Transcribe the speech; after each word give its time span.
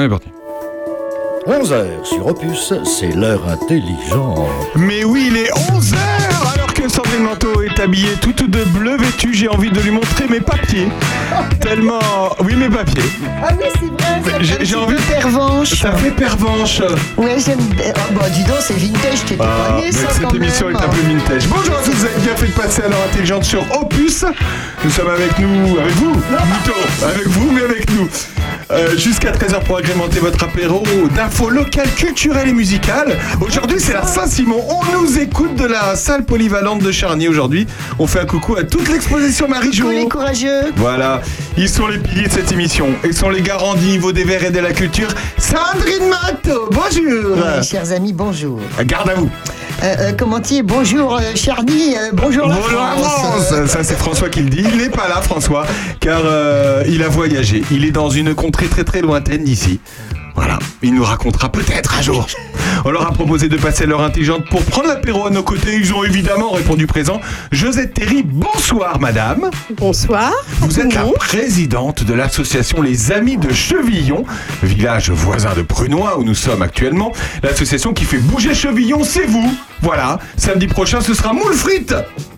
On 0.00 0.04
est 0.04 0.08
parti. 0.08 0.28
11h 1.46 2.04
sur 2.04 2.26
Opus, 2.26 2.72
c'est 2.84 3.14
l'heure 3.14 3.46
intelligente. 3.46 4.48
Mais 4.74 5.04
oui, 5.04 5.26
il 5.30 5.36
est 5.36 5.50
11h 5.50 5.94
alors 6.54 6.72
que 6.72 6.88
Sandrine 6.88 7.24
Manteau 7.24 7.60
est 7.60 7.78
habillée 7.78 8.14
toute 8.22 8.48
de 8.48 8.64
bleu 8.64 8.96
vêtue. 8.96 9.34
J'ai 9.34 9.48
envie 9.48 9.70
de 9.70 9.78
lui 9.80 9.90
montrer 9.90 10.26
mes 10.30 10.40
papiers. 10.40 10.88
Tellement. 11.60 11.98
Oui, 12.42 12.54
mes 12.56 12.70
papiers. 12.70 13.02
Ah 13.42 13.48
oui, 13.58 13.66
c'est 13.74 14.30
vrai, 14.30 14.44
ça 14.48 14.56
J'ai- 14.62 14.74
envie- 14.76 14.94
peu 14.94 15.02
pervenche. 15.12 15.74
Ça 15.74 15.92
fait 15.92 16.12
pervenche. 16.12 16.80
Ouais, 17.18 17.36
j'aime 17.44 17.58
bien. 17.58 17.92
Oh, 17.94 18.00
bah, 18.18 18.30
dis 18.30 18.44
donc, 18.44 18.56
c'est 18.60 18.78
vintage, 18.78 19.24
t'étais 19.26 19.42
Ah, 19.44 19.76
mais 19.84 19.92
ça, 19.92 20.08
cette 20.12 20.22
quand 20.22 20.34
émission 20.34 20.68
même. 20.68 20.76
est 20.76 20.82
un 20.82 20.88
peu 20.88 21.00
vintage. 21.02 21.46
Bonjour 21.48 21.74
à 21.76 21.82
tous, 21.82 21.90
vous 21.90 22.04
avez 22.06 22.20
bien 22.20 22.36
fait 22.36 22.46
de 22.46 22.52
passer 22.52 22.82
à 22.84 22.88
l'heure 22.88 23.02
intelligente 23.12 23.44
sur 23.44 23.60
Opus. 23.78 24.24
Nous 24.82 24.90
sommes 24.90 25.10
avec 25.10 25.38
nous, 25.38 25.78
avec 25.78 25.92
vous, 25.96 26.12
plutôt, 26.12 27.06
avec 27.06 27.26
vous, 27.28 27.50
mais 27.52 27.62
avec 27.64 27.90
nous. 27.90 28.08
Euh, 28.72 28.96
Jusqu'à 28.96 29.32
13h 29.32 29.64
pour 29.64 29.78
agrémenter 29.78 30.20
votre 30.20 30.44
apéro 30.44 30.82
d'infos 31.16 31.50
locales, 31.50 31.88
culturelles 31.96 32.48
et 32.48 32.52
musicales. 32.52 33.16
Aujourd'hui, 33.40 33.78
c'est 33.80 33.92
la 33.92 34.06
Saint-Simon. 34.06 34.62
On 34.68 35.00
nous 35.00 35.18
écoute 35.18 35.56
de 35.56 35.64
la 35.64 35.96
salle 35.96 36.24
polyvalente 36.24 36.80
de 36.80 36.92
Charny 36.92 37.26
aujourd'hui. 37.28 37.66
On 37.98 38.06
fait 38.06 38.20
un 38.20 38.26
coucou 38.26 38.56
à 38.56 38.62
toute 38.64 38.88
l'exposition 38.88 39.48
Marie-Jo. 39.48 39.90
Les 39.90 40.08
courageux. 40.08 40.72
Voilà, 40.76 41.20
ils 41.56 41.68
sont 41.68 41.88
les 41.88 41.98
piliers 41.98 42.28
de 42.28 42.32
cette 42.32 42.52
émission. 42.52 42.88
Ils 43.04 43.14
sont 43.14 43.28
les 43.30 43.42
garants 43.42 43.74
du 43.74 43.86
niveau 43.86 44.12
des 44.12 44.24
verts 44.24 44.44
et 44.44 44.50
de 44.50 44.60
la 44.60 44.72
culture. 44.72 45.08
Sandrine 45.38 46.08
Matto, 46.08 46.70
bonjour. 46.70 47.62
Chers 47.64 47.90
amis, 47.92 48.12
bonjour. 48.12 48.60
Garde 48.84 49.10
à 49.10 49.14
vous. 49.14 49.30
Euh, 49.82 49.96
euh, 49.98 50.12
comment 50.16 50.38
dire 50.40 50.62
Bonjour 50.64 51.16
euh, 51.16 51.20
Charny, 51.34 51.96
euh, 51.96 52.10
bonjour 52.12 52.46
la 52.46 52.56
Bonjour 52.56 52.80
la 52.80 52.90
France. 52.92 53.48
France 53.48 53.66
Ça 53.66 53.82
c'est 53.82 53.96
François 53.96 54.28
qui 54.28 54.40
le 54.42 54.50
dit. 54.50 54.62
Il 54.70 54.76
n'est 54.76 54.90
pas 54.90 55.08
là 55.08 55.22
François 55.22 55.64
car 56.00 56.20
euh, 56.24 56.82
il 56.86 57.02
a 57.02 57.08
voyagé. 57.08 57.62
Il 57.70 57.84
est 57.86 57.90
dans 57.90 58.10
une 58.10 58.34
contrée 58.34 58.66
très 58.66 58.84
très 58.84 59.00
lointaine 59.00 59.44
d'ici. 59.44 59.80
Voilà, 60.34 60.58
il 60.82 60.94
nous 60.94 61.04
racontera 61.04 61.50
peut-être 61.50 61.94
un 61.98 62.02
jour. 62.02 62.26
On 62.84 62.90
leur 62.90 63.06
a 63.06 63.12
proposé 63.12 63.48
de 63.48 63.56
passer 63.56 63.86
l'heure 63.86 64.02
intelligente 64.02 64.46
pour 64.48 64.62
prendre 64.62 64.88
l'apéro 64.88 65.26
à 65.26 65.30
nos 65.30 65.42
côtés. 65.42 65.76
Ils 65.76 65.92
ont 65.92 66.02
évidemment 66.02 66.50
répondu 66.50 66.86
présent. 66.86 67.20
Josette 67.52 67.94
Terry, 67.94 68.22
bonsoir 68.22 68.98
madame. 69.00 69.50
Bonsoir. 69.76 70.32
Vous 70.60 70.80
êtes 70.80 70.94
la 70.94 71.04
présidente 71.04 72.04
de 72.04 72.14
l'association 72.14 72.80
Les 72.80 73.12
Amis 73.12 73.36
de 73.36 73.52
Chevillon, 73.52 74.24
village 74.62 75.10
voisin 75.10 75.54
de 75.54 75.62
Prunois 75.62 76.18
où 76.18 76.24
nous 76.24 76.34
sommes 76.34 76.62
actuellement. 76.62 77.12
L'association 77.42 77.92
qui 77.92 78.04
fait 78.04 78.18
bouger 78.18 78.54
Chevillon, 78.54 79.04
c'est 79.04 79.26
vous. 79.26 79.54
Voilà, 79.82 80.18
samedi 80.36 80.66
prochain 80.66 81.00
ce 81.00 81.14
sera 81.14 81.32
moule 81.32 81.54
frites. 81.54 81.94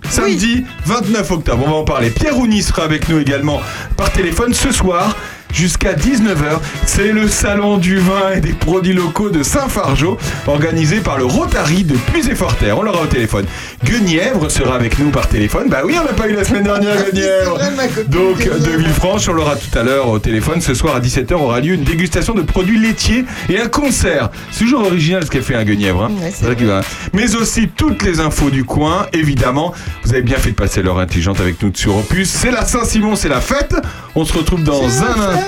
Samedi 0.08 0.64
29 0.86 1.30
octobre, 1.30 1.64
on 1.66 1.70
va 1.70 1.76
en 1.76 1.84
parler. 1.84 2.10
Pierre 2.10 2.34
Rouni 2.34 2.62
sera 2.62 2.82
avec 2.82 3.08
nous 3.08 3.18
également 3.18 3.60
par 3.96 4.10
téléphone 4.10 4.52
ce 4.52 4.72
soir. 4.72 5.16
Jusqu'à 5.52 5.92
19h, 5.94 6.60
c'est 6.86 7.12
le 7.12 7.28
salon 7.28 7.76
du 7.76 7.98
vin 7.98 8.32
et 8.34 8.40
des 8.40 8.52
produits 8.52 8.94
locaux 8.94 9.28
de 9.30 9.42
Saint-Fargeau, 9.42 10.16
organisé 10.46 10.96
par 11.00 11.18
le 11.18 11.24
Rotary 11.24 11.84
de 11.84 11.94
Puy-et-Forterre. 11.94 12.78
On 12.78 12.82
l'aura 12.82 13.02
au 13.02 13.06
téléphone. 13.06 13.44
Guenièvre 13.84 14.50
sera 14.50 14.74
avec 14.76 14.98
nous 14.98 15.10
par 15.10 15.28
téléphone. 15.28 15.68
Bah 15.68 15.82
oui, 15.84 15.94
on 16.00 16.04
n'a 16.04 16.12
pas 16.14 16.28
eu 16.28 16.34
la 16.34 16.44
semaine 16.44 16.62
dernière, 16.64 16.96
Guenièvre. 17.10 17.58
ma 17.76 17.86
copine 17.86 18.04
Donc, 18.10 18.38
Guenièvre. 18.38 18.58
de 18.60 18.70
Villefranche, 18.78 19.28
on 19.28 19.34
l'aura 19.34 19.56
tout 19.56 19.78
à 19.78 19.82
l'heure 19.82 20.08
au 20.08 20.18
téléphone. 20.18 20.60
Ce 20.60 20.74
soir 20.74 20.96
à 20.96 21.00
17h 21.00 21.34
aura 21.34 21.60
lieu 21.60 21.74
une 21.74 21.84
dégustation 21.84 22.34
de 22.34 22.42
produits 22.42 22.78
laitiers 22.78 23.24
et 23.48 23.60
un 23.60 23.68
concert. 23.68 24.30
C'est 24.50 24.60
toujours 24.64 24.86
original 24.86 25.24
ce 25.24 25.30
qu'elle 25.30 25.42
fait 25.42 25.54
un 25.56 25.64
Guenièvre. 25.64 26.04
hein. 26.04 26.10
Ouais, 26.22 26.32
vrai 26.40 26.56
qu'il 26.56 26.66
va- 26.66 26.80
Mais 27.12 27.34
aussi 27.36 27.68
toutes 27.68 28.02
les 28.02 28.20
infos 28.20 28.50
du 28.50 28.64
coin, 28.64 29.06
évidemment. 29.12 29.72
Vous 30.04 30.12
avez 30.14 30.22
bien 30.22 30.38
fait 30.38 30.50
de 30.50 30.56
passer 30.56 30.82
l'heure 30.82 30.98
intelligente 30.98 31.40
avec 31.40 31.62
nous 31.62 31.70
sur 31.74 31.96
Opus. 31.96 32.28
C'est 32.30 32.50
la 32.50 32.64
Saint-Simon, 32.64 33.16
c'est 33.16 33.28
la 33.28 33.40
fête. 33.40 33.74
On 34.14 34.24
se 34.24 34.32
retrouve 34.32 34.62
dans 34.62 34.82
un... 34.84 35.41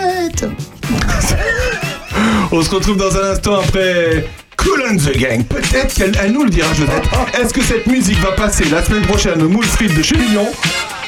On 2.53 2.62
se 2.62 2.70
retrouve 2.70 2.97
dans 2.97 3.17
un 3.17 3.33
instant 3.33 3.59
après 3.61 4.27
Cool 4.56 4.83
and 4.89 4.97
the 4.97 5.17
Gang. 5.19 5.45
Peut-être 5.45 5.92
qu'elle 5.95 6.12
elle 6.23 6.33
nous 6.33 6.45
le 6.45 6.51
dira, 6.51 6.73
Josette. 6.73 7.05
Est-ce 7.41 7.53
que 7.53 7.62
cette 7.62 7.86
musique 7.86 8.19
va 8.20 8.33
passer 8.33 8.64
la 8.67 8.83
semaine 8.83 9.03
prochaine 9.03 9.42
au 9.42 9.48
moule 9.48 9.64
frites 9.64 9.96
de 9.96 10.02
Chevillon 10.02 10.46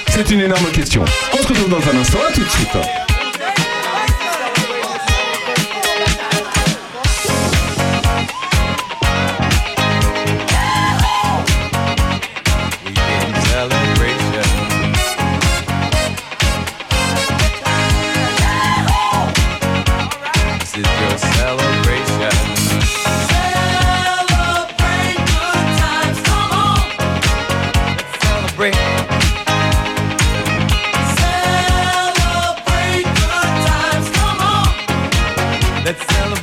C'est 0.08 0.28
une 0.30 0.40
énorme 0.40 0.66
question. 0.72 1.04
On 1.32 1.36
se 1.42 1.48
retrouve 1.48 1.68
dans 1.68 1.76
un 1.76 2.00
instant. 2.00 2.18
À 2.28 2.32
tout 2.32 2.42
de 2.42 2.48
suite. 2.48 3.15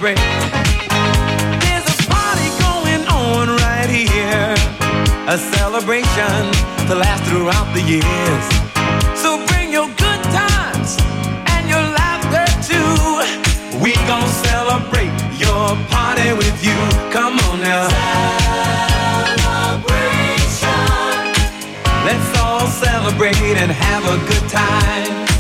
Let's. 0.03 0.19
There's 1.64 1.88
a 1.88 1.97
party 2.12 2.50
going 2.59 3.08
on 3.08 3.47
right 3.64 3.88
here. 3.88 4.52
A 5.31 5.38
celebration 5.38 6.52
to 6.88 6.96
last 6.96 7.24
throughout 7.24 7.72
the 7.74 7.80
years. 7.80 8.46
So 9.18 9.40
bring 9.47 9.72
your 9.72 9.88
good 9.88 10.24
times 10.36 11.00
and 11.56 11.69
your 11.69 11.80
laughter 11.80 12.44
too. 12.68 13.80
We 13.80 13.94
gon' 14.12 14.28
celebrate 14.28 15.16
your 15.40 15.78
party 15.88 16.34
with 16.34 16.58
you. 16.62 16.75
Come 17.16 17.40
on 17.47 17.62
now. 17.62 17.88
Celebration. 19.40 20.84
Let's 22.03 22.40
all 22.40 22.68
celebrate 22.68 23.56
and 23.56 23.72
have 23.72 24.03
a 24.03 24.18
good 24.28 24.50
time. 24.50 25.32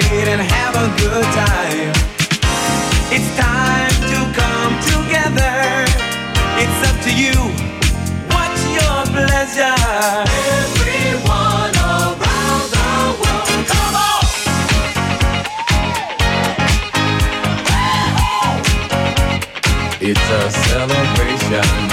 Celebrate 0.00 0.28
and 0.28 0.40
have 0.40 0.74
a 0.74 0.88
good 1.00 1.24
time. 1.24 1.92
It's 3.12 3.36
time 3.36 3.90
to 4.10 4.18
come 4.40 4.74
together. 4.88 5.84
It's 6.56 6.80
up 6.88 6.96
to 7.04 7.12
you. 7.12 7.36
What's 8.32 8.64
your 8.72 9.04
pleasure? 9.12 9.76
Everyone 10.64 11.74
around 11.76 12.70
the 12.72 12.88
world, 13.20 13.66
come 13.68 13.94
on! 13.96 14.24
It's 20.00 20.30
a 20.30 20.50
celebration. 20.50 21.91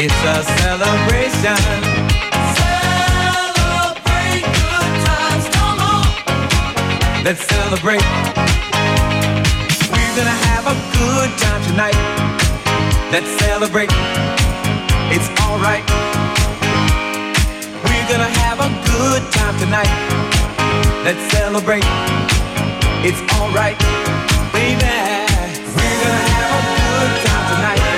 It's 0.00 0.14
a 0.14 0.44
celebration. 0.62 1.58
Celebrate 2.54 4.46
good 4.46 4.92
times, 5.02 5.44
come 5.58 5.80
on. 5.82 6.06
Let's 7.24 7.42
celebrate. 7.42 8.06
We're 9.90 10.14
gonna 10.14 10.38
have 10.46 10.70
a 10.70 10.76
good 10.94 11.30
time 11.42 11.62
tonight. 11.66 11.98
Let's 13.10 13.26
celebrate. 13.42 13.90
It's 15.10 15.28
alright. 15.42 15.82
We're 17.82 18.06
gonna 18.06 18.30
have 18.46 18.60
a 18.60 18.70
good 18.86 19.22
time 19.32 19.58
tonight. 19.58 19.90
Let's 21.02 21.26
celebrate. 21.34 21.82
It's 23.02 23.20
alright, 23.34 23.76
baby. 24.54 24.78
We're 25.74 25.98
gonna 26.06 26.24
have 26.38 26.50
a 26.54 26.62
good 26.86 27.10
time 27.26 27.46
tonight. 27.56 27.97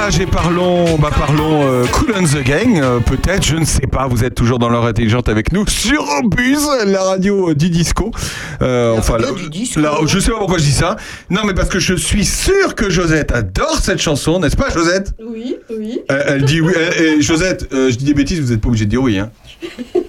Parlons 0.00 0.08
village 0.08 0.20
et 0.20 0.26
parlons, 0.26 0.96
bah 0.96 1.10
parlons 1.14 1.60
euh, 1.66 1.84
Cool 1.92 2.14
and 2.16 2.24
the 2.24 2.42
Gang, 2.42 2.80
euh, 2.80 3.00
peut-être, 3.00 3.44
je 3.44 3.56
ne 3.56 3.66
sais 3.66 3.86
pas. 3.86 4.06
Vous 4.06 4.24
êtes 4.24 4.34
toujours 4.34 4.58
dans 4.58 4.70
l'heure 4.70 4.86
intelligente 4.86 5.28
avec 5.28 5.52
nous 5.52 5.66
sur 5.68 6.02
Opus, 6.24 6.58
la 6.86 7.02
radio 7.02 7.52
du 7.52 7.68
disco. 7.68 8.10
Euh, 8.62 8.96
enfin, 8.96 9.14
radio 9.18 9.34
la- 9.36 9.42
du 9.42 9.50
disco. 9.50 9.78
la- 9.80 9.98
je 10.06 10.18
sais 10.18 10.30
pas 10.30 10.38
pourquoi 10.38 10.56
je 10.56 10.64
dis 10.64 10.72
ça. 10.72 10.96
Non, 11.28 11.42
mais 11.44 11.52
parce 11.52 11.68
que 11.68 11.78
je 11.78 11.94
suis 11.94 12.24
sûr 12.24 12.74
que 12.74 12.88
Josette 12.88 13.30
adore 13.32 13.78
cette 13.82 14.00
chanson, 14.00 14.40
n'est-ce 14.40 14.56
pas, 14.56 14.70
Josette? 14.70 15.12
Oui, 15.22 15.56
oui. 15.70 16.00
elle, 16.08 16.24
elle 16.28 16.44
dit 16.44 16.62
oui. 16.62 16.72
elle- 16.74 17.02
et 17.18 17.20
Josette, 17.22 17.68
euh, 17.74 17.90
je 17.90 17.96
dis 17.96 18.04
des 18.06 18.14
bêtises, 18.14 18.40
vous 18.40 18.52
n'êtes 18.52 18.60
pas 18.62 18.68
obligé 18.68 18.86
de 18.86 18.90
dire 18.90 19.02
oui. 19.02 19.18
Hein. 19.18 19.30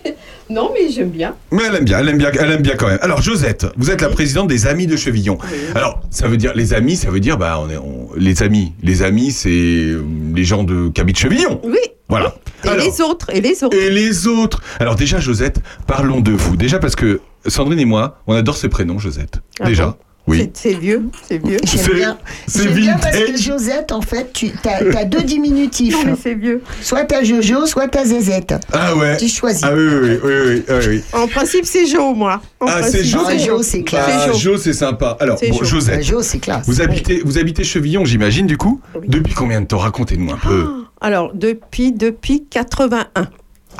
Non, 0.51 0.71
mais 0.73 0.91
j'aime 0.91 1.09
bien. 1.09 1.35
Mais 1.51 1.63
elle 1.67 1.75
aime 1.75 1.85
bien, 1.85 1.99
elle 1.99 2.09
aime 2.09 2.17
bien, 2.17 2.31
elle 2.39 2.51
aime 2.51 2.61
bien 2.61 2.75
quand 2.75 2.87
même. 2.87 2.99
Alors 3.01 3.21
Josette, 3.21 3.65
vous 3.77 3.89
êtes 3.89 4.01
la 4.01 4.09
présidente 4.09 4.47
des 4.47 4.67
Amis 4.67 4.85
de 4.87 4.95
Chevillon. 4.97 5.37
Alors 5.75 6.01
ça 6.09 6.27
veut 6.27 6.37
dire 6.37 6.53
les 6.55 6.73
amis, 6.73 6.95
ça 6.95 7.09
veut 7.09 7.19
dire 7.21 7.37
bah 7.37 7.59
on 7.61 7.69
est 7.69 7.77
on- 7.77 8.09
les 8.17 8.43
amis, 8.43 8.73
les 8.83 9.01
amis 9.03 9.31
c'est 9.31 9.49
euh, 9.49 10.03
les 10.35 10.43
gens 10.43 10.63
de 10.63 10.89
qui 10.89 10.99
habitent 11.01 11.19
Chevillon. 11.19 11.61
Oui. 11.63 11.77
Voilà. 12.09 12.35
Et 12.65 12.67
Alors, 12.67 12.85
les 12.85 13.01
autres, 13.01 13.29
et 13.33 13.39
les 13.41 13.63
autres. 13.63 13.77
et 13.77 13.89
les 13.89 14.27
autres. 14.27 14.61
Alors 14.79 14.95
déjà 14.95 15.19
Josette, 15.19 15.61
parlons 15.87 16.19
de 16.19 16.31
vous. 16.31 16.57
Déjà 16.57 16.77
parce 16.79 16.95
que 16.95 17.21
Sandrine 17.47 17.79
et 17.79 17.85
moi, 17.85 18.19
on 18.27 18.35
adore 18.35 18.57
ce 18.57 18.67
prénom 18.67 18.99
Josette. 18.99 19.39
Ah 19.61 19.65
déjà. 19.65 19.85
bon? 19.87 19.95
Oui. 20.27 20.49
C'est- 20.53 20.73
vieux, 20.75 21.03
c'est 21.27 21.43
vieux. 21.43 21.57
C'est- 21.65 21.83
J'aime 21.83 21.95
bien. 21.95 22.17
c'est 22.47 22.63
J'aime 22.63 22.73
bien 22.73 22.97
parce 22.97 23.17
que. 23.17 23.37
Josette, 23.37 23.91
en 23.91 24.01
fait, 24.01 24.31
tu 24.31 24.51
as, 24.95 25.03
deux 25.05 25.23
diminutifs. 25.23 25.93
Non, 25.93 26.03
mais 26.05 26.13
c'est 26.21 26.35
vieux. 26.35 26.61
Soit 26.81 27.05
t'as 27.05 27.23
Jojo, 27.23 27.65
soit 27.65 27.87
t'as 27.87 28.05
Zézette. 28.05 28.53
Ah 28.71 28.95
ouais. 28.95 29.17
Tu 29.17 29.27
choisis. 29.27 29.63
Ah 29.63 29.73
oui 29.75 29.83
oui 29.83 29.99
oui 29.99 30.19
oui 30.23 30.33
oui. 30.45 30.63
oui, 30.69 30.75
oui. 30.87 31.03
En 31.13 31.27
principe, 31.27 31.65
c'est 31.65 31.85
Jo, 31.87 32.13
moi. 32.13 32.41
En 32.59 32.67
Ah, 32.67 32.83
c'est 32.83 33.03
Jo. 33.03 33.19
Ah, 33.27 33.35
Jo, 33.37 33.63
c'est 33.63 33.81
classe. 33.83 34.05
Ah, 34.07 34.27
C'est 34.31 34.39
Jo. 34.39 34.57
C'est 34.57 34.73
sympa. 34.73 35.17
Alors 35.19 35.39
C'est 35.39 35.49
bon, 35.49 35.57
Jo. 35.57 35.65
Josette. 35.65 35.95
Ah, 35.99 36.01
Jo, 36.01 36.21
c'est 36.21 36.39
classe. 36.39 36.65
Vous 36.67 36.81
habitez, 36.81 37.21
vous 37.25 37.37
habitez 37.39 37.63
Chevillon, 37.63 38.05
j'imagine, 38.05 38.45
du 38.45 38.57
coup 38.57 38.79
Oui. 38.95 39.07
Depuis 39.07 39.33
combien 39.33 39.59
de 39.61 39.65
temps? 39.65 39.79
Racontez-nous 39.79 40.31
un 40.31 40.37
peu. 40.37 40.67
Alors, 41.01 41.31
depuis, 41.33 41.91
depuis 41.93 42.45
81. 42.47 43.27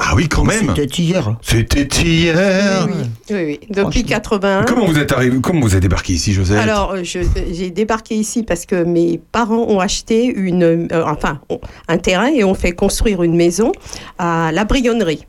Ah 0.04 0.14
oui, 0.16 0.28
quand 0.28 0.44
même 0.44 0.74
C'était 0.76 1.02
hier. 1.02 1.36
C'était 1.42 1.84
hier 2.04 2.88
Oui, 2.88 2.94
oui, 3.30 3.44
oui. 3.46 3.60
Depuis 3.70 3.82
Franchement. 3.82 4.04
81. 4.10 4.64
Comment 4.64 4.86
vous 4.88 4.98
êtes 4.98 5.12
arrivé 5.12 5.38
Comment 5.42 5.62
vous 5.62 5.76
êtes 5.76 5.82
débarqué 5.82 6.14
ici, 6.14 6.34
Josette? 6.34 6.58
Alors, 6.58 6.92
euh, 6.94 7.04
je- 7.04 7.20
j'ai 7.52 7.70
débarqué 7.70 8.16
ici 8.16 8.44
parce 8.44 8.66
que 8.66 8.84
mes 8.84 9.22
parents 9.32 9.66
ont 9.70 9.80
acheté 9.80 10.26
une, 10.26 10.64
euh, 10.64 10.88
enfin, 11.06 11.40
un 11.88 11.98
terrain 11.98 12.28
et 12.28 12.44
ont 12.44 12.56
fait 12.56 12.72
construire 12.72 13.22
une 13.24 13.36
maison 13.36 13.72
à 14.18 14.52
la 14.52 14.66
Brionnerie. 14.66 15.26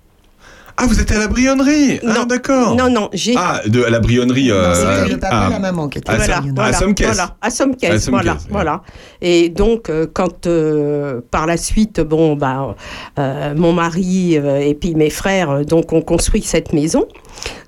Ah, 0.83 0.87
vous 0.89 1.01
êtes 1.01 1.13
à 1.13 1.19
la 1.21 1.29
brionnerie 1.29 2.01
Ah, 2.05 2.13
Non. 2.13 2.25
d'accord 2.25 2.75
Non, 2.75 2.91
non, 2.91 3.09
j'ai. 3.13 3.35
Ah, 3.37 3.61
de, 3.67 3.85
à 3.85 3.91
la 3.91 4.01
brionnerie 4.01 4.51
euh, 4.51 5.05
à- 5.05 5.07
le 5.07 5.17
papa 5.17 5.37
à- 5.37 5.47
et 5.47 5.51
la 5.53 5.59
maman 5.61 5.89
qui 5.89 5.99
étaient 5.99 6.11
à 6.11 6.17
voilà, 6.17 6.35
Sam- 6.35 6.45
là. 6.47 6.51
à 6.51 6.53
voilà, 6.73 6.79
voilà, 7.07 7.37
à 7.41 7.51
Sommes-Caisse, 7.51 8.09
voilà, 8.09 8.33
ouais. 8.33 8.39
voilà. 8.51 8.83
Et 9.21 9.49
donc, 9.49 9.89
euh, 9.91 10.07
quand 10.13 10.49
euh, 10.49 11.21
par 11.31 11.47
la 11.47 11.57
suite, 11.57 12.01
bon, 12.01 12.35
bah, 12.35 12.75
euh, 13.21 13.55
mon 13.57 13.73
mari 13.73 14.37
euh, 14.39 14.59
et 14.59 14.75
puis 14.75 14.97
mes 14.97 15.11
frères, 15.11 15.65
donc, 15.65 15.93
ont 15.93 16.03
construit 16.03 16.43
cette 16.43 16.73
maison. 16.73 17.07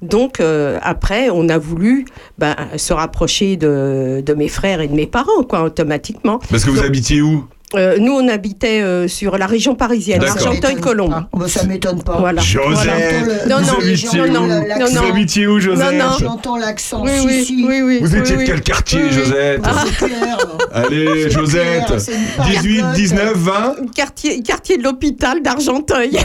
Donc, 0.03 0.41
euh, 0.41 0.79
après, 0.83 1.31
on 1.31 1.49
a 1.49 1.59
voulu 1.59 2.07
bah, 2.39 2.57
se 2.77 2.93
rapprocher 2.93 3.57
de, 3.57 4.23
de 4.27 4.35
mes 4.35 4.49
frères 4.49 4.81
et 4.81 4.89
de 4.89 4.95
mes 4.95 5.07
parents, 5.07 5.45
quoi, 5.49 5.63
automatiquement. 5.63 6.41
Parce 6.51 6.65
que 6.65 6.71
vous 6.71 6.77
Donc- 6.79 6.87
habitiez 6.87 7.23
où? 7.23 7.45
Euh, 7.77 7.97
nous, 7.99 8.13
on 8.13 8.29
habitait 8.29 8.81
euh, 8.83 9.09
sur 9.09 9.37
la 9.39 9.47
région 9.47 9.75
parisienne, 9.75 10.21
D'accord. 10.21 10.39
Ça 10.41 10.49
Argenteuil-Colombe. 10.49 11.09
m'étonne 11.11 11.27
pas. 11.31 11.39
Bah, 11.39 11.49
ça 11.49 11.65
m'étonne 11.65 12.03
pas. 12.03 12.17
Voilà. 12.19 12.41
Josette 12.41 12.91
voilà. 13.25 13.47
Non, 13.47 13.57
Vous 13.63 13.73
non, 13.73 13.79
habitiez 13.81 14.19
non, 14.19 14.25
où 14.25 14.29
non, 14.33 14.47
non, 14.47 14.87
Vous 14.91 15.07
habitiez 15.11 15.47
où, 15.47 15.61
Josette 15.61 15.93
Non, 15.95 16.05
non. 16.11 16.17
J'entends 16.21 16.57
l'accent. 16.57 17.03
Oui, 17.05 17.11
si, 17.21 17.27
oui, 17.27 17.45
si. 17.45 17.65
oui, 17.67 17.83
oui. 17.83 17.99
Vous 18.03 18.13
oui, 18.15 18.19
étiez 18.21 18.37
de 18.37 18.43
quel 18.45 18.61
quartier, 18.63 19.01
Oui, 19.01 19.09
oui. 19.11 19.13
Josette 19.17 19.61
Ah. 19.65 19.85
C'est 19.87 20.07
clair. 20.07 20.39
Allez, 20.73 21.23
C'est 21.25 21.31
Josette 21.31 21.87
clair, 21.87 22.01
c'est 22.01 22.13
une 22.15 22.45
18, 22.47 22.81
parigote. 22.81 22.97
19, 22.97 23.33
20 23.37 23.75
Quartier, 23.95 24.43
quartier 24.43 24.77
de 24.77 24.83
l'hôpital 24.83 25.43
d'Argenteuil. 25.43 26.19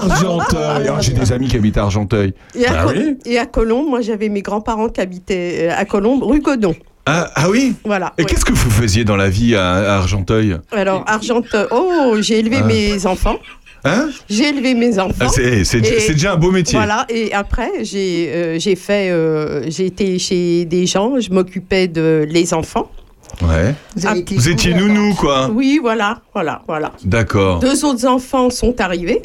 Argenteuil 0.00 0.88
Ah, 0.88 1.00
J'ai 1.00 1.12
des 1.12 1.32
amis 1.32 1.48
qui 1.48 1.56
habitent 1.56 1.78
à 1.78 1.82
Argenteuil. 1.82 2.34
Et 2.54 2.66
à, 2.66 2.72
Bah 2.72 2.82
Co- 2.84 2.90
oui. 2.98 3.16
et 3.24 3.38
à 3.38 3.46
Colombes, 3.46 3.88
moi 3.88 4.00
j'avais 4.00 4.28
mes 4.28 4.42
grands-parents 4.42 4.88
qui 4.88 5.00
habitaient 5.00 5.68
euh, 5.70 5.74
à 5.76 5.84
Colombes, 5.84 6.22
rue 6.22 6.40
Godon. 6.40 6.74
Ah, 7.12 7.30
ah 7.34 7.50
oui 7.50 7.74
Voilà. 7.84 8.12
Et 8.18 8.22
ouais. 8.22 8.26
qu'est-ce 8.28 8.44
que 8.44 8.52
vous 8.52 8.70
faisiez 8.70 9.04
dans 9.04 9.16
la 9.16 9.28
vie 9.28 9.56
à, 9.56 9.72
à 9.74 9.96
Argenteuil 9.96 10.56
Alors, 10.70 11.02
Argenteuil, 11.08 11.66
oh, 11.72 12.16
j'ai 12.20 12.38
élevé 12.38 12.58
Ah. 12.60 12.64
mes 12.66 13.04
enfants. 13.06 13.38
Hein 13.84 14.10
J'ai 14.28 14.50
élevé 14.50 14.74
mes 14.74 14.96
enfants. 14.98 15.14
Ah, 15.20 15.28
C'est 15.28 15.80
déjà 16.12 16.34
un 16.34 16.36
beau 16.36 16.50
métier. 16.52 16.78
Voilà, 16.78 17.06
et 17.08 17.32
après, 17.32 17.70
j'ai 17.82 18.30
euh, 18.32 18.58
j'ai 18.60 18.76
fait, 18.76 19.10
euh, 19.10 19.64
j'ai 19.68 19.86
été 19.86 20.18
chez 20.18 20.66
des 20.66 20.86
gens, 20.86 21.18
je 21.18 21.30
m'occupais 21.32 21.88
de 21.88 22.26
les 22.30 22.54
enfants. 22.54 22.90
Ouais. 23.42 23.74
Vous, 23.96 24.06
été 24.16 24.34
Vous 24.36 24.48
étiez 24.48 24.74
nounou, 24.74 25.14
quoi. 25.14 25.48
Oui, 25.52 25.78
voilà, 25.82 26.20
voilà, 26.34 26.62
voilà. 26.68 26.92
D'accord. 27.04 27.58
Deux 27.60 27.84
autres 27.84 28.06
enfants 28.06 28.50
sont 28.50 28.78
arrivés. 28.80 29.22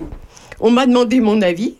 On 0.59 0.71
m'a 0.71 0.85
demandé 0.87 1.19
mon 1.19 1.41
avis. 1.41 1.75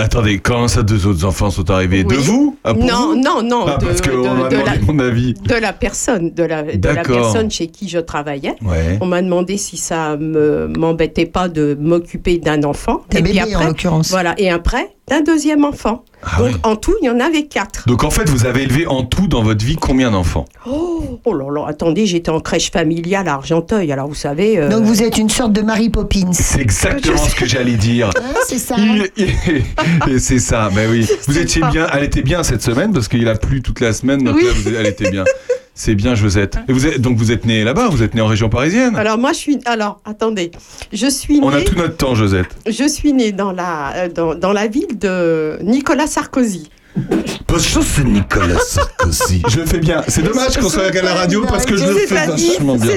Attendez, 0.00 0.38
quand 0.38 0.68
ça, 0.68 0.82
deux 0.82 1.06
autres 1.06 1.24
enfants 1.24 1.50
sont 1.50 1.70
arrivés 1.70 2.04
De 2.04 2.08
Oui. 2.14 2.22
vous 2.22 2.56
Ah, 2.64 2.74
pour 2.74 2.84
non, 2.84 3.08
vous 3.14 3.16
non, 3.16 3.42
non, 3.42 3.64
Ah, 3.66 3.76
de, 3.78 3.86
parce 3.86 4.00
qu'on 4.00 4.10
de- 4.10 4.16
m'a 4.28 4.48
de 4.48 4.56
demandé 4.56 4.70
la, 4.86 4.92
mon 4.92 4.98
avis. 4.98 5.34
de 5.34 5.54
la 5.54 5.72
personne, 5.72 6.30
de 6.32 6.42
la, 6.42 6.62
de 6.62 6.88
la 6.88 6.94
D'accord. 6.94 7.16
personne 7.32 7.50
chez 7.50 7.66
qui 7.68 7.88
je 7.88 7.98
travaillais. 7.98 8.54
Ouais. 8.64 8.98
On 9.00 9.06
m'a 9.06 9.22
demandé 9.22 9.56
si 9.56 9.76
ça 9.76 10.16
me 10.16 10.68
m'embêtait 10.76 11.26
pas 11.26 11.48
de 11.48 11.76
m'occuper 11.80 12.38
d'un 12.38 12.62
enfant. 12.64 13.02
Et 13.16 13.22
puis 13.22 13.40
en 13.40 13.44
après, 13.44 13.66
l'occurrence. 13.66 14.10
voilà, 14.10 14.34
et 14.38 14.50
après 14.50 14.88
d'un 15.10 15.20
deuxième 15.22 15.64
enfant. 15.64 16.04
Ah 16.22 16.38
Donc 16.38 16.48
oui. 16.48 16.56
en 16.62 16.76
tout, 16.76 16.94
il 17.02 17.06
y 17.06 17.10
en 17.10 17.18
avait 17.18 17.44
quatre. 17.46 17.84
Donc 17.88 18.04
en 18.04 18.10
fait, 18.10 18.28
vous 18.28 18.46
avez 18.46 18.62
élevé 18.62 18.86
en 18.86 19.02
tout 19.04 19.26
dans 19.26 19.42
votre 19.42 19.64
vie 19.64 19.76
combien 19.76 20.10
d'enfants? 20.10 20.44
Oh, 20.66 21.18
oh 21.24 21.34
là 21.34 21.46
là, 21.50 21.66
attendez, 21.66 22.06
j'étais 22.06 22.30
en 22.30 22.40
crèche 22.40 22.70
familiale 22.70 23.26
à 23.28 23.34
Argenteuil. 23.34 23.90
Alors 23.90 24.06
vous 24.06 24.14
savez. 24.14 24.58
euh, 24.58 24.68
Donc 24.68 24.84
vous 24.84 25.02
êtes 25.02 25.18
une 25.18 25.30
sorte 25.30 25.52
de 25.52 25.62
Mary 25.62 25.88
Poppins. 25.90 26.32
C'est 26.32 26.60
exactement 26.60 27.16
ce 27.16 27.34
que 27.34 27.46
j'allais 27.46 27.76
dire. 27.76 28.10
Hein, 28.16 28.34
c'est 28.46 28.58
ça. 28.58 28.76
Il- 28.78 29.08
il- 29.16 30.12
et 30.14 30.18
c'est 30.18 30.38
ça, 30.38 30.70
ben 30.74 30.88
oui. 30.90 31.08
Vous 31.26 31.38
étiez 31.38 31.60
pas. 31.62 31.70
bien, 31.70 31.86
elle 31.92 32.04
était 32.04 32.22
bien 32.22 32.42
cette 32.42 32.62
semaine 32.62 32.92
parce 32.92 33.08
qu'il 33.08 33.26
a 33.28 33.34
plu 33.34 33.62
toute 33.62 33.80
la 33.80 33.92
semaine, 33.92 34.22
donc 34.22 34.36
Oui. 34.36 34.44
là, 34.44 34.50
vous- 34.54 34.74
elle 34.78 34.86
était 34.86 35.10
bien. 35.10 35.24
C'est 35.74 35.94
bien, 35.94 36.14
Josette. 36.14 36.58
Et 36.68 36.72
vous 36.72 36.86
êtes, 36.86 37.00
donc 37.00 37.16
vous 37.16 37.32
êtes 37.32 37.46
né 37.46 37.64
là-bas, 37.64 37.88
vous 37.88 38.02
êtes 38.02 38.14
né 38.14 38.20
en 38.20 38.26
région 38.26 38.48
parisienne. 38.48 38.96
Alors 38.96 39.16
moi 39.18 39.32
je 39.32 39.38
suis. 39.38 39.58
Alors 39.64 40.00
attendez, 40.04 40.50
je 40.92 41.06
suis 41.08 41.40
On 41.42 41.50
a 41.50 41.58
née. 41.58 41.64
tout 41.64 41.74
notre 41.76 41.96
temps, 41.96 42.14
Josette. 42.14 42.48
Je 42.66 42.86
suis 42.88 43.12
née 43.12 43.32
dans 43.32 43.52
la 43.52 43.92
euh, 43.96 44.08
dans, 44.08 44.34
dans 44.34 44.52
la 44.52 44.66
ville 44.66 44.98
de 44.98 45.58
Nicolas 45.62 46.06
Sarkozy. 46.06 46.68
Que 46.94 47.58
c'est 47.58 48.04
Nicolas 48.04 48.58
Sarkozy. 48.58 49.42
Je 49.48 49.60
le 49.60 49.66
fais 49.66 49.78
bien. 49.78 50.02
C'est 50.08 50.22
dommage 50.22 50.56
qu'on 50.56 50.68
soit 50.68 50.86
à 50.86 51.02
la 51.02 51.14
radio 51.14 51.44
parce 51.46 51.64
que 51.64 51.76
je 51.76 51.84
le 51.84 51.94
fais 51.94 52.06
C'est-à-dire, 52.08 52.52
vachement 52.52 52.76
bien. 52.76 52.94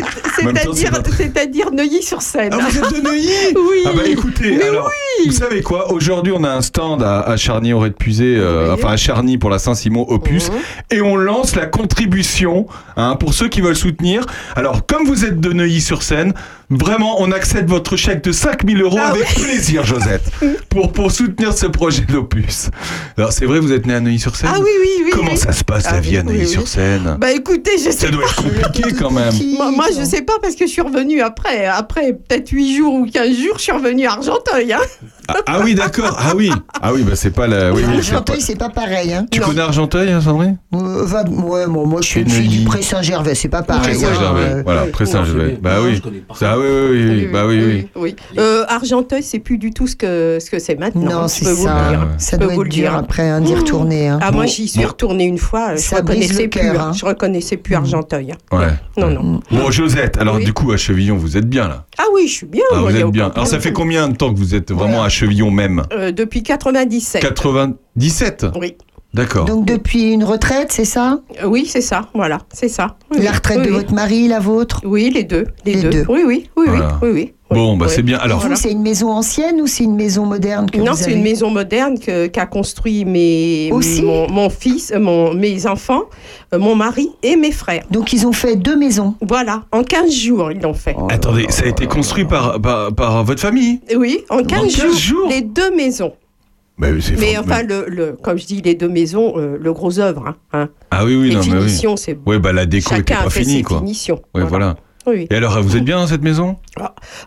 c'est-à-dire, 1.17 1.71
Neuilly-sur-Seine. 1.71 2.53
Ah, 2.53 2.57
vous 2.69 2.77
êtes 2.77 2.93
de 2.95 3.01
Neuilly 3.01 3.29
Oui. 3.55 3.83
Ah 3.85 3.91
bah 3.95 4.03
écoutez, 4.05 4.57
Mais 4.57 4.63
alors, 4.65 4.89
vous 5.25 5.31
savez 5.31 5.61
quoi? 5.61 5.91
Aujourd'hui, 5.91 6.33
on 6.35 6.43
a 6.43 6.49
un 6.49 6.61
stand 6.61 7.03
à, 7.03 7.21
à 7.21 7.37
Charny 7.37 7.73
au 7.73 7.83
de 7.87 7.93
Pusé, 7.93 8.35
euh, 8.37 8.67
Oui. 8.69 8.79
enfin 8.79 8.93
à 8.93 8.97
Charny 8.97 9.37
pour 9.37 9.49
la 9.49 9.59
Saint-Simon 9.59 10.05
Opus, 10.09 10.49
et 10.91 11.01
on 11.01 11.15
lance 11.15 11.55
la 11.55 11.65
contribution 11.65 12.67
hein, 12.97 13.15
pour 13.15 13.33
ceux 13.33 13.49
qui 13.49 13.61
veulent 13.61 13.75
soutenir. 13.75 14.25
Alors, 14.55 14.85
comme 14.85 15.05
vous 15.05 15.25
êtes 15.25 15.39
de 15.39 15.53
Neuilly-sur-Seine, 15.53 16.33
vraiment, 16.77 17.21
on 17.21 17.31
accepte 17.31 17.69
votre 17.69 17.95
chèque 17.95 18.23
de 18.23 18.31
5000 18.31 18.81
euros 18.81 18.97
Ah 19.01 19.09
avec 19.09 19.25
plaisir, 19.35 19.85
Josette, 19.85 20.23
pour, 20.69 20.91
pour 20.91 21.11
soutenir 21.11 21.53
ce 21.57 21.65
projet 21.65 22.01
d'Opus. 22.03 22.69
Alors, 23.17 23.31
c'est 23.31 23.45
vrai, 23.45 23.59
vous 23.59 23.71
êtes 23.71 23.85
né 23.85 23.93
à 23.95 23.99
Neuilly-sur-Seine 23.99 24.49
Ah 24.53 24.57
oui, 24.59 24.69
oui, 24.81 25.03
oui. 25.05 25.09
Comment 25.13 25.31
oui. 25.31 25.37
ça 25.37 25.51
se 25.51 25.63
passe 25.63 25.85
Ah 25.87 25.93
la 25.93 25.99
vie 25.99 26.17
à 26.17 26.21
oui, 26.21 26.27
oui, 26.29 26.33
Neuilly-sur-Seine 26.37 27.17
Bah 27.19 27.31
écoutez, 27.31 27.71
je 27.77 27.83
sais 27.85 27.91
Ça 27.91 28.09
doit 28.09 28.23
être 28.23 28.35
compliqué 28.35 28.83
quand 28.97 29.11
même. 29.11 29.33
Moi, 29.57 29.71
moi, 29.71 29.85
je 29.97 30.03
sais 30.03 30.21
pas 30.21 30.33
parce 30.41 30.55
que 30.55 30.65
je 30.65 30.71
suis 30.71 30.81
revenue 30.81 31.21
après, 31.21 31.65
après 31.65 32.13
peut-être 32.13 32.49
8 32.49 32.77
jours 32.77 32.93
ou 32.93 33.05
15 33.05 33.27
jours, 33.37 33.55
je 33.57 33.61
suis 33.63 33.71
revenue 33.71 34.05
à 34.05 34.13
Argenteuil. 34.13 34.73
Hein. 34.73 34.79
Ah, 35.27 35.35
ah 35.47 35.59
oui, 35.63 35.73
d'accord. 35.75 36.17
Ah 36.19 36.33
oui. 36.35 36.51
Ah 36.81 36.93
oui, 36.93 37.03
bah 37.03 37.15
c'est 37.15 37.31
pas 37.31 37.47
la. 37.47 37.71
Oui, 37.73 37.81
oui, 37.87 37.93
c'est 38.01 38.11
pas- 38.11 38.17
Argenteuil, 38.17 38.41
c'est 38.41 38.57
pas 38.57 38.69
pareil. 38.69 39.13
Hein. 39.13 39.25
Tu 39.31 39.39
Non. 39.39 39.47
connais 39.47 39.61
Argenteuil, 39.61 40.11
hein, 40.11 40.19
Sandrine 40.21 40.57
Euh, 40.73 41.05
va- 41.05 41.23
ouais, 41.23 41.65
bon, 41.67 41.85
moi 41.87 42.01
je 42.01 42.07
suis 42.07 42.25
Neuilly. 42.25 42.59
du 42.59 42.65
Pré-Saint-Gervais, 42.65 43.35
c'est 43.35 43.47
pas 43.47 43.61
pareil. 43.63 43.95
Pré 43.97 44.05
hein, 44.05 44.09
Saint-Gervais. 44.13 44.63
Voilà, 44.63 44.83
oui. 44.85 44.91
Pré 44.91 45.05
Saint-Gervais. 45.05 45.57
Bah 45.61 45.77
Non, 45.77 45.85
oui. 45.85 46.01
Ça, 46.63 46.91
oui, 46.91 47.03
oui, 47.03 47.09
oui, 47.09 47.27
bah 47.31 47.45
oui, 47.47 47.61
oui. 47.63 47.87
oui. 47.95 48.15
Euh, 48.37 48.63
Argenteuil, 48.67 49.23
c'est 49.23 49.39
plus 49.39 49.57
du 49.57 49.71
tout 49.71 49.87
ce 49.87 49.95
que 49.95 50.37
ce 50.41 50.49
que 50.49 50.59
c'est 50.59 50.75
maintenant. 50.75 51.21
Non, 51.21 51.27
je 51.27 51.33
c'est 51.33 51.45
peux 51.45 51.51
vous 51.51 51.63
ça. 51.65 51.91
le 51.91 51.97
dire. 51.97 52.07
Ça 52.17 52.37
doit 52.37 52.47
vous 52.47 52.53
être 52.53 52.63
le 52.63 52.69
dur 52.69 52.89
dire. 52.89 52.95
après 52.97 53.29
hein, 53.29 53.41
d'y 53.41 53.53
retourner. 53.55 54.07
hein. 54.07 54.19
Ah, 54.21 54.31
moi, 54.31 54.45
j'y 54.45 54.67
suis 54.67 54.85
retournée 54.85 55.25
une 55.25 55.37
fois, 55.37 55.75
je 55.75 55.81
Ça 55.81 56.01
brise 56.01 56.15
reconnaissais 56.31 56.43
le 56.43 56.49
plus. 56.49 56.59
cœur, 56.61 56.81
hein. 56.81 56.87
hein. 56.89 56.93
Je 56.93 57.05
reconnaissais 57.05 57.57
plus 57.57 57.75
Argenteuil. 57.75 58.31
hein. 58.51 58.57
Ouais. 58.57 58.67
Non, 58.97 59.09
non. 59.09 59.39
Bon, 59.51 59.71
Josette, 59.71 60.17
alors 60.17 60.35
Oui. 60.35 60.45
du 60.45 60.53
coup, 60.53 60.71
à 60.71 60.77
Chevillon, 60.77 61.15
vous 61.17 61.37
êtes 61.37 61.47
bien 61.49 61.67
là. 61.67 61.85
Ah 61.97 62.03
oui, 62.13 62.27
je 62.27 62.33
suis 62.33 62.45
bien. 62.45 62.63
Ah, 62.73 62.79
vous 62.79 62.95
êtes 62.95 63.05
bien. 63.07 63.31
Alors, 63.33 63.47
ça 63.47 63.59
fait 63.59 63.73
combien 63.73 64.07
de 64.09 64.15
temps 64.15 64.33
que 64.33 64.37
vous 64.39 64.55
êtes 64.55 64.71
vraiment 64.71 65.03
à 65.03 65.09
Chevillon 65.09 65.51
même 65.51 65.83
Euh, 65.93 66.11
Depuis 66.11 66.43
97. 66.43 67.21
97 67.21 68.45
Oui. 68.59 68.75
D'accord. 69.13 69.45
Donc 69.45 69.65
depuis 69.65 70.11
une 70.11 70.23
retraite, 70.23 70.71
c'est 70.71 70.85
ça? 70.85 71.19
Euh, 71.43 71.47
oui, 71.47 71.65
c'est 71.67 71.81
ça. 71.81 72.09
Voilà, 72.15 72.39
c'est 72.51 72.67
ça. 72.67 72.97
Oui, 73.11 73.21
La 73.21 73.31
retraite 73.31 73.59
Oui, 73.59 73.65
de 73.65 73.69
oui. 73.69 73.75
votre 73.77 73.93
mari, 73.93 74.27
la 74.27 74.39
vôtre? 74.39 74.81
Oui, 74.85 75.11
les 75.13 75.23
deux. 75.23 75.45
Les, 75.65 75.73
Les 75.75 75.81
deux. 75.83 75.89
deux. 75.91 76.05
Oui, 76.09 76.21
oui, 76.25 76.49
oui, 76.57 76.65
Voilà. 76.67 76.97
oui, 77.03 77.09
oui, 77.09 77.11
oui, 77.13 77.33
Bon, 77.51 77.77
bah 77.77 77.85
c'est 77.87 78.01
bien. 78.01 78.17
Alors, 78.17 78.43
c'est 78.55 78.71
une 78.71 78.81
maison 78.81 79.11
ancienne 79.11 79.61
ou 79.61 79.67
c'est 79.67 79.83
une 79.83 79.93
maison 79.95 80.25
moderne 80.25 80.67
que 80.71 80.79
Non, 80.79 80.93
vous 80.93 80.97
c'est 80.97 81.03
avez 81.03 81.13
une 81.13 81.21
maison 81.21 81.51
moderne 81.51 81.99
que- 81.99 82.25
qu'a 82.25 82.47
construit 82.47 83.05
mes, 83.05 83.69
Aussi? 83.71 84.01
mon, 84.01 84.27
mon 84.31 84.49
fils, 84.49 84.91
euh, 84.91 84.99
mon, 84.99 85.35
mes 85.35 85.67
enfants, 85.67 86.05
euh, 86.51 86.57
mon 86.57 86.73
mari 86.75 87.09
et 87.21 87.35
mes 87.35 87.51
frères. 87.51 87.83
Donc 87.91 88.11
ils 88.13 88.25
ont 88.25 88.31
fait 88.33 88.55
deux 88.55 88.75
maisons? 88.75 89.13
Voilà, 89.21 89.65
en 89.71 89.83
15 89.83 90.11
jours, 90.11 90.51
ils 90.51 90.59
l'ont 90.59 90.73
fait. 90.73 90.95
Oh. 90.97 91.07
attendez, 91.11 91.45
ça 91.49 91.65
a 91.65 91.67
été 91.67 91.85
construit 91.85 92.25
par, 92.25 92.59
par, 92.59 92.91
par 92.95 93.23
votre 93.23 93.41
famille? 93.41 93.81
Oui, 93.95 94.23
en 94.31 94.37
15, 94.43 94.75
15 94.75 94.75
jours, 94.75 94.95
jours 94.97 95.27
les 95.29 95.41
deux 95.41 95.75
maisons. 95.75 96.13
Bah, 96.77 96.87
Mais 97.19 97.37
enfin, 97.37 97.61
le, 97.61 97.85
le, 97.87 98.13
comme 98.13 98.37
je 98.37 98.45
dis, 98.45 98.61
les 98.61 98.73
deux 98.73 98.89
maisons, 98.89 99.33
euh, 99.37 99.57
le 99.59 99.73
gros 99.73 99.99
œuvre. 99.99 100.27
Hein, 100.27 100.35
hein. 100.53 100.69
Ah 100.89 101.05
oui, 101.05 101.15
oui, 101.15 101.29
les 101.29 101.35
non, 101.35 101.41
mais 101.47 101.63
oui. 101.63 101.97
c'est 101.97 102.17
Ouais, 102.25 102.39
bah 102.39 102.51
la 102.51 102.65
déco 102.65 102.87
était 102.87 102.95
Chacun 102.95 103.15
pas 103.21 103.27
a 103.27 103.29
fait 103.29 103.41
finie, 103.41 103.57
ses 103.57 103.63
quoi. 103.63 103.77
finitions. 103.79 104.21
Ouais, 104.33 104.43
voilà. 104.43 104.75
Oui. 105.05 105.27
Et 105.29 105.35
alors, 105.35 105.61
vous 105.61 105.75
êtes 105.75 105.83
bien 105.83 105.97
dans 105.97 106.07
cette 106.07 106.23
maison? 106.23 106.55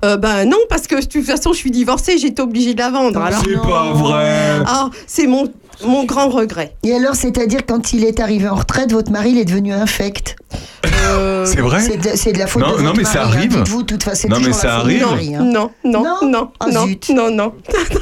Euh, 0.04 0.16
ben 0.16 0.46
non, 0.48 0.56
parce 0.68 0.86
que 0.86 0.96
de 0.96 1.06
toute 1.06 1.24
façon, 1.24 1.52
je 1.52 1.58
suis 1.58 1.70
divorcée, 1.70 2.16
j'étais 2.18 2.40
obligée 2.40 2.72
de 2.74 2.78
la 2.78 2.90
vendre. 2.90 3.20
Alors, 3.20 3.42
C'est 3.44 3.54
pas 3.54 3.92
vrai 3.92 4.62
ah, 4.66 4.90
c'est 5.06 5.26
mon, 5.26 5.44
mon 5.84 6.04
grand 6.04 6.28
regret. 6.28 6.74
Et 6.82 6.92
alors, 6.94 7.14
c'est-à-dire 7.14 7.60
quand 7.66 7.92
il 7.92 8.04
est 8.04 8.20
arrivé 8.20 8.48
en 8.48 8.54
retraite, 8.54 8.92
votre 8.92 9.10
mari 9.12 9.30
il 9.30 9.38
est 9.38 9.44
devenu 9.44 9.72
infect. 9.72 10.36
Euh, 11.08 11.44
C'est 11.44 11.60
vrai 11.60 11.80
C'est 11.80 11.96
de, 11.96 12.08
c'est 12.16 12.32
de 12.32 12.38
la 12.38 12.46
faute 12.46 12.62
Non, 12.62 12.68
de 12.68 12.72
votre 12.74 12.84
non, 12.84 12.92
mais 12.96 13.02
mari. 13.02 13.14
ça 13.14 13.22
hein, 13.24 13.26
arrive. 13.28 13.56
Dites-vous, 13.56 13.82
de 13.82 13.86
toute 13.86 14.02
façon, 14.02 14.22
c'est 14.22 14.28
Non, 14.28 14.38
mais 14.40 14.52
ça 14.52 14.76
arrive. 14.76 15.02
mari, 15.06 15.34
hein. 15.34 15.42
Non, 15.44 15.70
non, 15.84 16.02
Non 16.02 16.28
non, 16.28 16.50
Ah, 16.60 16.66
non, 16.72 16.86
zut. 16.86 17.10
non, 17.14 17.30
non. 17.30 17.52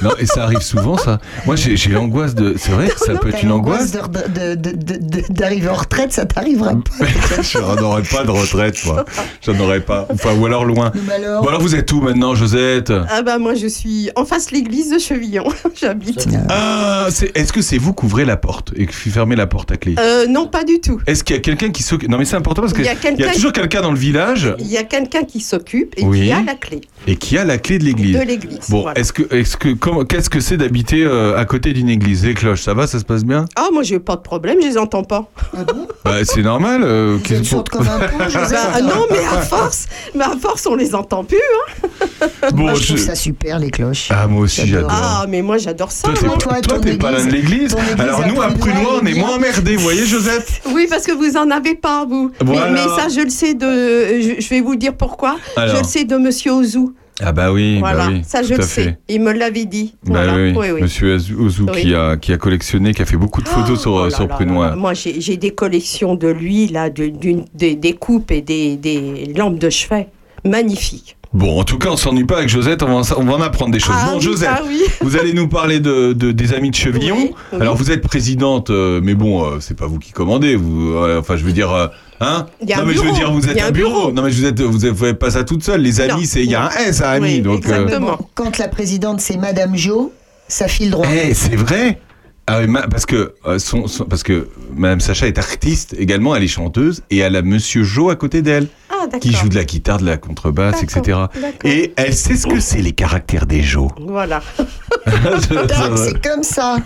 Non, 0.02 0.10
et 0.18 0.26
ça 0.26 0.44
arrive 0.44 0.60
souvent, 0.60 0.96
ça. 0.96 1.18
Moi, 1.46 1.56
j'ai 1.56 1.76
j'ai 1.76 1.90
l'angoisse 1.90 2.34
de. 2.34 2.54
C'est 2.58 2.70
vrai 2.72 2.88
que 2.88 2.98
ça 2.98 3.14
peut 3.14 3.28
être 3.30 3.42
une 3.42 3.52
angoisse 3.52 3.90
de- 3.92 4.00
de- 4.00 4.54
de- 4.54 4.72
de- 4.76 4.96
de- 4.98 5.32
d'arriver 5.32 5.68
en 5.68 5.74
retraite, 5.74 6.12
ça 6.12 6.24
t'arriverait 6.26 6.74
pas. 6.74 7.06
J'en 7.42 7.76
aurais 7.82 8.02
pas 8.02 8.24
de 8.24 8.30
retraite, 8.30 8.76
moi. 8.86 9.04
J'en 9.44 9.58
aurais 9.60 9.80
pas. 9.80 10.06
Enfin, 10.12 10.34
ou 10.38 10.46
alors 10.46 10.64
loin. 10.64 10.92
Alors 11.14 11.42
Bon, 11.42 11.48
alors, 11.48 11.60
vous 11.60 11.74
êtes 11.74 11.90
où 11.92 12.00
maintenant, 12.00 12.34
Josette? 12.34 12.92
Ah 13.10 13.22
bah 13.22 13.38
moi 13.38 13.54
je 13.54 13.66
suis 13.66 14.10
en 14.16 14.24
face 14.24 14.46
de 14.48 14.52
l'église 14.56 14.90
de 14.90 14.98
Chevillon, 14.98 15.44
j'habite. 15.80 16.26
Ah, 16.48 17.06
c'est- 17.10 17.36
est-ce 17.36 17.52
que 17.52 17.62
c'est 17.64 17.78
vous 17.78 17.92
qui 17.92 18.04
ouvrez 18.04 18.24
la 18.24 18.36
porte 18.36 18.72
et 18.76 18.86
qui 18.86 18.94
fermez 19.10 19.34
la 19.34 19.48
porte 19.48 19.72
à 19.72 19.76
clé? 19.76 19.96
Euh, 19.98 20.26
non, 20.28 20.46
pas 20.46 20.62
du 20.62 20.80
tout. 20.80 21.00
Est-ce 21.08 21.24
qu'il 21.24 21.34
y 21.34 21.38
a 21.38 21.42
quelqu'un 21.42 21.70
qui 21.70 21.82
s'occupe 21.82 22.08
Non, 22.08 22.18
mais 22.18 22.24
c'est 22.24 22.36
important 22.36 22.62
parce 22.62 22.74
Il 22.78 22.84
y 22.84 22.88
a 22.88 22.94
qu'il 22.94 23.18
y 23.18 23.24
a 23.24 23.32
toujours 23.32 23.52
quelqu'un 23.52 23.80
dans 23.82 23.90
le 23.90 23.98
village 23.98 24.54
Il 24.60 24.66
y 24.68 24.76
a 24.76 24.84
quelqu'un 24.84 25.24
qui 25.24 25.40
s'occupe 25.40 25.94
et 25.96 26.04
Oui. 26.04 26.22
qui 26.26 26.32
a 26.32 26.42
la 26.42 26.54
clé 26.54 26.80
et 27.06 27.16
qui 27.16 27.36
a 27.38 27.44
la 27.44 27.58
clé 27.58 27.78
de 27.78 27.84
l'église. 27.84 28.16
de 28.18 28.22
l'église. 28.24 28.58
Bon, 28.70 28.82
voilà. 28.82 28.98
est-ce 28.98 29.12
que, 29.12 29.34
est-ce 29.34 29.56
que, 29.56 29.74
comment- 29.74 30.04
qu'est-ce 30.04 30.30
que 30.30 30.40
c'est 30.40 30.56
d'habiter 30.56 31.04
euh, 31.04 31.36
à 31.36 31.44
côté 31.44 31.72
d'une 31.72 31.88
église 31.88 32.24
Les 32.24 32.34
cloches, 32.34 32.62
ça 32.62 32.74
va, 32.74 32.86
ça 32.86 32.98
se 32.98 33.04
passe 33.04 33.24
bien? 33.24 33.44
Ah 33.56 33.68
moi 33.72 33.82
j'ai 33.82 33.98
pas 33.98 34.16
de 34.16 34.22
problème, 34.22 34.58
je 34.62 34.66
les 34.68 34.78
entends 34.78 35.04
pas. 35.04 35.28
Ah 35.56 35.64
bon? 35.64 35.86
Bah, 36.04 36.24
c'est 36.24 36.42
normal. 36.42 36.82
euh, 36.84 37.18
Vous 37.24 37.32
êtes 37.34 37.68
comme 37.68 37.86
un 37.88 38.28
Joseph 38.28 38.52
Bah, 38.52 38.72
ah 38.74 38.80
non 38.80 39.06
mais 39.10 39.18
à 39.18 39.40
force, 39.42 39.86
mais 40.14 40.24
à 40.24 40.34
force 40.40 40.66
on 40.66 40.74
les 40.76 40.94
entend 40.94 41.24
plus. 41.24 41.36
hein. 41.38 42.26
Bon, 42.52 42.62
Moi, 42.64 42.74
je 42.74 42.86
trouve 42.86 42.98
ça 42.98 43.14
super, 43.14 43.58
les 43.58 43.70
cloches. 43.70 44.08
Ah, 44.10 44.26
moi 44.26 44.42
aussi, 44.42 44.66
J'adore. 44.66 44.90
j'adore. 44.90 45.06
Ah 45.12 45.26
mais 45.28 45.42
moi 45.42 45.58
j'adore 45.58 45.90
ça. 45.92 46.08
Toi, 46.08 46.14
t'es 46.18 46.26
moi. 46.26 46.34
pas, 46.36 46.40
toi, 46.40 46.60
toi, 46.60 46.76
ton 46.78 46.82
t'es 46.82 46.96
pas 46.96 47.10
là 47.10 47.22
de 47.22 47.28
église- 47.28 47.74
l'église. 47.74 47.76
Alors 47.98 48.26
nous, 48.26 48.40
à 48.40 48.48
Prunois, 48.48 49.00
on 49.02 49.06
est 49.06 49.14
moins 49.14 49.36
emmerdés, 49.36 49.76
vous 49.76 49.82
voyez, 49.82 50.06
Josette 50.06 50.62
Oui 50.72 50.86
parce 50.88 51.04
que 51.04 51.12
vous 51.12 51.36
en 51.36 51.50
avez 51.50 51.74
pas 51.74 52.04
vous. 52.06 52.30
Voilà. 52.40 52.70
Mais, 52.70 52.80
mais 52.84 52.88
ça 53.02 53.08
je 53.08 53.20
le 53.20 53.30
sais 53.30 53.54
de, 53.54 53.66
je, 53.66 54.40
je 54.42 54.48
vais 54.48 54.60
vous 54.60 54.76
dire 54.76 54.94
pourquoi. 54.94 55.36
Alors. 55.56 55.74
Je 55.76 55.80
le 55.82 55.86
sais 55.86 56.04
de 56.04 56.16
Monsieur 56.16 56.52
Ozou. 56.52 56.93
Ah 57.22 57.30
bah 57.32 57.52
oui, 57.52 57.78
voilà, 57.78 58.06
bah 58.06 58.12
oui, 58.12 58.22
ça 58.26 58.42
je 58.42 58.54
le 58.54 58.62
fait. 58.62 58.82
sais. 58.84 58.98
Il 59.08 59.22
me 59.22 59.32
l'avait 59.32 59.66
dit. 59.66 59.94
Bah 60.04 60.24
voilà. 60.24 60.34
oui, 60.34 60.52
oui, 60.56 60.66
oui. 60.74 60.82
Monsieur 60.82 61.14
Ozu 61.38 61.64
qui, 61.72 61.94
a, 61.94 62.16
qui 62.16 62.32
a 62.32 62.36
collectionné, 62.38 62.92
qui 62.92 63.02
a 63.02 63.06
fait 63.06 63.16
beaucoup 63.16 63.40
de 63.40 63.48
photos 63.48 63.80
sur, 63.80 63.92
Oh 63.92 64.04
là 64.06 64.10
sur 64.10 64.26
là 64.26 64.34
Prunois. 64.34 64.70
là. 64.70 64.76
Moi, 64.76 64.94
j'ai 64.94 65.36
des 65.36 65.50
collections 65.50 66.16
de 66.16 66.26
lui, 66.28 66.66
là, 66.66 66.90
de- 66.90 67.12
des, 67.54 67.76
des 67.76 67.92
coupes 67.92 68.32
et 68.32 68.40
des, 68.42 68.76
des 68.76 69.32
lampes 69.36 69.58
de 69.60 69.70
chevet. 69.70 70.08
Magnifiques. 70.44 71.16
Bon, 71.32 71.58
en 71.60 71.64
tout 71.64 71.78
cas, 71.78 71.88
on 71.90 71.96
s'ennuie 71.96 72.24
pas 72.24 72.36
avec 72.38 72.48
Josette, 72.48 72.82
on 72.84 72.86
va, 72.86 72.94
en- 72.94 73.18
on 73.20 73.24
va 73.24 73.32
en 73.34 73.40
apprendre 73.40 73.72
des 73.72 73.80
choses. 73.80 73.96
Ah 73.98 74.10
bon, 74.10 74.18
oui, 74.18 74.22
Josette, 74.22 74.50
ah 74.52 74.62
oui. 74.68 74.80
vous 75.00 75.16
allez 75.16 75.32
nous 75.32 75.48
parler 75.48 75.80
de, 75.80 76.12
de- 76.12 76.30
des 76.30 76.52
Amis 76.54 76.70
de 76.70 76.76
Chevillon. 76.76 77.16
Oui. 77.52 77.58
Alors, 77.60 77.74
vous 77.76 77.90
êtes 77.90 78.02
présidente, 78.02 78.70
euh, 78.70 79.00
mais 79.02 79.14
bon, 79.14 79.44
euh, 79.44 79.56
c'est 79.60 79.76
pas 79.76 79.86
vous 79.86 79.98
qui 79.98 80.12
commandez. 80.12 80.54
Vous, 80.54 80.92
euh, 80.92 81.18
enfin, 81.18 81.36
je 81.36 81.44
veux 81.44 81.50
dire, 81.52 81.72
euh, 81.72 81.88
hein 82.20 82.46
Il 82.62 82.68
y 82.68 82.72
a 82.72 82.76
Non, 82.76 82.82
un 82.82 82.86
mais 82.86 82.94
je 82.94 83.00
veux 83.00 83.12
dire, 83.12 83.32
vous 83.32 83.48
êtes 83.48 83.60
un 83.60 83.66
un 83.66 83.70
bureau. 83.70 83.90
bureau. 83.90 84.12
Non, 84.12 84.22
mais 84.22 84.30
vous 84.30 84.44
êtes, 84.44 84.60
vous 84.60 84.94
faites 84.96 85.18
pas 85.18 85.30
ça 85.30 85.44
toute 85.44 85.62
seule. 85.64 85.80
Les 85.80 86.00
amis, 86.00 86.26
c'est 86.26 86.42
il 86.44 86.50
y 86.50 86.54
a 86.54 86.66
un 86.66 86.70
S 86.70 87.00
à 87.02 87.10
amis, 87.10 87.36
Oui, 87.36 87.40
donc. 87.42 87.66
euh, 87.68 87.82
exactement. 87.84 88.18
Quand 88.34 88.58
la 88.58 88.68
présidente, 88.68 89.20
c'est 89.20 89.36
Madame 89.36 89.76
Jo, 89.76 90.12
ça 90.48 90.68
file 90.68 90.90
droit. 90.90 91.06
Eh, 91.12 91.34
c'est 91.34 91.56
vrai. 91.56 91.98
Ah 92.46 92.60
oui, 92.60 92.66
parce 92.90 93.06
que 93.06 93.34
euh, 93.46 93.58
son, 93.58 93.86
son- 93.86 94.04
parce 94.04 94.22
que 94.22 94.48
Madame 94.76 95.00
Sacha 95.00 95.26
est 95.26 95.38
artiste 95.38 95.94
également, 95.98 96.36
elle 96.36 96.42
est 96.42 96.48
chanteuse 96.48 97.02
et 97.10 97.18
elle 97.18 97.36
a 97.36 97.42
Monsieur 97.42 97.84
Jo 97.84 98.10
à 98.10 98.16
côté 98.16 98.42
d'elle 98.42 98.66
Ah, 98.90 99.04
d'accord. 99.06 99.20
qui 99.20 99.32
joue 99.32 99.48
de 99.48 99.54
la 99.54 99.64
guitare, 99.64 99.96
de 99.98 100.04
la 100.04 100.18
contrebasse, 100.18 100.82
etc. 100.82 101.20
Et 101.64 101.94
elle 101.96 102.12
sait 102.14 102.36
ce 102.36 102.46
que 102.46 102.60
c'est 102.60 102.82
les 102.82 102.92
caractères 102.92 103.46
des 103.46 103.62
Jo. 103.62 103.90
Voilà. 103.98 104.42
C'est 105.40 106.22
comme 106.28 106.42
ça. 106.42 106.76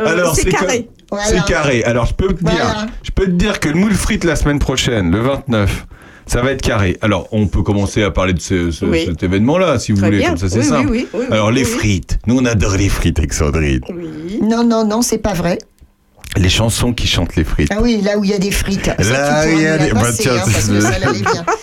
Euh, 0.00 0.06
Alors, 0.06 0.34
c'est 0.34 0.50
carré. 0.50 0.88
Voilà. 1.10 1.26
C'est 1.26 1.44
carré. 1.44 1.84
Alors 1.84 2.06
je 2.06 2.14
peux 2.14 2.28
te 2.28 2.42
dire, 2.44 2.52
Voilà. 2.52 2.86
je 3.02 3.10
peux 3.10 3.24
te 3.26 3.30
dire 3.30 3.60
que 3.60 3.68
le 3.68 3.74
moule 3.74 3.92
frite 3.94 4.24
la 4.24 4.36
semaine 4.36 4.58
prochaine, 4.58 5.10
le 5.10 5.20
29. 5.20 5.86
Ça 6.26 6.40
va 6.42 6.52
être 6.52 6.62
carré. 6.62 6.96
Alors, 7.02 7.28
on 7.32 7.46
peut 7.46 7.62
commencer 7.62 8.02
à 8.02 8.10
parler 8.10 8.32
de 8.32 8.40
ce- 8.40 8.70
ce- 8.70 8.84
Oui. 8.84 9.04
cet 9.06 9.22
événement-là, 9.22 9.78
si 9.78 9.92
vous 9.92 9.98
Très 9.98 10.06
voulez, 10.06 10.18
bien. 10.18 10.28
comme 10.30 10.38
ça 10.38 10.48
c'est 10.48 10.58
Oui, 10.60 10.64
simple. 10.64 10.88
oui, 10.90 11.06
oui, 11.12 11.20
oui, 11.20 11.26
Alors, 11.30 11.48
oui, 11.48 11.54
les 11.56 11.64
oui. 11.64 11.70
frites. 11.70 12.18
Nous, 12.26 12.38
on 12.38 12.44
adore 12.44 12.76
les 12.76 12.88
frites 12.88 13.18
avec 13.18 13.32
Sandrine. 13.32 13.80
Oui. 13.90 14.38
Non, 14.42 14.64
non, 14.64 14.86
non, 14.86 15.02
c'est 15.02 15.18
pas 15.18 15.34
vrai. 15.34 15.58
Les 16.36 16.48
chansons 16.48 16.92
qui 16.94 17.06
chantent 17.06 17.36
les 17.36 17.44
frites. 17.44 17.68
Ah 17.70 17.80
oui, 17.82 18.00
là 18.02 18.16
où 18.18 18.24
il 18.24 18.30
y 18.30 18.34
a 18.34 18.38
des 18.38 18.50
frites. 18.50 18.86
Là, 18.86 18.94
pourras 18.94 19.46
il 19.50 19.60
y 19.60 19.66
a 19.66 19.76
des- 19.78 19.92
bah, 19.92 20.02
tiens, 20.18 20.32
hein, 20.34 20.40
parce 20.44 20.66
que 20.68 20.80
c'est- 20.80 20.80
ça 20.80 20.98
l'allait 20.98 21.18
bien. 21.20 21.44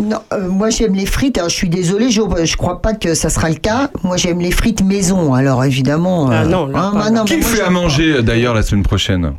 Non, 0.00 0.18
euh, 0.32 0.48
moi 0.48 0.70
j'aime 0.70 0.94
les 0.94 1.06
frites. 1.06 1.38
Alors, 1.38 1.50
je 1.50 1.54
suis 1.54 1.68
désolée, 1.68 2.10
je, 2.10 2.20
je 2.44 2.56
crois 2.56 2.82
pas 2.82 2.94
que 2.94 3.14
ça 3.14 3.30
sera 3.30 3.48
le 3.48 3.56
cas. 3.56 3.90
Moi 4.02 4.16
j'aime 4.16 4.40
les 4.40 4.50
frites 4.50 4.82
maison. 4.82 5.34
Alors 5.34 5.64
évidemment. 5.64 6.28
Ah 6.30 6.44
non, 6.44 6.66
là, 6.66 6.90
pas, 6.92 6.98
bah, 6.98 7.10
non, 7.10 7.24
Qui 7.24 7.36
moi, 7.36 7.46
fait 7.46 7.62
à 7.62 7.70
manger 7.70 8.22
d'ailleurs 8.22 8.54
la 8.54 8.62
semaine 8.62 8.82
prochaine? 8.82 9.34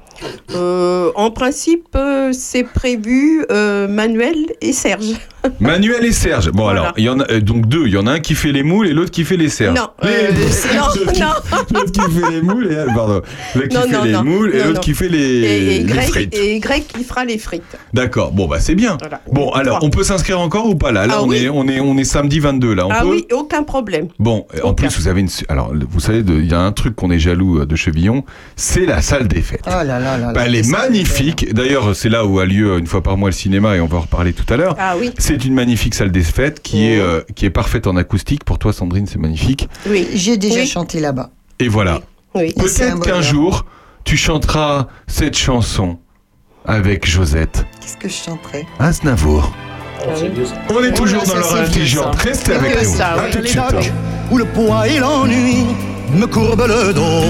Euh, 0.54 1.12
en 1.16 1.32
principe, 1.32 1.88
euh, 1.96 2.32
c'est 2.32 2.64
prévu 2.64 3.46
euh, 3.52 3.88
Manuel 3.88 4.38
et 4.62 4.72
Serge. 4.74 5.14
Manuel 5.60 6.06
et 6.06 6.12
Serge. 6.12 6.52
Bon 6.52 6.64
Voilà. 6.64 6.82
alors, 6.82 6.94
il 6.98 7.04
y 7.04 7.10
en 7.10 7.20
a 7.20 7.30
euh, 7.32 7.40
donc 7.42 7.68
deux. 7.68 7.88
Il 7.88 7.94
y 7.94 7.98
en 7.98 8.08
a 8.08 8.14
un 8.14 8.20
qui 8.20 8.36
fait 8.36 8.52
les 8.52 8.64
moules 8.64 8.88
et 8.88 8.94
l'autre 8.94 9.12
qui 9.12 9.24
fait 9.24 9.38
les 9.38 9.50
serges. 9.50 9.78
Non, 9.78 9.88
Les- 10.04 10.10
euh, 10.10 10.76
non, 10.76 11.14
non. 11.20 11.80
L'autre 11.80 11.92
qui 11.92 12.12
fait 12.12 12.32
les 12.32 12.42
moules 12.42 12.68
et 12.72 12.94
pardon. 12.94 13.22
L'autre 13.56 13.68
qui 13.68 13.76
Non, 13.76 13.82
fait 13.84 13.92
non, 13.92 14.04
les 14.04 14.12
non. 14.12 14.24
moules 14.24 14.56
et 14.56 14.64
l'autre 14.64 14.80
qui 14.82 14.94
fait 14.94 15.10
les, 15.10 15.18
Et, 15.20 15.76
et 15.76 15.80
les 15.80 15.84
Greg, 15.86 16.08
frites. 16.10 16.36
et 16.36 16.60
Greg 16.60 16.84
qui 16.88 17.04
fera 17.04 17.26
les 17.26 17.38
frites. 17.38 17.64
D'accord. 17.94 18.32
Bon 18.32 18.48
bah 18.48 18.60
c'est 18.60 18.76
bien. 18.76 18.98
Voilà. 19.00 19.22
Bon 19.32 19.52
alors, 19.52 19.78
Trois. 19.78 19.88
on 19.88 19.90
peut 19.92 20.04
s'inscrire 20.04 20.40
encore 20.40 20.68
ou 20.68 20.76
pas 20.76 20.92
là? 20.92 21.08
Là 21.08 21.16
Ah 21.18 21.24
on 21.24 21.28
oui. 21.30 21.46
est 21.46 21.50
on 21.50 21.68
est 21.68 21.80
on 21.80 21.98
est 21.98 22.04
samedi 22.04 22.40
22 22.40 22.74
là. 22.74 22.88
On 22.88 22.92
ah 22.92 23.02
peut 23.02 23.08
oui, 23.08 23.26
aucun 23.32 23.64
problème. 23.64 24.08
Bon, 24.20 24.46
en 24.64 24.74
plus 24.74 24.98
vous 24.98 25.08
avez 25.08 25.22
une 25.22 25.30
alors 25.50 25.72
vous 25.90 26.00
savez 26.00 26.24
il 26.28 26.50
y 26.50 26.54
a 26.54 26.60
un 26.60 26.72
truc 26.72 26.96
qu'on 26.96 27.12
est 27.12 27.20
jaloux 27.20 27.60
euh, 27.62 27.66
de 27.66 27.76
Chevillon, 27.76 28.24
c'est 28.56 28.86
la 28.86 29.02
salle 29.02 29.28
des 29.28 29.42
fêtes. 29.42 29.62
Oh 29.68 29.70
là 29.70 29.84
là 29.84 30.00
là 30.00 30.18
là. 30.18 30.34
Bah, 30.34 30.42
elle 30.46 30.56
est 30.56 30.70
magnifique. 30.70 31.54
D'ailleurs, 31.54 31.96
c'est 31.96 32.10
là 32.10 32.26
où 32.26 32.40
a 32.40 32.46
lieu 32.46 32.78
une 32.78 32.88
fois 32.88 33.02
par 33.04 33.18
mois 33.18 33.30
le 33.30 33.34
cinéma 33.36 33.76
et 33.76 33.80
on 33.80 33.86
va 33.88 33.98
en 33.98 34.02
reparler 34.02 34.34
tout 34.34 34.52
à 34.54 34.58
l'heure. 34.58 34.76
Ah 34.80 34.96
oui, 35.00 35.12
C'est 35.18 35.35
une 35.44 35.54
magnifique 35.56 35.96
salle 35.96 36.12
des 36.12 36.24
fêtes 36.24 36.62
qui 36.62 36.86
est 36.88 37.00
euh, 37.00 37.22
qui 37.36 37.46
est 37.46 37.50
parfaite 37.50 37.88
en 37.88 37.96
acoustique. 37.98 38.44
Pour 38.46 38.60
toi, 38.60 38.72
Sandrine, 38.72 39.08
c'est 39.08 39.20
magnifique. 39.20 39.68
oui. 39.90 40.08
J'ai 40.14 40.38
déjà 40.38 40.62
Oui. 40.62 40.68
chanté 40.68 41.00
là-bas. 41.00 41.32
Et 41.60 41.68
voilà. 41.68 42.00
Oui. 42.36 42.54
C'est 42.68 42.92
Peut-être 42.92 43.00
qu'un 43.02 43.22
jour, 43.22 43.66
tu 44.04 44.16
chanteras 44.18 44.88
cette 45.08 45.38
chanson 45.38 45.98
avec 46.66 47.06
Josette 47.08 47.66
Qu'est-ce 47.82 47.98
que 47.98 48.08
je 48.08 48.14
chanterai? 48.14 48.66
Aznavour. 48.80 49.52
Ah 50.00 50.12
oui. 50.22 50.30
On 50.70 50.84
est 50.84 50.94
toujours 50.94 51.24
dans 51.24 51.36
l'heure 51.36 51.46
c'est 51.48 51.56
vieux, 51.56 51.64
intelligente. 51.68 52.16
ça. 52.16 52.22
Restez 52.30 52.52
C'est 52.52 52.56
avec 52.58 52.78
nous. 52.84 52.96
ça, 52.96 53.08
À 53.08 53.26
oui. 53.26 53.32
tout 53.32 53.38
de 53.40 53.44
les 53.44 53.50
suite. 53.50 53.64
docks 53.72 53.92
où 54.32 54.38
le 54.38 54.46
poids 54.46 54.88
et 54.88 55.00
l'ennui 55.00 55.66
me 56.14 56.26
courbent 56.28 56.68
le 56.68 56.94
dos. 56.94 57.24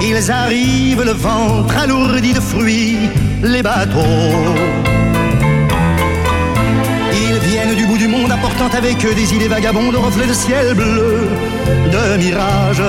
Ils 0.00 0.30
arrivent 0.30 1.02
le 1.02 1.12
ventre 1.12 1.76
alourdi 1.76 2.32
de 2.32 2.40
fruits, 2.40 2.96
les 3.42 3.62
bateaux. 3.62 4.54
Apportant 8.48 8.76
avec 8.76 9.04
eux 9.04 9.14
des 9.14 9.34
idées 9.34 9.48
vagabondes, 9.48 9.96
reflets 9.96 10.26
de 10.26 10.32
ciel 10.32 10.74
bleu, 10.74 11.28
de 11.92 12.16
mirages. 12.16 12.82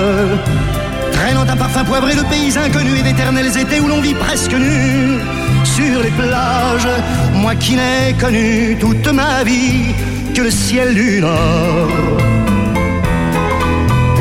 Traînant 1.12 1.42
un 1.42 1.56
parfum 1.56 1.84
poivré 1.84 2.14
de 2.14 2.22
pays 2.22 2.56
inconnus 2.56 3.00
et 3.00 3.02
d'éternels 3.02 3.56
étés 3.58 3.80
où 3.80 3.88
l'on 3.88 4.00
vit 4.00 4.14
presque 4.14 4.52
nu 4.52 5.18
sur 5.64 6.02
les 6.02 6.10
plages. 6.10 6.88
Moi 7.34 7.54
qui 7.56 7.74
n'ai 7.74 8.14
connu 8.18 8.76
toute 8.80 9.08
ma 9.12 9.44
vie 9.44 9.94
que 10.34 10.42
le 10.42 10.50
ciel 10.50 10.94
du 10.94 11.20
Nord. 11.20 11.88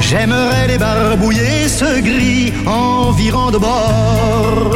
J'aimerais 0.01 0.67
les 0.67 0.77
barbouiller 0.77 1.67
ce 1.67 2.01
gris 2.01 2.51
environ 2.65 3.51
de 3.51 3.59
bord. 3.59 4.75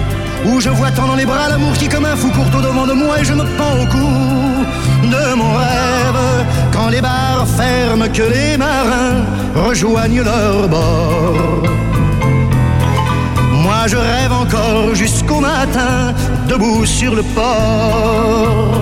Où 0.45 0.59
je 0.59 0.69
vois 0.69 0.91
tant 0.91 1.07
dans 1.07 1.15
les 1.15 1.25
bras 1.25 1.49
l'amour 1.49 1.73
qui 1.73 1.87
comme 1.87 2.05
un 2.05 2.15
fou 2.15 2.29
court 2.31 2.47
au 2.57 2.61
devant 2.61 2.87
de 2.87 2.93
moi 2.93 3.19
et 3.19 3.23
je 3.23 3.33
me 3.33 3.43
pends 3.57 3.77
au 3.81 3.85
cou 3.85 4.07
de 5.03 5.33
mon 5.35 5.53
rêve. 5.53 6.45
Quand 6.71 6.89
les 6.89 7.01
bars 7.01 7.45
ferment, 7.57 8.07
que 8.11 8.23
les 8.23 8.57
marins 8.57 9.23
rejoignent 9.55 10.23
leur 10.23 10.67
bord. 10.67 11.63
Moi 13.51 13.87
je 13.87 13.97
rêve 13.97 14.33
encore 14.33 14.95
jusqu'au 14.95 15.39
matin, 15.39 16.13
debout 16.47 16.85
sur 16.85 17.15
le 17.15 17.23
port. 17.23 18.81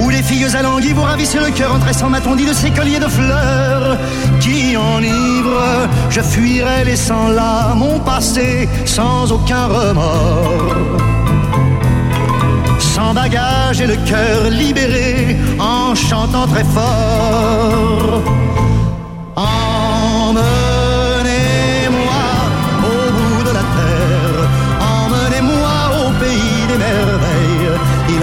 Où 0.00 0.10
les 0.10 0.22
filles 0.22 0.54
alanguies 0.56 0.92
vous 0.92 1.02
ravissent 1.02 1.34
le 1.34 1.50
cœur 1.50 1.74
en 1.74 1.78
tressant 1.78 2.08
ma 2.08 2.20
tondie 2.20 2.46
de 2.46 2.52
ces 2.52 2.70
colliers 2.70 3.00
de 3.00 3.08
fleurs 3.08 3.98
qui 4.40 4.76
enivrent. 4.76 5.88
Je 6.10 6.20
fuirai 6.20 6.84
laissant 6.84 7.28
là 7.28 7.74
mon 7.74 7.98
passé 8.00 8.68
sans 8.84 9.32
aucun 9.32 9.66
remords 9.66 10.98
sans 12.98 13.14
bagage 13.14 13.80
et 13.80 13.86
le 13.86 13.96
cœur 14.10 14.50
libéré 14.50 15.36
en 15.60 15.94
chantant 15.94 16.48
très 16.48 16.64
fort. 16.64 18.22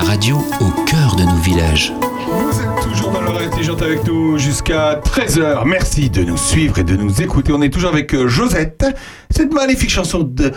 La 0.00 0.06
radio 0.06 0.38
au 0.60 0.84
cœur 0.84 1.16
de 1.16 1.24
nos 1.24 1.36
villages. 1.36 1.92
Vous 2.00 2.60
êtes 2.60 2.88
toujours 2.88 3.10
dans 3.10 3.20
l'oreille 3.20 3.46
intelligente 3.46 3.82
avec 3.82 4.04
nous 4.04 4.38
jusqu'à 4.38 4.94
13h. 4.94 5.64
Merci 5.66 6.08
de 6.08 6.22
nous 6.22 6.38
suivre 6.38 6.78
et 6.78 6.84
de 6.84 6.96
nous 6.96 7.20
écouter. 7.20 7.52
On 7.52 7.60
est 7.60 7.70
toujours 7.70 7.90
avec 7.90 8.14
euh, 8.14 8.26
Josette. 8.26 8.86
Cette 9.30 9.52
magnifique 9.52 9.90
chanson 9.90 10.20
de 10.20 10.52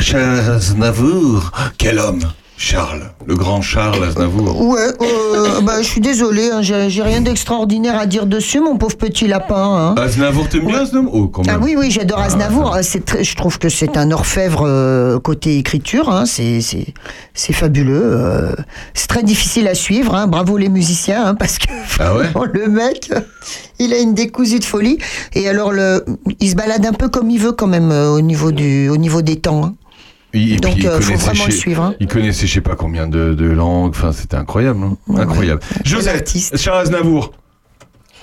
Charles 0.00 0.50
Aznavour. 0.50 1.50
Quel 1.78 1.98
homme 1.98 2.20
Charles, 2.58 3.02
le 3.26 3.34
grand 3.34 3.60
Charles 3.60 4.02
Aznavour. 4.02 4.62
Ouais, 4.66 4.80
euh, 5.02 5.60
bah, 5.60 5.82
je 5.82 5.86
suis 5.86 6.00
désolé, 6.00 6.50
hein, 6.50 6.62
j'ai 6.62 7.02
rien 7.02 7.20
d'extraordinaire 7.20 7.98
à 7.98 8.06
dire 8.06 8.24
dessus, 8.24 8.60
mon 8.60 8.78
pauvre 8.78 8.96
petit 8.96 9.26
lapin. 9.28 9.94
hein. 9.96 10.02
Aznavour, 10.02 10.48
t'aimes 10.48 10.64
bien 10.66 10.80
Aznavour 10.80 11.10
Oh, 11.14 11.28
quand 11.28 11.46
même. 11.46 11.54
Ah 11.60 11.62
oui, 11.62 11.76
oui, 11.78 11.90
j'adore 11.90 12.18
Aznavour. 12.20 12.78
C'est 12.80 13.04
très- 13.04 13.24
je 13.24 13.36
trouve 13.36 13.58
que 13.58 13.68
c'est 13.68 13.98
un 13.98 14.10
orfèvre 14.10 14.62
euh, 14.66 15.18
côté 15.20 15.58
écriture. 15.58 16.08
hein, 16.08 16.24
c'est- 16.24 16.60
fabuleux. 17.34 18.00
euh, 18.02 18.52
c'est 18.94 19.08
très 19.08 19.22
difficile 19.22 19.68
à 19.68 19.74
suivre. 19.74 20.26
bravo 20.26 20.56
les 20.56 20.70
musiciens, 20.70 21.34
parce 21.34 21.58
que 21.58 21.66
Ah 21.98 22.14
ouais 22.16 22.24
vraiment, 22.24 22.46
le 22.50 22.68
mec, 22.68 23.10
il 23.78 23.92
a 23.92 23.98
une 23.98 24.14
décousue 24.14 24.60
de 24.60 24.64
folie. 24.64 24.98
Et 25.34 25.46
alors, 25.48 25.72
le, 25.72 26.04
il 26.40 26.48
se 26.50 26.54
balade 26.56 26.86
un 26.86 26.92
peu 26.94 27.08
comme 27.08 27.28
il 27.30 27.38
veut 27.38 27.52
quand 27.52 27.66
même 27.66 27.90
euh, 27.92 28.10
au, 28.12 28.20
niveau 28.22 28.50
du, 28.50 28.88
au 28.88 28.96
niveau 28.96 29.20
des 29.20 29.36
temps. 29.36 29.74
Et- 30.36 30.56
Donc, 30.56 30.74
il 30.76 30.86
euh, 30.86 30.98
faut 31.00 31.04
connaissait 31.06 31.24
vraiment 31.26 31.44
le 31.46 31.50
chez- 31.50 31.56
suivre, 31.56 31.82
hein. 31.82 31.94
Il 32.00 32.06
connaissait 32.06 32.46
je 32.46 32.54
sais 32.54 32.60
pas 32.60 32.76
combien 32.76 33.06
de, 33.08 33.34
de 33.34 33.46
langues. 33.46 33.90
Enfin, 33.90 34.12
c'était 34.12 34.36
incroyable. 34.36 34.80
hein. 34.82 34.96
Ouais, 35.08 35.20
incroyable. 35.20 35.60
ouais. 36.52 36.56
Charles 36.56 36.82
Aznavour. 36.82 37.32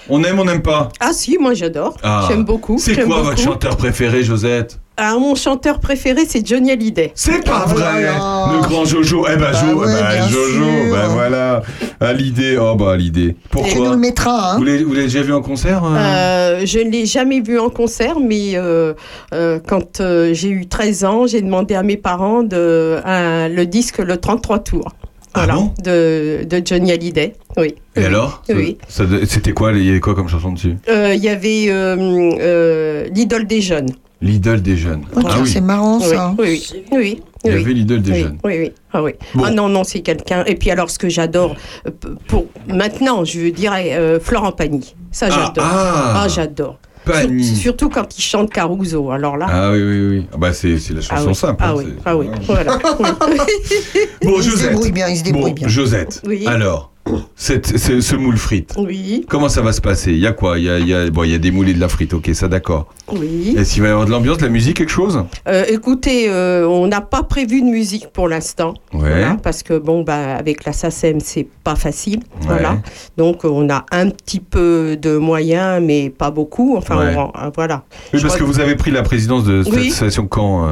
On 0.10 0.22
aime, 0.24 0.38
on 0.40 0.44
n'aime 0.46 0.62
pas 0.62 0.90
Ah 1.00 1.14
si, 1.14 1.38
moi 1.38 1.54
j'adore. 1.54 1.98
Ah. 2.04 2.26
J'aime 2.30 2.44
beaucoup. 2.44 2.78
C'est 2.78 2.96
quoi 3.06 3.22
votre 3.22 3.38
chanteur 3.42 3.78
préféré, 3.78 4.22
Josette? 4.24 4.80
Ah, 4.96 5.18
mon 5.20 5.34
chanteur 5.34 5.80
préféré, 5.80 6.22
c'est 6.28 6.46
Johnny 6.46 6.70
Hallyday. 6.72 7.12
C'est 7.16 7.44
pas 7.44 7.66
Oh 7.68 7.80
là 7.80 7.92
vrai. 7.94 8.02
Le 8.04 8.62
grand 8.62 8.86
Jojo 8.86 9.26
Eh 9.28 9.36
ben, 9.38 9.52
Bah 9.52 9.52
Jo- 9.54 9.80
ouais, 9.80 9.88
bah, 9.88 10.28
Jojo, 10.28 10.64
sûr. 10.64 10.92
bah 10.92 11.08
voilà 11.10 11.62
À 12.00 12.14
l'idée, 12.14 12.58
oh 12.62 12.76
bah 12.76 12.92
à 12.92 12.96
l'idée. 12.98 13.22
Et 13.22 13.26
nous 13.32 13.36
Pourquoi 13.50 13.90
le 13.90 13.98
mettra. 13.98 14.54
hein. 14.54 14.58
Vous 14.60 14.64
l'avez 14.64 14.84
vous 14.84 14.94
l'avez 14.94 15.06
déjà 15.08 15.24
vu 15.24 15.34
en 15.34 15.42
concert 15.42 15.84
euh 15.84 15.96
Euh, 15.98 16.62
je 16.66 16.78
ne 16.78 16.92
l'ai 16.92 17.08
jamais 17.08 17.40
vu 17.42 17.58
en 17.60 17.70
concert, 17.70 18.20
mais 18.20 18.52
euh, 18.56 18.94
euh, 19.34 19.60
quand 19.68 20.00
euh, 20.00 20.32
j'ai 20.36 20.50
eu 20.50 20.68
13 20.68 21.06
ans, 21.06 21.26
j'ai 21.26 21.42
demandé 21.42 21.74
à 21.74 21.82
mes 21.82 21.98
parents 21.98 22.44
de, 22.44 23.00
un- 23.04 23.50
le 23.50 23.66
disque 23.66 23.98
Le 23.98 24.18
33 24.18 24.60
tours. 24.60 24.92
Ah 25.34 25.48
bon? 25.48 25.74
de, 25.84 26.44
de 26.48 26.62
Johnny 26.64 26.92
Hallyday. 26.92 27.34
Oui. 27.58 27.74
Et 27.96 28.02
Oui. 28.02 28.06
alors? 28.06 28.44
Oui. 28.50 28.78
ça- 28.88 29.06
C'était 29.28 29.54
quoi 29.54 29.72
Il 29.72 29.84
y 29.84 29.90
avait 29.90 30.00
quoi 30.00 30.14
comme 30.14 30.30
chanson 30.30 30.52
dessus? 30.52 30.76
Euh, 30.88 31.14
Il 31.16 31.24
y 31.24 31.30
avait 31.30 31.66
euh, 31.70 31.96
euh, 32.40 33.08
L'idole 33.12 33.48
des 33.48 33.60
jeunes. 33.62 33.90
L'idole 34.24 34.62
des 34.62 34.78
jeunes. 34.78 35.04
Ah 35.18 35.36
oui, 35.42 35.48
C'est 35.50 35.60
marrant 35.62 36.00
ça. 36.00 36.34
oui, 36.40 36.64
oui. 36.72 36.86
oui, 36.94 37.22
il 37.44 37.52
y 37.52 37.54
oui. 37.56 37.62
avait 37.62 37.74
l'idole 37.74 38.02
des 38.02 38.12
oui, 38.14 38.20
jeunes. 38.22 38.38
Oui, 38.46 38.54
oui. 38.58 38.72
Ah, 38.94 39.04
oui. 39.04 39.12
Bon. 39.36 39.44
ah 39.46 39.52
non, 39.52 39.68
non, 39.68 39.84
c'est 39.84 40.00
quelqu'un. 40.00 40.46
Et 40.46 40.56
puis 40.56 40.72
alors, 40.72 40.90
ce 40.90 40.98
que 40.98 41.10
j'adore, 41.10 41.56
euh, 41.86 41.92
pour 42.28 42.46
maintenant, 42.68 43.26
je 43.26 43.50
dirais 43.50 43.94
euh, 43.96 44.22
Florent 44.22 44.54
Pagny. 44.54 44.96
Ça, 45.12 45.28
Ah, 45.30 45.36
j'adore. 45.48 45.66
ah. 45.68 46.22
Ah, 46.24 46.28
j'adore. 46.30 46.80
Pagny. 47.06 47.44
Sur- 47.44 47.58
surtout 47.58 47.90
quand 47.90 48.18
il 48.18 48.22
chante 48.22 48.50
Caruso. 48.50 49.12
Alors 49.12 49.36
là. 49.36 49.48
Ah 49.50 49.72
oui, 49.74 49.84
oui, 49.84 50.08
oui. 50.08 50.28
Ah 50.34 50.38
bah 50.38 50.54
c'est 50.54 50.80
c'est 50.80 50.94
la 50.94 51.02
ah 51.10 51.16
chanson 51.18 51.28
oui, 51.28 51.36
simple. 51.36 51.62
ah 51.62 51.70
hein, 51.72 51.76
oui, 51.76 51.86
ah 52.06 52.16
oui, 52.18 52.28
voilà. 52.48 52.80
Bon, 54.24 54.36
Il 54.38 54.44
se 54.44 54.50
Josette. 54.52 54.70
débrouille 54.70 54.92
bien, 54.94 55.10
il 55.10 55.18
se 55.18 55.24
débrouille 55.24 55.50
bon, 55.52 55.56
bien. 55.56 55.68
Josette. 55.68 56.22
Oui. 56.26 56.46
Alors, 56.48 56.93
cette- 57.36 57.78
ce, 57.78 58.00
ce 58.02 58.16
moule 58.16 58.38
frite, 58.38 58.74
oui, 58.78 59.26
comment 59.28 59.50
ça 59.50 59.62
va 59.62 59.74
se 59.74 59.82
passer? 59.82 60.12
Il 60.12 60.20
y 60.20 60.28
a 60.28 60.32
quoi? 60.32 60.58
Il 60.58 60.66
y 60.66 60.70
a, 60.70 60.80
y 60.80 60.94
a- 60.94 61.10
bon, 61.10 61.24
il 61.24 61.32
y 61.32 61.36
a 61.36 61.38
des 61.38 61.52
moules 61.52 61.70
et 61.70 61.74
de 61.74 61.80
la 61.80 61.90
frite, 61.90 62.14
ok, 62.14 62.30
ça 62.34 62.48
d'accord. 62.48 62.88
oui. 63.12 63.56
Est-ce 63.58 63.74
qu'il 63.74 63.82
va 63.82 63.90
y 63.90 63.92
avoir 63.92 64.06
de 64.06 64.12
l'ambiance, 64.12 64.38
de 64.38 64.44
la 64.44 64.50
musique, 64.50 64.78
quelque 64.78 64.90
chose? 64.90 65.24
Euh, 65.48 65.64
écoutez, 65.68 66.30
euh, 66.30 66.66
on 66.68 66.88
n'a 66.88 67.02
pas 67.02 67.24
prévu 67.24 67.62
de 67.62 67.68
musique 67.68 68.08
pour 68.14 68.28
l'instant. 68.30 68.74
Ouais. 68.94 69.00
Voilà, 69.10 69.38
parce 69.44 69.64
que 69.64 69.78
bon, 69.78 70.04
bah, 70.04 70.36
avec 70.36 70.64
la 70.66 70.72
SACEM, 70.74 71.20
c'est 71.20 71.48
pas 71.64 71.76
facile. 71.76 72.20
Ouais. 72.20 72.48
Voilà. 72.48 72.78
Donc, 73.18 73.44
on 73.44 73.70
a 73.70 73.86
un 73.92 74.10
petit 74.10 74.40
peu 74.40 74.98
de 75.00 75.18
moyens, 75.18 75.82
mais 75.86 76.10
pas 76.10 76.32
beaucoup. 76.32 76.76
Enfin, 76.78 76.98
Ouais. 76.98 77.16
on- 77.18 77.28
euh, 77.38 77.50
voilà. 77.54 77.84
Oui, 78.14 78.22
parce 78.22 78.38
que 78.38 78.44
vous 78.44 78.60
avez 78.62 78.76
pris 78.76 78.92
la 78.92 79.04
présidence 79.04 79.44
de 79.44 79.64
cette 79.64 79.74
Oui. 79.74 79.88
association 79.88 80.28
quand 80.28 80.66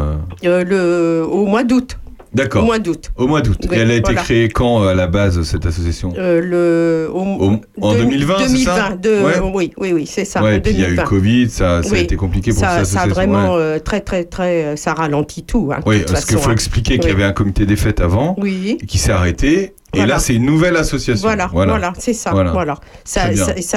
Euh, 0.45 0.63
le, 0.63 1.25
au 1.27 1.45
mois 1.45 1.63
d'août. 1.63 1.97
Au 2.33 2.37
D'accord. 2.37 2.63
mois 2.63 2.79
d'août. 2.79 3.11
Au 3.17 3.27
mois 3.27 3.41
d'août. 3.41 3.57
Oui, 3.69 3.75
Et 3.75 3.79
elle 3.79 3.91
a 3.91 3.95
été 3.95 4.03
voilà. 4.13 4.21
créée 4.21 4.47
quand 4.47 4.81
euh, 4.83 4.87
à 4.87 4.93
la 4.93 5.07
base, 5.07 5.41
cette 5.43 5.65
association? 5.65 6.13
Euh, 6.17 6.39
le, 6.41 7.09
au- 7.13 7.19
Au- 7.51 7.59
En 7.81 7.93
2020, 7.93 8.35
c'est 8.47 8.57
ça? 8.63 8.89
2020, 8.91 9.01
de- 9.01 9.25
Ouais. 9.25 9.51
Oui, 9.53 9.73
oui, 9.77 9.91
oui, 9.93 10.05
c'est 10.05 10.23
ça. 10.23 10.41
Ouais, 10.41 10.51
en 10.53 10.55
et 10.55 10.61
puis 10.61 10.71
il 10.71 10.79
y 10.79 10.83
a 10.83 10.87
eu 10.87 10.95
2020. 10.95 11.03
Covid, 11.09 11.49
ça, 11.49 11.83
ça 11.83 11.95
a 11.95 11.97
été 11.97 12.15
compliqué 12.15 12.51
pour 12.51 12.61
ça, 12.61 12.77
cette 12.77 12.85
ça 12.85 12.99
a 12.99 13.03
association. 13.03 13.13
vraiment 13.31 13.55
ouais. 13.55 13.61
euh, 13.61 13.79
très, 13.79 13.99
très, 13.99 14.23
très. 14.23 14.77
Ça 14.77 14.93
ralentit 14.93 15.43
tout. 15.43 15.71
hein, 15.75 15.79
Oui, 15.85 15.99
toute 15.99 16.11
parce 16.13 16.25
qu'il 16.25 16.37
faut 16.37 16.49
hein. 16.49 16.53
expliquer 16.53 16.99
qu'il 16.99 17.09
y 17.09 17.13
avait 17.13 17.23
un 17.25 17.33
comité 17.33 17.65
des 17.65 17.75
fêtes 17.75 17.99
avant, 17.99 18.35
Oui. 18.39 18.77
qui 18.87 18.97
s'est 18.97 19.11
arrêté, 19.11 19.73
Et 19.93 19.97
Voilà. 19.97 20.13
là, 20.13 20.19
c'est 20.19 20.35
une 20.35 20.45
nouvelle 20.45 20.77
association. 20.77 21.27
Voilà, 21.27 21.49
voilà, 21.51 21.91
c'est 21.99 22.13
ça. 22.13 22.31
Voilà. 22.31 22.51
Voilà. 22.51 22.75
Ça, 23.03 23.23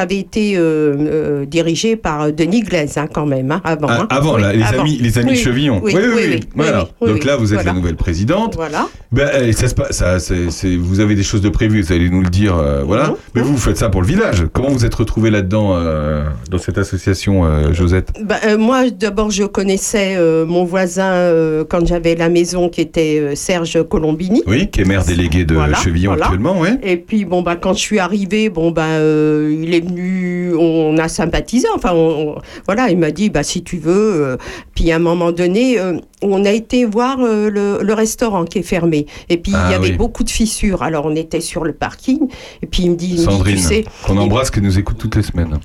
avait 0.01 0.19
été 0.19 0.57
euh, 0.57 0.95
euh, 0.99 1.45
dirigé 1.45 1.97
par 1.97 2.33
Denis 2.33 2.61
Glaise, 2.63 2.97
hein, 2.99 3.07
quand 3.13 3.27
même, 3.27 3.51
hein, 3.51 3.61
avant. 3.65 3.89
Ah, 3.91 3.99
hein. 4.03 4.07
avant, 4.11 4.35
Oui, 4.37 4.43
là, 4.43 4.53
les 4.53 4.63
avant. 4.63 4.83
amis, 4.83 4.99
les 5.01 5.19
amis 5.19 5.31
Oui, 5.33 5.37
Chevillon. 5.37 5.81
Oui, 5.83 5.93
oui, 5.97 6.03
oui. 6.15 6.41
Voilà. 6.55 6.87
Donc 7.01 7.25
là, 7.25 7.37
vous 7.37 7.53
êtes 7.55 7.65
la 7.65 7.73
nouvelle 7.73 7.97
présidente. 7.97 8.55
Voilà. 8.55 8.87
Ben, 9.13 9.29
eh, 9.43 9.53
ça 9.53 9.69
se 9.69 9.75
passe, 9.75 9.91
ça, 9.99 10.19
c'est- 10.21 10.77
vous 10.77 11.01
avez 11.01 11.15
des 11.15 11.23
choses 11.23 11.41
de 11.41 11.49
prévues, 11.49 11.83
vous 11.83 11.93
allez 11.93 12.09
nous 12.11 12.23
le 12.23 12.31
dire, 12.31 12.57
euh, 12.57 12.83
voilà. 12.85 13.15
Mais 13.35 13.43
vous, 13.43 13.53
vous 13.53 13.59
faites 13.59 13.77
ça 13.79 13.89
pour 13.89 14.01
le 14.03 14.07
village. 14.07 14.45
Comment 14.53 14.71
vous 14.71 14.85
êtes 14.85 14.95
retrouvé 14.95 15.31
là-dedans, 15.31 15.73
euh, 15.75 16.25
dans 16.51 16.59
cette 16.59 16.79
association, 16.79 17.45
euh, 17.45 17.73
Josette? 17.73 18.13
Euh, 18.47 18.57
moi, 18.59 18.91
d'abord, 18.91 19.31
je 19.31 19.45
connaissais 19.45 20.15
euh, 20.17 20.47
mon 20.47 20.65
voisin 20.65 21.11
euh, 21.13 21.65
quand 21.69 21.87
j'avais 21.87 22.15
la 22.15 22.29
maison 22.29 22.69
qui 22.69 22.81
était 22.81 23.19
euh, 23.21 23.35
Serge 23.35 23.83
Colombini. 23.89 24.43
Oui, 24.47 24.69
qui 24.71 24.81
est 24.81 24.85
maire 24.85 25.05
délégué 25.05 25.45
de 25.45 25.55
Voilà, 25.55 25.77
Voilà. 26.09 26.25
actuellement, 26.27 26.57
oui. 26.61 26.69
Et 26.83 26.97
puis 26.97 27.25
bon 27.25 27.43
bah 27.43 27.57
quand 27.57 27.73
je 27.75 27.81
suis 27.81 27.99
arrivée, 27.99 28.49
bon 28.51 28.71
bah 28.71 28.85
euh, 28.87 29.57
il 29.63 29.75
est 29.75 29.81
venu, 29.81 30.55
on 30.59 30.97
a 30.99 31.09
sympathisé. 31.09 31.67
Enfin 31.75 31.93
on- 31.95 32.31
on- 32.31 32.39
voilà, 32.67 32.91
il 32.91 32.99
m'a 32.99 33.11
dit 33.11 33.31
bah 33.31 33.43
si 33.43 33.63
tu 33.63 33.79
veux. 33.79 33.93
euh, 34.25 34.37
puis 34.75 34.91
à 34.93 34.97
un 34.97 35.01
moment 35.01 35.33
donné, 35.33 35.79
euh, 35.79 35.99
on 36.23 36.45
a 36.45 36.51
été 36.51 36.85
voir 36.85 37.19
euh, 37.21 37.51
le, 37.51 37.79
le 37.83 37.95
restaurant 37.95 38.45
qui 38.45 38.59
est 38.59 38.63
fermé. 38.63 39.07
Et 39.29 39.37
puis 39.37 39.53
Ah 39.55 39.67
il 39.69 39.73
y 39.73 39.75
avait 39.75 39.91
oui. 39.91 39.97
beaucoup 39.97 40.25
de 40.25 40.31
fissures. 40.31 40.83
Alors 40.83 41.07
on 41.07 41.15
était 41.17 41.41
sur 41.41 41.65
le 41.65 41.73
parking. 41.73 42.29
Et 42.63 42.67
puis 42.67 42.85
il 42.85 42.91
me 42.93 42.97
dit, 42.97 43.19
Sandrine, 43.19 43.57
tu 43.57 43.63
sais, 43.63 43.85
qu'on 44.07 44.17
embrasse, 44.17 44.51
qui 44.51 44.61
nous 44.61 44.79
écoute 44.79 44.97
toutes 44.99 45.17
les 45.17 45.23
semaines. 45.23 45.59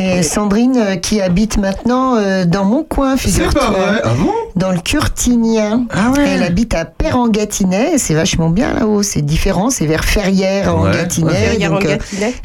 Et 0.00 0.22
Sandrine, 0.22 0.76
euh, 0.76 0.94
qui 0.96 1.20
habite 1.20 1.58
maintenant 1.58 2.14
euh, 2.14 2.44
dans 2.44 2.64
mon 2.64 2.84
coin, 2.84 3.16
C'est 3.16 3.30
figure-toi. 3.30 3.60
pas 3.60 3.70
vrai 3.72 4.00
Ah 4.04 4.14
bon? 4.16 4.30
Dans 4.58 4.72
le 4.72 4.78
Curtinien. 4.80 5.86
Ah 5.90 6.10
ouais 6.10 6.26
Elle 6.34 6.42
habite 6.42 6.74
à 6.74 6.84
Perengatinet, 6.84 7.96
c'est 7.98 8.14
vachement 8.14 8.50
bien 8.50 8.74
là-haut, 8.74 9.02
c'est 9.04 9.22
différent, 9.22 9.70
c'est 9.70 9.86
vers 9.86 10.04
Ferrières 10.04 10.74
en 10.74 10.84
Ouais. 10.88 11.06
Donc, 11.18 11.84
en 11.84 11.86
euh, 11.86 11.96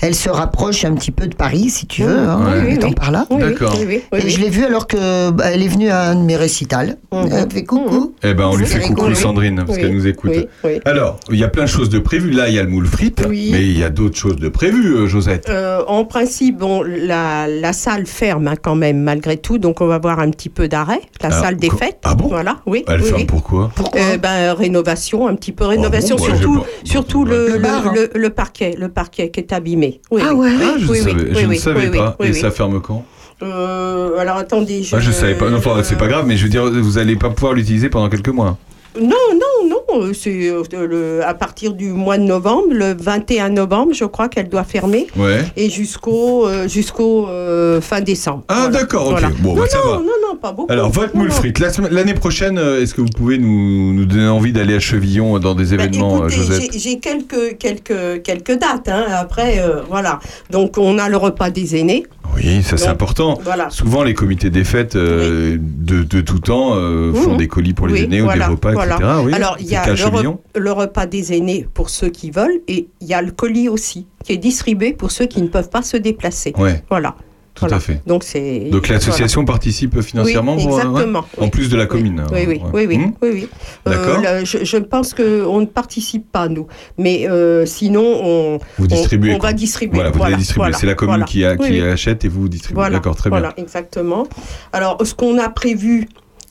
elle 0.02 0.14
se 0.16 0.30
rapproche 0.30 0.86
un 0.86 0.94
petit 0.94 1.12
peu 1.12 1.28
de 1.28 1.36
Paris, 1.36 1.70
si 1.70 1.88
tu 1.88 2.04
veux, 2.04 2.18
hein. 2.20 2.40
Oui, 2.66 2.74
étant 2.76 2.90
oui. 2.90 2.96
par 2.96 3.12
là. 3.12 3.26
D'accord. 3.32 3.76
oui, 3.80 3.86
oui, 3.88 4.02
oui, 4.12 4.20
Et 4.24 4.30
je 4.30 4.40
l'ai 4.40 4.50
vue 4.50 4.66
alors 4.66 4.86
que 4.88 5.32
bah, 5.32 5.46
elle 5.52 5.62
est 5.64 5.68
venue 5.68 5.90
à 5.90 6.10
un 6.10 6.16
de 6.16 6.22
mes 6.22 6.36
récitals. 6.36 6.98
Mhm. 7.12 7.30
Elle 7.32 7.52
fait 7.52 7.64
coucou. 7.64 8.14
Eh 8.24 8.34
ben, 8.34 8.48
on 8.52 8.56
lui 8.58 8.66
fait 8.66 8.80
coucou. 8.82 9.14
Sandrine, 9.16 9.58
parce 9.66 9.78
Oui, 9.78 9.82
qu'elle 9.84 9.94
nous 9.96 10.08
écoute. 10.08 10.32
oui, 10.36 10.46
oui. 10.64 10.80
Alors, 10.86 11.20
il 11.32 11.38
y 11.38 11.44
a 11.44 11.48
plein 11.48 11.64
de 11.64 11.70
choses 11.70 11.90
de 11.90 12.00
prévues. 12.00 12.32
Là, 12.32 12.48
il 12.50 12.56
y 12.56 12.60
a 12.60 12.64
le 12.64 12.70
moule 12.70 12.88
frite, 12.88 13.24
Oui. 13.28 13.50
mais 13.52 13.62
il 13.64 13.78
y 13.78 13.84
a 13.84 13.90
d'autres 13.90 14.18
choses 14.18 14.38
de 14.38 14.50
prévues, 14.50 14.96
euh, 14.96 15.08
Josette. 15.08 15.48
Euh, 15.50 15.82
en 15.88 16.06
principe, 16.06 16.58
bon, 16.58 16.84
la, 16.84 17.48
la 17.48 17.74
salle 17.74 18.06
ferme 18.06 18.48
hein, 18.48 18.56
quand 18.62 18.76
même 18.76 19.02
malgré 19.02 19.38
tout, 19.38 19.58
donc 19.58 19.82
on 19.82 19.88
va 19.88 19.96
avoir 19.96 20.20
un 20.20 20.30
petit 20.32 20.50
peu 20.50 20.68
d'arrêt. 20.68 21.02
La 21.22 21.32
salle 21.32 21.56
des 21.58 21.70
fêtes. 21.70 22.03
Ah 22.04 22.16
bon 22.16 22.28
Voilà, 22.28 22.58
oui. 22.66 22.84
Elle 22.88 23.02
oui, 23.02 23.08
ferme 23.08 23.20
oui. 23.22 23.26
pourquoi 23.26 23.72
Euh, 23.96 24.18
ben, 24.18 24.54
rénovation, 24.54 25.28
un 25.28 25.36
petit 25.36 25.52
peu 25.52 25.66
rénovation, 25.66 26.16
bon, 26.16 26.24
bah, 26.28 26.30
surtout, 26.36 26.54
j'ai 26.56 26.60
pas- 26.62 26.90
surtout 26.92 27.26
le, 27.26 27.48
Le 27.48 27.54
le, 27.54 27.60
bar, 27.60 27.88
hein. 27.88 27.94
le- 27.96 28.12
le 28.14 28.30
parquet, 28.30 28.76
le 28.78 28.90
parquet 28.90 29.30
qui 29.32 29.40
est 29.40 29.54
abîmé. 29.54 30.02
Oui, 30.12 30.22
Ah 30.26 30.34
oui. 30.34 30.48
ouais. 30.50 30.56
Ah, 30.64 30.74
je, 30.78 30.86
oui, 30.92 30.98
savais, 31.00 31.12
oui, 31.14 31.28
je 31.32 31.36
oui, 31.38 31.44
ne 31.44 31.48
oui, 31.50 31.58
savais 31.58 31.88
oui, 31.90 31.98
pas. 31.98 32.16
oui, 32.20 32.28
Et 32.28 32.32
oui. 32.32 32.40
ça 32.40 32.52
ferme 32.52 32.82
quand 32.82 33.06
Euh, 33.42 34.18
alors 34.20 34.38
attendez, 34.38 34.84
je. 34.84 34.96
Ah, 34.96 35.00
je 35.00 35.12
savais 35.12 35.36
pas. 35.36 35.50
Non, 35.50 35.58
enfin, 35.58 35.82
c'est 35.84 35.98
pas 35.98 36.08
grave, 36.08 36.26
mais 36.28 36.38
je 36.38 36.44
veux 36.44 36.50
dire, 36.50 36.66
vous 36.70 36.98
allez 36.98 37.16
pas 37.16 37.30
pouvoir 37.30 37.54
l'utiliser 37.54 37.90
pendant 37.90 38.10
quelques 38.10 38.30
mois. 38.30 38.58
Non, 39.00 39.16
non, 39.34 39.70
non, 39.70 40.12
c'est 40.14 40.50
euh, 40.50 41.22
à 41.26 41.34
partir 41.34 41.74
du 41.74 41.88
mois 41.88 42.18
de 42.20 42.24
novembre, 42.24 42.68
le 42.72 42.94
21 42.94 43.50
novembre, 43.50 43.94
je 43.94 44.06
crois 44.06 44.30
qu'elle 44.30 44.50
doit 44.50 44.64
fermer, 44.64 45.08
Ouais. 45.18 45.44
et 45.58 45.70
jusqu'au 45.70 46.46
euh, 46.48 46.68
jusqu'au 46.68 47.28
euh, 47.28 47.82
fin 47.82 48.02
décembre. 48.02 48.44
Ah, 48.50 48.68
Voilà. 48.70 48.80
d'accord, 48.80 49.06
ok. 49.08 49.12
Voilà. 49.12 49.30
Bon, 49.40 49.56
non, 49.56 49.62
bah, 49.62 49.68
ça 49.68 49.80
non, 49.84 49.90
va. 49.92 49.98
non, 49.98 50.04
non, 50.32 50.36
pas 50.40 50.52
beaucoup. 50.52 50.72
Alors, 50.72 50.92
votre 50.92 51.14
Non, 51.16 51.22
moule 51.22 51.30
non. 51.30 51.36
frite, 51.36 51.60
l'année 51.90 52.14
prochaine, 52.14 52.58
est-ce 52.60 52.94
que 52.94 53.02
vous 53.02 53.10
pouvez 53.16 53.38
nous, 53.40 53.94
nous 53.94 54.06
donner 54.06 54.28
envie 54.28 54.52
d'aller 54.54 54.76
à 54.76 54.80
Chevillon 54.80 55.40
dans 55.40 55.56
des 55.56 55.76
Bah, 55.76 55.84
événements, 55.86 56.28
écoutez, 56.28 56.36
Josette 56.36 56.72
j'ai- 56.78 57.00
quelques, 57.00 57.58
quelques, 57.58 58.22
quelques 58.22 58.60
dates. 58.60 58.90
hein. 58.90 59.06
Après, 59.10 59.60
voilà. 59.90 60.20
Donc, 60.52 60.78
on 60.78 61.00
a 61.00 61.10
le 61.10 61.18
repas 61.18 61.50
des 61.50 61.76
aînés. 61.78 62.06
Oui, 62.36 62.64
ça 62.64 62.78
c'est 62.78 62.88
important. 62.88 63.38
Voilà. 63.44 63.70
Souvent, 63.70 64.04
les 64.04 64.14
comités 64.14 64.50
des 64.50 64.64
fêtes 64.64 64.96
euh, 64.96 65.58
de, 65.60 66.04
de 66.04 66.22
tout 66.22 66.40
temps 66.40 66.72
euh, 66.76 67.14
font 67.14 67.32
Mhm. 67.34 67.38
des 67.38 67.48
colis 67.48 67.74
pour 67.74 67.88
les 67.88 67.94
Oui, 67.94 68.02
aînés 68.04 68.22
ou 68.22 68.32
des 68.32 68.44
repas, 68.44 68.72
voilà. 68.74 68.96
etc. 68.96 69.10
Oui, 69.24 69.34
Alors, 69.34 69.58
il 69.60 69.68
y 69.68 69.76
a 69.76 69.86
le 69.86 69.94
re- 69.94 70.70
repas 70.72 71.06
des 71.06 71.34
aînés 71.34 71.68
pour 71.74 71.90
ceux 71.90 72.10
qui 72.10 72.32
veulent 72.32 72.62
et 72.68 72.88
il 73.02 73.08
y 73.08 73.14
a 73.14 73.22
le 73.22 73.32
colis 73.32 73.70
aussi 73.70 74.08
qui 74.24 74.34
est 74.34 74.38
distribué 74.38 74.94
pour 74.94 75.12
ceux 75.12 75.26
qui 75.26 75.42
ne 75.42 75.48
peuvent 75.48 75.70
pas 75.70 75.82
se 75.84 75.98
déplacer. 75.98 76.54
Ouais, 76.58 76.84
Voilà. 76.90 77.16
Tout 77.54 77.62
Voilà. 77.62 77.76
à 77.78 77.80
fait. 77.80 78.02
Donc, 78.08 78.24
c'est. 78.24 78.70
Donc 78.72 78.88
l'association 78.88 79.46
participe 79.46 80.02
financièrement 80.02 80.56
oui, 80.56 80.64
pour, 80.64 80.74
euh, 80.74 80.82
ouais 80.84 80.90
exactement. 80.90 81.26
En 81.40 81.50
plus 81.50 81.70
de 81.70 81.78
la 81.78 81.86
commune. 81.86 82.20
hein, 82.22 82.28
Oui, 82.32 82.46
oui, 82.48 82.62
ouais. 82.64 82.70
oui, 82.74 82.86
oui, 82.88 82.98
Hmm 82.98 83.12
oui, 83.22 83.30
oui. 83.34 83.50
D'accord. 83.86 84.22
là, 84.22 84.44
je, 84.44 84.64
je 84.64 84.78
pense 84.78 85.14
qu'on 85.14 85.60
ne 85.62 85.66
participe 85.66 86.32
pas, 86.32 86.48
nous. 86.48 86.68
Mais 86.98 87.30
euh, 87.30 87.66
sinon, 87.66 88.02
on, 88.04 88.60
Vous 88.80 88.88
distribuez. 88.88 89.36
on, 89.36 89.40
va 89.40 89.54
distribuer. 89.54 89.96
Voilà, 89.96 90.10
vous 90.12 90.24
allez 90.24 90.36
distribuer. 90.38 90.62
voilà, 90.62 90.78
c'est 90.78 90.88
la 90.88 90.96
commune 90.96 91.26
voilà. 91.26 91.26
qui, 91.26 91.46
a, 91.46 91.92
achète 91.92 92.26
et 92.26 92.28
vous 92.28 92.50
distribuez. 92.50 92.76
Voilà, 92.76 92.98
D'accord, 92.98 93.16
très 93.16 93.30
voilà, 93.30 93.54
exactement. 93.58 94.28
Alors, 94.72 94.98
ce 95.06 95.14
qu'on 95.14 95.38
a 95.38 95.50
prévu 95.50 96.08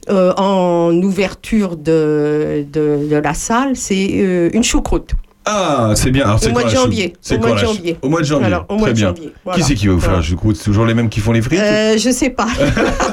euh, 0.08 0.32
en 0.36 0.92
ouverture 1.02 1.76
de, 1.76 2.64
de, 2.72 3.06
de 3.08 3.16
la 3.16 3.34
salle, 3.34 3.76
c'est 3.76 4.08
euh, 4.14 4.50
une 4.52 4.64
choucroute. 4.64 5.12
Ah, 5.44 5.92
c'est 5.96 6.10
bien. 6.10 6.24
Alors, 6.24 6.40
Au 6.44 6.48
mois 6.50 6.64
de 6.64 6.68
janvier, 6.68 7.14
C'est 7.20 7.36
au 7.36 7.40
mois 7.40 7.52
de 7.52 7.58
janvier. 7.58 7.96
Au 8.02 8.08
mois 8.08 8.20
de 8.20 8.24
janvier. 8.26 8.46
Alors, 8.46 8.62
au 8.68 8.74
très 8.74 8.76
mois 8.78 8.88
de 8.90 8.92
bien. 8.94 9.08
janvier. 9.08 9.32
voilà. 9.44 9.58
Qui 9.58 9.64
c'est 9.66 9.74
qui 9.74 9.86
va 9.88 9.94
vous 9.94 9.98
faire 10.00 10.10
Voilà. 10.10 10.22
la 10.22 10.28
choucroute 10.28 10.56
C'est 10.56 10.64
toujours 10.64 10.86
les 10.86 10.94
mêmes 10.94 11.08
qui 11.08 11.18
font 11.20 11.32
les 11.32 11.42
frites 11.42 11.58
Euh, 11.60 11.96
je 11.98 12.10
sais 12.10 12.30
pas. 12.30 12.46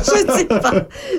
je 0.04 0.32
sais 0.34 0.46
pas. 0.46 0.74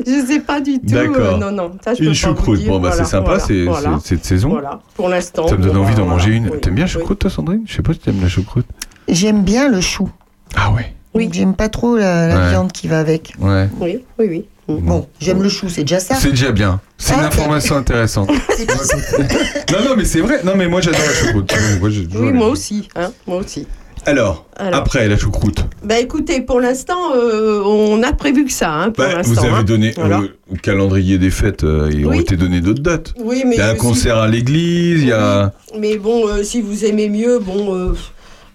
Je 0.06 0.26
sais 0.26 0.40
pas 0.40 0.60
du 0.60 0.74
tout. 0.80 0.86
D'accord. 0.86 1.34
Euh, 1.34 1.38
non, 1.38 1.50
non. 1.50 1.72
Ça, 1.84 1.94
je 1.94 2.02
Une 2.02 2.04
peux 2.04 2.04
pas 2.04 2.08
vous 2.10 2.14
choucroute. 2.14 2.58
dire. 2.58 2.68
Bon, 2.68 2.78
bah 2.78 2.88
Voilà, 2.90 3.04
c'est 3.04 3.10
sympa, 3.10 3.38
voilà, 3.66 3.98
c'est 4.04 4.20
de 4.20 4.24
saison. 4.24 4.50
Voilà. 4.50 4.78
Pour 4.94 5.08
l'instant. 5.08 5.48
Ça 5.48 5.56
me 5.56 5.62
donne 5.64 5.76
envie 5.76 5.94
d'en 5.96 6.06
manger 6.06 6.30
une. 6.32 6.48
Oui, 6.50 6.60
T'aimes 6.60 6.74
bien 6.76 6.84
la 6.84 6.88
oui. 6.88 6.92
choucroute, 6.92 7.18
toi, 7.18 7.30
Sandrine 7.30 7.62
Je 7.66 7.74
sais 7.74 7.82
pas 7.82 7.92
si 7.92 7.98
t'aimes 7.98 8.20
la 8.22 8.28
choucroute. 8.28 8.66
J'aime 9.08 9.42
bien 9.42 9.68
le 9.68 9.80
chou. 9.80 10.08
Ah 10.56 10.70
ouais. 10.70 10.94
Oui. 11.14 11.24
Donc, 11.24 11.34
J'aime 11.34 11.54
pas 11.54 11.68
trop 11.68 11.96
la, 11.96 12.28
la 12.28 12.36
Ouais. 12.36 12.50
viande 12.50 12.70
qui 12.70 12.86
va 12.86 13.00
avec. 13.00 13.34
Ouais. 13.40 13.68
Oui, 13.80 13.98
oui, 14.20 14.26
oui. 14.28 14.44
Bon, 14.78 15.06
j'aime 15.20 15.42
le 15.42 15.48
chou, 15.48 15.68
c'est 15.68 15.82
déjà 15.82 16.00
ça. 16.00 16.14
C'est 16.14 16.30
déjà 16.30 16.52
bien. 16.52 16.80
C'est 16.98 17.14
une 17.14 17.20
Ah, 17.22 17.26
information 17.26 17.76
intéressante. 17.76 18.30
Non, 19.72 19.84
non, 19.90 19.94
mais 19.96 20.04
c'est 20.04 20.20
vrai. 20.20 20.40
Non, 20.44 20.52
mais 20.56 20.68
moi 20.68 20.80
j'adore 20.80 21.00
la 21.06 21.12
choucroute. 21.14 21.52
Moi, 21.80 21.88
toujours 21.90 22.06
Oui, 22.22 22.32
moi 22.32 22.48
aussi. 22.48 22.88
Hein, 22.96 23.10
moi 23.26 23.38
aussi. 23.38 23.66
Alors, 24.06 24.46
Alors. 24.56 24.80
après 24.80 25.06
la 25.08 25.18
choucroute, 25.18 25.62
Bah 25.84 25.98
écoutez, 26.00 26.40
pour 26.40 26.58
l'instant, 26.60 27.14
euh, 27.14 27.62
on 27.62 28.02
a 28.02 28.12
prévu 28.14 28.46
que 28.46 28.52
ça. 28.52 28.72
Hein, 28.72 28.90
pour 28.92 29.04
bah, 29.04 29.20
vous 29.22 29.38
avez 29.38 29.48
hein. 29.50 29.62
donné 29.62 29.92
Voilà. 29.96 30.20
euh, 30.20 30.28
au 30.50 30.56
calendrier 30.56 31.18
des 31.18 31.30
fêtes, 31.30 31.64
euh, 31.64 31.90
il 31.92 32.06
ont 32.06 32.10
Oui. 32.10 32.20
été 32.20 32.36
donné 32.36 32.62
d'autres 32.62 32.82
dates. 32.82 33.12
Oui, 33.22 33.42
mais 33.46 33.56
Il 33.56 33.58
y 33.58 33.62
a 33.62 33.68
un 33.68 33.74
concert 33.74 34.16
à 34.16 34.26
l'église, 34.26 35.02
il 35.02 35.08
y 35.08 35.12
a. 35.12 35.52
Mais 35.78 35.98
bon, 35.98 36.26
euh, 36.28 36.42
si 36.42 36.62
vous 36.62 36.86
aimez 36.86 37.10
mieux, 37.10 37.38
bon, 37.40 37.94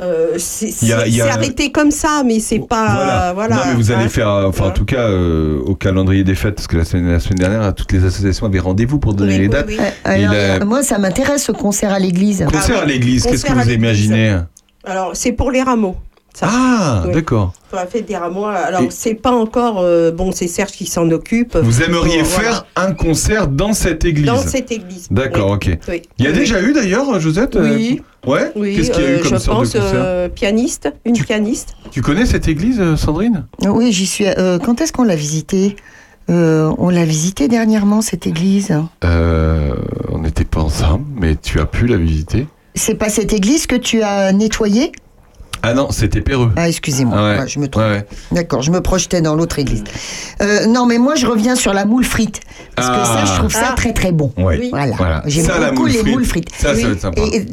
euh, 0.01 0.33
euh, 0.33 0.35
c'est 0.37 0.71
a- 0.91 1.31
arrêté 1.33 1.71
comme 1.71 1.91
ça, 1.91 2.23
mais 2.25 2.39
c'est 2.39 2.59
pas. 2.59 3.31
Voilà. 3.33 3.55
non, 3.55 3.61
mais 3.67 3.73
vous 3.75 3.91
allez 3.91 4.05
hein? 4.05 4.09
faire, 4.09 4.29
euh, 4.29 4.47
enfin, 4.47 4.65
en 4.67 4.71
tout 4.71 4.85
cas, 4.85 5.07
euh, 5.07 5.59
au 5.65 5.75
calendrier 5.75 6.23
des 6.23 6.35
fêtes, 6.35 6.55
parce 6.55 6.67
que 6.67 6.77
la 6.77 6.85
semaine, 6.85 7.11
la 7.11 7.19
semaine 7.19 7.39
dernière, 7.39 7.73
toutes 7.73 7.91
les 7.91 8.03
associations 8.03 8.45
avaient 8.47 8.59
rendez-vous 8.59 8.99
pour 8.99 9.13
donner 9.13 9.33
Oui, 9.33 9.37
les 9.39 9.43
oui, 9.45 9.49
dates. 9.49 9.65
oui. 9.67 9.77
Euh, 9.79 10.53
alors, 10.55 10.67
Moi, 10.67 10.83
ça 10.83 10.97
m'intéresse 10.97 11.43
ce 11.45 11.51
concert 11.51 11.91
à 11.93 11.99
l'église. 11.99 12.45
Concert 12.51 12.77
Ah, 12.79 12.83
à 12.83 12.85
l'église, 12.85 13.23
qu'est-ce 13.25 13.45
que 13.45 13.53
vous 13.53 13.69
imaginez 13.71 14.37
Alors, 14.83 15.11
c'est 15.13 15.31
pour 15.31 15.51
les 15.51 15.61
rameaux. 15.63 15.95
Ça. 16.35 16.47
Ah, 16.51 17.03
Oui. 17.07 17.13
d'accord. 17.13 17.53
Pour 17.69 17.79
la 17.79 17.87
fête 17.87 18.05
des 18.05 18.17
rameaux. 18.17 18.45
Alors, 18.45 18.81
Et- 18.81 18.89
c'est 18.89 19.13
pas 19.15 19.31
encore. 19.31 19.79
euh, 19.79 20.11
bon, 20.11 20.31
c'est 20.33 20.47
Serge 20.47 20.71
qui 20.71 20.85
s'en 20.85 21.09
occupe. 21.11 21.55
Vous 21.57 21.81
aimeriez 21.81 22.19
Euh, 22.19 22.23
voilà. 22.23 22.49
faire 22.49 22.65
un 22.75 22.91
concert 22.93 23.47
dans 23.47 23.71
cette 23.73 24.03
église 24.03 24.25
Dans 24.25 24.37
cette 24.37 24.71
église. 24.71 25.07
D'accord, 25.11 25.51
ok. 25.51 25.69
Oui. 25.87 26.01
Il 26.19 26.25
y 26.25 26.27
a 26.27 26.31
Oui. 26.31 26.37
déjà 26.37 26.61
eu 26.61 26.73
d'ailleurs, 26.73 27.19
Josette 27.19 27.55
euh, 27.55 27.73
Oui, 27.75 28.01
Ouais 28.27 28.51
oui. 28.55 28.75
Qu'est-ce 28.75 28.91
qu'il 28.91 29.03
y 29.03 29.05
a 29.05 29.09
euh, 29.11 29.17
eu 29.17 29.21
comme 29.21 29.33
je 29.33 29.37
sorte 29.37 29.57
pense 29.59 29.73
de 29.73 29.79
concert 29.79 29.93
euh, 29.95 30.29
pianiste, 30.29 30.91
une 31.05 31.13
Tu- 31.13 31.23
pianiste. 31.23 31.75
Tu 31.91 32.01
connais 32.01 32.25
cette 32.25 32.47
église, 32.47 32.81
Sandrine? 32.95 33.45
Oui, 33.65 33.91
j'y 33.91 34.05
suis. 34.07 34.25
euh, 34.25 34.57
quand 34.59 34.81
est-ce 34.81 34.91
qu'on 34.91 35.03
l'a 35.03 35.15
visitée? 35.15 35.75
Euh, 36.31 36.73
On 36.79 36.89
l'a 36.89 37.05
visitée 37.05 37.47
dernièrement, 37.47 38.01
cette 38.01 38.25
église. 38.25 38.75
euh, 39.03 39.73
On 40.11 40.17
n'était 40.19 40.43
pas 40.43 40.61
ensemble, 40.61 41.05
mais 41.19 41.35
tu 41.35 41.59
as 41.59 41.65
pu 41.67 41.85
la 41.85 41.97
visiter? 41.97 42.47
C'est 42.73 42.95
pas 42.95 43.09
cette 43.09 43.31
église 43.31 43.67
que 43.67 43.75
tu 43.75 44.01
as 44.01 44.31
nettoyée? 44.33 44.91
Ah 45.63 45.73
non, 45.73 45.89
c'était 45.91 46.21
Péreux. 46.21 46.51
Ah, 46.55 46.67
excusez-moi, 46.67 47.17
Ah 47.19 47.41
ouais. 47.41 47.47
Je 47.47 47.59
me 47.59 47.67
trompe. 47.67 47.83
Ouais. 47.83 48.05
D'accord, 48.31 48.61
je 48.61 48.71
me 48.71 48.81
projetais 48.81 49.21
dans 49.21 49.35
l'autre 49.35 49.57
église. 49.59 49.83
Euh, 50.41 50.67
non, 50.67 50.85
mais 50.85 50.97
moi, 50.99 51.15
je 51.15 51.25
reviens 51.25 51.55
sur 51.55 51.73
la 51.73 51.85
moule 51.85 52.05
frite. 52.05 52.39
Parce 52.75 52.89
que 52.89 52.95
ça, 53.05 53.19
Ah. 53.21 53.25
je 53.25 53.33
trouve 53.39 53.51
ça 53.51 53.69
Ah. 53.71 53.73
très, 53.75 53.93
très 53.93 54.11
bon. 54.11 54.31
Oui. 54.37 54.69
Voilà. 54.71 54.95
Voilà. 54.95 55.23
J'aime 55.25 55.45
beaucoup 55.47 55.81
moule 55.81 55.89
les 55.89 55.97
frite. 55.99 56.13
moules 56.13 56.25
frites. 56.25 56.49
Ça, 56.55 56.75
ça 56.75 56.81
va 56.87 56.93
être 56.93 57.01
sympa. 57.01 57.21
Et, 57.21 57.45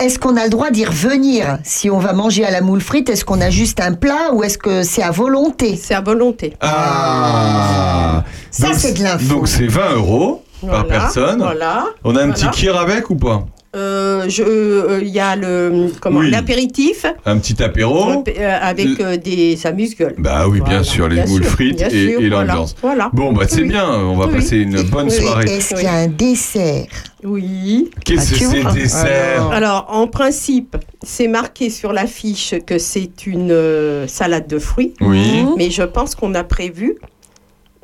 est-ce 0.00 0.18
qu'on 0.18 0.36
a 0.36 0.44
le 0.44 0.50
droit 0.50 0.70
d'y 0.70 0.84
revenir 0.84 1.58
si 1.64 1.90
on 1.90 1.98
va 1.98 2.12
manger 2.12 2.44
à 2.44 2.50
la 2.50 2.60
moule 2.60 2.80
frite? 2.80 3.10
Est-ce 3.10 3.24
qu'on 3.24 3.40
a 3.40 3.50
juste 3.50 3.80
un 3.80 3.92
plat 3.94 4.32
ou 4.32 4.42
est-ce 4.44 4.56
que 4.58 4.82
c'est 4.82 5.02
à 5.02 5.10
volonté? 5.10 5.78
C'est 5.82 5.94
à 5.94 6.00
volonté. 6.00 6.54
Ah 6.60 8.24
Ça, 8.50 8.68
Donc, 8.68 8.76
c'est 8.76 8.92
de 8.98 9.02
l'info. 9.02 9.24
Donc 9.28 9.48
c'est 9.48 9.66
20 9.66 9.94
euros 9.94 10.42
par 10.66 10.86
personne. 10.86 11.38
Voilà. 11.38 11.84
On 12.04 12.16
a 12.16 12.22
un 12.22 12.26
Voilà. 12.28 12.32
petit 12.34 12.48
kir 12.50 12.76
avec 12.78 13.10
ou 13.10 13.16
pas? 13.16 13.44
Euh, 13.76 14.24
je- 14.28 14.42
euh, 14.42 15.00
Il 15.02 15.08
y 15.08 15.20
a 15.20 15.36
le 15.36 15.88
comment 16.00 16.20
Oui. 16.20 16.30
l'apéritif 16.30 17.04
Un 17.26 17.36
petit 17.38 17.62
apéro. 17.62 18.24
euh, 18.26 18.58
avec 18.60 18.98
euh, 19.00 19.16
des 19.18 19.58
amuse-gueules. 19.66 20.14
Bah 20.18 20.46
oui, 20.48 20.60
bien 20.62 20.82
sûr, 20.82 21.06
les 21.08 21.16
bien 21.16 21.26
moules 21.26 21.42
sûr, 21.42 21.52
frites 21.52 21.82
et, 21.82 22.08
sûr, 22.12 22.20
et 22.20 22.28
l'ambiance. 22.28 22.74
Voilà. 22.80 23.10
Bon, 23.12 23.32
bah 23.32 23.44
c'est 23.46 23.62
Oui. 23.62 23.68
bien, 23.68 23.86
on 23.90 24.16
va 24.16 24.26
Oui. 24.26 24.34
passer 24.34 24.56
une 24.58 24.82
bonne 24.84 25.08
Oui, 25.08 25.12
soirée. 25.20 25.44
Est-ce 25.56 25.74
qu'il 25.74 25.84
y 25.84 25.86
a 25.86 25.92
un 25.94 26.06
dessert 26.08 26.86
Oui. 27.24 27.90
Qu'est-ce 28.04 28.34
Ah, 28.34 28.38
que 28.38 28.44
c'est 28.74 28.80
dessert 28.80 29.50
Alors, 29.52 29.86
en 29.90 30.06
principe, 30.06 30.76
c'est 31.02 31.28
marqué 31.28 31.68
sur 31.68 31.92
l'affiche 31.92 32.54
que 32.66 32.78
c'est 32.78 33.26
une 33.26 33.50
euh, 33.52 34.06
salade 34.06 34.46
de 34.46 34.58
fruits, 34.58 34.94
Oui. 35.02 35.44
mais 35.58 35.70
je 35.70 35.82
pense 35.82 36.14
qu'on 36.14 36.34
a 36.34 36.44
prévu 36.44 36.96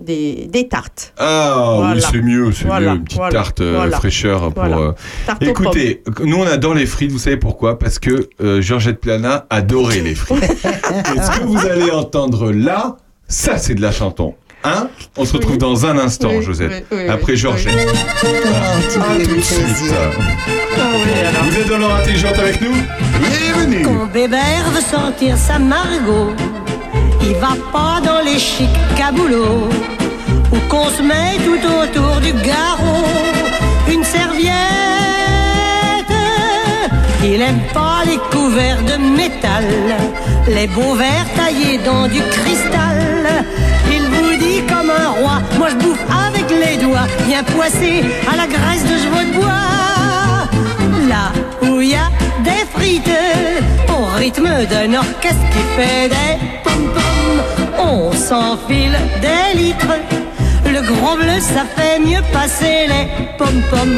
des, 0.04 0.46
des 0.50 0.68
tartes. 0.68 1.12
Ah 1.18 1.92
oui, 1.94 2.00
c'est 2.00 2.20
mieux, 2.22 2.52
c'est 2.52 2.66
Voilà, 2.66 2.90
mieux, 2.92 2.96
une 2.98 3.04
petite 3.04 3.18
voilà, 3.18 3.32
tarte 3.32 3.60
euh, 3.60 3.74
voilà. 3.76 3.96
fraîcheur 3.96 4.40
pour. 4.52 4.64
Voilà. 4.64 4.76
euh, 4.78 4.92
Tarte 5.26 5.42
Écoutez, 5.42 6.02
nous 6.22 6.36
on 6.36 6.46
adore 6.46 6.74
les 6.74 6.86
frites, 6.86 7.10
vous 7.10 7.18
savez 7.18 7.36
pourquoi? 7.36 7.78
Parce 7.78 7.98
que 7.98 8.28
euh, 8.42 8.60
Georgette 8.62 9.00
Plana 9.00 9.46
adorait 9.50 10.00
les 10.00 10.14
frites. 10.14 10.42
Et 10.44 11.20
ce 11.20 11.38
que 11.40 11.44
vous 11.44 11.66
allez 11.66 11.90
entendre 11.90 12.52
là, 12.52 12.96
ça 13.28 13.58
c'est 13.58 13.74
de 13.74 13.80
la 13.82 13.92
chanton. 13.92 14.34
Hein? 14.66 14.88
On 15.18 15.26
se 15.26 15.34
retrouve 15.34 15.52
Oui. 15.52 15.58
dans 15.58 15.84
un 15.84 15.98
instant, 15.98 16.30
Oui, 16.34 16.42
Josette. 16.42 16.86
oui, 16.90 16.98
oui, 17.02 17.08
Après 17.08 17.36
Georgette. 17.36 17.74
Oh, 18.24 18.28
tout 19.22 19.34
de 19.36 19.40
suite. 19.42 19.92
Ah 19.92 20.80
oui, 20.94 21.20
alors. 21.20 21.44
Vous 21.44 21.56
êtes 21.58 21.68
dans 21.68 21.78
l'heure 21.78 21.94
intelligente 21.96 22.38
avec 22.38 22.60
nous? 22.62 22.72
Bienvenue 23.20 23.82
Quand 23.84 24.06
Bébert 24.12 24.70
veut 24.74 24.80
sortir 24.80 25.36
sa 25.36 25.58
Margot, 25.58 26.30
il 27.26 27.34
va 27.36 27.54
pas 27.72 28.00
dans 28.04 28.20
les 28.24 28.38
chics 28.38 28.68
caboulots, 28.96 29.68
où 30.52 30.58
qu'on 30.68 30.88
se 30.96 31.02
met 31.02 31.36
tout 31.44 31.62
autour 31.82 32.20
du 32.20 32.32
garrot 32.32 33.06
une 33.92 34.04
serviette. 34.04 34.54
Il 37.24 37.40
aime 37.40 37.62
pas 37.72 38.02
les 38.06 38.18
couverts 38.30 38.82
de 38.82 38.96
métal, 39.20 39.64
les 40.48 40.66
beaux 40.66 40.94
verres 40.94 41.30
taillés 41.36 41.78
dans 41.78 42.06
du 42.06 42.20
cristal. 42.36 43.00
Il 43.90 44.02
vous 44.12 44.36
dit 44.36 44.62
comme 44.68 44.90
un 44.90 45.08
roi, 45.20 45.36
moi 45.58 45.68
je 45.70 45.76
bouffe 45.76 46.04
avec 46.28 46.46
les 46.50 46.76
doigts, 46.76 47.08
bien 47.26 47.42
poissé 47.42 48.04
à 48.30 48.36
la 48.36 48.46
graisse 48.46 48.84
de 48.84 48.96
chevaux 49.02 49.26
de 49.28 49.34
bois. 49.40 49.64
Là 51.08 51.32
où 51.62 51.80
il 51.80 51.90
y 51.90 51.94
a 51.94 52.08
des 52.48 52.64
frites, 52.74 53.18
au 53.88 54.04
rythme 54.18 54.48
d'un 54.70 54.94
orchestre 54.94 55.46
qui 55.52 55.62
fait 55.76 56.08
des 56.08 56.32
pom-pom, 56.62 57.13
on 57.78 58.12
s'enfile 58.12 58.96
des 59.20 59.58
litres. 59.58 59.98
Le 60.66 60.80
gros 60.80 61.16
bleu, 61.16 61.38
ça 61.40 61.64
fait 61.76 61.98
mieux 61.98 62.22
passer 62.32 62.86
les 62.88 63.06
pom-pom. 63.38 63.92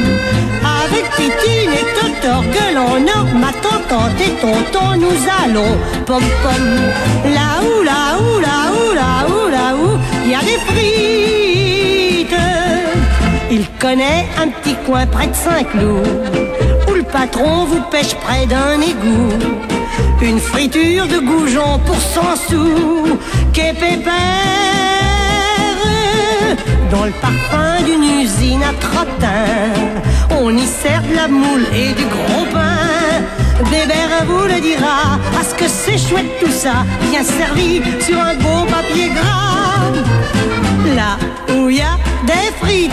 Avec 0.85 1.05
Titine 1.17 1.73
et 1.73 1.87
Totor, 1.99 2.43
gueule 2.53 2.79
en 2.79 3.19
or, 3.19 3.27
ma 3.35 3.53
tante 3.63 4.21
et 4.21 4.35
tonton, 4.41 4.97
nous 4.99 5.19
allons 5.45 5.77
pom-pom. 6.05 6.65
Là 7.35 7.63
où, 7.63 7.83
là 7.83 8.19
où, 8.21 8.41
là 8.41 8.59
où, 8.75 8.95
là 8.95 9.27
où, 9.29 9.49
là 9.51 9.75
où, 9.75 9.99
il 10.25 10.31
y 10.31 10.35
a 10.35 10.41
des 10.41 10.59
frites. 10.67 11.07
Il 13.51 13.67
connaît 13.79 14.27
un 14.43 14.49
petit 14.49 14.75
coin 14.85 15.07
près 15.07 15.29
de 15.29 15.35
Saint-Cloud 15.35 16.07
où 16.89 16.93
le 16.93 17.05
patron 17.05 17.65
vous 17.65 17.81
pêche 17.91 18.15
près 18.17 18.45
d'un 18.47 18.81
égout. 18.81 19.33
Une 20.23 20.41
friture 20.41 21.07
de 21.07 21.19
goujon 21.19 21.79
pour 21.85 21.97
100 21.97 22.37
sous, 22.49 23.19
qu'est 23.53 23.75
pépère. 23.75 24.13
Dans 26.91 27.05
le 27.05 27.13
parfum 27.13 27.83
d'une 27.85 28.21
usine 28.23 28.63
à 28.63 28.73
trottin, 28.75 29.73
on 30.41 30.57
y 30.57 30.67
sert 30.67 31.03
de 31.03 31.15
la 31.15 31.29
moule 31.29 31.67
et 31.75 31.93
du 31.93 32.05
gros 32.05 32.47
pain. 32.53 32.77
Bébert 33.71 34.25
vous 34.27 34.47
le 34.47 34.61
dira, 34.61 35.19
parce 35.33 35.53
que 35.55 35.67
c'est 35.69 35.99
chouette 35.99 36.39
tout 36.41 36.51
ça, 36.51 36.85
bien 37.11 37.25
servi 37.25 37.83
sur 38.01 38.21
un 38.21 38.35
beau 38.35 38.65
papier 38.71 39.09
gras. 39.09 39.91
Là 40.95 41.19
où 41.55 41.69
il 41.69 41.77
y 41.77 41.81
a 41.81 41.97
des 42.27 42.53
frites, 42.61 42.93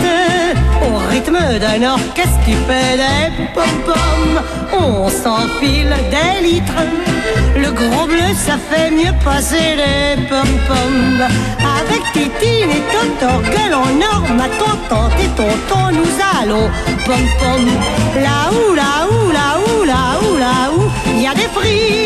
au 0.82 0.96
rythme 1.10 1.38
d'un 1.58 1.90
orchestre 1.90 2.40
qui 2.44 2.52
fait 2.52 2.96
des 2.96 3.44
pom-pom, 3.54 4.42
on 4.72 5.08
s'enfile 5.08 5.94
des 6.10 6.48
litres. 6.48 6.82
Le 7.56 7.70
gros 7.70 8.06
bleu, 8.06 8.34
ça 8.34 8.56
fait 8.70 8.90
mieux 8.90 9.14
passer 9.24 9.76
les 9.76 10.22
pom-pom. 10.28 11.22
Avec 11.78 12.02
Titine 12.12 12.70
et 12.70 12.84
Totor, 12.92 13.42
gueule 13.42 13.74
en 13.74 14.00
or, 14.12 14.24
ma 14.36 14.48
tante 14.88 15.12
et 15.20 15.28
tonton, 15.36 15.90
nous 15.92 16.12
allons 16.40 16.68
pom-pom. 17.06 17.64
Là 18.22 18.50
où, 18.52 18.74
là 18.74 19.06
où, 19.10 19.30
là 19.30 19.48
où, 19.60 19.84
là 19.84 20.02
où, 20.22 20.36
là 20.36 20.70
où, 20.76 20.90
il 21.14 21.22
y 21.22 21.26
a 21.26 21.34
des 21.34 21.48
frites. 21.54 22.04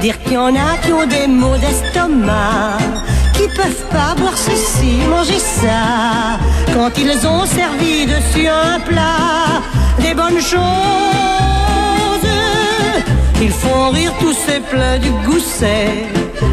Dire 0.00 0.18
qu'il 0.22 0.32
y 0.32 0.36
en 0.36 0.54
a 0.54 0.76
qui 0.82 0.92
ont 0.92 1.06
des 1.06 1.26
maux 1.26 1.56
d'estomac, 1.56 2.78
qui 3.46 3.54
peuvent 3.54 3.86
pas 3.90 4.14
boire 4.16 4.36
ceci, 4.36 4.98
manger 5.08 5.38
ça, 5.38 6.38
quand 6.74 6.90
ils 6.98 7.26
ont 7.26 7.46
servi 7.46 8.06
dessus 8.06 8.48
un 8.48 8.80
plat, 8.80 9.62
des 10.00 10.14
bonnes 10.14 10.40
choses. 10.40 10.66
Ils 13.40 13.50
font 13.50 13.90
rire 13.90 14.12
tous 14.20 14.32
ces 14.46 14.60
plats 14.60 14.98
du 14.98 15.10
gousset, 15.26 16.06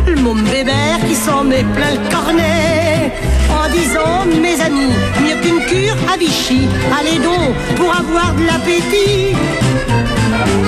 le 0.07 0.15
môme 0.21 0.43
bébert 0.43 0.99
qui 1.07 1.15
s'en 1.15 1.43
met 1.43 1.63
plein 1.75 1.91
le 1.91 2.09
cornet, 2.11 3.13
en 3.49 3.69
disant 3.71 4.25
mes 4.41 4.59
amis, 4.61 4.93
mieux 5.21 5.37
qu'une 5.41 5.65
cure 5.65 5.97
à 6.13 6.17
Vichy, 6.17 6.67
allez 6.99 7.19
donc 7.19 7.53
pour 7.75 7.91
avoir 7.95 8.33
de 8.33 8.45
l'appétit. 8.45 9.35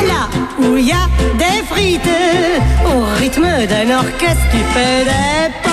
Là 0.07 0.29
où 0.59 0.77
il 0.77 0.88
y 0.88 0.91
a 0.91 1.07
des 1.38 1.63
frites, 1.69 2.01
au 2.85 3.03
rythme 3.19 3.47
d'un 3.67 3.97
orchestre 3.97 4.45
qui 4.51 4.63
fait 4.73 5.03
des 5.05 5.64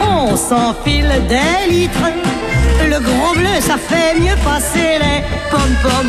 on 0.00 0.36
s'enfile 0.36 1.12
des 1.28 1.72
litres. 1.72 2.10
Le 2.88 3.00
gros 3.00 3.34
bleu, 3.34 3.60
ça 3.60 3.76
fait 3.76 4.18
mieux 4.18 4.36
passer 4.44 4.98
les 5.00 5.22
pom-pom. 5.50 6.08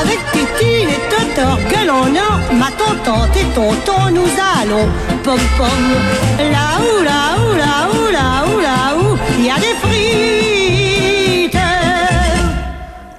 Avec 0.00 0.18
Titine 0.32 0.88
et 0.88 1.02
Totor, 1.10 1.58
gueule 1.70 1.90
en 1.90 2.14
or, 2.14 2.40
ma 2.54 2.70
tante 2.70 3.36
et 3.36 3.44
tonton, 3.54 4.10
nous 4.12 4.30
allons 4.60 4.88
pom-pom. 5.24 5.84
Là 6.38 6.78
où, 6.80 7.02
là 7.02 7.36
où, 7.38 7.56
là 7.56 7.88
où, 7.92 8.10
là 8.12 8.44
où, 8.46 8.60
là 8.60 8.96
où, 8.96 9.18
il 9.38 9.46
y 9.46 9.50
a 9.50 9.56
des 9.56 9.74
frites. 9.82 10.20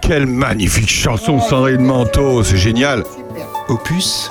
Quelle 0.02 0.28
magnifique 0.28 0.90
chanson 0.90 1.40
Sandrine 1.40 1.82
Manteau, 1.82 2.44
c'est 2.44 2.58
génial 2.58 3.04
Opus, 3.70 4.30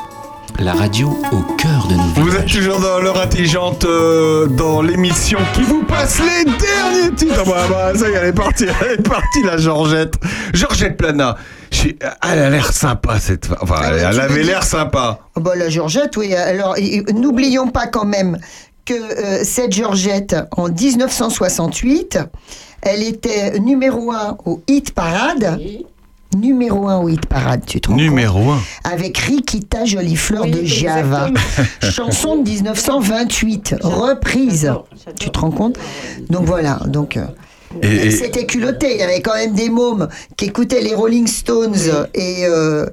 la 0.60 0.74
radio 0.74 1.08
au 1.32 1.54
cœur 1.54 1.88
de 1.88 1.94
nos 1.94 2.24
Vous 2.24 2.36
êtes 2.36 2.46
toujours 2.46 2.80
dans 2.80 2.98
l'heure 2.98 3.20
intelligente, 3.20 3.84
euh, 3.84 4.46
dans 4.46 4.82
l'émission 4.82 5.38
qui 5.54 5.62
vous 5.62 5.82
passe 5.84 6.18
les 6.20 6.44
derniers 6.44 7.14
titres. 7.16 7.42
Ah 7.46 7.48
bah, 7.48 7.66
bah, 7.68 7.98
ça 7.98 8.08
y 8.08 8.12
est, 8.12 8.16
elle 8.16 8.26
est 8.28 8.32
partie, 8.32 8.66
elle 8.82 9.00
est 9.00 9.02
partie 9.02 9.42
la 9.42 9.56
Georgette. 9.56 10.14
Georgette 10.52 10.96
Plana, 10.98 11.36
elle 12.22 12.38
a 12.38 12.50
l'air 12.50 12.72
sympa 12.72 13.18
cette 13.18 13.46
femme. 13.46 13.58
Enfin, 13.62 13.76
elle, 13.86 14.04
Ah, 14.04 14.10
elle 14.12 14.20
avait 14.20 14.42
l'air 14.42 14.62
sympa. 14.62 15.20
Oh 15.34 15.40
bah, 15.40 15.56
la 15.56 15.70
Georgette, 15.70 16.16
oui. 16.18 16.34
Alors, 16.34 16.76
n'oublions 17.14 17.68
pas 17.68 17.86
quand 17.86 18.04
même 18.04 18.38
que 18.84 18.94
euh, 18.94 19.44
cette 19.44 19.72
Georgette, 19.72 20.36
en 20.56 20.68
1968, 20.68 22.18
elle 22.82 23.02
était 23.02 23.58
numéro 23.60 24.12
un 24.12 24.36
au 24.44 24.62
hit 24.68 24.92
parade. 24.92 25.58
Numéro 26.36 26.86
un 26.88 26.98
au 26.98 27.08
hit 27.08 27.26
parade, 27.26 27.62
tu 27.66 27.80
te 27.80 27.88
rends 27.88 27.94
compte 27.94 28.02
Numéro 28.04 28.50
1. 28.50 28.58
Avec 28.84 29.18
Rikita 29.18 29.84
Jolie 29.84 30.14
Fleur 30.16 30.42
Oui, 30.44 30.52
de 30.52 30.64
Java. 30.64 31.28
Chanson 31.90 32.36
de 32.36 32.48
1928, 32.48 33.76
reprise. 33.82 34.72
Tu 35.18 35.30
te 35.30 35.38
rends 35.38 35.50
compte 35.50 35.76
Donc 36.28 36.44
voilà, 36.44 36.78
donc... 36.86 37.16
euh, 37.16 37.24
Et, 37.82 38.06
et- 38.06 38.10
C'était 38.12 38.46
culotté, 38.46 38.94
il 38.94 39.00
y 39.00 39.02
avait 39.02 39.20
quand 39.22 39.34
même 39.34 39.54
des 39.54 39.68
mômes 39.70 40.08
qui 40.36 40.46
écoutaient 40.46 40.80
les 40.82 40.94
Rolling 40.94 41.26
Stones 41.26 41.74
et, 42.14 42.44
euh, 42.46 42.86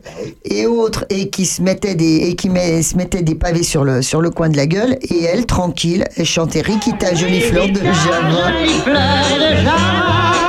et 0.44 0.66
autres 0.66 1.06
et 1.10 1.30
qui 1.30 1.46
se 1.46 1.62
mettaient 1.62 1.96
des, 1.96 2.18
et 2.30 2.36
qui 2.36 2.50
met- 2.50 2.82
se 2.84 2.96
mettaient 2.98 3.22
des 3.24 3.36
pavés 3.36 3.64
sur 3.64 3.84
le, 3.84 4.02
sur 4.02 4.22
le 4.22 4.30
coin 4.32 4.50
de 4.50 4.58
la 4.58 4.66
gueule 4.68 4.98
et 5.02 5.24
elle, 5.24 5.46
tranquille, 5.46 6.06
elle 6.16 6.26
chantait 6.26 6.62
Rikita 6.62 7.14
Jolie 7.16 7.42
Fleur 7.42 7.68
de 7.70 7.80
Java. 7.82 8.52
Jolie 8.52 8.80
fleur 8.84 8.96
de 8.96 9.56
Java, 9.58 10.47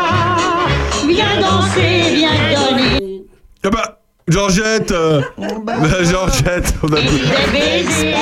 viens 1.18 1.40
danser, 1.40 2.14
viens 2.14 2.30
donner. 2.54 3.24
Ah 3.64 3.70
bah, 3.70 3.98
Georgette 4.28 4.92
euh, 4.92 5.20
bah, 5.64 5.74
Georgette, 6.04 6.72
on 6.82 6.92
a- 6.92 7.00
Des 7.00 7.52
baisers, 7.52 8.14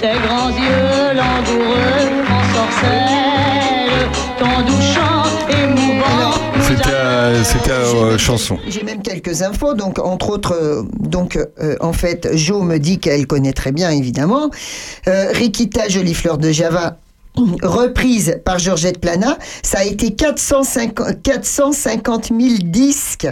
tes 0.00 0.18
grands 0.26 0.48
yeux 0.50 1.14
langoureux 1.14 2.08
en 2.28 2.54
sorcelle, 2.54 4.08
ton 4.38 4.62
doux 4.66 4.82
chant 4.82 5.24
émouvant. 5.62 6.32
C'était 6.62 6.90
euh, 6.90 7.44
c'était 7.44 7.70
euh, 7.70 8.18
chanson. 8.18 8.58
J'ai 8.66 8.82
même 8.82 9.02
quelques 9.02 9.42
infos, 9.42 9.74
donc 9.74 9.98
entre 10.00 10.30
autres, 10.30 10.54
euh, 10.54 10.82
donc 10.98 11.36
euh, 11.36 11.76
en 11.80 11.92
fait, 11.92 12.28
Jo 12.34 12.62
me 12.62 12.78
dit 12.78 12.98
qu'elle 12.98 13.26
connaît 13.26 13.52
très 13.52 13.72
bien, 13.72 13.90
évidemment. 13.90 14.50
Euh, 15.06 15.28
Rikita 15.32 15.88
Jolie 15.88 16.14
Fleur 16.14 16.38
de 16.38 16.50
Java, 16.50 16.96
reprise 17.62 18.40
par 18.44 18.58
Georgette 18.58 19.00
Plana, 19.00 19.38
ça 19.62 19.78
a 19.80 19.84
été 19.84 20.14
450, 20.14 21.22
450 21.22 22.26
000 22.28 22.40
disques 22.64 23.28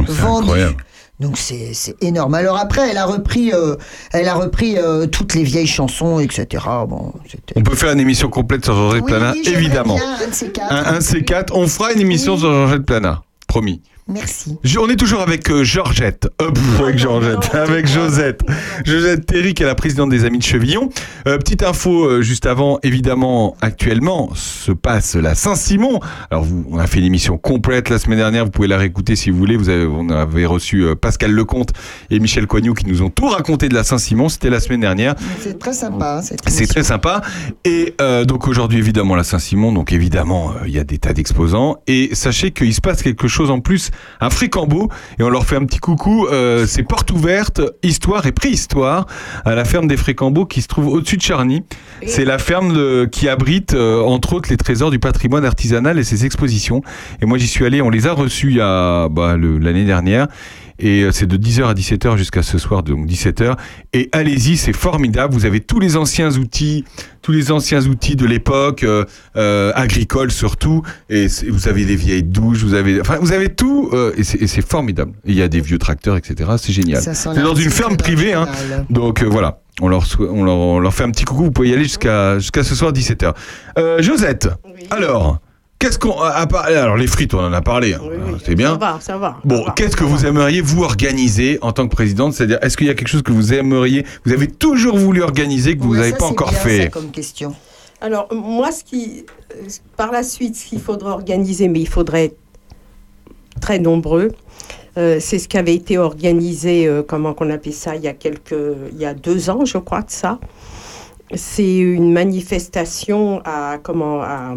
vendus. 0.00 0.42
incroyable. 0.42 0.76
Donc 1.20 1.38
c'est 1.38 1.70
c'est 1.74 1.94
énorme. 2.02 2.34
Alors 2.34 2.56
après, 2.58 2.90
elle 2.90 2.98
a 2.98 3.06
repris, 3.06 3.52
euh, 3.52 3.76
elle 4.12 4.26
a 4.28 4.34
repris 4.34 4.76
euh, 4.78 5.06
toutes 5.06 5.34
les 5.34 5.44
vieilles 5.44 5.66
chansons, 5.68 6.18
etc. 6.18 6.64
Bon. 6.88 7.12
On 7.54 7.62
peut 7.62 7.76
faire 7.76 7.92
une 7.92 8.00
émission 8.00 8.28
complète 8.30 8.64
sur 8.64 8.74
Georgette 8.74 9.04
Oui, 9.04 9.10
Plana, 9.12 9.32
évidemment. 9.44 9.94
bien, 9.94 10.16
un 10.24 10.28
de 10.28 10.34
ces 10.34 10.48
quatre. 10.48 10.72
Un, 10.72 10.94
un 10.94 10.98
de 10.98 11.02
ces 11.04 11.22
quatre. 11.22 11.56
On 11.56 11.68
fera 11.68 11.92
une 11.92 12.00
émission 12.00 12.36
sur 12.36 12.50
Georgette 12.50 12.84
Plana. 12.84 13.22
Promis. 13.46 13.80
Merci. 14.06 14.58
Je- 14.62 14.78
On 14.78 14.88
est 14.88 14.96
toujours 14.96 15.22
avec 15.22 15.50
euh, 15.50 15.64
Georgette. 15.64 16.28
Euh, 16.42 16.50
pff, 16.50 16.80
avec 16.80 16.98
Georgette. 16.98 17.54
avec 17.54 17.86
Josette. 17.86 18.42
Josette 18.84 19.24
Terry, 19.24 19.54
qui 19.54 19.62
est 19.62 19.66
la 19.66 19.74
présidente 19.74 20.10
des 20.10 20.26
Amis 20.26 20.38
de 20.38 20.42
Chevillon. 20.42 20.90
Euh, 21.26 21.38
petite 21.38 21.62
info 21.62 22.04
euh, 22.04 22.20
juste 22.22 22.44
avant, 22.44 22.78
évidemment, 22.82 23.56
actuellement 23.62 24.30
se 24.34 24.72
passe 24.72 25.14
la 25.14 25.34
Saint-Simon. 25.34 26.00
Alors, 26.30 26.44
vous, 26.44 26.66
on 26.70 26.76
a 26.78 26.86
fait 26.86 26.98
une 26.98 27.06
émission 27.06 27.38
complète 27.38 27.88
la 27.88 27.98
semaine 27.98 28.18
dernière. 28.18 28.44
Vous 28.44 28.50
pouvez 28.50 28.68
la 28.68 28.76
réécouter 28.76 29.16
si 29.16 29.30
vous 29.30 29.38
voulez. 29.38 29.56
Vous 29.56 29.70
avez, 29.70 29.86
on 29.86 30.10
avait 30.10 30.44
reçu 30.44 30.82
euh, 30.84 30.94
Pascal 30.94 31.30
Lecomte 31.32 31.70
et 32.10 32.20
Michel 32.20 32.46
Coignoux 32.46 32.74
qui 32.74 32.86
nous 32.86 33.00
ont 33.00 33.08
tout 33.10 33.28
raconté 33.28 33.70
de 33.70 33.74
la 33.74 33.84
Saint-Simon. 33.84 34.28
C'était 34.28 34.50
la 34.50 34.60
semaine 34.60 34.80
dernière. 34.80 35.14
C'est 35.40 35.58
très 35.58 35.72
sympa. 35.72 36.18
hein, 36.22 36.36
C'est 36.46 36.66
très 36.66 36.82
sympa. 36.82 37.22
Et 37.64 37.94
euh, 38.02 38.26
donc 38.26 38.48
aujourd'hui, 38.48 38.78
évidemment, 38.80 39.16
la 39.16 39.24
Saint-Simon. 39.24 39.72
Donc 39.72 39.92
évidemment, 39.92 40.50
euh, 40.50 40.66
il 40.66 40.74
y 40.74 40.78
a 40.78 40.84
des 40.84 40.98
tas 40.98 41.14
d'exposants. 41.14 41.78
Et 41.86 42.10
sachez 42.14 42.50
qu'il 42.50 42.74
se 42.74 42.82
passe 42.82 43.02
quelque 43.02 43.28
chose 43.28 43.50
en 43.50 43.60
plus 43.60 43.90
à 44.20 44.30
Frécambeau. 44.30 44.88
Et 45.18 45.22
on 45.22 45.28
leur 45.30 45.44
fait 45.46 45.56
un 45.56 45.64
petit 45.64 45.78
coucou. 45.78 46.26
Euh, 46.26 46.66
c'est 46.66 46.82
porte 46.82 47.10
ouverte, 47.10 47.60
histoire 47.82 48.26
et 48.26 48.32
préhistoire 48.32 49.06
à 49.44 49.54
la 49.54 49.64
ferme 49.64 49.86
des 49.88 49.96
Frécambeaux 49.96 50.46
qui 50.46 50.62
se 50.62 50.68
trouve 50.68 50.88
au-dessus 50.88 51.16
de 51.16 51.22
Charny. 51.22 51.62
C'est 52.06 52.24
la 52.24 52.38
ferme 52.38 52.72
de- 52.72 53.08
qui 53.10 53.28
abrite, 53.28 53.74
euh, 53.74 54.00
entre 54.02 54.34
autres, 54.34 54.48
les 54.50 54.56
trésors 54.56 54.90
du 54.90 54.98
patrimoine 54.98 55.44
artisanal 55.44 55.98
et 55.98 56.04
ses 56.04 56.24
expositions. 56.26 56.82
Et 57.22 57.26
moi, 57.26 57.38
j'y 57.38 57.46
suis 57.46 57.64
allé. 57.64 57.80
On 57.82 57.90
les 57.90 58.06
a 58.06 58.12
reçus 58.12 58.50
il 58.50 58.56
y 58.56 58.60
a 58.60 59.08
bah, 59.08 59.36
l'année 59.36 59.84
dernière. 59.84 60.26
Et 60.78 61.02
euh, 61.02 61.12
c'est 61.12 61.26
de 61.26 61.36
10h 61.36 61.64
à 61.66 61.74
17h 61.74 62.16
jusqu'à 62.16 62.42
ce 62.42 62.58
soir, 62.58 62.82
donc 62.82 63.06
17h. 63.06 63.56
Et 63.92 64.08
allez-y, 64.12 64.56
c'est 64.56 64.72
formidable. 64.72 65.32
Vous 65.34 65.46
avez 65.46 65.60
tous 65.60 65.78
les 65.80 65.96
anciens 65.96 66.32
outils, 66.36 66.84
tous 67.22 67.32
les 67.32 67.52
anciens 67.52 67.86
outils 67.86 68.16
de 68.16 68.26
l'époque, 68.26 68.82
euh, 68.82 69.04
euh, 69.36 69.72
agricoles 69.74 70.30
surtout. 70.32 70.82
Et 71.10 71.26
vous 71.48 71.68
avez 71.68 71.84
des 71.84 71.96
vieilles 71.96 72.22
douches, 72.24 72.58
vous 72.64 72.74
avez, 72.74 73.00
enfin, 73.00 73.18
vous 73.20 73.32
avez 73.32 73.50
tout. 73.54 73.90
euh, 73.92 74.12
et 74.16 74.24
c'est 74.24 74.66
formidable. 74.68 75.12
Il 75.24 75.34
y 75.34 75.42
a 75.42 75.48
des 75.48 75.60
vieux 75.60 75.78
tracteurs, 75.78 76.16
etc. 76.16 76.50
C'est 76.58 76.72
génial. 76.72 77.00
C'est 77.34 77.42
dans 77.42 77.54
une 77.54 77.70
ferme 77.70 77.96
privée, 77.96 78.32
hein. 78.32 78.46
Donc 78.90 79.22
euh, 79.22 79.26
voilà. 79.26 79.60
On 79.80 79.88
leur, 79.88 80.06
sou- 80.06 80.28
on, 80.30 80.44
leur, 80.44 80.54
on 80.56 80.78
leur 80.78 80.94
fait 80.94 81.02
un 81.02 81.10
petit 81.10 81.24
coucou. 81.24 81.44
Vous 81.44 81.50
pouvez 81.50 81.70
y 81.70 81.72
aller 81.72 81.82
jusqu'à 81.82 82.38
jusqu'à 82.38 82.62
ce 82.62 82.76
soir 82.76 82.92
17h. 82.92 83.32
Euh, 83.78 84.00
Josette. 84.02 84.48
Alors, 84.90 85.40
qu'est-ce 85.84 85.98
qu'on 85.98 86.18
a 86.18 86.46
parlé 86.46 86.76
Alors 86.76 86.96
les 86.96 87.06
frites, 87.06 87.34
on 87.34 87.40
en 87.40 87.52
a 87.52 87.60
parlé. 87.60 87.92
hein. 87.92 88.00
Oui, 88.02 88.16
oui, 88.26 88.40
C'est 88.44 88.54
bien. 88.54 88.72
Ça 88.72 88.76
va, 88.78 88.98
ça 89.00 89.18
va. 89.18 89.36
Bon, 89.44 89.58
ça 89.58 89.64
va, 89.64 89.72
qu'est-ce 89.72 89.96
que 89.96 90.04
ça 90.04 90.10
vous 90.10 90.24
aimeriez 90.24 90.62
vous 90.62 90.82
organiser 90.82 91.58
en 91.60 91.72
tant 91.72 91.86
que 91.86 91.94
présidente? 91.94 92.32
C'est-à-dire, 92.32 92.58
est-ce 92.62 92.76
qu'il 92.78 92.86
y 92.86 92.90
a 92.90 92.94
quelque 92.94 93.08
chose 93.08 93.22
que 93.22 93.32
vous 93.32 93.52
aimeriez, 93.52 94.06
vous 94.24 94.32
avez 94.32 94.46
toujours 94.46 94.96
voulu 94.96 95.22
organiser 95.22 95.76
que 95.76 95.82
vous 95.82 95.96
n'avez 95.96 96.12
ça, 96.12 96.16
pas 96.16 96.24
c'est 96.24 96.30
encore 96.30 96.50
bien, 96.50 96.58
ça, 96.58 96.64
fait 96.64 96.90
comme 96.90 97.10
question. 97.10 97.54
Alors, 98.00 98.32
moi, 98.32 98.72
ce 98.72 98.82
qui, 98.82 99.26
euh, 99.52 99.68
par 99.96 100.10
la 100.10 100.22
suite, 100.22 100.56
ce 100.56 100.66
qu'il 100.66 100.80
faudrait 100.80 101.10
organiser, 101.10 101.68
mais 101.68 101.80
il 101.80 101.88
faudrait 101.88 102.26
être 102.26 102.38
très 103.60 103.78
nombreux, 103.78 104.32
euh, 104.96 105.18
c'est 105.20 105.38
ce 105.38 105.48
qui 105.48 105.58
avait 105.58 105.74
été 105.74 105.98
organisé, 105.98 106.86
euh, 106.86 107.02
comment 107.06 107.34
qu'on 107.34 107.50
appelle 107.50 107.72
ça, 107.74 107.94
il 107.96 108.02
y 108.02 108.08
a 108.08 108.14
quelques, 108.14 108.54
il 108.92 108.98
y 108.98 109.04
a 109.04 109.12
deux 109.12 109.50
ans, 109.50 109.64
je 109.66 109.76
crois 109.78 110.00
de 110.00 110.10
ça. 110.10 110.38
C'est 111.34 111.76
une 111.76 112.12
manifestation 112.12 113.40
à, 113.44 113.78
comment, 113.82 114.22
à 114.22 114.54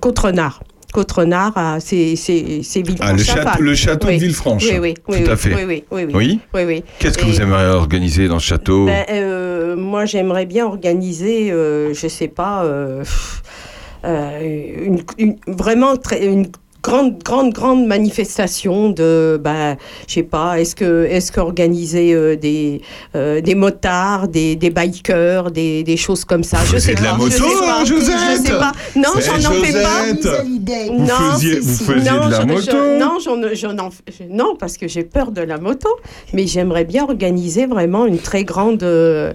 Côte-Renard. 0.00 0.62
Côte-Renard, 0.92 1.52
à- 1.56 1.80
c'est, 1.80 2.14
c'est 2.14 2.44
Ah, 3.00 3.12
le, 3.12 3.18
château, 3.18 3.62
le 3.62 3.74
château 3.74 4.06
Oui. 4.08 4.14
de 4.16 4.20
Villefranche. 4.20 4.64
Oui, 4.64 4.78
oui, 4.78 4.94
oui, 5.08 5.16
Tout 5.18 5.24
oui, 5.24 5.28
à 5.30 5.36
fait. 5.36 5.64
Oui, 5.90 6.04
oui. 6.54 6.84
Qu'est-ce 7.00 7.18
que 7.18 7.24
vous 7.24 7.40
aimeriez 7.40 7.66
organiser 7.66 8.28
dans 8.28 8.38
ce 8.38 8.46
château 8.46 8.86
Ben, 8.86 9.04
euh, 9.10 9.74
moi, 9.76 10.04
j'aimerais 10.04 10.46
bien 10.46 10.66
organiser, 10.66 11.50
euh, 11.50 11.92
je 11.94 12.06
sais 12.06 12.28
pas, 12.28 12.62
euh, 12.64 13.02
euh, 14.04 14.84
une, 14.86 15.02
une- 15.18 15.36
vraiment 15.48 15.96
très, 15.96 16.24
une 16.24 16.46
grande, 16.84 17.18
grande, 17.24 17.52
grande 17.52 17.86
manifestation 17.86 18.90
de, 18.90 19.40
ben, 19.42 19.76
je 20.06 20.14
sais 20.14 20.22
pas, 20.22 20.60
est-ce 20.60 20.76
que, 20.76 21.06
est-ce 21.06 21.32
qu'organiser 21.32 22.12
euh, 22.12 22.36
des, 22.36 22.82
euh, 23.16 23.40
des 23.40 23.54
motards, 23.54 24.28
des, 24.28 24.54
des 24.54 24.68
bikers, 24.70 25.50
des, 25.50 25.82
des 25.82 25.96
choses 25.96 26.24
comme 26.26 26.44
ça? 26.44 26.58
Je 26.70 26.76
sais 26.76 26.94
de 26.94 27.02
la 27.02 27.12
pas, 27.12 27.16
moto, 27.16 27.30
je 27.30 27.36
sais 27.36 27.58
pas, 27.66 27.80
hein, 27.80 27.84
Josette 27.86 28.16
Je 28.30 28.42
sais 28.46 28.58
pas. 28.58 28.72
Non, 28.94 29.08
j'en 29.18 29.50
en 29.50 29.54
fais 29.64 29.72
pas. 29.82 30.42
Vous 30.86 30.98
Non, 30.98 31.06
faisiez, 31.32 31.54
si, 31.54 31.60
vous 31.60 31.74
si. 31.74 31.84
faisiez 31.84 32.10
non, 32.10 32.26
de 32.26 32.30
la 32.30 32.40
je- 32.42 32.46
moto 32.46 32.62
je- 32.70 32.98
non, 33.00 33.18
j'en- 33.24 33.54
j'en 33.54 33.78
en- 33.78 33.90
non, 34.30 34.54
parce 34.58 34.76
que 34.76 34.86
j'ai 34.86 35.04
peur 35.04 35.32
de 35.32 35.40
la 35.40 35.56
moto, 35.58 35.88
mais 36.34 36.46
j'aimerais 36.46 36.84
bien 36.84 37.04
organiser 37.04 37.64
vraiment 37.66 38.04
une 38.04 38.18
très 38.18 38.44
grande 38.44 38.82
euh, 38.82 39.32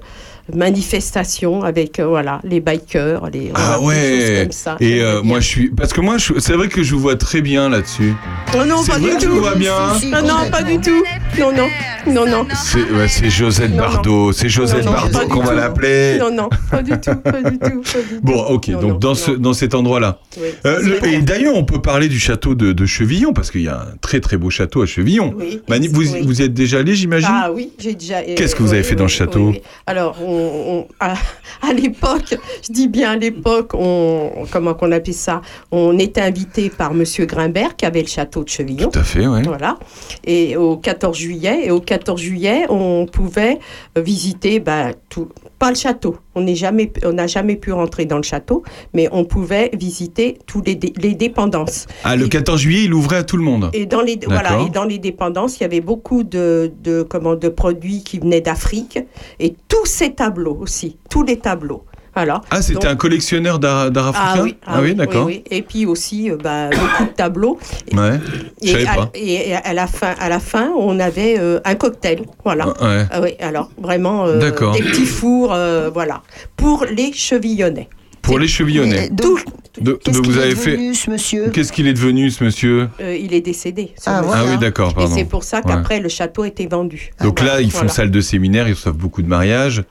manifestation 0.55 1.63
avec 1.63 1.99
euh, 1.99 2.05
voilà 2.07 2.39
les 2.43 2.59
bikers, 2.59 3.29
les 3.31 3.51
Ah 3.55 3.79
ouais 3.81 4.41
comme 4.43 4.51
ça. 4.51 4.77
Et 4.79 5.01
euh, 5.01 5.21
moi 5.23 5.39
je 5.39 5.47
suis 5.47 5.69
parce 5.69 5.93
que 5.93 6.01
moi 6.01 6.17
je- 6.17 6.39
c'est 6.39 6.53
vrai 6.53 6.67
que 6.67 6.83
je 6.83 6.93
vous 6.95 7.01
vois 7.01 7.15
très 7.15 7.41
bien 7.41 7.69
là-dessus. 7.69 8.13
Oh 8.55 8.65
non, 8.65 8.83
pas 8.85 8.99
du 8.99 9.09
tout. 9.17 9.35
vois 9.39 9.55
bien. 9.55 9.73
Ah 10.13 10.21
non, 10.21 10.49
pas 10.51 10.63
du 10.63 10.79
tout. 10.79 11.03
Non, 11.39 11.51
non, 11.51 11.67
non, 12.07 12.25
non. 12.25 12.47
C'est 12.55 12.79
ouais, 12.81 13.29
Josette 13.29 13.71
Non. 13.71 13.77
Bardot, 13.77 14.31
c'est 14.33 14.49
Josette 14.49 14.85
Non, 14.85 14.91
non, 14.91 14.97
Bardot 14.97 15.27
qu'on 15.29 15.43
va 15.43 15.53
l'appeler. 15.53 16.17
Non, 16.19 16.31
non, 16.31 16.49
pas 16.71 16.81
du 16.81 16.91
tout, 16.99 17.15
pas 17.15 17.41
du 17.43 17.57
tout, 17.59 17.81
pas 17.81 17.99
du 17.99 18.15
tout. 18.15 18.19
Bon, 18.23 18.41
ok, 18.45 18.69
donc 18.79 18.99
dans, 18.99 19.15
ce, 19.15 19.31
dans 19.31 19.53
cet 19.53 19.75
endroit-là. 19.75 20.19
Oui, 20.37 20.47
Euh, 20.65 20.79
le- 20.81 21.07
et 21.07 21.21
d'ailleurs, 21.21 21.55
on 21.55 21.63
peut 21.63 21.81
parler 21.81 22.07
du 22.07 22.19
château 22.19 22.55
de, 22.55 22.71
de 22.73 22.85
Chevillon, 22.85 23.33
parce 23.33 23.51
qu'il 23.51 23.61
y 23.61 23.67
a 23.67 23.75
un 23.81 23.97
très 24.01 24.19
très 24.19 24.37
beau 24.37 24.49
château 24.49 24.81
à 24.81 24.85
Chevillon. 24.85 25.33
Oui, 25.37 25.61
vous, 25.91 26.01
oui. 26.13 26.21
vous 26.25 26.41
y 26.41 26.43
êtes 26.43 26.53
déjà 26.53 26.79
allé, 26.79 26.95
j'imagine? 26.95 27.29
Ah 27.31 27.51
oui, 27.53 27.71
j'ai 27.79 27.93
déjà. 27.93 28.21
Qu'est-ce 28.23 28.55
que 28.55 28.63
vous 28.63 28.73
avez 28.73 28.83
fait 28.83 28.95
dans 28.95 29.03
le 29.05 29.09
château? 29.09 29.53
Alors, 29.85 30.17
on, 30.21 30.38
on- 30.39 30.87
à, 30.99 31.13
à 31.61 31.73
l'époque, 31.73 32.35
je 32.67 32.71
dis 32.71 32.87
bien 32.87 33.11
à 33.11 33.15
l'époque, 33.15 33.71
on, 33.73 34.45
comment 34.51 34.73
qu'on 34.73 34.91
appelle 34.91 35.13
ça 35.13 35.41
On 35.71 35.97
était 35.99 36.21
invité 36.21 36.69
par 36.69 36.93
Monsieur 36.93 37.25
Grimbert, 37.25 37.75
qui 37.75 37.85
avait 37.85 38.01
le 38.01 38.07
château 38.07 38.43
de 38.43 38.49
Chevillon. 38.49 38.89
Tout 38.89 38.99
à 38.99 39.03
fait, 39.03 39.27
ouais. 39.27 39.41
Voilà. 39.43 39.77
Et 40.25 40.55
au 40.57 40.77
14 40.77 41.17
juillet, 41.17 41.61
et 41.65 41.71
au 41.71 41.79
14 41.81 42.19
juillet, 42.21 42.65
on 42.69 43.05
pouvait 43.05 43.59
visiter, 43.95 44.59
bah, 44.59 44.91
tout, 45.09 45.29
pas 45.59 45.69
le 45.69 45.75
château. 45.75 46.17
On 46.35 46.41
n'est 46.41 46.55
jamais, 46.55 46.91
on 47.03 47.13
n'a 47.13 47.27
jamais 47.27 47.55
pu 47.57 47.71
rentrer 47.73 48.05
dans 48.05 48.17
le 48.17 48.23
château, 48.23 48.63
mais 48.93 49.09
on 49.11 49.25
pouvait 49.25 49.69
visiter 49.73 50.39
tous 50.47 50.61
les, 50.65 50.75
dé- 50.75 50.93
les 50.97 51.13
dépendances. 51.15 51.85
Ah, 52.03 52.15
le 52.15 52.25
Et- 52.25 52.29
14 52.29 52.59
juillet, 52.61 52.83
il 52.85 52.93
ouvrait 52.93 53.17
à 53.17 53.23
tout 53.23 53.35
le 53.37 53.43
monde. 53.43 53.69
Et 53.73 53.85
dans 53.85 54.01
les 54.01 54.17
voilà, 54.25 54.61
et 54.65 54.69
dans 54.69 54.85
les 54.85 54.97
dépendances, 54.99 55.59
il 55.59 55.63
y 55.63 55.65
avait 55.65 55.81
beaucoup 55.81 56.23
de, 56.23 56.71
de 56.81 57.03
comment 57.03 57.35
de 57.35 57.49
produits 57.49 58.03
qui 58.03 58.19
venaient 58.19 58.41
d'Afrique 58.41 58.99
et 59.39 59.53
tous 59.67 59.85
ces 59.85 60.13
tableaux 60.13 60.57
aussi, 60.61 60.97
tous 61.09 61.23
les 61.23 61.37
tableaux. 61.37 61.83
Voilà. 62.19 62.41
Ah, 62.51 62.61
c'était 62.61 62.73
Donc- 62.73 62.85
un 62.85 62.95
collectionneur 62.97 63.59
d'art 63.59 63.89
ah 63.95 64.09
africain 64.09 64.43
oui, 64.43 64.55
ah 64.67 64.81
oui, 64.81 64.93
d'accord. 64.93 65.25
oui, 65.25 65.41
oui. 65.49 65.57
Et 65.57 65.61
puis 65.61 65.85
aussi 65.85 66.29
euh, 66.29 66.35
bah, 66.35 66.69
beaucoup 66.69 67.05
de 67.05 67.15
tableaux. 67.15 67.57
Ouais, 67.93 68.19
Et 68.61 68.85
à, 68.85 68.93
pas. 68.95 69.09
et 69.15 69.55
à 69.55 69.73
la 69.73 69.87
fin, 69.87 70.13
à 70.19 70.27
la 70.27 70.39
fin, 70.41 70.69
on 70.77 70.99
avait 70.99 71.37
euh, 71.39 71.61
un 71.63 71.75
cocktail. 71.75 72.23
Voilà. 72.43 72.67
Ouais. 72.81 73.05
Ah 73.09 73.21
oui, 73.21 73.35
alors 73.39 73.71
vraiment 73.81 74.25
euh, 74.25 74.37
D'accord. 74.39 74.73
des 74.75 74.81
petits 74.81 75.05
fours, 75.05 75.53
euh, 75.53 75.89
voilà, 75.93 76.21
pour 76.57 76.83
les 76.93 77.13
chevillonnais. 77.13 77.87
Pour 78.21 78.37
les 78.37 78.49
chevillonnais. 78.49 79.07
Donc, 79.09 79.39
De- 79.79 79.93
Qu'est-ce 79.93 80.17
de- 80.17 80.21
qu'il 80.23 80.31
vous 80.33 80.37
est 80.39 80.43
avez 80.43 80.55
fait. 80.55 80.71
devenu, 80.71 80.93
ce 80.93 81.09
monsieur 81.09 81.49
Qu'est-ce 81.51 81.71
qu'il 81.71 81.87
est 81.87 81.93
devenu, 81.93 82.29
ce 82.31 82.43
monsieur 82.43 82.89
Euh, 82.99 83.15
il 83.15 83.33
est 83.33 83.39
décédé. 83.39 83.93
Ah, 84.05 84.21
voilà. 84.21 84.41
Ah 84.45 84.49
oui, 84.51 84.57
d'accord, 84.57 84.93
Et 84.99 85.07
c'est 85.07 85.23
pour 85.23 85.45
ça 85.45 85.57
Ouais. 85.57 85.63
qu'après 85.67 86.01
le 86.01 86.09
château 86.09 86.43
était 86.43 86.65
vendu. 86.67 87.11
Donc 87.23 87.39
là, 87.39 87.61
ils 87.61 87.71
font 87.71 87.77
Voilà. 87.79 87.93
salle 87.93 88.11
de 88.11 88.19
séminaire, 88.19 88.67
ils 88.67 88.73
reçoivent 88.73 88.97
beaucoup 88.97 89.21
de 89.21 89.27
mariages. 89.29 89.83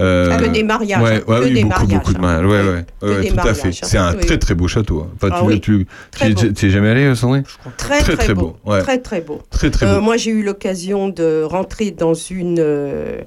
Euh, 0.00 0.36
Que 0.36 0.46
des 0.46 0.62
mariages, 0.64 1.00
Ouais, 1.02 1.16
hein, 1.16 1.20
ouais, 1.28 1.38
que 1.40 1.44
oui, 1.44 1.52
des 1.52 1.62
beaucoup, 1.64 1.68
mariages, 1.80 1.98
beaucoup 1.98 2.12
de 2.12 2.18
hein. 2.18 2.20
mariages. 2.22 2.46
Ouais, 2.46 2.60
Oui, 3.02 3.08
ouais, 3.08 3.16
ouais, 3.20 3.28
tout 3.28 3.48
à 3.48 3.54
fait. 3.54 3.68
hein. 3.68 3.72
C'est 3.82 3.98
un 3.98 4.14
Oui. 4.14 4.20
très 4.26 4.38
très 4.38 4.54
beau 4.54 4.66
château. 4.66 5.00
hein. 5.02 5.10
Enfin, 5.14 5.28
Ah 5.32 5.38
tu, 5.40 5.46
oui. 5.46 5.60
tu, 5.60 5.86
tu, 6.18 6.34
beau. 6.34 6.42
tu 6.52 6.66
es 6.66 6.70
jamais 6.70 6.88
allé, 6.90 7.14
Sandrine? 7.14 7.44
Très 7.76 8.00
Très, 8.00 8.16
très, 8.16 8.34
beau. 8.34 8.56
beau. 8.64 8.72
Très 8.80 8.98
très 8.98 9.20
beau. 9.20 9.40
Très 9.50 9.70
très 9.70 9.86
Euh, 9.86 9.96
beau. 9.96 10.00
moi, 10.02 10.16
j'ai 10.16 10.30
eu 10.32 10.42
l'occasion 10.42 11.08
de 11.10 11.42
rentrer 11.44 11.90
dans 11.92 12.14
une, 12.14 12.58
euh, 12.58 13.18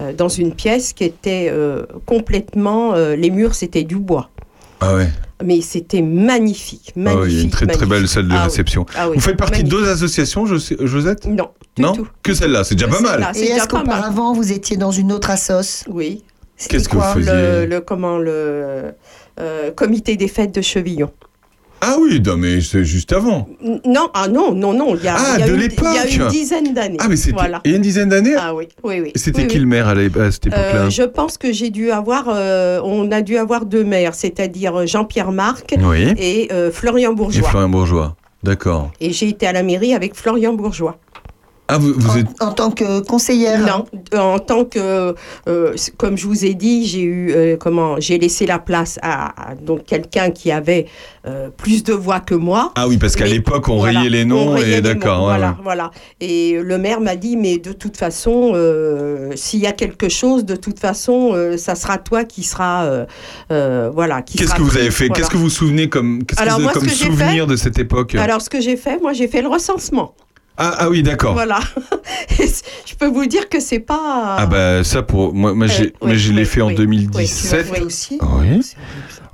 euh, 0.00 0.12
dans 0.12 0.28
une 0.28 0.52
pièce 0.52 0.92
qui 0.92 1.04
était 1.04 1.48
euh, 1.52 1.84
complètement. 2.06 2.94
euh, 2.94 3.14
les 3.16 3.30
murs, 3.30 3.54
c'était 3.54 3.84
du 3.84 3.96
bois. 3.96 4.30
Ah 4.80 4.94
ouais. 4.94 5.08
Mais 5.44 5.60
c'était 5.60 6.02
magnifique, 6.02 6.92
Ah 6.96 7.00
magnifique. 7.00 7.22
ouais, 7.24 7.30
il 7.30 7.36
y 7.36 7.40
a 7.40 7.42
une 7.44 7.50
très 7.70 7.86
belle 7.86 8.08
salle 8.08 8.28
de 8.28 8.32
Ah 8.32 8.38
oui. 8.38 8.44
réception. 8.44 8.86
Ah 8.96 9.08
oui, 9.08 9.16
Vous 9.16 9.20
faites 9.22 9.36
partie 9.36 9.62
de 9.64 9.68
deux 9.68 9.86
associations, 9.88 10.46
Jos- 10.46 10.74
Josette? 10.80 11.26
Non, 11.26 11.50
du 11.76 11.82
Non? 11.82 11.92
tout. 11.92 12.08
Que 12.22 12.32
celle-là, 12.34 12.64
c'est 12.64 12.74
déjà 12.74 12.88
pas 12.88 13.00
mal. 13.00 13.26
Et 13.36 13.44
est-ce 13.44 13.68
qu'auparavant, 13.68 14.32
vous 14.32 14.52
étiez 14.52 14.76
dans 14.76 14.90
une 14.92 15.12
autre 15.12 15.30
assoce 15.30 15.84
Oui. 15.88 16.22
C'était 16.56 16.76
Qu'est-ce 16.78 16.88
que 16.88 16.96
quoi? 16.96 17.12
vous 17.12 17.20
faisiez? 17.20 17.32
Le, 17.32 17.66
le- 17.66 17.80
comment 17.82 18.16
le 18.18 18.94
euh, 19.38 19.70
comité 19.72 20.16
des 20.16 20.28
fêtes 20.28 20.54
de 20.54 20.62
Chevillon. 20.62 21.10
Ah 21.82 21.96
oui, 22.00 22.20
non, 22.24 22.36
mais 22.36 22.60
c'est 22.62 22.84
juste 22.84 23.12
avant. 23.12 23.48
Non, 23.84 24.08
ah 24.14 24.28
non, 24.28 24.52
non, 24.52 24.72
non, 24.72 24.96
il 24.96 25.04
y 25.04 25.08
a, 25.08 25.16
Ah, 25.18 25.34
il 25.36 25.40
y 25.40 25.42
a 25.42 25.46
de 25.48 25.52
une- 25.54 25.60
l'époque. 25.60 25.86
il 25.90 25.94
y 26.16 26.22
a 26.22 26.24
une 26.24 26.30
dizaine 26.30 26.72
d'années. 26.74 26.96
Ah, 27.00 27.06
mais 27.08 27.16
c'était 27.16 27.32
Voilà. 27.34 27.60
il 27.64 27.70
y 27.70 27.74
a 27.74 27.76
une 27.76 27.82
dizaine 27.82 28.08
d'années? 28.08 28.34
Ah 28.38 28.54
oui, 28.54 28.68
oui, 28.82 29.00
oui. 29.02 29.12
C'était 29.14 29.42
Oui, 29.42 29.46
qui 29.48 29.56
oui. 29.56 29.60
le 29.62 29.66
maire 29.68 29.88
à, 29.88 29.94
cette 30.30 30.46
époque-là? 30.46 30.86
Euh, 30.86 30.90
je 30.90 31.02
pense 31.02 31.36
que 31.38 31.52
j'ai 31.52 31.70
dû 31.70 31.90
avoir, 31.90 32.24
euh, 32.28 32.80
on 32.82 33.10
a 33.12 33.20
dû 33.20 33.36
avoir 33.36 33.66
deux 33.66 33.84
maires, 33.84 34.14
c'est-à-dire 34.14 34.86
Jean-Pierre 34.86 35.32
Marc 35.32 35.74
Oui. 35.78 36.12
et 36.18 36.48
euh, 36.52 36.70
Florian 36.72 37.12
Et 37.12 37.14
Bourgeois. 37.14 37.48
Florian 37.48 37.68
Bourgeois. 37.68 38.16
D'accord. 38.42 38.90
Et 39.00 39.12
j'ai 39.12 39.28
été 39.28 39.46
à 39.46 39.52
la 39.52 39.62
mairie 39.62 39.94
avec 39.94 40.14
Florian 40.16 40.54
Bourgeois. 40.54 40.98
Ah, 41.68 41.78
vous, 41.78 41.92
vous 41.96 42.18
êtes. 42.18 42.26
En 42.40 42.52
tant 42.52 42.70
que 42.70 43.00
conseillère. 43.00 43.60
Non, 43.60 43.84
en 44.18 44.38
tant 44.38 44.64
que, 44.64 45.14
euh, 45.48 45.74
comme 45.96 46.16
je 46.16 46.26
vous 46.26 46.44
ai 46.44 46.54
dit, 46.54 46.86
j'ai 46.86 47.02
eu 47.02 47.32
euh, 47.32 47.56
comment, 47.56 47.98
j'ai 47.98 48.18
laissé 48.18 48.46
la 48.46 48.58
place 48.58 48.98
à, 49.02 49.50
à 49.50 49.54
donc 49.54 49.84
quelqu'un 49.84 50.30
qui 50.30 50.52
avait 50.52 50.86
euh, 51.26 51.48
plus 51.56 51.82
de 51.82 51.92
voix 51.92 52.20
que 52.20 52.34
moi. 52.34 52.72
Ah 52.76 52.86
oui, 52.86 52.98
parce 52.98 53.16
qu'à 53.16 53.26
l'époque, 53.26 53.68
on 53.68 53.78
voilà, 53.78 53.98
rayait 54.00 54.10
les 54.10 54.24
noms 54.24 54.52
rayait 54.52 54.78
et 54.78 54.80
d'accord. 54.80 55.20
ouais, 55.20 55.24
voilà, 55.24 55.48
ouais. 55.48 55.56
voilà. 55.62 55.90
Et 56.20 56.58
le 56.62 56.78
maire 56.78 57.00
m'a 57.00 57.16
dit, 57.16 57.36
mais 57.36 57.58
de 57.58 57.72
toute 57.72 57.96
façon, 57.96 58.52
euh, 58.54 59.32
s'il 59.34 59.60
y 59.60 59.66
a 59.66 59.72
quelque 59.72 60.08
chose, 60.08 60.44
de 60.44 60.56
toute 60.56 60.78
façon, 60.78 61.32
euh, 61.34 61.56
ça 61.56 61.74
sera 61.74 61.98
toi 61.98 62.24
qui 62.24 62.44
sera, 62.44 62.84
euh, 62.84 63.06
euh, 63.50 63.90
voilà, 63.92 64.22
qui 64.22 64.38
Qu'est-ce 64.38 64.54
que 64.54 64.62
vous 64.62 64.76
avez 64.76 64.90
fait? 64.92 65.06
voilà. 65.08 65.20
Qu'est-ce 65.20 65.30
que 65.30 65.36
vous 65.36 65.44
vous 65.44 65.50
souvenez 65.50 65.88
comme, 65.88 66.24
qu'est-ce 66.24 66.38
que 66.38 66.42
Alors, 66.42 66.60
vous 66.60 66.64
avez 66.64 66.64
moi, 66.64 66.74
ce 66.74 66.78
comme 66.78 66.88
que 66.88 66.94
souvenir 66.94 67.46
de 67.48 67.56
cette 67.56 67.78
époque? 67.78 68.14
Alors, 68.14 68.40
ce 68.40 68.48
que 68.50 68.60
j'ai 68.60 68.76
fait, 68.76 69.00
moi, 69.00 69.12
j'ai 69.12 69.26
fait 69.26 69.42
le 69.42 69.48
recensement. 69.48 70.14
Ah, 70.58 70.74
ah 70.78 70.88
oui, 70.90 71.02
d'accord. 71.02 71.34
Voilà. 71.34 71.60
Je 72.30 72.94
peux 72.98 73.06
vous 73.08 73.26
dire 73.26 73.48
que 73.48 73.60
c'est 73.60 73.80
pas. 73.80 74.36
Ah 74.38 74.46
bah 74.46 74.82
ça 74.84 75.02
pour 75.02 75.34
moi, 75.34 75.52
moi, 75.54 75.66
j'ai, 75.66 75.86
Euh, 75.86 75.90
oui, 76.02 76.18
je 76.18 76.32
l'ai 76.32 76.40
oui, 76.40 76.44
fait 76.46 76.60
en 76.62 76.68
oui, 76.68 76.74
2017. 76.74 77.72
oui, 77.74 77.80
aussi. 77.84 78.18
Oui. 78.40 78.60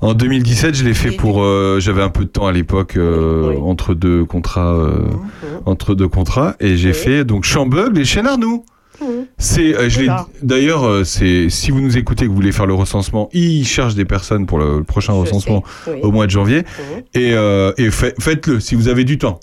En 0.00 0.14
2017, 0.14 0.74
je 0.74 0.84
l'ai 0.84 0.94
fait 0.94 1.12
pour. 1.12 1.42
euh, 1.42 1.78
j'avais 1.80 2.02
un 2.02 2.08
peu 2.08 2.24
de 2.24 2.28
temps 2.30 2.46
à 2.46 2.52
l'époque 2.52 2.96
euh, 2.96 3.56
entre 3.60 3.94
deux 3.94 4.24
contrats, 4.24 4.72
euh, 4.74 5.06
Mhm. 5.06 5.60
entre 5.66 5.94
deux 5.94 6.08
contrats, 6.08 6.56
et 6.60 6.76
j'ai 6.76 6.88
Oui. 6.88 6.94
fait 6.94 7.24
donc 7.24 7.44
Chambeugle 7.44 7.98
et 8.00 8.04
Chenarnoux. 8.04 8.64
Mhm. 9.00 9.26
C'est, 9.38 9.76
euh, 9.76 9.88
je 9.88 9.98
l'ai- 10.00 10.04
Oula. 10.06 10.26
d'ailleurs, 10.42 11.06
c'est 11.06 11.48
si 11.50 11.70
vous 11.70 11.80
nous 11.80 11.96
écoutez 11.96 12.24
que 12.24 12.30
vous 12.30 12.36
voulez 12.36 12.52
faire 12.52 12.66
le 12.66 12.74
recensement, 12.74 13.28
ils 13.32 13.64
cherchent 13.64 13.94
des 13.94 14.04
personnes 14.04 14.46
pour 14.46 14.58
le, 14.58 14.78
le 14.78 14.84
prochain 14.84 15.12
Je 15.14 15.18
recensement 15.20 15.62
sais, 15.84 15.92
oui. 15.94 16.00
au 16.02 16.10
mois 16.12 16.26
de 16.26 16.30
janvier, 16.32 16.58
Mhm. 16.58 17.02
et, 17.14 17.32
euh, 17.34 17.72
et 17.78 17.90
fait- 17.90 18.14
faites-le 18.20 18.58
si 18.60 18.74
vous 18.74 18.88
avez 18.88 19.04
du 19.04 19.18
temps. 19.18 19.38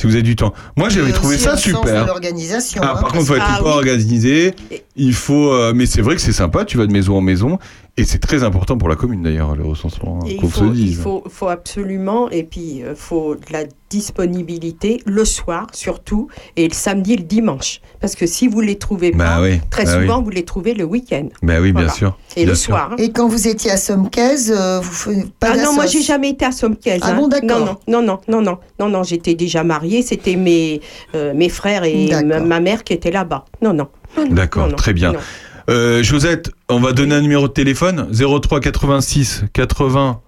Si 0.00 0.06
vous 0.06 0.14
avez 0.14 0.22
du 0.22 0.34
temps. 0.34 0.54
Moi, 0.78 0.88
j'avais 0.88 1.12
trouvé 1.12 1.36
ça 1.36 1.58
super. 1.58 2.06
l'organisation. 2.06 2.80
Ah, 2.82 2.94
hein, 2.96 3.00
par 3.02 3.12
contre, 3.12 3.26
faut 3.26 3.34
être 3.34 3.44
Ah 3.46 3.60
oui. 3.62 3.68
organisé. 3.68 4.54
Il 4.96 5.12
faut, 5.12 5.52
euh, 5.52 5.74
mais 5.74 5.84
c'est 5.84 6.00
vrai 6.00 6.14
que 6.16 6.22
c'est 6.22 6.32
sympa. 6.32 6.64
Tu 6.64 6.78
vas 6.78 6.86
de 6.86 6.92
maison 6.92 7.18
en 7.18 7.20
maison, 7.20 7.58
et 8.00 8.04
c'est 8.04 8.18
très 8.18 8.42
important 8.42 8.76
pour 8.78 8.88
la 8.88 8.96
commune 8.96 9.22
d'ailleurs 9.22 9.54
le 9.56 9.64
recensement. 9.64 10.18
hein, 10.22 10.26
qu'on 10.40 10.46
il, 10.46 10.50
se 10.50 10.58
faut, 10.58 10.64
le 10.64 10.70
il 10.70 10.84
dise. 10.86 11.00
faut, 11.00 11.22
faut 11.28 11.48
absolument, 11.48 12.30
et 12.30 12.42
puis 12.42 12.82
il 12.88 12.94
faut 12.96 13.34
de 13.34 13.52
la 13.52 13.64
disponibilité 13.90 15.02
le 15.06 15.24
soir 15.24 15.66
surtout, 15.72 16.28
et 16.56 16.66
le 16.68 16.74
samedi 16.74 17.14
et 17.14 17.16
le 17.16 17.22
dimanche. 17.24 17.80
Parce 18.00 18.14
que 18.14 18.26
si 18.26 18.48
vous 18.48 18.60
les 18.60 18.76
trouvez 18.78 19.10
Bah 19.12 19.24
pas, 19.36 19.42
oui. 19.42 19.60
très 19.70 19.84
bah 19.84 19.92
oui. 19.98 20.02
souvent 20.06 20.22
vous 20.22 20.30
les 20.30 20.44
trouvez 20.44 20.74
le 20.74 20.84
week-end 20.84 21.28
Bah 21.42 21.54
oui, 21.60 21.72
bien 21.72 21.82
Voilà. 21.82 21.92
sûr. 21.92 22.16
et 22.36 22.40
Bien 22.44 22.50
le 22.50 22.54
sûr. 22.54 22.74
soir. 22.74 22.90
hein. 22.92 22.96
Et 22.98 23.10
quand 23.12 23.28
vous 23.28 23.48
étiez 23.48 23.70
à 23.70 23.76
Somcaise, 23.76 24.52
euh, 24.56 24.80
vous 24.80 24.92
faites 24.92 25.32
pas 25.34 25.52
Ah 25.54 25.56
non, 25.56 25.74
moi 25.74 25.86
j'ai 25.86 26.02
jamais 26.02 26.30
été 26.30 26.44
à 26.44 26.52
Sommières. 26.52 26.98
Ah 27.02 27.12
bon, 27.12 27.28
d'accord. 27.28 27.78
Non, 27.88 28.00
non, 28.02 28.02
non, 28.02 28.20
non, 28.28 28.42
non, 28.42 28.58
non, 28.78 28.88
non, 28.88 29.02
j'étais 29.02 29.34
déjà 29.34 29.64
mariée, 29.64 30.02
c'était 30.02 30.36
mes, 30.36 30.80
euh, 31.14 31.32
mes 31.34 31.48
frères 31.48 31.84
et 31.84 32.10
ma, 32.24 32.60
mère 32.60 32.84
qui 32.84 32.92
étaient 32.92 33.10
là-bas. 33.10 33.44
Non, 33.62 33.72
non. 33.72 33.88
non, 34.16 34.26
non, 34.26 34.34
D'accord, 34.34 34.64
non, 34.64 34.70
non, 34.70 34.76
très 34.76 34.92
bien. 34.92 35.12
non. 35.12 35.18
Euh, 35.70 36.02
Josette, 36.02 36.50
on 36.68 36.80
va 36.80 36.92
donner 36.92 37.14
un 37.14 37.20
numéro 37.20 37.46
de 37.46 37.52
téléphone 37.52 38.08
03 38.12 38.60
86 38.60 39.44
80 39.52 40.20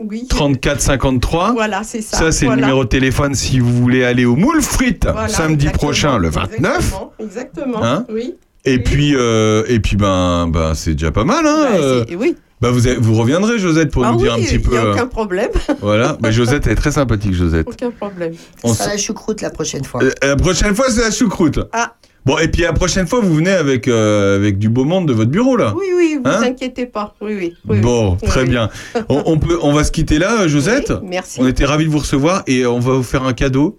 Oui. 0.00 0.26
34 0.28 0.80
53. 0.80 1.52
Voilà, 1.52 1.82
c'est 1.82 2.02
ça. 2.02 2.18
Ça, 2.18 2.32
c'est 2.32 2.44
voilà. 2.44 2.60
le 2.60 2.66
numéro 2.66 2.84
de 2.84 2.88
téléphone 2.88 3.34
si 3.34 3.58
vous 3.58 3.72
voulez 3.74 4.04
aller 4.04 4.24
au 4.26 4.36
moule 4.36 4.60
frites 4.60 5.06
Voilà, 5.10 5.28
samedi 5.28 5.66
exactement, 5.66 5.88
prochain, 5.88 6.18
le 6.18 6.28
29. 6.28 6.76
Exactement, 6.76 7.12
exactement, 7.18 7.84
Hein 7.84 8.04
oui. 8.10 8.34
Et 8.64 8.74
Oui. 8.74 8.78
puis, 8.80 9.12
euh, 9.16 9.64
et 9.66 9.80
puis 9.80 9.96
ben, 9.96 10.46
ben, 10.48 10.74
c'est 10.74 10.92
déjà 10.92 11.10
pas 11.10 11.24
mal. 11.24 11.46
Hein 11.46 11.68
Bah, 11.72 11.76
euh. 11.78 12.04
oui. 12.18 12.36
Bah, 12.60 12.70
vous, 12.70 12.86
avez- 12.86 12.96
vous 13.00 13.14
reviendrez, 13.14 13.58
Josette, 13.58 13.90
pour 13.90 14.04
ah 14.04 14.12
nous 14.12 14.18
oui, 14.18 14.22
dire 14.24 14.34
un 14.34 14.36
petit 14.40 14.54
il 14.54 14.62
peu. 14.62 14.70
n'y 14.72 14.76
a 14.76 14.90
aucun 14.92 15.06
problème. 15.08 15.50
Voilà. 15.80 16.16
Bah, 16.20 16.30
Josette, 16.30 16.66
elle 16.66 16.72
est 16.74 16.76
très 16.76 16.92
sympathique, 16.92 17.34
Josette. 17.34 17.66
aucun 17.66 17.90
problème. 17.90 18.34
On 18.62 18.72
Ça 18.72 18.84
s- 18.84 18.90
la 18.90 18.96
choucroute 18.98 19.40
la 19.40 19.50
prochaine 19.50 19.82
fois. 19.84 20.00
Euh, 20.04 20.10
la 20.22 20.36
prochaine 20.36 20.74
fois, 20.74 20.84
c'est 20.90 21.00
la 21.00 21.10
choucroute. 21.10 21.58
Ah. 21.72 21.94
Bon, 22.24 22.38
et 22.38 22.46
puis 22.48 22.62
la 22.62 22.72
prochaine 22.72 23.06
fois, 23.08 23.20
vous 23.20 23.34
venez 23.34 23.50
avec, 23.50 23.88
euh, 23.88 24.36
avec 24.36 24.58
du 24.58 24.68
beau 24.68 24.84
monde 24.84 25.08
de 25.08 25.12
votre 25.12 25.30
bureau, 25.30 25.56
là. 25.56 25.74
Oui, 25.76 25.86
oui, 25.96 26.18
vous 26.22 26.30
Hein 26.30 26.40
inquiétez 26.44 26.86
pas. 26.86 27.14
Oui, 27.20 27.34
oui. 27.36 27.54
oui, 27.68 27.80
bon, 27.80 28.16
oui. 28.22 28.28
très 28.28 28.42
Oui, 28.42 28.48
bien. 28.50 28.70
On, 29.08 29.22
on 29.26 29.38
peut, 29.38 29.58
on 29.60 29.72
va 29.72 29.82
se 29.82 29.90
quitter 29.90 30.18
là, 30.20 30.42
euh, 30.42 30.48
Josette. 30.48 30.92
Merci. 31.02 31.40
On 31.42 31.48
était 31.48 31.64
ravis 31.64 31.86
de 31.86 31.90
vous 31.90 31.98
recevoir 31.98 32.44
et 32.46 32.64
on 32.64 32.78
va 32.78 32.92
vous 32.92 33.02
faire 33.02 33.24
un 33.24 33.32
cadeau. 33.32 33.76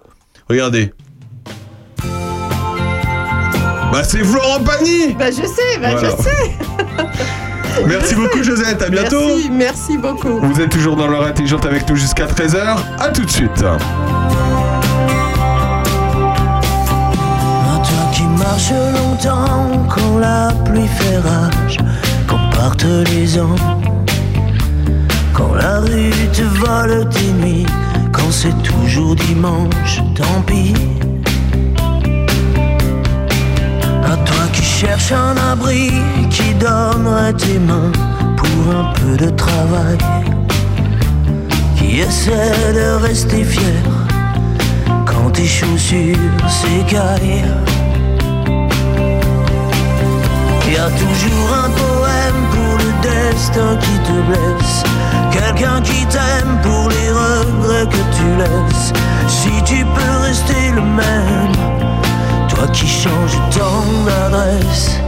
Regardez. 0.49 0.91
Bah, 3.93 4.03
c'est 4.03 4.23
Florent 4.23 4.59
Pagny 4.63 5.13
Bah, 5.17 5.29
je 5.29 5.45
sais, 5.45 5.79
bah, 5.81 5.91
Voilà. 5.91 6.09
je 6.17 6.23
sais. 6.23 7.83
Merci 7.87 8.15
beaucoup, 8.15 8.43
Josette. 8.43 8.81
À 8.81 8.89
bientôt. 8.89 9.25
Merci, 9.25 9.49
merci 9.51 9.97
beaucoup. 9.97 10.39
Vous 10.41 10.59
êtes 10.61 10.69
toujours 10.71 10.95
dans 10.95 11.07
l'heure 11.07 11.25
intelligente 11.25 11.65
avec 11.65 11.87
nous 11.89 11.95
jusqu'à 11.95 12.25
13h. 12.25 12.75
À 12.99 13.09
tout 13.09 13.23
de 13.23 13.29
suite. 13.29 13.63
Marche 18.37 18.71
longtemps 18.71 19.85
quand 19.89 20.17
la 20.19 20.49
pluie 20.65 20.87
fait 20.87 21.17
rage, 21.17 21.77
quand 22.27 22.49
partent 22.55 22.85
les 23.11 23.39
ans, 23.39 23.55
quand 25.33 25.53
la 25.55 25.79
rue 25.79 26.11
te 26.31 26.43
vole 26.43 27.07
tes 27.09 27.31
nuits, 27.41 27.65
quand 28.11 28.31
c'est 28.31 28.57
toujours 28.63 29.15
dimanche, 29.15 30.01
tant 30.15 30.41
pis. 30.45 30.73
À 34.03 34.15
toi 34.17 34.43
qui 34.53 34.63
cherches 34.63 35.11
un 35.11 35.35
abri, 35.51 35.91
qui 36.29 36.53
donnerait 36.55 37.33
tes 37.33 37.59
mains 37.59 37.91
pour 38.37 38.75
un 38.75 38.93
peu 38.93 39.17
de 39.17 39.29
travail, 39.31 39.97
qui 41.77 41.99
essaie 41.99 42.73
de 42.73 43.01
rester 43.01 43.43
fier 43.43 43.83
quand 45.05 45.29
tes 45.31 45.45
chaussures 45.45 46.17
s'écaillent. 46.47 47.45
Y 50.65 50.77
a 50.77 50.89
toujours 50.89 51.53
un 51.65 51.69
poème 51.69 52.41
pour 52.51 52.77
le 52.77 52.91
destin 53.03 53.75
qui 53.79 53.99
te 53.99 54.21
blesse, 54.27 54.83
quelqu'un 55.31 55.81
qui 55.81 56.05
t'aime 56.07 56.59
pour 56.63 56.89
les 56.89 57.11
regrets 57.11 57.85
que 57.85 58.03
tu 58.15 58.25
laisses. 58.37 58.93
Si 59.27 59.51
tu 59.63 59.85
peux 59.85 60.17
rester 60.23 60.71
le 60.73 60.81
même, 60.81 61.51
toi 62.47 62.67
qui 62.73 62.87
changes 62.87 63.37
tant 63.51 63.83
d'adresse, 64.05 64.99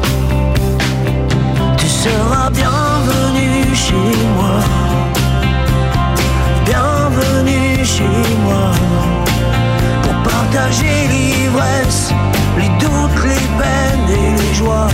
tu 1.77 1.87
seras 1.87 2.49
bienvenu 2.51 3.73
chez 3.73 4.17
moi. 4.37 4.59
Bienvenue 6.65 7.83
chez 7.83 8.03
moi 8.45 8.71
pour 10.03 10.31
partager 10.31 11.07
l'ivresse, 11.07 12.11
les 12.59 12.69
doutes, 12.77 13.23
les 13.23 13.47
peines 13.57 14.09
et 14.09 14.41
les 14.41 14.53
joies. 14.53 14.89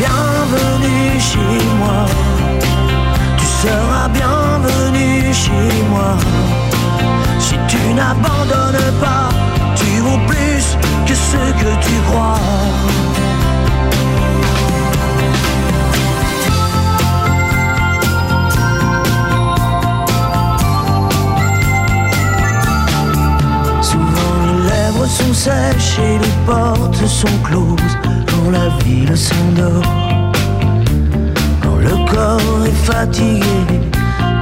Bienvenue 0.00 1.20
chez 1.20 1.58
moi, 1.78 2.06
tu 3.36 3.44
seras 3.44 4.08
bienvenu 4.08 5.30
chez 5.30 5.82
moi. 5.90 6.16
Si 7.38 7.56
tu 7.68 7.92
n'abandonnes 7.92 8.92
pas, 8.98 9.28
tu 9.76 10.00
vaux 10.00 10.20
plus 10.26 10.64
que 11.06 11.14
ce 11.14 11.42
que 11.60 11.70
tu 11.84 11.94
crois. 12.08 12.40
Sont 25.08 25.32
sèches 25.32 25.98
et 25.98 26.18
les 26.18 26.34
portes 26.46 27.06
sont 27.06 27.38
closes 27.44 27.96
quand 28.26 28.50
la 28.50 28.68
ville 28.84 29.16
s'endort. 29.16 29.82
Quand 31.62 31.76
le 31.76 31.96
corps 32.12 32.66
est 32.66 32.84
fatigué, 32.84 33.80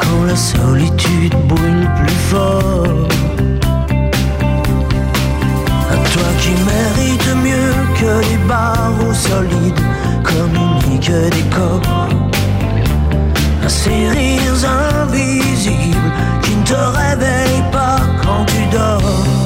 quand 0.01 0.25
la 0.27 0.37
solitude 0.37 1.35
brûle 1.47 1.89
plus 1.99 2.21
fort. 2.31 3.09
À 5.91 5.97
toi 6.13 6.29
qui 6.41 6.51
mérites 6.73 7.35
mieux 7.45 7.75
que 8.01 8.21
les 8.29 8.39
barreaux 8.49 9.15
solides, 9.15 9.85
communique 10.25 11.11
des 11.11 11.57
corps. 11.57 12.09
À 13.65 13.69
ces 13.69 14.09
rires 14.09 14.65
invisibles 15.03 16.13
qui 16.43 16.57
ne 16.57 16.65
te 16.65 16.75
réveillent 16.75 17.71
pas 17.71 18.01
quand 18.23 18.45
tu 18.47 18.77
dors. 18.77 19.38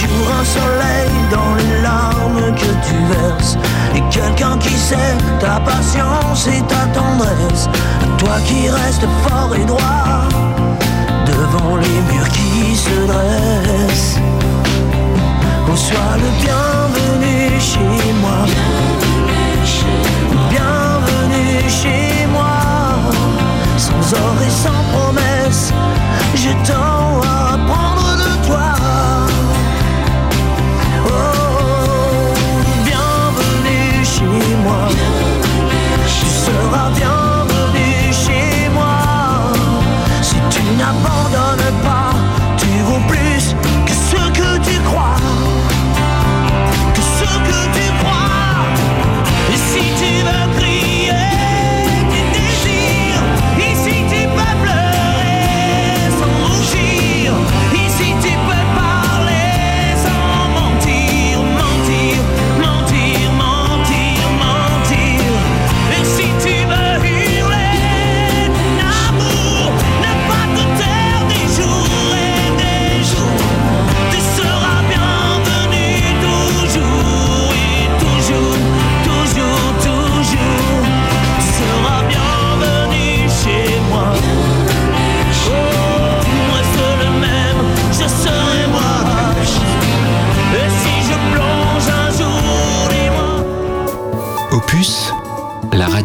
Toujours 0.00 0.30
un 0.40 0.44
soleil 0.44 1.10
dans 1.30 1.54
les 1.54 1.82
larmes 1.82 2.54
que 2.54 2.70
tu 2.86 2.96
verses 3.12 3.56
et 3.94 4.02
quelqu'un 4.10 4.56
qui 4.58 4.74
sait 4.74 5.16
ta 5.40 5.60
patience 5.60 6.46
et 6.46 6.62
ta 6.62 6.86
tendresse. 6.98 7.68
Toi 8.18 8.36
qui 8.46 8.68
restes 8.68 9.06
fort 9.24 9.54
et 9.54 9.64
droit 9.64 10.28
devant 11.26 11.76
les 11.76 12.00
murs 12.12 12.28
qui 12.28 12.76
se 12.76 13.06
dressent. 13.06 14.18
Oh, 15.70 15.76
sois 15.76 16.16
le 16.16 16.30
bienvenu 16.42 17.60
chez 17.60 18.12
moi. 18.20 18.46
Bienvenue 20.50 21.68
chez 21.68 22.26
moi. 22.26 22.56
Sans 23.76 24.14
or 24.14 24.36
et 24.46 24.50
sans 24.50 24.82
promesse, 24.92 25.72
j'ai 26.34 26.54
tant 26.64 27.02
chez 34.62 35.21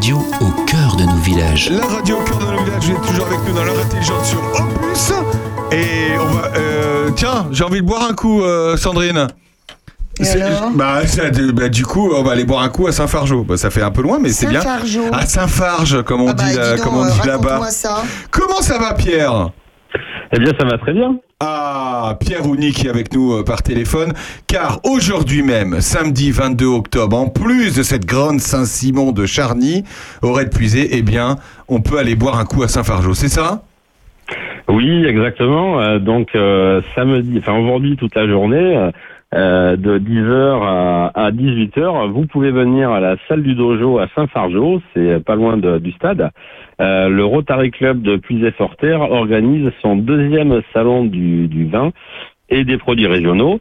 radio 0.07 0.17
au 0.39 0.65
cœur 0.65 0.95
de 0.95 1.03
nos 1.03 1.17
villages. 1.17 1.69
La 1.69 1.85
radio 1.85 2.15
au 2.17 2.23
cœur 2.23 2.37
de 2.39 2.45
nos 2.45 2.63
villages, 2.63 2.83
vous 2.85 2.91
êtes 2.91 3.01
toujours 3.01 3.25
avec 3.27 3.39
nous 3.45 3.53
dans 3.53 3.63
l'heure 3.65 3.79
intelligente 3.85 4.23
sur 4.23 4.39
Opus. 4.39 5.11
Et 5.73 6.17
on 6.17 6.25
va. 6.27 6.47
euh, 6.55 7.09
tiens, 7.13 7.47
j'ai 7.51 7.65
envie 7.65 7.81
de 7.81 7.85
boire 7.85 8.07
un 8.09 8.13
coup, 8.13 8.41
euh, 8.41 8.77
Sandrine. 8.77 9.27
Et 10.19 10.23
C'est- 10.23 10.41
alors 10.41 10.71
bah, 10.71 11.05
ça, 11.05 11.23
bah, 11.53 11.67
du 11.67 11.85
coup, 11.85 12.09
on 12.13 12.23
va 12.23 12.31
aller 12.31 12.45
boire 12.45 12.61
un 12.63 12.69
coup 12.69 12.87
à 12.87 12.93
Saint-Fargeau. 12.93 13.43
Bah, 13.43 13.57
ça 13.57 13.69
fait 13.69 13.81
un 13.83 13.91
peu 13.91 14.01
loin, 14.01 14.17
mais 14.21 14.29
c'est 14.29 14.47
bien. 14.47 14.61
Saint-Fargeau. 14.61 15.01
À 15.11 15.25
Saint-Farge, 15.25 16.01
comme 16.03 16.21
on 16.21 16.29
Ah 16.29 16.33
bah, 16.33 16.43
dit, 16.43 16.51
dis 16.51 16.55
là- 16.57 16.75
donc, 16.77 16.85
comme 16.85 16.95
on 16.95 17.03
euh, 17.05 17.09
dit 17.11 17.27
là-bas. 17.27 17.33
raconte-moi 17.33 17.71
ça. 17.71 18.03
Comment 18.31 18.61
ça 18.61 18.77
va, 18.77 18.93
Pierre? 18.93 19.49
Eh 20.31 20.39
bien, 20.39 20.53
ça 20.57 20.65
va 20.65 20.77
très 20.77 20.93
bien. 20.93 21.17
Pierre 22.15 22.45
Ouni 22.47 22.71
qui 22.71 22.87
est 22.87 22.89
avec 22.89 23.13
nous 23.13 23.33
euh, 23.33 23.43
par 23.43 23.61
téléphone, 23.61 24.13
car 24.47 24.79
aujourd'hui 24.83 25.43
même, 25.43 25.81
samedi 25.81 26.31
22 26.31 26.65
octobre, 26.65 27.17
en 27.17 27.27
plus 27.27 27.75
de 27.75 27.83
cette 27.83 28.05
grande 28.05 28.39
Saint-Simon 28.39 29.11
de 29.11 29.25
Charny, 29.25 29.83
aurait 30.21 30.49
puisé, 30.49 30.89
eh 30.91 31.01
bien, 31.01 31.35
on 31.67 31.81
peut 31.81 31.97
aller 31.97 32.15
boire 32.15 32.39
un 32.39 32.45
coup 32.45 32.63
à 32.63 32.67
Saint-Fargeau, 32.67 33.13
c'est 33.13 33.29
ça? 33.29 33.63
Oui, 34.67 35.05
exactement. 35.05 35.79
Euh, 35.81 35.99
donc, 35.99 36.29
euh, 36.35 36.81
samedi, 36.95 37.37
enfin 37.39 37.57
aujourd'hui, 37.57 37.95
toute 37.95 38.15
la 38.15 38.27
journée, 38.27 38.91
de 39.33 39.99
10h 39.99 40.63
à, 40.63 41.11
à 41.25 41.31
18h, 41.31 42.11
vous 42.11 42.25
pouvez 42.27 42.51
venir 42.51 42.91
à 42.91 42.99
la 42.99 43.15
salle 43.27 43.43
du 43.43 43.55
dojo 43.55 43.99
à 43.99 44.07
Saint-Fargeau, 44.15 44.81
c'est 44.93 45.23
pas 45.23 45.35
loin 45.35 45.57
de- 45.57 45.79
du 45.79 45.91
stade. 45.91 46.29
Euh, 46.79 47.09
le 47.09 47.25
Rotary 47.25 47.71
Club 47.71 48.01
de 48.01 48.15
Puisay-Forterre 48.17 49.01
organise 49.01 49.69
son 49.81 49.95
deuxième 49.97 50.61
salon 50.73 51.03
du, 51.05 51.47
du 51.47 51.67
vin 51.67 51.91
et 52.49 52.63
des 52.63 52.77
produits 52.77 53.07
régionaux. 53.07 53.59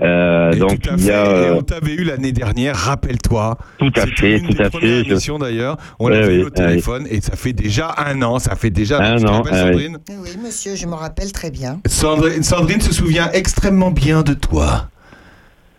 Euh, 0.00 0.52
Et 0.52 0.58
donc, 0.60 0.80
tout 0.82 0.90
à 0.90 0.94
il 0.96 1.04
y 1.06 1.10
a... 1.10 1.24
fait, 1.24 1.30
et 1.30 1.46
euh, 1.48 1.56
on 1.56 1.62
t'avait 1.62 1.94
eu 1.94 2.04
l'année 2.04 2.30
dernière, 2.30 2.76
rappelle-toi. 2.76 3.56
Tout 3.78 3.90
à 3.96 4.06
fait, 4.06 4.38
une 4.38 4.46
tout 4.46 4.52
des 4.52 4.62
à 4.64 4.70
premières 4.70 4.88
fait. 4.98 5.04
Je- 5.04 5.10
émissions 5.10 5.38
d'ailleurs. 5.40 5.76
On 5.98 6.06
Ouais, 6.06 6.20
l'a 6.20 6.26
oui, 6.28 6.34
eu 6.36 6.40
au 6.42 6.44
ouais, 6.44 6.50
téléphone 6.52 7.06
et 7.10 7.20
ça 7.20 7.34
fait 7.34 7.52
déjà 7.52 7.92
un 7.98 8.22
an. 8.22 8.38
Ça 8.38 8.54
fait 8.54 8.70
déjà. 8.70 8.98
Un 9.02 9.24
an, 9.26 9.42
oui. 9.44 9.50
Sandrine? 9.52 9.98
Eh 10.08 10.12
Oui, 10.22 10.30
monsieur, 10.44 10.76
je 10.76 10.86
me 10.86 10.94
rappelle 10.94 11.32
très 11.32 11.50
bien. 11.50 11.80
Sandrine, 11.86 12.44
Sandrine 12.44 12.80
se 12.80 12.92
souvient 12.94 13.28
extrêmement 13.32 13.90
bien 13.90 14.22
de 14.22 14.34
toi. 14.34 14.84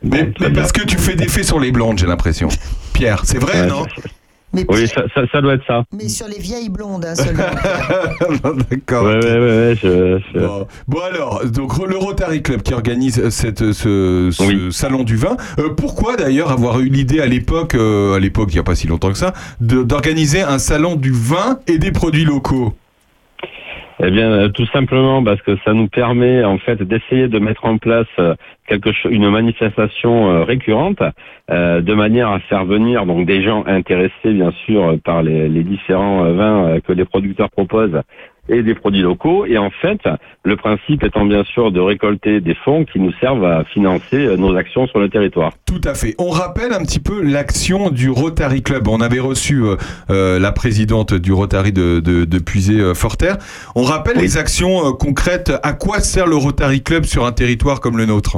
Mais, 0.03 0.31
Bon, 0.39 0.53
parce 0.53 0.71
que 0.71 0.83
tu 0.85 0.97
fais 0.97 1.15
des 1.15 1.27
faits 1.27 1.43
sur 1.45 1.59
les 1.59 1.71
blondes, 1.71 1.97
j'ai 1.99 2.07
l'impression. 2.07 2.47
Pierre, 2.93 3.21
c'est 3.25 3.37
vrai, 3.39 3.61
Ouais, 3.61 3.67
non 3.67 3.85
Mais, 4.53 4.65
Oui, 4.69 4.87
ça, 4.87 5.03
ça, 5.13 5.21
ça 5.31 5.41
doit 5.41 5.53
être 5.55 5.65
ça. 5.67 5.83
mais 5.93 6.07
sur 6.09 6.27
les 6.27 6.39
vieilles 6.39 6.69
blondes 6.69 7.05
hein, 7.05 7.15
seulement. 7.15 7.43
D'accord. 8.71 9.03
Ouais, 9.05 9.15
ouais, 9.17 9.23
ouais, 9.23 9.39
ouais, 9.39 9.75
je, 9.81 10.19
je- 10.33 10.39
Bon. 10.39 10.67
Bon, 10.87 10.99
alors, 11.01 11.45
donc 11.45 11.77
le 11.87 11.97
Rotary 11.97 12.41
Club 12.41 12.61
qui 12.63 12.73
organise 12.73 13.19
euh, 13.19 13.29
cette, 13.29 13.73
ce, 13.73 14.29
ce 14.31 14.43
Oui. 14.43 14.71
salon 14.73 15.03
du 15.03 15.17
vin. 15.17 15.37
Euh, 15.59 15.69
pourquoi 15.69 16.15
d'ailleurs 16.15 16.51
avoir 16.51 16.79
eu 16.79 16.89
l'idée 16.89 17.19
à 17.21 17.25
l'époque, 17.27 17.75
euh, 17.75 18.15
à 18.15 18.19
l'époque 18.19 18.49
il 18.51 18.55
n'y 18.55 18.59
a 18.59 18.63
pas 18.63 18.75
si 18.75 18.87
longtemps 18.87 19.11
que 19.11 19.17
ça, 19.17 19.33
d'organiser 19.61 20.41
un 20.41 20.59
salon 20.59 20.95
du 20.95 21.11
vin 21.11 21.59
et 21.67 21.77
des 21.77 21.91
produits 21.91 22.25
locaux? 22.25 22.73
Eh 24.01 24.11
bien, 24.11 24.31
euh, 24.31 24.47
tout 24.47 24.65
simplement 24.67 25.21
parce 25.21 25.41
que 25.41 25.57
ça 25.65 25.73
nous 25.73 25.89
permet 25.89 26.45
en 26.45 26.57
fait 26.57 26.81
d'essayer 26.81 27.27
de 27.27 27.37
mettre 27.37 27.65
en 27.65 27.77
place 27.77 28.07
euh, 28.17 28.33
quelque 28.65 28.93
chose, 28.93 29.11
une 29.11 29.29
manifestation 29.29 30.31
euh, 30.31 30.43
récurrente, 30.43 31.01
de 31.49 31.93
manière 31.95 32.29
à 32.29 32.39
faire 32.41 32.63
venir 32.63 33.07
donc 33.07 33.25
des 33.25 33.41
gens 33.41 33.63
intéressés 33.65 34.33
bien 34.33 34.51
sûr 34.65 34.99
par 35.03 35.23
les, 35.23 35.49
différents 35.63 36.31
vins 36.31 36.79
que 36.81 36.93
les 36.93 37.05
producteurs 37.05 37.49
proposent 37.49 37.99
et 38.49 38.63
des 38.63 38.75
produits 38.75 39.01
locaux. 39.01 39.45
Et 39.45 39.57
en 39.57 39.69
fait, 39.69 39.99
le 40.43 40.55
principe 40.55 41.03
étant 41.03 41.25
bien 41.25 41.43
sûr 41.43 41.71
de 41.71 41.79
récolter 41.79 42.41
des 42.41 42.55
fonds 42.55 42.83
qui 42.85 42.99
nous 42.99 43.11
servent 43.19 43.45
à 43.45 43.63
financer 43.65 44.17
euh, 44.25 44.37
nos 44.37 44.55
actions 44.55 44.87
sur 44.87 44.99
le 44.99 45.09
territoire. 45.09 45.51
Tout 45.65 45.81
à 45.85 45.93
fait. 45.93 46.15
On 46.19 46.29
rappelle 46.29 46.73
un 46.73 46.83
petit 46.83 46.99
peu 46.99 47.21
l'action 47.23 47.89
du 47.89 48.09
Rotary 48.09 48.61
Club. 48.63 48.87
On 48.87 49.01
avait 49.01 49.19
reçu 49.19 49.63
euh, 49.63 49.75
euh, 50.09 50.39
la 50.39 50.51
présidente 50.51 51.13
du 51.13 51.31
Rotary 51.31 51.71
de, 51.71 51.99
de, 51.99 52.25
de 52.25 52.39
Puisé-Forterre. 52.39 53.37
On 53.75 53.83
rappelle 53.83 54.17
Oui. 54.17 54.23
les 54.23 54.37
actions 54.37 54.91
concrètes. 54.93 55.51
À 55.63 55.73
quoi 55.73 55.99
sert 55.99 56.27
le 56.27 56.35
Rotary 56.35 56.81
Club 56.81 57.03
sur 57.05 57.25
un 57.25 57.31
territoire 57.31 57.79
comme 57.79 57.97
le 57.97 58.05
nôtre? 58.05 58.37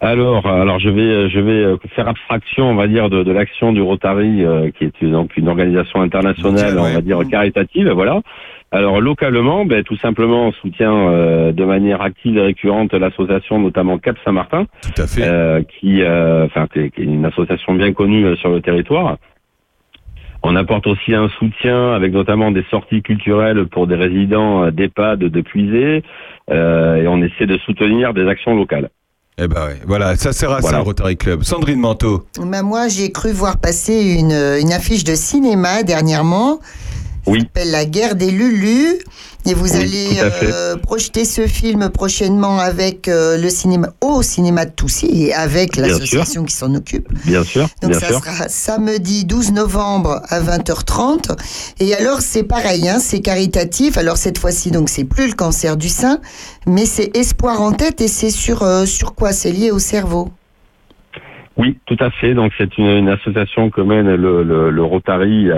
Alors, 0.00 0.46
alors 0.46 0.78
je 0.78 0.88
vais, 0.90 1.28
je 1.28 1.40
vais 1.40 1.76
faire 1.96 2.06
abstraction, 2.06 2.70
on 2.70 2.76
va 2.76 2.86
dire, 2.86 3.10
de, 3.10 3.24
de 3.24 3.32
l'action 3.32 3.72
du 3.72 3.82
Rotary, 3.82 4.44
euh, 4.44 4.70
qui 4.70 4.84
est 4.84 4.92
une- 5.00 5.10
donc 5.10 5.36
une 5.36 5.48
organisation 5.48 6.00
internationale, 6.02 6.76
ouais. 6.76 6.90
on 6.92 6.94
va 6.94 7.00
dire 7.00 7.18
caritative, 7.28 7.88
voilà. 7.90 8.20
Alors 8.70 9.00
localement, 9.00 9.64
ben, 9.64 9.82
tout 9.82 9.96
simplement, 9.96 10.48
on 10.48 10.52
soutient 10.52 10.92
euh, 10.92 11.52
de 11.52 11.64
manière 11.64 12.02
active 12.02 12.36
et 12.36 12.42
récurrente 12.42 12.92
l'association, 12.92 13.58
notamment 13.58 13.96
Cap 13.98 14.16
Saint-Martin, 14.24 14.66
Tout 14.82 15.02
à 15.02 15.06
fait. 15.06 15.22
euh, 15.24 15.62
qui, 15.80 16.02
euh, 16.02 16.44
enfin, 16.44 16.66
qui 16.70 16.80
est 16.80 16.90
qui 16.90 17.00
est 17.00 17.04
une 17.04 17.24
association 17.24 17.74
bien 17.74 17.92
connue 17.94 18.26
euh, 18.26 18.36
sur 18.36 18.50
le 18.50 18.60
territoire. 18.60 19.16
On 20.42 20.54
apporte 20.54 20.86
aussi 20.86 21.14
un 21.14 21.28
soutien 21.38 21.92
avec 21.94 22.12
notamment 22.12 22.50
des 22.52 22.64
sorties 22.70 23.02
culturelles 23.02 23.66
pour 23.66 23.86
des 23.86 23.96
résidents 23.96 24.70
d'EHPAD 24.70 25.18
de 25.20 25.40
Puisé, 25.40 26.02
euh, 26.50 26.96
et 26.96 27.08
on 27.08 27.22
essaie 27.22 27.46
de 27.46 27.58
soutenir 27.58 28.12
des 28.14 28.26
actions 28.28 28.54
locales. 28.54 28.90
Eh 29.40 29.46
ben 29.48 29.66
ouais. 29.66 29.76
Voilà, 29.86 30.16
ça 30.16 30.32
sert 30.32 30.50
à 30.50 30.56
ça 30.56 30.68
Voilà. 30.68 30.78
Rotary 30.80 31.16
Club. 31.16 31.42
Sandrine 31.42 31.78
Manteau. 31.80 32.24
Ben, 32.40 32.62
moi, 32.62 32.88
j'ai 32.88 33.10
cru 33.12 33.30
voir 33.32 33.58
passer 33.60 34.16
une, 34.18 34.32
une 34.32 34.72
affiche 34.72 35.04
de 35.04 35.14
cinéma 35.14 35.84
dernièrement. 35.84 36.58
Oui. 37.30 37.40
s'appelle 37.40 37.70
La 37.70 37.84
guerre 37.84 38.14
des 38.16 38.30
Lulus. 38.30 38.98
Et 39.46 39.54
vous 39.54 39.72
Oui, 39.76 39.80
allez 39.80 40.08
euh, 40.20 40.76
projeter 40.76 41.24
ce 41.24 41.46
film 41.46 41.88
prochainement 41.88 42.58
avec 42.58 43.08
euh, 43.08 43.38
le 43.38 43.48
cinéma, 43.48 43.88
au 44.02 44.20
cinéma 44.20 44.66
de 44.66 44.72
Toussy 44.72 45.06
et 45.28 45.32
avec 45.32 45.76
l'association 45.76 46.44
qui 46.44 46.54
s'en 46.54 46.74
occupe. 46.74 47.08
Bien 47.24 47.44
sûr, 47.44 47.66
Donc 47.80 47.92
bien 47.92 48.00
ça 48.00 48.08
sûr. 48.08 48.22
sera 48.22 48.48
samedi 48.48 49.24
12 49.24 49.52
novembre 49.52 50.20
à 50.28 50.40
20h30. 50.40 51.36
Et 51.80 51.94
alors 51.94 52.20
c'est 52.20 52.42
pareil, 52.42 52.88
hein, 52.88 52.98
c'est 52.98 53.20
caritatif. 53.20 53.96
Alors 53.96 54.18
cette 54.18 54.36
fois-ci, 54.38 54.70
donc 54.70 54.90
c'est 54.90 55.04
plus 55.04 55.28
le 55.28 55.34
cancer 55.34 55.76
du 55.78 55.88
sein, 55.88 56.18
mais 56.66 56.84
c'est 56.84 57.16
espoir 57.16 57.62
en 57.62 57.72
tête 57.72 58.00
et 58.02 58.08
c'est 58.08 58.30
sur 58.30 58.62
euh, 58.64 58.84
sur 58.84 59.14
quoi? 59.14 59.32
C'est 59.32 59.52
lié 59.52 59.70
au 59.70 59.78
cerveau. 59.78 60.30
Oui, 61.56 61.78
tout 61.86 61.96
à 62.00 62.10
fait. 62.10 62.34
Donc 62.34 62.52
c'est 62.58 62.76
une, 62.76 62.86
une 62.86 63.08
association 63.08 63.70
que 63.70 63.80
mène 63.80 64.14
le, 64.14 64.42
le, 64.42 64.70
le 64.70 64.82
Rotary 64.82 65.48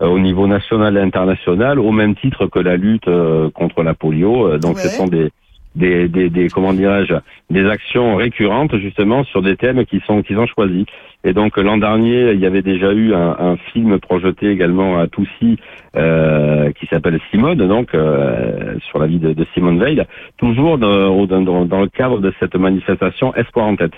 au 0.00 0.18
niveau 0.18 0.46
national 0.46 0.96
et 0.96 1.00
international, 1.00 1.78
au 1.78 1.90
même 1.92 2.14
titre 2.14 2.46
que 2.46 2.58
la 2.60 2.76
lutte 2.76 3.08
euh, 3.08 3.50
contre 3.50 3.82
la 3.82 3.94
polio. 3.94 4.46
Euh, 4.48 4.58
Donc 4.58 4.76
Ouais. 4.76 4.82
ce 4.82 4.88
sont 4.96 5.06
des, 5.08 5.30
des, 5.74 6.08
des, 6.08 6.30
des 6.30 6.48
comment 6.50 6.72
dirais-je 6.72 7.14
des 7.50 7.64
actions 7.68 8.16
récurrentes 8.16 8.76
justement 8.78 9.24
sur 9.24 9.42
des 9.42 9.56
thèmes 9.56 9.84
qui 9.84 10.00
sont 10.06 10.22
qu'ils 10.22 10.38
ont 10.38 10.46
choisis. 10.46 10.84
Et 11.24 11.32
donc 11.32 11.56
l'an 11.56 11.78
dernier, 11.78 12.32
il 12.32 12.40
y 12.40 12.46
avait 12.46 12.62
déjà 12.62 12.92
eu 12.92 13.12
un, 13.14 13.36
un 13.38 13.56
film 13.72 13.98
projeté 13.98 14.50
également 14.50 14.98
à 15.00 15.08
Toussy 15.08 15.58
euh, 15.96 16.70
qui 16.72 16.86
s'appelle 16.86 17.18
Simone, 17.30 17.56
donc 17.66 17.92
euh, 17.94 18.76
sur 18.88 18.98
la 19.00 19.06
vie 19.08 19.18
de, 19.18 19.32
de 19.32 19.46
Simone 19.52 19.80
Veil, 19.80 20.04
toujours 20.36 20.78
dans, 20.78 21.26
dans, 21.26 21.64
dans 21.64 21.80
le 21.80 21.88
cadre 21.88 22.20
de 22.20 22.32
cette 22.38 22.54
manifestation 22.54 23.34
Espoir 23.34 23.66
en 23.66 23.74
tête. 23.76 23.94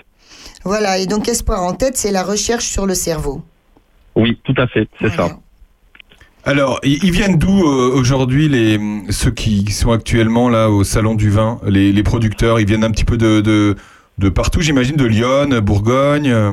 Voilà, 0.63 0.97
et 0.97 1.05
donc 1.05 1.27
Espoir 1.27 1.61
en 1.63 1.73
tête, 1.73 1.95
c'est 1.95 2.11
la 2.11 2.23
recherche 2.23 2.65
sur 2.65 2.85
le 2.87 2.95
cerveau. 2.95 3.41
Oui, 4.15 4.39
tout 4.43 4.55
à 4.57 4.67
fait, 4.67 4.87
c'est 4.99 5.09
ça. 5.09 5.29
Alors, 6.43 6.79
ils 6.83 7.11
viennent 7.11 7.37
d'où 7.37 7.63
euh, 7.67 7.91
aujourd'hui 7.93 8.47
les 8.49 8.79
ceux 9.09 9.29
qui 9.31 9.65
sont 9.71 9.91
actuellement 9.91 10.49
là 10.49 10.69
au 10.69 10.83
salon 10.83 11.13
du 11.15 11.29
vin, 11.29 11.59
les, 11.67 11.91
les 11.91 12.03
producteurs 12.03 12.59
Ils 12.59 12.65
viennent 12.65 12.83
un 12.83 12.89
petit 12.91 13.05
peu 13.05 13.17
de 13.17 13.41
de, 13.41 13.75
de 14.17 14.29
partout, 14.29 14.61
j'imagine, 14.61 14.95
de 14.95 15.05
Lyon, 15.05 15.49
Bourgogne. 15.61 16.29
euh. 16.31 16.51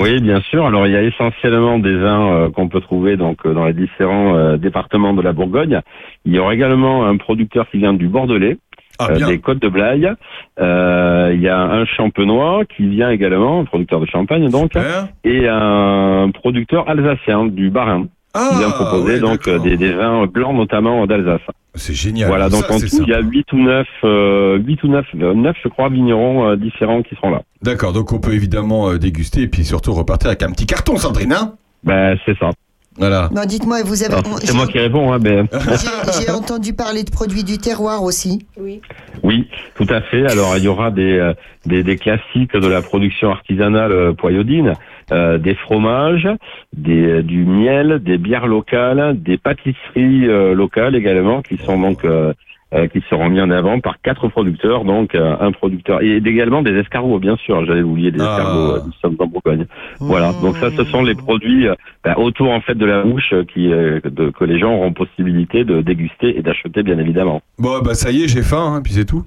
Oui, 0.00 0.20
bien 0.20 0.40
sûr. 0.50 0.66
Alors, 0.66 0.86
il 0.86 0.92
y 0.92 0.96
a 0.96 1.02
essentiellement 1.02 1.78
des 1.78 1.96
vins 1.96 2.28
euh, 2.32 2.50
qu'on 2.50 2.68
peut 2.68 2.80
trouver 2.80 3.16
donc 3.16 3.38
euh, 3.46 3.54
dans 3.54 3.64
les 3.66 3.72
différents 3.72 4.36
euh, 4.36 4.56
départements 4.58 5.14
de 5.14 5.22
la 5.22 5.32
Bourgogne. 5.32 5.80
Il 6.24 6.34
y 6.34 6.38
aura 6.38 6.52
également 6.54 7.06
un 7.06 7.16
producteur 7.16 7.70
qui 7.70 7.78
vient 7.78 7.94
du 7.94 8.08
Bordelais, 8.08 8.58
Ah, 8.98 9.12
des 9.12 9.38
Côtes 9.38 9.62
de 9.62 9.68
Blaye. 9.68 10.10
Euh, 10.58 11.30
il 11.32 11.40
y 11.40 11.48
a 11.48 11.60
un 11.60 11.84
champenois 11.86 12.64
qui 12.76 12.86
vient 12.88 13.10
également, 13.10 13.60
un 13.60 13.64
producteur 13.64 14.00
de 14.00 14.06
champagne 14.06 14.50
donc, 14.50 14.72
Super. 14.72 15.06
et 15.24 15.46
un 15.48 16.30
producteur 16.34 16.88
alsacien 16.90 17.46
du 17.46 17.70
Bas-Rhin 17.70 18.08
Ah, 18.36 18.70
proposer 18.72 19.14
ouais, 19.14 19.20
donc 19.20 19.48
euh, 19.48 19.58
des, 19.58 19.76
des 19.76 19.92
vins 19.92 20.26
blancs 20.26 20.54
notamment 20.54 21.06
d'Alsace. 21.06 21.40
C'est 21.74 21.94
génial. 21.94 22.28
Voilà, 22.28 22.48
donc 22.48 22.64
Ça, 22.64 22.74
en 22.74 22.78
tout, 22.78 22.86
il 22.86 23.08
y 23.08 23.12
a 23.12 23.16
sympa. 23.18 23.28
8 23.30 23.52
ou 23.52 23.56
9, 23.58 23.86
euh, 24.04 24.58
8 24.58 24.82
ou 24.84 24.88
9, 24.88 25.06
9 25.14 25.56
je 25.62 25.68
crois, 25.68 25.88
vignerons 25.88 26.48
euh, 26.48 26.56
différents 26.56 27.02
qui 27.02 27.14
seront 27.16 27.30
là. 27.30 27.42
D'accord, 27.62 27.92
donc 27.92 28.12
on 28.12 28.18
peut 28.18 28.32
évidemment 28.34 28.88
euh, 28.90 28.98
déguster 28.98 29.42
et 29.42 29.48
puis 29.48 29.64
surtout 29.64 29.92
repartir 29.92 30.28
avec 30.28 30.42
un 30.42 30.50
petit 30.52 30.66
carton, 30.66 30.96
Sandrine. 30.96 31.32
hein? 31.32 31.54
Ben, 31.84 32.16
c'est 32.24 32.36
ça. 32.38 32.50
Voilà. 32.98 33.28
Non, 33.34 33.42
dites-moi, 33.44 33.82
vous 33.84 34.02
avez. 34.02 34.14
Alors, 34.14 34.38
C'est 34.40 34.54
moi 34.54 34.66
qui 34.66 34.78
réponds, 34.78 35.12
hein, 35.12 35.18
mais... 35.20 35.42
J'ai 35.52 36.24
j'ai 36.24 36.30
entendu 36.30 36.72
parler 36.72 37.04
de 37.04 37.10
produits 37.10 37.44
du 37.44 37.58
terroir 37.58 38.02
aussi. 38.02 38.46
Oui. 38.58 38.80
Oui, 39.22 39.48
tout 39.74 39.86
à 39.88 40.00
fait. 40.00 40.26
Alors, 40.30 40.56
il 40.56 40.64
y 40.64 40.68
aura 40.68 40.90
des, 40.90 41.18
euh, 41.18 41.34
des, 41.66 41.82
des 41.82 41.96
classiques 41.96 42.54
de 42.54 42.66
la 42.66 42.82
production 42.82 43.30
artisanale 43.30 43.92
euh, 43.92 44.12
poyodine, 44.12 44.74
euh, 45.12 45.38
des 45.38 45.54
fromages, 45.54 46.28
des, 46.76 47.04
euh, 47.06 47.22
du 47.22 47.44
miel, 47.44 48.00
des 48.02 48.18
bières 48.18 48.46
locales, 48.46 49.20
des 49.20 49.36
pâtisseries 49.38 50.26
euh, 50.28 50.54
locales 50.54 50.96
également, 50.96 51.42
qui 51.42 51.58
sont 51.58 51.78
donc 51.78 52.04
euh, 52.04 52.32
euh, 52.76 52.88
qui 52.88 53.02
seront 53.08 53.28
mis 53.30 53.40
en 53.40 53.50
avant 53.50 53.80
par 53.80 54.00
quatre 54.02 54.28
producteurs, 54.28 54.84
donc 54.84 55.14
euh, 55.14 55.34
un 55.40 55.50
producteur 55.52 56.02
et 56.02 56.16
également 56.18 56.62
des 56.62 56.72
escargots, 56.78 57.18
bien 57.18 57.36
sûr. 57.38 57.64
J'avais 57.64 57.82
oublié 57.82 58.10
des 58.10 58.18
Ah. 58.20 58.36
escargots. 58.38 58.72
euh, 58.74 58.80
Nous 58.86 58.92
sommes 59.00 59.16
en 59.18 59.26
Bourgogne. 59.26 59.66
Voilà. 60.00 60.32
Donc 60.42 60.56
ça, 60.58 60.70
ce 60.76 60.84
sont 60.84 61.02
les 61.02 61.14
produits 61.14 61.66
euh, 61.68 61.74
ben, 62.04 62.14
autour 62.18 62.50
en 62.50 62.60
fait 62.60 62.74
de 62.74 62.84
la 62.84 63.02
bouche 63.02 63.32
euh, 63.32 63.44
qui 63.52 63.72
euh, 63.72 64.00
de- 64.04 64.30
que 64.30 64.44
les 64.44 64.58
gens 64.58 64.74
auront 64.74 64.92
possibilité 64.92 65.64
de 65.64 65.80
déguster 65.80 66.38
et 66.38 66.42
d'acheter, 66.42 66.82
bien 66.82 66.98
évidemment. 66.98 67.40
Bon, 67.58 67.80
bah 67.80 67.94
ça 67.94 68.10
y 68.10 68.22
est, 68.24 68.28
j'ai 68.28 68.42
faim, 68.42 68.74
hein, 68.76 68.80
puis 68.82 68.92
c'est 68.92 69.04
tout. 69.06 69.24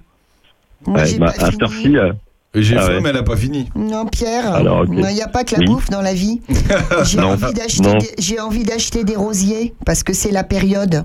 Moi, 0.87 0.99
Ouais, 0.99 1.05
j'ai 1.07 1.17
bah, 1.19 1.33
à 1.39 1.45
euh, 1.47 2.13
J'ai 2.55 2.77
Ah 2.77 2.81
faim, 2.81 2.93
ouais. 2.93 3.01
mais 3.01 3.09
elle 3.09 3.15
n'a 3.15 3.23
pas 3.23 3.35
fini. 3.35 3.69
Non, 3.75 4.05
Pierre, 4.05 4.53
Alors, 4.53 4.85
il 4.85 4.93
n'y 4.95 5.21
a 5.21 5.27
pas 5.27 5.43
que 5.43 5.53
la 5.55 5.59
Oui. 5.59 5.65
bouffe 5.67 5.89
dans 5.89 6.01
la 6.01 6.13
vie. 6.13 6.41
J'ai 7.05 7.19
Non. 7.19 7.31
envie 7.33 7.53
d'acheter 7.53 7.83
Non. 7.87 7.97
des- 7.97 8.15
j'ai 8.17 8.39
envie 8.39 8.63
d'acheter 8.63 9.03
des 9.03 9.15
rosiers 9.15 9.73
parce 9.85 10.03
que 10.03 10.13
c'est 10.13 10.31
la 10.31 10.43
période. 10.43 11.03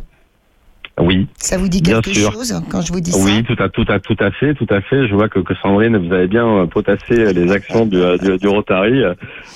Oui. 1.01 1.27
Ça 1.39 1.59
vous 1.59 1.69
dit 1.69 1.83
Bien 1.83 2.01
quelque 2.01 2.15
sûr. 2.17 2.33
chose 2.33 2.63
quand 2.71 2.81
je 2.81 2.93
vous 2.93 3.01
dis 3.01 3.13
Oui, 3.25 3.43
tout 3.45 3.61
à, 3.63 3.69
tout 3.69 3.85
à, 3.89 3.99
tout 3.99 4.17
à 4.21 4.31
fait, 4.31 4.55
tout 4.55 4.67
à 4.71 4.81
fait. 4.81 5.09
Je 5.09 5.15
vois 5.15 5.29
que, 5.29 5.41
que 5.41 5.55
Sandrine, 5.57 5.97
vous 5.97 6.13
avez 6.13 6.29
bien 6.29 6.47
euh, 6.47 6.67
potassé 6.67 7.03
euh, 7.19 7.33
les 7.33 7.51
actions 7.51 7.87
du, 7.87 7.97
euh, 7.97 8.17
du, 8.17 8.39
du 8.39 8.49
Rotary. 8.49 9.03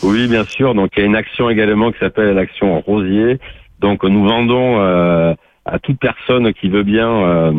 Oui, 0.03 0.27
bien 0.27 0.45
sûr. 0.47 0.75
Donc, 0.75 0.91
il 0.97 1.01
y 1.01 1.03
a 1.03 1.07
une 1.07 1.17
action 1.17 1.49
également 1.49 1.93
qui 1.93 1.99
s'appelle 2.01 2.35
l'action 2.35 2.81
Rosier. 2.81 3.39
Donc, 3.81 4.03
nous 4.03 4.25
vendons 4.25 4.81
euh, 4.81 5.35
à 5.65 5.79
toute 5.79 5.99
personne 6.01 6.53
qui 6.55 6.69
veut 6.69 6.83
bien, 6.83 7.09
euh, 7.09 7.53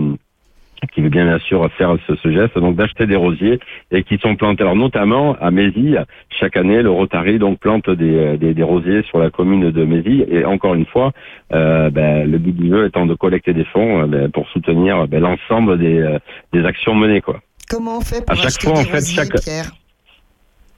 qui 0.94 1.02
veut 1.02 1.10
bien 1.10 1.26
bien 1.26 1.40
sûr 1.40 1.70
faire 1.78 1.96
ce, 2.08 2.16
ce 2.16 2.32
geste, 2.32 2.58
donc 2.58 2.76
d'acheter 2.76 3.06
des 3.08 3.16
rosiers 3.16 3.60
et 3.92 4.04
qui 4.04 4.18
sont 4.18 4.36
plantés. 4.36 4.64
Alors, 4.64 4.76
notamment 4.76 5.36
à 5.42 5.52
Mézy, 5.52 5.96
chaque 6.40 6.56
année, 6.58 6.82
le 6.82 6.90
Rotary 6.90 7.38
donc 7.40 7.60
plante 7.60 7.90
des, 7.90 8.38
des, 8.38 8.54
des 8.54 8.64
rosiers 8.64 9.04
sur 9.04 9.20
la 9.20 9.30
commune 9.30 9.72
de 9.72 9.84
Mézy. 9.86 10.24
Et 10.30 10.46
encore 10.46 10.74
une 10.76 10.86
fois, 10.86 11.12
euh, 11.54 11.90
ben, 11.90 12.30
le 12.30 12.38
but 12.38 12.56
du 12.56 12.70
jeu 12.70 12.86
étant 12.86 13.06
de 13.06 13.14
collecter 13.16 13.54
des 13.54 13.66
fonds 13.66 14.04
euh, 14.04 14.08
ben, 14.08 14.32
pour 14.32 14.48
soutenir 14.50 15.08
ben, 15.08 15.20
l'ensemble 15.22 15.78
des, 15.78 16.00
euh, 16.00 16.20
des 16.54 16.64
actions 16.66 16.96
menées. 16.96 17.22
Quoi. 17.22 17.42
Comment 17.70 17.98
on 17.98 18.02
fait 18.02 18.26
pour 18.26 18.32
À 18.32 18.36
chaque 18.36 18.46
acheter 18.48 18.68
fois, 18.68 18.74
des 18.76 18.80
en 18.82 18.84
fait, 18.86 18.94
rosiers, 18.96 19.16
chaque- 19.16 19.42
Pierre? 19.42 19.72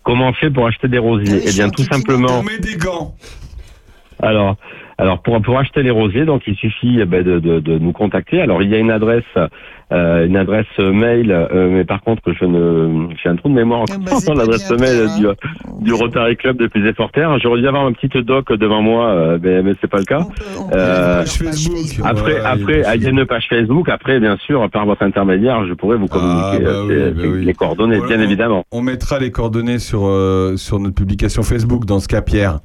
Comment 0.04 0.30
on 0.30 0.34
fait 0.34 0.50
pour 0.50 0.66
acheter 0.68 0.88
des 0.88 0.98
rosiers? 0.98 1.36
Oui, 1.36 1.44
Eh 1.48 1.52
bien, 1.52 1.70
tout 1.70 1.84
simplement. 1.84 2.40
On 2.40 2.44
met 2.44 2.58
des 2.58 2.76
gants. 2.76 3.14
Alors, 4.20 4.56
alors 5.02 5.22
pour 5.22 5.42
pour 5.42 5.58
acheter 5.60 5.84
les 5.84 5.92
rosiers, 5.92 6.26
donc 6.26 6.44
il 6.48 6.56
suffit 6.56 7.00
eh 7.02 7.06
ben, 7.06 7.24
de, 7.24 7.40
de, 7.40 7.60
de 7.60 7.78
nous 7.78 7.92
contacter. 7.92 8.42
Alors 8.42 8.62
il 8.62 8.70
y 8.70 8.76
a 8.76 8.78
une 8.78 8.92
adresse, 8.92 9.24
euh, 9.92 10.26
une 10.28 10.38
adresse 10.38 10.68
mail, 10.80 11.32
euh, 11.32 11.70
mais 11.72 11.84
par 11.84 12.02
contre 12.02 12.22
je 12.34 12.46
ne, 12.46 13.08
j'ai 13.22 13.30
un 13.30 13.36
trou 13.36 13.50
de 13.50 13.54
mémoire 13.56 13.86
Ah 13.92 13.96
bah, 14.00 14.34
l'adresse 14.36 14.70
mail 14.72 15.08
du, 15.20 15.26
du 15.84 15.94
Rotary 15.94 16.38
Club 16.38 16.58
de 16.58 16.68
Plus 16.68 16.94
Forterre. 16.94 17.38
J'aurais 17.40 17.60
dû 17.62 17.68
avoir 17.68 17.88
une 17.88 17.96
petite 17.96 18.18
doc 18.18 18.52
devant 18.54 18.82
moi, 18.82 19.08
euh, 19.08 19.40
mais, 19.42 19.62
mais 19.64 19.74
c'est 19.82 19.90
pas 19.90 19.98
le 19.98 20.06
cas. 20.06 20.20
On 20.22 20.26
peut- 20.26 20.44
on 20.60 20.70
peut 20.70 20.78
Euh, 20.78 21.26
Facebook. 21.26 22.06
Après, 22.06 22.34
Ouais, 22.34 22.40
après, 22.46 22.74
il 22.80 22.82
y 22.82 22.86
a 22.86 22.96
il 22.96 23.04
y 23.04 23.08
a 23.08 23.10
une 23.10 23.26
page 23.26 23.46
Facebook. 23.50 23.90
Après, 23.90 24.20
bien 24.20 24.38
sûr, 24.46 24.70
par 24.70 24.86
votre 24.86 25.04
intermédiaire, 25.04 25.66
je 25.68 25.74
pourrais 25.74 25.98
vous 25.98 26.08
Ah, 26.12 26.14
communiquer 26.14 26.64
bah 26.64 26.70
euh, 26.72 27.12
oui, 27.14 27.22
bah 27.24 27.30
oui. 27.38 27.46
les 27.46 27.54
coordonnées, 27.54 27.98
Voilà. 27.98 28.16
bien 28.16 28.24
évidemment. 28.24 28.64
On 28.72 28.82
mettra 28.82 29.18
les 29.20 29.32
coordonnées 29.32 29.80
sur, 29.80 30.06
euh, 30.06 30.56
sur 30.58 30.80
notre 30.80 30.96
publication 30.96 31.42
Facebook 31.44 31.86
dans 31.86 32.00
ce 32.00 32.08
cas, 32.08 32.22
Pierre. 32.22 32.60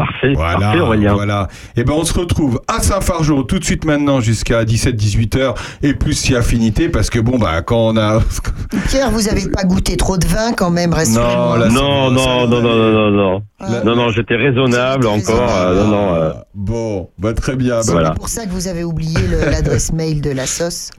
Parfait, 0.00 0.32
Voilà, 0.34 0.58
parfait, 0.58 0.80
Aurélien. 0.80 1.12
voilà. 1.12 1.48
Et 1.76 1.84
ben 1.84 1.92
on 1.94 2.04
se 2.04 2.14
retrouve 2.18 2.60
à 2.68 2.80
Saint-Fargeau 2.80 3.42
tout 3.42 3.58
de 3.58 3.64
suite 3.64 3.84
maintenant 3.84 4.20
jusqu'à 4.20 4.64
17-18 4.64 5.36
heures 5.38 5.54
et 5.82 5.92
plus 5.92 6.14
si 6.14 6.34
affinité 6.34 6.88
parce 6.88 7.10
que 7.10 7.18
bon 7.18 7.38
bah 7.38 7.60
quand 7.60 7.88
on 7.88 7.96
a 7.98 8.20
Pierre, 8.88 9.10
vous 9.10 9.28
avez 9.28 9.48
pas 9.50 9.64
goûté 9.64 9.96
trop 9.98 10.16
de 10.16 10.26
vin 10.26 10.52
quand 10.56 10.70
même, 10.70 10.90
Non, 10.90 10.96
rassurez-moi. 10.96 11.68
Non, 11.68 12.10
non, 12.10 12.46
non, 12.46 12.46
non, 12.48 12.62
non, 12.62 12.92
non, 12.92 13.10
non. 13.10 13.42
Ah. 13.60 13.68
Non, 13.84 13.94
non, 13.94 14.08
j'étais 14.10 14.36
raisonnable 14.36 15.06
encore. 15.06 15.54
euh, 15.54 15.84
non, 15.84 15.88
non. 15.90 16.14
euh, 16.14 16.32
bon 16.54 17.10
bah 17.18 17.34
très 17.34 17.56
bien. 17.56 17.82
C'est 17.82 17.88
bah, 17.88 18.00
Voilà. 18.00 18.10
pour 18.12 18.28
ça 18.28 18.46
que 18.46 18.50
vous 18.50 18.68
avez 18.68 18.84
oublié 18.84 19.18
l'adresse 19.50 19.92
mail 19.92 20.22
de 20.22 20.30
la 20.30 20.46
sauce. 20.46 20.90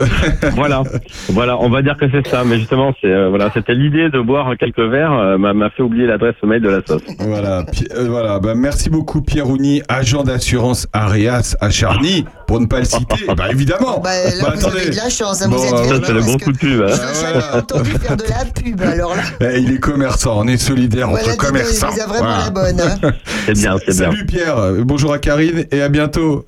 voilà, 0.54 0.82
voilà, 1.30 1.56
on 1.58 1.68
va 1.70 1.82
dire 1.82 1.96
que 1.96 2.06
c'est 2.10 2.26
ça. 2.28 2.44
Mais 2.44 2.58
justement, 2.58 2.94
c'est 3.00 3.08
euh, 3.10 3.28
voilà, 3.28 3.50
c'était 3.52 3.74
l'idée 3.74 4.10
de 4.10 4.20
boire 4.20 4.52
quelques 4.58 4.78
verres 4.78 5.12
euh, 5.12 5.38
m'a 5.38 5.52
m'a 5.54 5.70
fait 5.70 5.82
oublier 5.82 6.06
l'adresse 6.06 6.34
mail 6.44 6.62
de 6.62 6.68
la 6.68 6.80
sauce. 6.86 7.02
Voilà, 7.18 7.64
Pi- 7.70 7.88
euh, 7.96 8.06
voilà. 8.08 8.38
Bah, 8.38 8.54
merci 8.54 8.90
beaucoup 8.90 9.20
Pierre 9.22 9.48
Ouni, 9.48 9.82
agent 9.88 10.22
d'assurance 10.22 10.86
Arias 10.92 11.56
à 11.60 11.70
Charny, 11.70 12.24
pour 12.46 12.60
ne 12.60 12.66
pas 12.66 12.78
le 12.80 12.84
citer. 12.84 13.26
bah 13.36 13.46
évidemment. 13.50 14.00
Bah, 14.00 14.10
là, 14.24 14.30
Bah, 14.42 14.52
vous 14.54 14.66
attendez. 14.66 14.82
avez 14.82 14.90
de 14.90 14.96
la 14.96 15.08
chance, 15.10 15.42
hein, 15.42 15.48
Bon, 15.48 15.56
bah, 15.56 15.62
c'est 15.84 16.12
le 16.12 16.20
que 16.20 16.44
coup 16.44 16.52
de 16.52 16.58
pub. 16.58 16.82
hein. 16.82 17.58
Entendu 17.58 17.90
faire 17.90 18.16
de 18.16 18.22
la 18.24 18.44
pub, 18.44 18.80
alors 18.82 19.14
là. 19.16 19.22
Eh, 19.40 19.60
il 19.60 19.72
est 19.72 19.78
commerçant, 19.80 20.34
on 20.38 20.46
est 20.46 20.56
solidaire 20.56 21.08
Voilà, 21.08 21.24
entre 21.24 21.34
il 21.34 21.38
commerçants. 21.46 21.88
vous 21.90 22.00
a 22.00 22.06
vraiment 22.06 22.24
Voilà. 22.28 22.44
la 22.44 22.50
bonne. 22.50 22.80
hein. 22.80 23.10
C'est 23.46 23.52
bien, 23.54 23.76
c'est 23.78 23.96
bien. 23.98 24.10
Salut 24.10 24.26
Pierre, 24.26 24.56
bonjour 24.84 25.12
à 25.12 25.18
Karine 25.18 25.64
et 25.70 25.82
à 25.82 25.88
bientôt. 25.88 26.44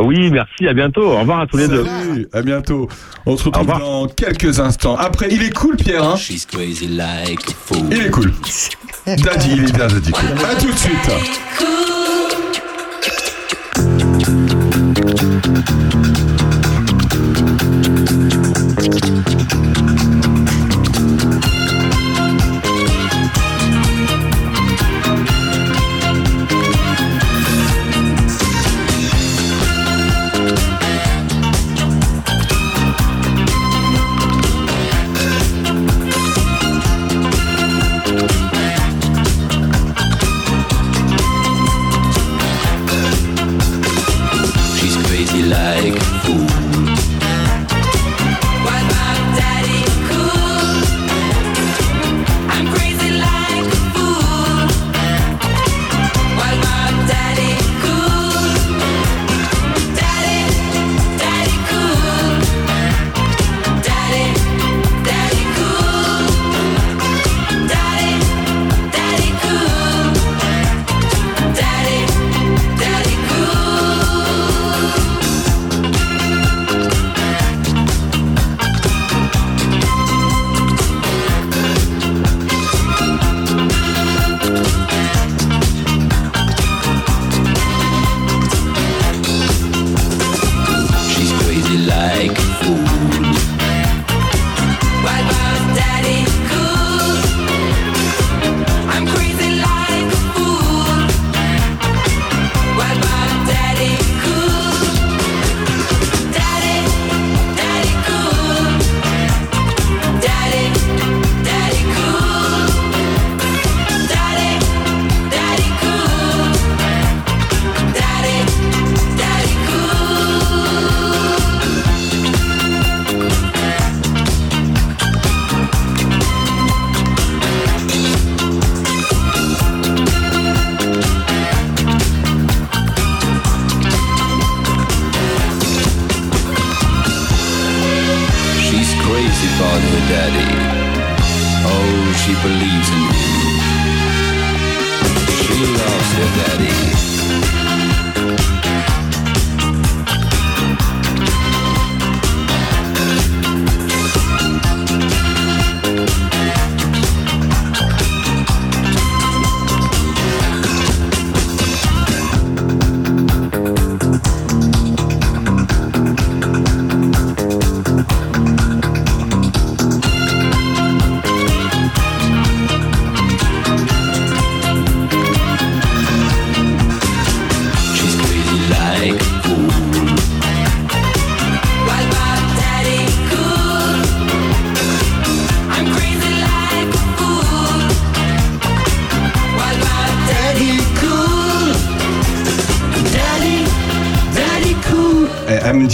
Oui, 0.00 0.30
merci, 0.30 0.66
à 0.66 0.72
bientôt. 0.72 1.02
Au 1.02 1.18
revoir 1.20 1.40
à 1.40 1.46
tous 1.46 1.56
les 1.58 1.68
deux. 1.68 1.84
Salut, 1.84 2.28
à 2.32 2.42
bientôt. 2.42 2.88
On 3.26 3.36
se 3.36 3.44
retrouve 3.44 3.66
dans 3.66 4.06
quelques 4.06 4.58
instants. 4.60 4.96
Après, 4.96 5.28
il 5.30 5.42
est 5.42 5.54
cool 5.54 5.76
Pierre, 5.76 6.04
hein 6.04 6.16
She's 6.16 6.46
crazy 6.46 6.88
like 6.88 7.40
a 7.48 7.52
fool. 7.54 7.86
Il 7.90 8.06
est 8.06 8.10
cool. 8.10 8.32
Daddy, 9.06 9.52
il 9.52 9.64
est 9.64 9.72
bien 9.72 9.86
Daddy 9.86 10.10
cool. 10.12 10.28
À 10.50 10.54
tout 10.54 10.70
de 10.70 10.78
suite. 10.78 11.10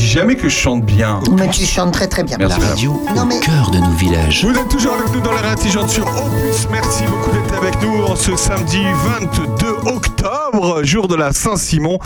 Jamais 0.08 0.36
que 0.36 0.48
je 0.48 0.56
chante 0.56 0.84
bien. 0.84 1.20
Mais 1.36 1.48
tu 1.50 1.64
chantes 1.64 1.92
très 1.92 2.06
très 2.08 2.24
bien. 2.24 2.38
La 2.38 2.48
Merci. 2.48 2.66
radio 2.68 3.02
Non, 3.14 3.22
au 3.22 3.24
mais- 3.26 3.40
cœur 3.40 3.70
de 3.70 3.78
nos 3.78 3.90
villages. 3.90 4.44
Vous 4.44 4.56
êtes 4.58 4.68
toujours 4.68 4.94
avec 4.94 5.12
nous 5.14 5.20
dans 5.20 5.32
l'air 5.32 5.44
intelligente 5.46 5.90
sur 5.90 6.04
Opus. 6.06 6.66
Merci 6.70 7.04
beaucoup 7.04 7.30
d'être 7.30 7.54
avec 7.62 7.80
nous 7.82 8.04
en 8.04 8.16
ce 8.16 8.34
samedi 8.36 8.80
22 9.20 9.66
octobre, 9.94 10.82
jour 10.82 11.08
de 11.08 11.14
la 11.14 11.32
Saint-Simon. 11.32 11.98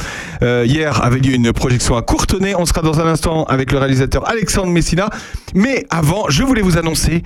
Euh, 0.42 0.64
hier 0.66 1.02
avait 1.02 1.18
lieu 1.20 1.34
une 1.34 1.52
projection 1.52 1.96
à 1.96 2.02
Courtenay. 2.02 2.54
On 2.56 2.66
sera 2.66 2.82
dans 2.82 2.98
un 3.00 3.06
instant 3.06 3.44
avec 3.44 3.70
le 3.72 3.78
réalisateur 3.78 4.28
Alexandre 4.28 4.68
Messina. 4.68 5.08
Mais 5.54 5.86
avant, 5.90 6.24
je 6.28 6.42
voulais 6.42 6.62
vous 6.62 6.78
annoncer. 6.78 7.22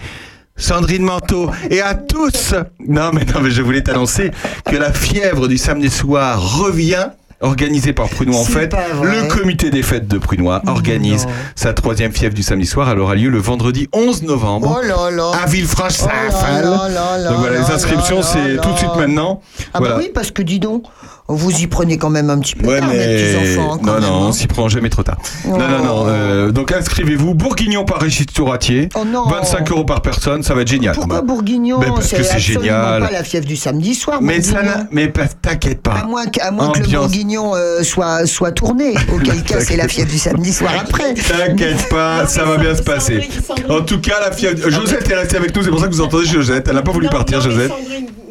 Sandrine 0.58 1.02
Manteau 1.02 1.50
et 1.70 1.80
à 1.82 1.94
tous. 1.94 2.54
Non 2.86 3.10
mais 3.12 3.24
non 3.26 3.40
mais 3.42 3.50
je 3.50 3.60
voulais 3.60 3.82
t'annoncer 3.82 4.30
que 4.64 4.76
la 4.76 4.90
fièvre 4.92 5.48
du 5.48 5.58
samedi 5.58 5.90
soir 5.90 6.40
revient. 6.58 7.08
Organisée 7.40 7.92
par 7.92 8.08
Prunois 8.08 8.38
en 8.40 8.44
fait, 8.44 8.74
le 9.02 9.28
comité 9.28 9.68
des 9.70 9.82
fêtes 9.82 10.08
de 10.08 10.16
Prunois 10.16 10.62
organise 10.66 11.26
Non. 11.26 11.32
sa 11.54 11.74
troisième 11.74 12.10
fièvre 12.12 12.34
du 12.34 12.42
samedi 12.42 12.64
soir. 12.66 12.88
Elle 12.90 12.98
aura 12.98 13.14
lieu 13.14 13.28
le 13.28 13.38
vendredi 13.38 13.88
11 13.92 14.22
novembre 14.22 14.78
Oh 14.82 14.86
là 14.86 15.10
là. 15.10 15.32
à 15.42 15.46
Villefranche-Saint-Phal. 15.46 16.64
Oh 16.64 17.28
Donc 17.28 17.38
voilà, 17.38 17.58
là 17.58 17.60
les 17.66 17.70
inscriptions, 17.74 18.22
c'est 18.22 18.56
tout 18.62 18.72
de 18.72 18.78
suite 18.78 18.96
maintenant. 18.96 19.42
Ah 19.74 19.78
voilà. 19.80 19.96
bah 19.96 20.00
oui, 20.02 20.10
parce 20.14 20.30
que 20.30 20.40
dis 20.40 20.58
donc, 20.60 20.84
vous 21.36 21.60
y 21.60 21.66
prenez 21.66 21.98
quand 21.98 22.10
même 22.10 22.30
un 22.30 22.38
petit 22.38 22.54
peu 22.54 22.66
Ouais, 22.66 22.80
tard, 22.80 22.88
mes 22.88 22.96
mais 22.96 23.16
petits 23.16 23.58
enfants. 23.58 23.74
hein, 23.74 23.78
quand 23.82 23.86
non, 23.86 23.92
même, 23.94 24.02
non, 24.02 24.16
hein. 24.22 24.26
on 24.28 24.32
s'y 24.32 24.46
prend 24.46 24.68
jamais 24.68 24.88
trop 24.88 25.02
tard. 25.02 25.18
Non, 25.46 25.58
non, 25.58 25.84
non. 25.84 26.04
euh, 26.08 26.50
donc 26.50 26.72
inscrivez-vous. 26.72 27.34
Bourguignon 27.34 27.84
par 27.84 28.00
Régis 28.00 28.26
Touratier. 28.26 28.88
Oh 28.94 29.04
non. 29.06 29.26
25 29.28 29.70
euros 29.70 29.84
par 29.84 30.02
personne, 30.02 30.42
ça 30.42 30.54
va 30.54 30.62
être 30.62 30.68
génial. 30.68 30.94
Pourquoi 30.94 31.16
Bah, 31.20 31.22
Bourguignon 31.26 31.80
parce 31.80 32.10
que 32.12 32.22
c'est 32.22 32.38
génial. 32.38 33.02
pas 33.02 33.10
la 33.10 33.22
fièvre 33.22 33.46
du 33.46 33.56
samedi 33.56 33.94
soir. 33.94 34.18
mais 34.22 34.40
ça, 34.42 34.60
mais 34.90 35.12
t'inquiète 35.42 35.82
pas. 35.82 35.92
À 36.02 36.04
moins, 36.06 36.26
que, 36.26 36.40
à 36.40 36.50
moins 36.50 36.70
que 36.72 36.80
le 36.80 36.86
bourguignon 36.88 37.54
euh, 37.54 37.82
soit, 37.82 38.26
soit 38.26 38.52
tourné, 38.52 38.94
auquel 39.14 39.42
cas 39.42 39.60
c'est 39.60 39.76
la 39.76 39.88
fièvre 39.88 40.10
du 40.10 40.18
samedi 40.18 40.52
soir 40.52 40.72
après. 40.80 41.14
T'inquiète 41.14 41.88
pas, 41.88 42.26
ça 42.26 42.44
va 42.44 42.56
bien 42.56 42.74
se 42.74 42.82
passer. 42.82 43.28
En 43.68 43.80
tout 43.82 44.00
cas, 44.00 44.14
la 44.20 44.32
fièvre. 44.32 44.68
Josette 44.70 45.10
est 45.10 45.14
restée 45.14 45.36
avec 45.36 45.54
nous, 45.54 45.62
c'est 45.62 45.70
pour 45.70 45.80
ça 45.80 45.86
que 45.88 45.92
vous 45.92 46.00
entendez 46.00 46.24
Josette. 46.26 46.66
Elle 46.68 46.74
n'a 46.74 46.82
pas 46.82 46.92
voulu 46.92 47.08
partir, 47.08 47.40
Josette. 47.40 47.72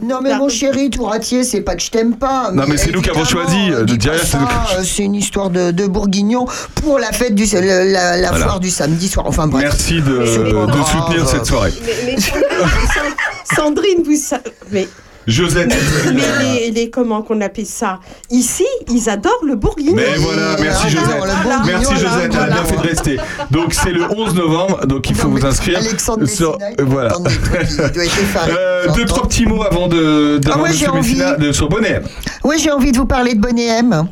Non 0.06 0.20
mais 0.22 0.38
mon 0.38 0.49
chéri 0.49 0.91
Touratier, 0.91 1.43
c'est 1.43 1.62
pas 1.62 1.76
que 1.76 1.82
je 1.82 1.89
t'aime 1.89 2.16
pas. 2.16 2.51
Non, 2.51 2.66
mais 2.68 2.78
c'est 2.78 2.91
nous 2.91 3.01
qui 3.01 3.10
avons 3.10 3.26
choisi, 3.26 3.72
euh, 3.72 3.86
de 3.86 3.95
dire, 3.95 4.14
c'est 4.24 4.38
euh, 4.38 4.84
C'est 4.84 5.03
une 5.03 5.16
histoire 5.16 5.49
de, 5.49 5.72
de 5.72 5.88
bourguignon 5.88 6.45
pour 6.76 6.99
la 6.99 7.12
fête 7.12 7.34
du 7.34 7.45
la, 7.56 8.18
la 8.18 8.30
Voilà. 8.30 8.45
foire 8.45 8.60
du 8.60 8.70
samedi 8.70 9.08
soir. 9.08 9.26
Enfin 9.28 9.47
bref. 9.47 9.64
Merci 9.64 10.01
de, 10.01 10.26
soutenir 10.26 11.28
cette 11.28 11.45
soirée. 11.45 11.74
Mais, 11.86 11.93
mais 12.06 12.22
Sandrine, 12.22 13.16
Sandrine, 13.56 14.03
vous 14.06 14.16
savez. 14.16 14.88
Mais, 15.28 15.34
Josette. 15.34 15.76
mais 16.14 16.22
les, 16.44 16.72
les- 16.72 16.90
Comment 16.90 17.22
qu'on 17.24 17.42
appelle 17.42 17.66
ça? 17.66 18.00
Ici, 18.30 18.66
ils 18.92 19.10
adorent 19.10 19.44
le 19.46 19.56
bourguignon. 19.56 19.94
Mais 19.96 20.16
voilà, 20.18 20.56
merci 20.62 20.84
Ah, 20.86 20.90
Josette. 20.90 21.66
Merci 21.66 21.94
là, 21.94 22.00
Josette, 22.00 22.32
elle 22.32 22.36
a 22.36 22.46
voilà. 22.46 22.54
bien 22.54 22.64
fait 22.66 22.76
de 22.76 22.82
rester. 22.82 23.18
Donc 23.52 23.74
c'est 23.74 23.92
le 23.92 24.04
11 24.04 24.36
novembre, 24.36 24.86
donc 24.86 25.10
il 25.10 25.16
faut 25.16 25.28
Non, 25.28 25.36
vous 25.36 25.46
inscrire. 25.46 25.80
Alexandre 25.80 26.26
sur- 26.28 26.58
Messina, 26.60 26.84
voilà. 26.86 27.16
Euh, 28.48 28.88
deux, 28.96 29.06
trois 29.06 29.28
petits 29.28 29.46
mots 29.46 29.64
avant 29.64 29.88
de, 29.88 30.40
Ah 30.52 30.58
ouais, 30.60 30.70
de 30.70 30.74
Messina, 30.74 30.92
envie. 30.94 31.46
de, 31.48 31.52
sur 31.52 31.70
Bonnet. 31.70 32.02
Oui, 32.44 32.56
j'ai 32.62 32.72
envie 32.72 32.92
de 32.92 32.98
vous 32.98 33.06
parler 33.06 33.34
de 33.34 33.40
Bonnet 33.42 33.66
M. 33.66 34.08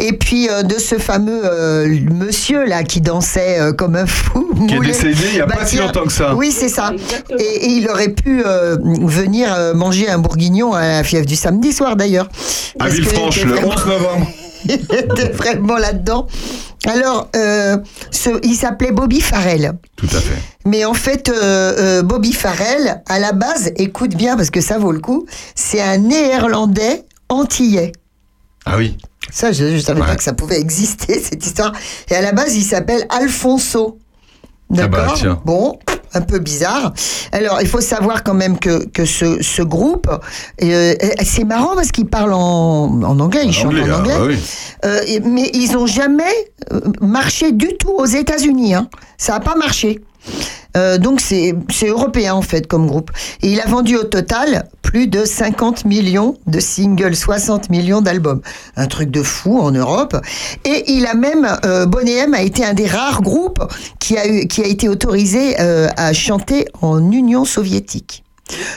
Et 0.00 0.12
puis 0.12 0.48
euh, 0.48 0.62
de 0.64 0.74
ce 0.78 0.96
fameux 0.98 1.42
euh, 1.44 1.86
monsieur 2.12 2.64
là 2.66 2.82
qui 2.82 3.00
dansait 3.00 3.60
euh, 3.60 3.72
comme 3.72 3.94
un 3.94 4.06
fou. 4.06 4.48
Qui 4.68 4.74
est 4.74 4.80
décédé 4.80 5.16
il 5.32 5.36
y 5.36 5.40
a 5.40 5.46
Bah, 5.46 5.56
pas 5.58 5.66
si 5.66 5.76
tiens, 5.76 5.86
longtemps 5.86 6.04
que 6.04 6.12
ça. 6.12 6.34
Oui, 6.34 6.50
c'est 6.50 6.68
ça. 6.68 6.92
Et, 7.38 7.42
et 7.42 7.68
il 7.70 7.88
aurait 7.88 8.08
pu 8.08 8.42
euh, 8.44 8.76
venir 8.82 9.54
euh, 9.56 9.72
manger 9.74 10.08
un 10.08 10.18
bourguignon 10.18 10.43
à 10.74 10.86
la 10.88 11.04
fièvre 11.04 11.26
du 11.26 11.36
samedi 11.36 11.72
soir 11.72 11.96
d'ailleurs. 11.96 12.28
À 12.78 12.88
Villefranche, 12.88 13.44
le 13.44 13.52
vraiment- 13.54 13.72
11 13.74 13.86
novembre. 13.86 14.26
il 14.66 14.74
était 14.74 15.28
vraiment 15.30 15.76
là-dedans. 15.76 16.26
Alors, 16.86 17.28
euh, 17.36 17.78
ce- 18.10 18.40
il 18.42 18.54
s'appelait 18.54 18.92
Bobby 18.92 19.20
Farrell. 19.20 19.72
Tout 19.96 20.06
à 20.12 20.20
fait. 20.20 20.36
Mais 20.66 20.84
en 20.84 20.94
fait, 20.94 21.28
euh, 21.30 22.00
euh, 22.00 22.02
Bobby 22.02 22.32
Farrell, 22.32 23.02
à 23.08 23.18
la 23.18 23.32
base, 23.32 23.72
écoute 23.76 24.14
bien 24.14 24.36
parce 24.36 24.50
que 24.50 24.60
ça 24.60 24.78
vaut 24.78 24.92
le 24.92 25.00
coup, 25.00 25.26
c'est 25.54 25.80
un 25.80 25.98
néerlandais 25.98 27.04
antillais. 27.28 27.92
Ah 28.66 28.76
oui. 28.76 28.96
Ça, 29.30 29.52
je 29.52 29.64
ne 29.64 29.78
savais 29.78 30.00
Ouais. 30.02 30.06
pas 30.06 30.16
que 30.16 30.22
ça 30.22 30.34
pouvait 30.34 30.60
exister, 30.60 31.20
cette 31.22 31.44
histoire. 31.44 31.72
Et 32.10 32.14
à 32.14 32.20
la 32.20 32.32
base, 32.32 32.54
il 32.56 32.62
s'appelle 32.64 33.06
Alfonso. 33.08 33.98
Ah 34.78 34.88
bah, 34.88 35.06
D'accord? 35.06 35.42
Bon, 35.44 35.78
un 36.14 36.20
peu 36.20 36.38
bizarre. 36.38 36.92
Alors, 37.32 37.60
il 37.60 37.68
faut 37.68 37.80
savoir 37.80 38.22
quand 38.22 38.34
même 38.34 38.58
que, 38.58 38.84
que 38.86 39.04
ce, 39.04 39.42
ce 39.42 39.62
groupe, 39.62 40.08
euh, 40.62 40.94
c'est 41.24 41.44
marrant 41.44 41.74
parce 41.74 41.90
qu'il 41.92 42.06
parle 42.06 42.32
en, 42.32 43.02
en 43.02 43.20
anglais, 43.20 43.42
il 43.44 43.52
chante 43.52 43.74
en 43.74 43.90
ah, 43.90 43.98
anglais. 43.98 44.14
oui. 44.20 44.38
Euh, 44.84 45.00
mais 45.24 45.50
ils 45.54 45.72
n'ont 45.72 45.86
jamais 45.86 46.22
euh, 46.72 46.80
marché 47.00 47.52
du 47.52 47.76
tout 47.76 47.92
aux 47.96 48.06
États-Unis. 48.06 48.74
hein. 48.74 48.88
Ça 49.18 49.34
n'a 49.34 49.40
pas 49.40 49.54
marché. 49.56 50.00
Euh, 50.76 50.98
donc 50.98 51.20
c'est 51.20 51.54
européen 51.86 52.34
en 52.34 52.42
fait 52.42 52.66
comme 52.66 52.86
groupe. 52.86 53.10
Et 53.42 53.52
il 53.52 53.60
a 53.60 53.66
vendu 53.66 53.96
au 53.96 54.04
total 54.04 54.68
plus 54.82 55.06
de 55.06 55.24
50 55.24 55.84
millions 55.84 56.36
de 56.46 56.60
singles, 56.60 57.14
60 57.16 57.70
millions 57.70 58.00
d'albums. 58.00 58.40
Un 58.76 58.86
truc 58.86 59.10
de 59.10 59.22
fou 59.22 59.58
en 59.58 59.70
Europe. 59.70 60.16
Et 60.64 60.92
il 60.92 61.06
a 61.06 61.14
même, 61.14 61.46
euh, 61.64 61.86
M 62.06 62.34
a 62.34 62.42
été 62.42 62.64
un 62.64 62.74
des 62.74 62.86
rares 62.86 63.22
groupes 63.22 63.62
qui 63.98 64.16
a, 64.16 64.44
qui 64.46 64.62
a 64.62 64.66
été 64.66 64.88
autorisé 64.88 65.60
euh, 65.60 65.88
à 65.96 66.12
chanter 66.12 66.66
en 66.80 67.10
Union 67.10 67.44
soviétique. 67.44 68.24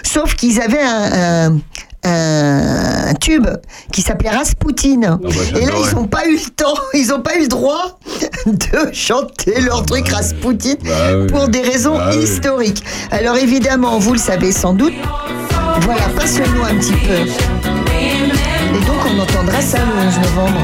Sauf 0.03 0.35
qu'ils 0.35 0.61
avaient 0.61 0.81
un- 0.81 1.59
un 2.03 3.13
tube 3.19 3.47
qui 3.91 4.01
s'appelait 4.01 4.29
Rasputin. 4.29 5.19
bah, 5.21 5.29
Et 5.59 5.65
là, 5.65 5.71
ils 5.89 5.95
n'ont 5.95 6.07
pas 6.07 6.25
eu 6.27 6.33
le 6.35 6.49
temps, 6.51 6.75
ils 6.93 7.07
n'ont 7.07 7.21
pas 7.21 7.35
eu 7.37 7.41
le 7.43 7.47
droit 7.47 7.99
de 8.45 8.93
chanter 8.93 9.59
leur 9.61 9.85
truc 9.85 10.07
Rasputin 10.09 10.75
Bah 10.83 10.91
oui. 11.19 11.27
pour 11.27 11.47
des 11.49 11.61
raisons 11.61 11.97
Bah 11.97 12.09
oui. 12.11 12.23
historiques. 12.23 12.83
Alors 13.11 13.35
évidemment, 13.37 13.99
vous 13.99 14.13
le 14.13 14.19
savez 14.19 14.51
sans 14.51 14.73
doute, 14.73 14.93
voilà, 15.81 16.03
passe-nous 16.15 16.63
un 16.63 16.75
petit 16.75 16.93
peu. 16.93 17.29
Et 18.75 18.85
donc 18.85 18.97
on 19.09 19.19
entendra 19.19 19.61
ça 19.61 19.79
le 19.79 20.07
11 20.07 20.19
novembre. 20.19 20.61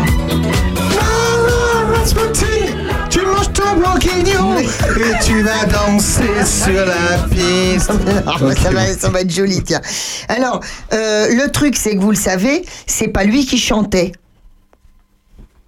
Et 3.74 5.26
tu 5.26 5.41
vas 5.41 5.65
danser 5.65 6.45
sur 6.45 6.86
la 6.86 7.17
piste. 7.30 7.91
Ah, 8.26 8.36
bah, 8.39 8.55
ça, 8.55 8.69
va, 8.69 8.86
ça 8.88 9.09
va 9.09 9.21
être 9.21 9.32
joli, 9.32 9.63
tiens. 9.63 9.82
Alors, 10.30 10.61
euh, 10.93 11.28
le 11.30 11.51
truc, 11.51 11.76
c'est 11.76 11.95
que 11.95 12.01
vous 12.01 12.11
le 12.11 12.17
savez, 12.17 12.65
c'est 12.86 13.07
pas 13.07 13.24
lui 13.24 13.45
qui 13.45 13.57
chantait. 13.57 14.11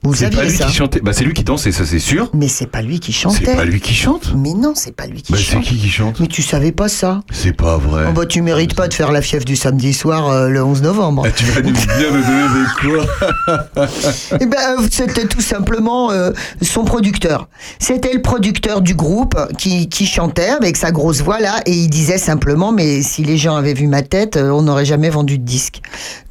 Vous 0.05 0.13
C'est 0.13 0.29
pas 0.29 0.43
lui 0.43 0.51
ça 0.51 0.65
qui 0.65 0.73
chantait. 0.73 0.99
Bah 1.01 1.11
c'est 1.13 1.23
lui 1.23 1.33
qui 1.33 1.43
dansait, 1.43 1.71
ça 1.71 1.85
c'est 1.85 1.99
sûr. 1.99 2.29
Mais 2.33 2.47
c'est 2.47 2.67
pas 2.67 2.81
lui 2.81 2.99
qui 2.99 3.11
chantait. 3.11 3.43
C'est 3.45 3.55
pas 3.55 3.65
lui 3.65 3.79
qui 3.81 3.93
chante. 3.95 4.33
Mais 4.35 4.53
non, 4.53 4.73
c'est 4.75 4.95
pas 4.95 5.07
lui 5.07 5.21
qui 5.21 5.31
Bah 5.31 5.37
c'est 5.39 5.53
chante. 5.53 5.63
qui 5.63 5.77
qui 5.77 5.89
chante 5.89 6.19
Mais 6.19 6.27
tu 6.27 6.41
savais 6.41 6.71
pas 6.71 6.87
ça 6.87 7.21
C'est 7.31 7.53
pas 7.53 7.77
vrai. 7.77 8.05
Oh 8.09 8.13
bah 8.13 8.25
tu 8.25 8.41
mérites 8.41 8.75
pas 8.75 8.87
de 8.87 8.93
faire 8.93 9.11
la 9.11 9.21
fièvre 9.21 9.45
du 9.45 9.55
samedi 9.55 9.93
soir 9.93 10.29
euh, 10.29 10.49
le 10.49 10.63
11 10.63 10.81
novembre. 10.83 11.23
Ah, 11.25 11.31
tu 11.31 11.45
vas 11.45 11.61
nous 11.61 11.71
bien 11.71 12.11
me 12.11 12.21
donner 12.21 12.45
des 12.53 13.75
quoi 13.75 13.87
Eh 14.39 14.45
ben, 14.45 14.77
c'était 14.91 15.25
tout 15.27 15.41
simplement 15.41 16.11
euh, 16.11 16.31
son 16.61 16.83
producteur. 16.85 17.47
C'était 17.79 18.13
le 18.13 18.21
producteur 18.21 18.81
du 18.81 18.93
groupe 18.95 19.35
qui, 19.57 19.89
qui 19.89 20.05
chantait 20.05 20.49
avec 20.49 20.77
sa 20.77 20.91
grosse 20.91 21.21
voix 21.21 21.39
là 21.39 21.61
et 21.65 21.71
il 21.71 21.89
disait 21.89 22.17
simplement 22.17 22.71
mais 22.71 23.01
si 23.01 23.23
les 23.23 23.37
gens 23.37 23.55
avaient 23.55 23.73
vu 23.73 23.87
ma 23.87 24.01
tête, 24.01 24.37
euh, 24.37 24.49
on 24.51 24.61
n'aurait 24.63 24.85
jamais 24.85 25.09
vendu 25.09 25.37
de 25.37 25.43
disque. 25.43 25.81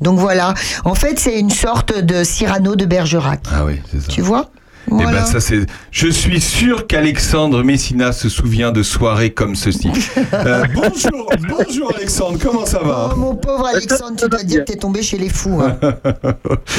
Donc 0.00 0.18
voilà. 0.18 0.54
En 0.84 0.94
fait, 0.94 1.18
c'est 1.18 1.38
une 1.38 1.50
sorte 1.50 1.98
de 1.98 2.22
Cyrano 2.24 2.76
de 2.76 2.84
Bergerac. 2.84 3.40
Ah 3.52 3.63
oui, 3.66 3.80
c'est 3.90 4.00
ça. 4.00 4.08
Tu 4.08 4.22
vois? 4.22 4.50
Eh 4.88 5.04
ben 5.04 5.24
ça 5.24 5.40
c'est. 5.40 5.66
Je 5.90 6.08
suis 6.08 6.40
sûr 6.40 6.86
qu'Alexandre 6.86 7.62
Messina 7.62 8.12
se 8.12 8.28
souvient 8.28 8.72
de 8.72 8.82
soirées 8.82 9.30
comme 9.30 9.54
ceci. 9.54 9.90
Euh, 10.34 10.64
bonjour, 10.74 11.30
bonjour 11.48 11.92
Alexandre, 11.96 12.38
comment 12.42 12.66
ça 12.66 12.80
va? 12.80 13.10
Oh, 13.12 13.16
mon 13.18 13.34
pauvre 13.36 13.66
Alexandre, 13.66 14.16
tu 14.18 14.28
dois 14.28 14.42
dire 14.42 14.64
que 14.64 14.72
t'es 14.72 14.78
tombé 14.78 15.02
chez 15.02 15.16
les 15.16 15.28
fous. 15.28 15.60
hein. 15.62 15.76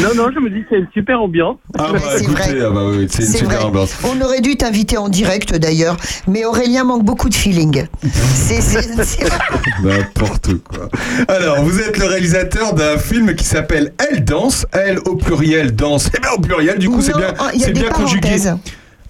Non, 0.03 0.09
non, 0.15 0.29
je 0.33 0.39
me 0.39 0.49
dis 0.49 0.61
que 0.61 0.67
c'est 0.71 0.77
une 0.79 0.87
super 0.93 1.21
ambiance. 1.21 1.57
Ah 1.77 1.89
bah 1.93 1.99
c'est 2.17 2.23
écoutez, 2.23 2.41
vrai. 2.41 2.61
ah 2.65 2.69
bah 2.69 2.81
oui, 2.89 3.07
c'est 3.09 3.23
une 3.23 3.27
C'est 3.29 3.37
super 3.37 3.57
vrai. 3.59 3.65
ambiance. 3.67 3.93
On 4.03 4.21
aurait 4.21 4.41
dû 4.41 4.55
t'inviter 4.57 4.97
en 4.97 5.09
direct 5.09 5.55
d'ailleurs, 5.55 5.95
mais 6.27 6.43
Aurélien 6.45 6.83
manque 6.83 7.03
beaucoup 7.05 7.29
de 7.29 7.33
feeling. 7.35 7.85
C'est- 8.33 8.61
c'est- 8.61 9.03
c'est- 9.03 9.29
N'importe 9.83 10.53
quoi. 10.63 10.89
Alors, 11.27 11.63
vous 11.63 11.79
êtes 11.79 11.97
le 11.97 12.05
réalisateur 12.05 12.73
d'un 12.73 12.97
film 12.97 13.35
qui 13.35 13.45
s'appelle 13.45 13.93
Elle 14.11 14.23
danse. 14.25 14.65
Elle 14.73 14.99
au 14.99 15.15
pluriel 15.15 15.75
danse. 15.75 16.09
Eh 16.15 16.19
bien 16.19 16.31
au 16.37 16.39
pluriel, 16.41 16.77
du 16.77 16.89
coup, 16.89 17.01
c'est 17.01 17.15
bien, 17.15 17.33
a 17.39 17.51
c'est 17.57 17.71
bien 17.71 17.89
conjugué. 17.95 18.29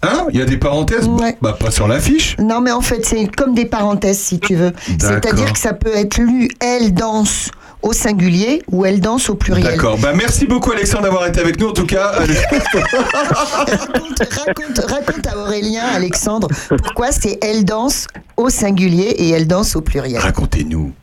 Hein 0.03 0.27
Il 0.31 0.37
y 0.37 0.41
a 0.41 0.45
des 0.45 0.57
parenthèses 0.57 1.07
Ouais. 1.07 1.35
Bah 1.41 1.55
pas 1.59 1.71
sur 1.71 1.87
l'affiche. 1.87 2.35
Non, 2.37 2.61
mais 2.61 2.71
en 2.71 2.81
fait, 2.81 3.05
c'est 3.05 3.27
comme 3.27 3.55
des 3.55 3.65
parenthèses, 3.65 4.19
si 4.19 4.39
tu 4.39 4.55
veux. 4.55 4.71
C'est-à-dire 4.99 5.51
que 5.53 5.59
ça 5.59 5.73
peut 5.73 5.95
être 5.95 6.17
lu 6.17 6.49
elle 6.59 6.93
danse 6.93 7.49
au 7.81 7.93
singulier 7.93 8.61
ou 8.71 8.83
elle 8.85 8.99
danse 8.99 9.29
au 9.29 9.35
pluriel. 9.35 9.75
D'accord. 9.75 9.97
Bah 9.99 10.11
merci 10.15 10.45
beaucoup 10.47 10.71
Alexandre 10.71 11.03
d'avoir 11.03 11.27
été 11.27 11.39
avec 11.39 11.59
nous. 11.59 11.69
En 11.69 11.73
tout 11.73 11.85
cas, 11.85 12.11
raconte, 12.13 14.19
raconte, 14.19 14.79
raconte 14.91 15.27
à 15.27 15.37
Aurélien, 15.37 15.83
Alexandre, 15.93 16.47
pourquoi 16.83 17.11
c'est 17.11 17.37
elle 17.43 17.65
danse 17.65 18.07
au 18.37 18.49
singulier 18.49 19.09
et 19.17 19.29
elle 19.31 19.47
danse 19.47 19.75
au 19.75 19.81
pluriel. 19.81 20.19
racontez-nous. 20.19 20.93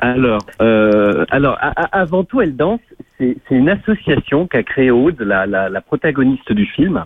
Alors, 0.00 0.44
euh, 0.60 1.24
alors 1.30 1.56
a- 1.60 1.80
a- 1.82 2.00
avant 2.00 2.24
tout, 2.24 2.40
Elle 2.40 2.56
danse, 2.56 2.80
c'est 3.18 3.36
une 3.50 3.68
association 3.68 4.46
qu'a 4.46 4.62
créée 4.62 4.90
Aude, 4.90 5.20
la, 5.20 5.46
la, 5.46 5.68
la 5.68 5.80
protagoniste 5.80 6.52
du 6.52 6.66
film, 6.66 7.04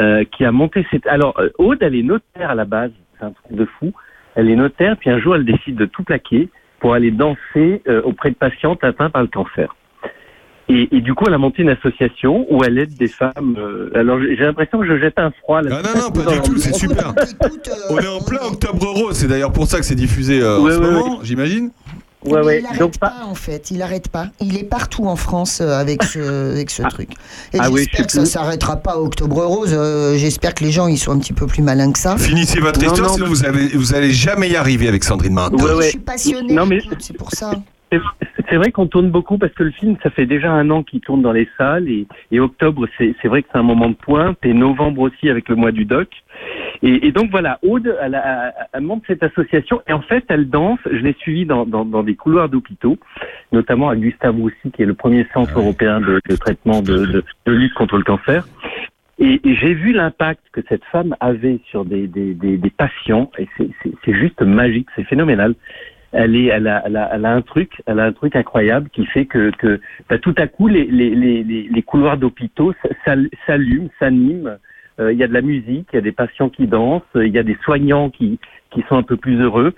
euh, 0.00 0.24
qui 0.24 0.44
a 0.44 0.52
monté 0.52 0.86
cette. 0.90 1.06
Alors, 1.06 1.38
euh, 1.38 1.48
Aude, 1.58 1.78
elle 1.82 1.94
est 1.94 2.02
notaire 2.02 2.50
à 2.50 2.54
la 2.54 2.64
base, 2.64 2.90
c'est 3.18 3.26
un 3.26 3.30
truc 3.32 3.56
de 3.56 3.64
fou. 3.78 3.92
Elle 4.34 4.48
est 4.50 4.56
notaire, 4.56 4.96
puis 4.98 5.10
un 5.10 5.18
jour, 5.18 5.34
elle 5.36 5.44
décide 5.44 5.76
de 5.76 5.86
tout 5.86 6.02
plaquer 6.04 6.48
pour 6.80 6.94
aller 6.94 7.10
danser 7.10 7.82
euh, 7.88 8.00
auprès 8.04 8.30
de 8.30 8.36
patientes 8.36 8.82
atteintes 8.84 9.12
par 9.12 9.22
le 9.22 9.28
cancer. 9.28 9.74
Et, 10.68 10.88
et 10.96 11.00
du 11.00 11.14
coup, 11.14 11.24
elle 11.26 11.34
a 11.34 11.38
monté 11.38 11.62
une 11.62 11.70
association 11.70 12.46
où 12.48 12.62
elle 12.62 12.78
aide 12.78 12.96
des 12.96 13.08
femmes. 13.08 13.56
euh, 13.58 13.90
alors, 13.96 14.20
j'ai 14.20 14.36
l'impression 14.36 14.78
que 14.78 14.86
je 14.86 14.98
jette 15.00 15.18
un 15.18 15.32
froid. 15.32 15.62
Là, 15.62 15.80
Ah 15.80 15.82
non, 15.82 16.00
non, 16.02 16.10
pas 16.12 16.30
du 16.30 16.40
tout, 16.42 16.56
c'est 16.58 16.72
super. 16.74 17.12
On 17.90 17.98
est 17.98 18.06
en 18.06 18.20
plein 18.24 18.46
octobre 18.46 18.86
rose. 18.86 19.16
C'est 19.16 19.26
d'ailleurs 19.26 19.50
pour 19.52 19.66
ça 19.66 19.78
que 19.78 19.84
c'est 19.84 19.96
diffusé 19.96 20.40
euh, 20.40 20.60
Ouais, 20.60 20.70
en 20.70 20.76
ce 20.76 20.80
ouais, 20.80 20.90
moment, 20.92 21.18
j'imagine. 21.24 21.70
Ouais, 22.24 22.40
mais 22.40 22.46
ouais. 22.46 22.58
il 22.58 22.62
n'arrête 22.64 22.78
Donc, 22.80 22.98
pas, 22.98 23.14
en 23.26 23.34
fait, 23.34 23.70
il 23.70 23.80
arrête 23.80 24.08
pas. 24.08 24.26
Il 24.40 24.58
est 24.58 24.64
partout 24.64 25.06
en 25.06 25.16
France 25.16 25.60
euh, 25.62 25.78
avec 25.78 26.02
ce, 26.02 26.18
avec 26.52 26.70
ce 26.70 26.82
truc. 26.82 27.10
Et 27.54 27.58
Ah 27.58 27.68
j'espère 27.74 28.00
je 28.00 28.04
que 28.06 28.12
ça 28.12 28.20
plus. 28.20 28.30
s'arrêtera 28.30 28.76
pas 28.76 28.92
à 28.92 28.98
Octobre 28.98 29.42
Rose. 29.44 29.70
euh, 29.72 30.16
j'espère 30.18 30.54
que 30.54 30.64
les 30.64 30.70
gens 30.70 30.86
ils 30.86 30.98
sont 30.98 31.12
un 31.12 31.18
petit 31.18 31.32
peu 31.32 31.46
plus 31.46 31.62
malins 31.62 31.92
que 31.92 31.98
ça. 31.98 32.18
Finissez 32.18 32.60
votre 32.60 32.78
Non, 32.80 32.88
histoire, 32.88 33.08
non, 33.08 33.14
sinon 33.14 33.26
mais- 33.26 33.32
vous, 33.34 33.44
avez, 33.46 33.66
vous 33.68 33.94
allez 33.94 34.12
jamais 34.12 34.50
y 34.50 34.56
arriver 34.56 34.86
avec 34.88 35.02
Sandrine 35.04 35.32
Martin. 35.32 35.56
Ouais, 35.56 35.72
ouais. 35.74 35.84
Je 35.84 35.90
suis 35.90 35.98
passionnée, 35.98 36.52
Non, 36.52 36.66
mais- 36.66 36.80
c'est 36.98 37.16
pour 37.16 37.30
ça. 37.32 37.52
C'est- 37.90 38.56
vrai 38.56 38.70
qu'on 38.72 38.86
tourne 38.86 39.10
beaucoup 39.10 39.38
parce 39.38 39.52
que 39.52 39.62
le 39.62 39.70
film, 39.70 39.96
ça 40.02 40.10
fait 40.10 40.26
déjà 40.26 40.50
un 40.52 40.70
an 40.70 40.82
qu'il 40.82 41.00
tourne 41.00 41.22
dans 41.22 41.32
les 41.32 41.48
salles 41.56 41.88
et, 41.88 42.06
et 42.30 42.38
octobre, 42.40 42.86
c'est 42.98 43.14
vrai 43.26 43.42
que 43.42 43.48
c'est 43.52 43.58
un 43.58 43.62
moment 43.64 43.88
de 43.88 43.94
pointe 43.94 44.38
et 44.44 44.52
novembre 44.54 45.02
aussi 45.02 45.28
avec 45.30 45.48
le 45.48 45.56
mois 45.56 45.72
du 45.72 45.84
doc. 45.84 46.08
Et, 46.82 47.06
et 47.06 47.12
donc 47.12 47.30
voilà, 47.30 47.58
Aude, 47.62 47.96
elle, 48.02 48.14
a- 48.14 48.52
elle 48.72 48.82
monte 48.82 49.02
cette 49.06 49.22
association 49.22 49.82
et 49.88 49.92
en 49.92 50.02
fait, 50.02 50.24
elle 50.28 50.48
danse. 50.48 50.78
Je 50.90 50.98
l'ai 50.98 51.14
suivie 51.14 51.46
dans, 51.46 51.64
dans, 51.66 51.84
dans 51.84 52.02
des 52.02 52.14
couloirs 52.16 52.48
d'hôpitaux, 52.48 52.98
notamment 53.52 53.88
à 53.88 53.96
Gustave 53.96 54.36
Roussy, 54.36 54.70
qui 54.72 54.82
est 54.82 54.86
le 54.86 54.94
premier 54.94 55.26
centre 55.32 55.58
européen 55.58 56.00
de, 56.00 56.20
de 56.28 56.36
traitement 56.36 56.82
de, 56.82 57.06
de, 57.06 57.24
de 57.46 57.52
lutte 57.52 57.74
contre 57.74 57.96
le 57.96 58.04
cancer. 58.04 58.46
Et, 59.22 59.38
j'ai 59.44 59.74
vu 59.74 59.92
l'impact 59.92 60.40
que 60.52 60.62
cette 60.68 60.84
femme 60.84 61.14
avait 61.20 61.60
sur 61.68 61.84
des, 61.84 62.06
des, 62.06 62.32
des, 62.32 62.56
des 62.56 62.70
patients 62.70 63.30
et 63.38 63.46
c'est 63.58 64.14
juste 64.14 64.40
magique, 64.40 64.88
c'est 64.96 65.04
phénoménal 65.04 65.54
elle 66.12 66.34
est, 66.36 66.46
elle 66.46 66.66
a, 66.66 66.82
elle 66.86 66.96
a, 66.96 67.10
elle 67.14 67.24
a 67.24 67.32
un 67.32 67.42
truc, 67.42 67.82
elle 67.86 68.00
a 68.00 68.04
un 68.04 68.12
truc 68.12 68.36
incroyable 68.36 68.88
qui 68.90 69.06
fait 69.06 69.26
que, 69.26 69.50
que 69.56 69.80
bah, 70.08 70.18
tout 70.18 70.34
à 70.38 70.46
coup 70.46 70.68
les, 70.68 70.84
les, 70.84 71.14
les, 71.14 71.44
les 71.44 71.82
couloirs 71.82 72.18
d'hôpitaux 72.18 72.72
s'allument, 73.46 73.88
s'animent. 73.98 74.58
Euh, 74.98 75.12
Il 75.12 75.18
y 75.18 75.22
a 75.22 75.28
de 75.28 75.32
la 75.32 75.40
musique, 75.40 75.88
il 75.92 75.96
y 75.96 75.98
a 75.98 76.02
des 76.02 76.12
patients 76.12 76.50
qui 76.50 76.66
dansent, 76.66 77.02
il 77.14 77.32
y 77.34 77.38
a 77.38 77.42
des 77.42 77.56
soignants 77.64 78.10
qui, 78.10 78.38
qui 78.70 78.84
sont 78.88 78.96
un 78.96 79.02
peu 79.02 79.16
plus 79.16 79.40
heureux. 79.40 79.72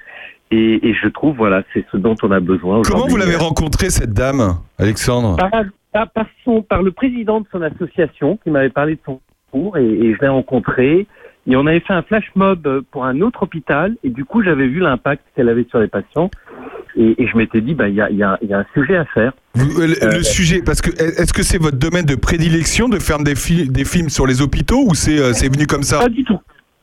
Et, 0.50 0.88
et 0.88 0.94
je 0.94 1.08
trouve, 1.08 1.36
voilà, 1.36 1.62
c'est 1.72 1.84
ce 1.92 1.96
dont 1.96 2.16
on 2.22 2.30
a 2.30 2.40
besoin 2.40 2.78
aujourd'hui. 2.78 2.92
Comment 2.92 3.06
vous 3.06 3.16
l'avez 3.16 3.36
rencontrée 3.36 3.90
cette 3.90 4.12
dame, 4.12 4.58
Alexandre? 4.78 5.36
Par, 5.92 6.10
par, 6.10 6.26
son, 6.44 6.62
par 6.62 6.82
le 6.82 6.92
président 6.92 7.40
de 7.40 7.46
son 7.52 7.62
association 7.62 8.38
qui 8.42 8.50
m'avait 8.50 8.70
parlé 8.70 8.94
de 8.96 9.00
son 9.04 9.20
cours 9.50 9.78
et, 9.78 9.84
et 9.84 10.14
je 10.14 10.20
l'ai 10.20 10.28
rencontré. 10.28 11.06
Et 11.46 11.56
on 11.56 11.66
avait 11.66 11.80
fait 11.80 11.92
un 11.92 12.02
flash 12.02 12.30
mob 12.36 12.66
euh, 12.66 12.82
pour 12.90 13.04
un 13.04 13.20
autre 13.20 13.42
hôpital 13.42 13.96
et 14.04 14.10
du 14.10 14.24
coup 14.24 14.42
j'avais 14.42 14.68
vu 14.68 14.78
l'impact 14.78 15.22
qu'elle 15.34 15.48
avait 15.48 15.66
sur 15.70 15.80
les 15.80 15.88
patients 15.88 16.30
et, 16.96 17.20
et 17.20 17.26
je 17.26 17.36
m'étais 17.36 17.60
dit 17.60 17.74
bah 17.74 17.88
il 17.88 17.96
y 17.96 18.00
a, 18.00 18.08
il 18.10 18.16
y, 18.16 18.22
a, 18.22 18.38
il 18.42 18.48
y 18.48 18.54
a 18.54 18.58
un 18.60 18.66
sujet 18.74 18.96
à 18.96 19.04
faire. 19.06 19.32
Le, 19.56 20.04
Euh, 20.04 20.12
le 20.18 20.22
sujet, 20.22 20.62
parce 20.64 20.80
que 20.80 20.90
est-ce 20.90 21.32
que 21.32 21.42
c'est 21.42 21.58
votre 21.60 21.78
domaine 21.78 22.04
de 22.06 22.14
prédilection 22.14 22.88
de 22.88 22.98
faire 22.98 23.18
des, 23.18 23.34
fi- 23.34 23.68
des 23.68 23.84
films 23.84 24.08
sur 24.08 24.26
les 24.26 24.40
hôpitaux 24.40 24.84
ou 24.88 24.94
c'est 24.94 25.18
euh, 25.18 25.32
venu 25.52 25.66
comme 25.66 25.82
ça? 25.82 25.98
Pas 25.98 26.08
du 26.08 26.24
tout. 26.24 26.38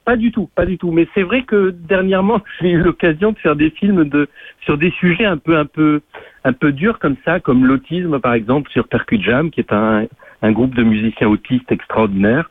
Pas 0.06 0.16
du 0.18 0.32
tout, 0.32 0.50
pas 0.56 0.66
du 0.66 0.78
tout. 0.78 0.92
Mais 0.92 1.08
c'est 1.14 1.22
vrai 1.24 1.44
que 1.44 1.70
dernièrement, 1.70 2.42
j'ai 2.62 2.72
eu 2.72 2.82
l'occasion 2.82 3.32
de 3.32 3.38
faire 3.38 3.56
des 3.56 3.70
films 3.70 4.06
de 4.10 4.28
sur 4.66 4.78
des 4.78 4.92
sujets 5.00 5.26
un 5.26 5.38
peu, 5.38 5.56
un 5.58 5.66
peu, 5.66 6.02
un 6.44 6.52
peu 6.54 6.72
durs 6.72 7.00
comme 7.00 7.16
ça, 7.24 7.40
comme 7.40 7.66
l'autisme 7.66 8.20
par 8.20 8.34
exemple 8.34 8.70
sur 8.72 8.88
Percut 8.88 9.22
Jam, 9.22 9.52
qui 9.52 9.60
est 9.62 9.72
un, 9.72 10.06
un 10.42 10.52
groupe 10.52 10.76
de 10.76 10.84
musiciens 10.84 11.28
autistes 11.28 11.72
extraordinaire. 11.72 12.50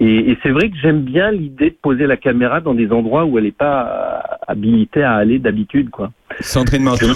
Et, 0.00 0.30
et 0.30 0.38
c'est 0.42 0.50
vrai 0.50 0.70
que 0.70 0.76
j'aime 0.80 1.00
bien 1.00 1.32
l'idée 1.32 1.70
de 1.70 1.76
poser 1.82 2.06
la 2.06 2.16
caméra 2.16 2.60
dans 2.60 2.74
des 2.74 2.90
endroits 2.92 3.24
où 3.24 3.36
elle 3.36 3.44
n'est 3.44 3.50
pas 3.50 3.86
euh, 3.86 4.34
habilitée 4.46 5.02
à 5.02 5.14
aller 5.14 5.38
d'habitude, 5.40 5.90
quoi. 5.90 6.10
Sandrine 6.40 6.84
Manteau. 6.84 7.06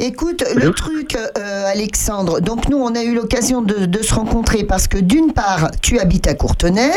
Écoute, 0.00 0.42
le 0.56 0.70
truc, 0.72 1.14
euh, 1.14 1.64
Alexandre, 1.72 2.40
donc 2.40 2.68
nous, 2.68 2.78
on 2.78 2.92
a 2.96 3.04
eu 3.04 3.14
l'occasion 3.14 3.62
de, 3.62 3.86
de 3.86 3.98
se 4.02 4.12
rencontrer 4.14 4.64
parce 4.64 4.88
que 4.88 4.98
d'une 4.98 5.32
part, 5.32 5.70
tu 5.80 6.00
habites 6.00 6.26
à 6.26 6.34
Courtenay, 6.34 6.90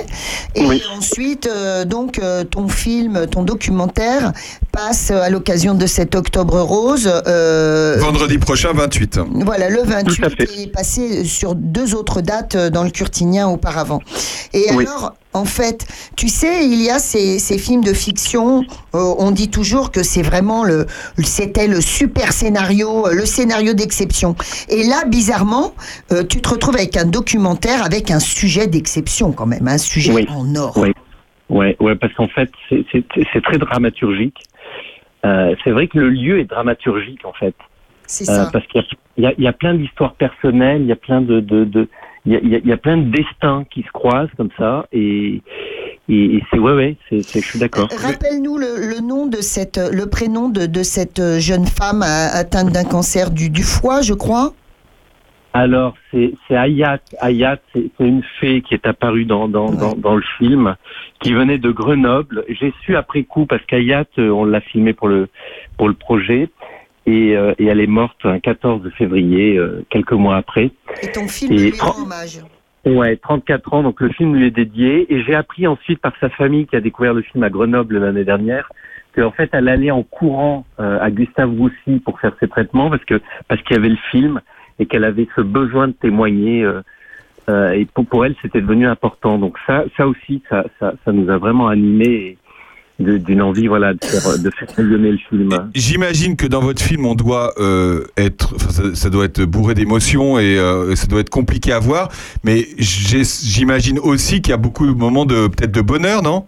et 0.56 0.66
Oui. 0.66 0.82
ensuite, 0.98 1.46
euh, 1.48 1.86
donc, 1.86 2.18
euh, 2.18 2.44
ton 2.44 2.68
film, 2.68 3.28
ton 3.30 3.44
documentaire 3.44 4.32
passe 4.72 5.12
à 5.12 5.30
l'occasion 5.30 5.76
de 5.76 5.86
cet 5.86 6.16
Octobre 6.16 6.60
Rose. 6.62 7.08
euh, 7.28 7.98
Vendredi 8.00 8.40
prochain, 8.40 8.72
28. 8.74 9.20
voilà, 9.46 9.70
le 9.70 9.84
Tout 9.84 9.92
à 9.92 10.30
28 10.30 10.36
fait. 10.36 10.62
est 10.64 10.72
passé 10.74 11.26
sur 11.26 11.54
deux 11.54 11.94
autres 11.94 12.22
dates 12.22 12.57
euh, 12.58 12.70
dans 12.70 12.84
le 12.84 12.90
Curtinien 12.90 13.48
auparavant. 13.48 14.02
Et 14.54 14.66
Oui. 14.74 14.86
alors, 14.86 15.14
en 15.34 15.46
fait, 15.46 15.86
tu 16.16 16.28
sais, 16.30 16.66
il 16.66 16.82
y 16.84 16.90
a 16.90 17.00
ces, 17.00 17.38
ces 17.40 17.58
films 17.58 17.84
de 17.84 17.94
fiction, 17.94 18.64
euh, 18.96 19.14
on 19.20 19.32
dit 19.32 19.50
toujours 19.50 19.92
que 19.92 20.02
c'est 20.04 20.24
vraiment 20.24 20.64
le, 20.64 20.86
c'était 21.24 21.68
le 21.68 21.80
super 21.82 22.34
scénario, 22.34 23.08
euh, 23.08 23.14
le 23.14 23.26
scénario 23.26 23.74
d'exception. 23.74 24.36
Et 24.70 24.84
là, 24.84 25.06
bizarrement, 25.06 25.74
euh, 26.12 26.24
tu 26.24 26.42
te 26.42 26.50
retrouves 26.50 26.76
avec 26.76 26.98
un 26.98 27.06
documentaire 27.06 27.84
avec 27.86 28.10
un 28.12 28.20
sujet 28.20 28.68
d'exception 28.68 29.32
quand 29.32 29.46
même, 29.46 29.68
un 29.68 29.78
sujet 29.78 30.14
Oui. 30.14 30.28
en 30.30 30.56
or. 30.56 30.74
Oui. 30.78 30.92
Ouais, 31.50 31.78
ouais, 31.80 31.96
parce 31.96 32.14
qu'en 32.16 32.28
fait, 32.28 32.50
c'est- 32.70 33.42
très 33.44 33.58
dramaturgique. 33.58 34.38
Euh, 35.26 35.56
c'est 35.64 35.72
vrai 35.72 35.88
que 35.88 35.98
le 35.98 36.10
lieu 36.10 36.40
est 36.40 36.46
dramaturgique, 36.46 37.24
en 37.26 37.34
fait. 37.34 37.56
C'est 38.10 38.24
ça. 38.26 38.50
parce 38.54 38.66
qu'il 38.68 38.82
y 39.18 39.26
a- 39.26 39.34
y, 39.38 39.44
y 39.46 39.52
plein 39.52 39.74
d'histoires 39.74 40.14
personnelles, 40.14 40.82
il 40.82 40.88
y 40.88 40.92
a 40.94 40.96
plein 40.96 41.20
de, 41.22 41.42
de, 41.42 41.66
de 41.66 41.90
il 42.28 42.34
y 42.34 42.36
a, 42.36 42.40
il 42.44 42.50
y 42.50 42.56
a- 42.56 42.60
il 42.60 42.68
y 42.68 42.72
a 42.74 42.78
plein 42.78 42.98
de 42.98 43.10
destins 43.10 43.64
qui 43.72 43.82
se 43.84 43.92
croisent 43.92 44.30
comme 44.38 44.50
ça, 44.58 44.86
et, 44.92 45.42
et, 46.10 46.36
et 46.36 46.44
c'est 46.52 46.60
ouais, 46.60 46.74
ouais, 46.74 46.96
je 47.12 47.22
suis 47.22 47.58
d'accord. 47.60 47.90
Rappelle-nous 47.90 48.58
le, 48.58 48.68
le 48.94 49.00
nom 49.02 49.26
de 49.28 49.38
cette, 49.38 49.80
le 49.92 50.06
prénom 50.10 50.50
de, 50.50 50.66
de 50.66 50.84
cette 50.84 51.22
jeune 51.40 51.66
femme 51.66 52.04
atteinte 52.04 52.72
d'un 52.72 52.84
cancer 52.84 53.32
du, 53.32 53.50
du 53.50 53.64
foie, 53.64 54.02
je 54.02 54.14
crois. 54.14 54.54
Alors, 55.54 55.96
c'est, 56.12 56.34
c'est 56.48 56.56
Ayat. 56.56 57.00
Ayat, 57.20 57.58
c'est, 57.74 57.90
une 58.00 58.22
fée 58.40 58.62
qui 58.62 58.76
est 58.76 58.86
apparue 58.86 59.26
dans, 59.26 59.48
dans, 59.48 59.72
dans, 59.72 59.96
dans 59.96 60.16
le 60.16 60.24
film, 60.38 60.76
qui 61.20 61.34
venait 61.34 61.58
de 61.58 61.72
Grenoble. 61.72 62.44
J'ai 62.50 62.74
su 62.84 62.96
après 62.96 63.24
coup, 63.24 63.48
parce 63.48 63.64
qu'Ayat, 63.66 64.06
euh, 64.20 64.30
on 64.30 64.46
l'a 64.46 64.62
filmé 64.62 64.94
pour 64.94 65.08
le, 65.08 65.30
pour 65.78 65.88
le 65.88 65.96
projet, 65.96 66.50
et, 67.08 67.36
euh, 67.38 67.54
et 67.58 67.66
elle 67.66 67.80
est 67.80 67.88
morte 67.88 68.20
un 68.26 68.40
14 68.40 68.88
février, 68.98 69.58
euh, 69.58 69.84
quelques 69.90 70.12
mois 70.12 70.36
après. 70.36 70.72
Et 71.02 71.12
ton 71.12 71.28
film 71.28 71.54
Et 71.54 71.58
lui 71.58 71.72
rend 71.80 71.92
tren- 71.92 72.04
hommage. 72.04 72.40
Ouais, 72.86 73.16
34 73.18 73.74
ans, 73.74 73.84
donc 73.84 74.00
le 74.02 74.10
film 74.10 74.36
lui 74.36 74.46
est 74.48 74.52
dédié. 74.52 75.12
Et 75.14 75.24
j'ai 75.24 75.34
appris 75.34 75.66
ensuite 75.68 76.00
par 76.00 76.14
sa 76.20 76.30
famille 76.30 76.68
qui 76.68 76.76
a 76.76 76.82
découvert 76.82 77.14
le 77.14 77.22
film 77.22 77.44
à 77.44 77.50
Grenoble 77.50 77.98
l'année 77.98 78.24
dernière 78.26 78.70
qu'en 79.16 79.32
fait 79.32 79.50
elle 79.54 79.68
allait 79.68 79.90
en 79.90 80.04
courant 80.04 80.66
euh, 80.80 81.00
à 81.02 81.10
Gustave 81.10 81.50
Roussy 81.50 82.00
pour 82.06 82.20
faire 82.20 82.34
ses 82.40 82.48
traitements 82.48 82.90
parce 82.92 83.04
que 83.04 83.20
parce 83.48 83.62
qu'il 83.64 83.76
y 83.76 83.80
avait 83.80 83.90
le 83.90 83.98
film 84.12 84.42
et 84.78 84.86
qu'elle 84.86 85.06
avait 85.06 85.28
ce 85.36 85.42
besoin 85.42 85.88
de 85.88 85.94
témoigner. 85.94 86.70
et 87.50 87.86
pour, 87.94 88.06
pour 88.06 88.26
elle, 88.26 88.36
c'était 88.42 88.62
devenu 88.62 88.86
important. 88.86 89.38
Donc 89.40 89.58
ça, 89.66 89.86
ça 89.96 90.08
aussi, 90.08 90.44
ça, 90.50 90.66
ça, 90.80 90.94
ça 91.04 91.12
nous 91.14 91.30
a 91.32 91.38
vraiment 91.38 91.68
animés. 91.70 92.14
Et, 92.14 92.38
d'une 93.00 93.42
envie, 93.42 93.68
voilà, 93.68 93.94
de 93.94 94.04
faire, 94.04 94.40
de 94.40 94.50
faire 94.50 94.68
rayonner 94.76 95.12
le 95.12 95.18
film. 95.30 95.50
J'imagine 95.76 96.36
que 96.36 96.48
dans 96.48 96.62
votre 96.62 96.82
film, 96.82 97.06
on 97.06 97.14
doit 97.16 97.54
euh, 97.60 98.04
être, 98.18 98.54
enfin, 98.56 98.70
ça, 98.70 98.96
ça 98.96 99.10
doit 99.10 99.26
être 99.26 99.44
bourré 99.44 99.76
d'émotions 99.76 100.40
et 100.40 100.58
euh, 100.58 100.96
ça 100.96 101.06
doit 101.08 101.20
être 101.20 101.30
compliqué 101.30 101.72
à 101.72 101.80
voir. 101.80 102.10
Mais 102.44 102.66
j'imagine 102.80 104.00
aussi 104.00 104.42
qu'il 104.42 104.52
y 104.52 104.54
a 104.54 104.58
beaucoup 104.58 104.88
de 104.88 104.94
moments 104.94 105.26
de 105.26 105.48
peut-être 105.48 105.72
de 105.72 105.82
bonheur, 105.82 106.24
non? 106.24 106.46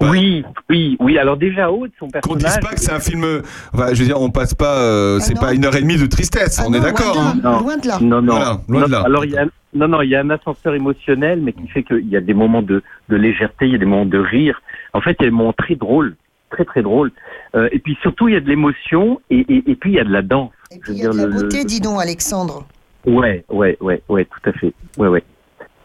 Oui, 0.00 0.44
oui, 0.70 0.96
oui. 0.98 1.18
Alors 1.18 1.36
déjà, 1.36 1.70
Aude, 1.70 1.90
son 2.00 2.06
Qu'on 2.06 2.34
personnage. 2.34 2.42
dise 2.52 2.58
pas 2.60 2.74
que 2.74 2.80
c'est 2.80 2.92
un 2.92 2.98
film. 2.98 3.24
Enfin, 3.72 3.88
je 3.92 4.00
veux 4.00 4.06
dire, 4.06 4.20
on 4.20 4.28
passe 4.30 4.52
pas. 4.54 4.78
euh, 4.78 5.20
c'est 5.20 5.38
pas 5.38 5.54
une 5.54 5.64
heure 5.64 5.76
et 5.76 5.80
demie 5.82 5.96
de 5.96 6.06
tristesse. 6.06 6.60
on 6.66 6.74
est 6.74 6.80
d'accord. 6.80 7.16
hein 7.16 7.34
Non. 7.42 7.60
Non, 8.00 8.20
non. 8.22 8.32
Voilà, 8.34 8.60
loin 8.68 8.80
Non, 8.80 8.86
de 8.86 8.90
là. 8.92 9.02
Alors, 9.06 9.24
il 9.24 9.30
y 9.30 9.36
a, 9.36 9.46
non, 9.72 9.86
non, 9.86 10.02
il 10.02 10.10
y 10.10 10.16
a 10.16 10.20
un 10.20 10.30
ascenseur 10.30 10.74
émotionnel, 10.74 11.40
mais 11.42 11.52
qui 11.52 11.68
fait 11.68 11.84
qu'il 11.84 12.08
y 12.08 12.16
a 12.16 12.20
des 12.20 12.34
moments 12.34 12.62
de, 12.62 12.82
de 13.08 13.16
légèreté, 13.16 13.66
il 13.66 13.72
y 13.72 13.74
a 13.76 13.78
des 13.78 13.84
moments 13.86 14.04
de 14.04 14.18
rire. 14.18 14.60
En 14.94 15.00
fait, 15.02 15.18
des 15.20 15.30
moments 15.30 15.52
très 15.52 15.74
drôles, 15.74 16.16
très, 16.50 16.64
très 16.64 16.82
drôles. 16.82 17.12
Euh, 17.54 17.68
et 17.72 17.78
puis 17.80 17.96
surtout, 18.00 18.28
il 18.28 18.34
y 18.34 18.36
a 18.36 18.40
de 18.40 18.48
l'émotion 18.48 19.20
et, 19.28 19.40
et, 19.40 19.70
et 19.70 19.74
puis 19.74 19.90
il 19.92 19.96
y 19.96 20.00
a 20.00 20.04
de 20.04 20.12
la 20.12 20.22
danse. 20.22 20.52
Veux 20.70 20.94
Il 20.94 20.98
y 21.02 21.06
a 21.06 21.10
de 21.10 21.16
la 21.18 21.26
beauté, 21.26 21.58
le- 21.58 21.64
dis 21.64 21.80
donc, 21.80 22.00
Alexandre. 22.00 22.64
Ouais, 23.06 23.44
ouais, 23.50 23.76
ouais, 23.80 24.02
ouais, 24.08 24.24
tout 24.24 24.48
à 24.48 24.52
fait. 24.52 24.72
Ouais, 24.96 25.08
ouais. 25.08 25.22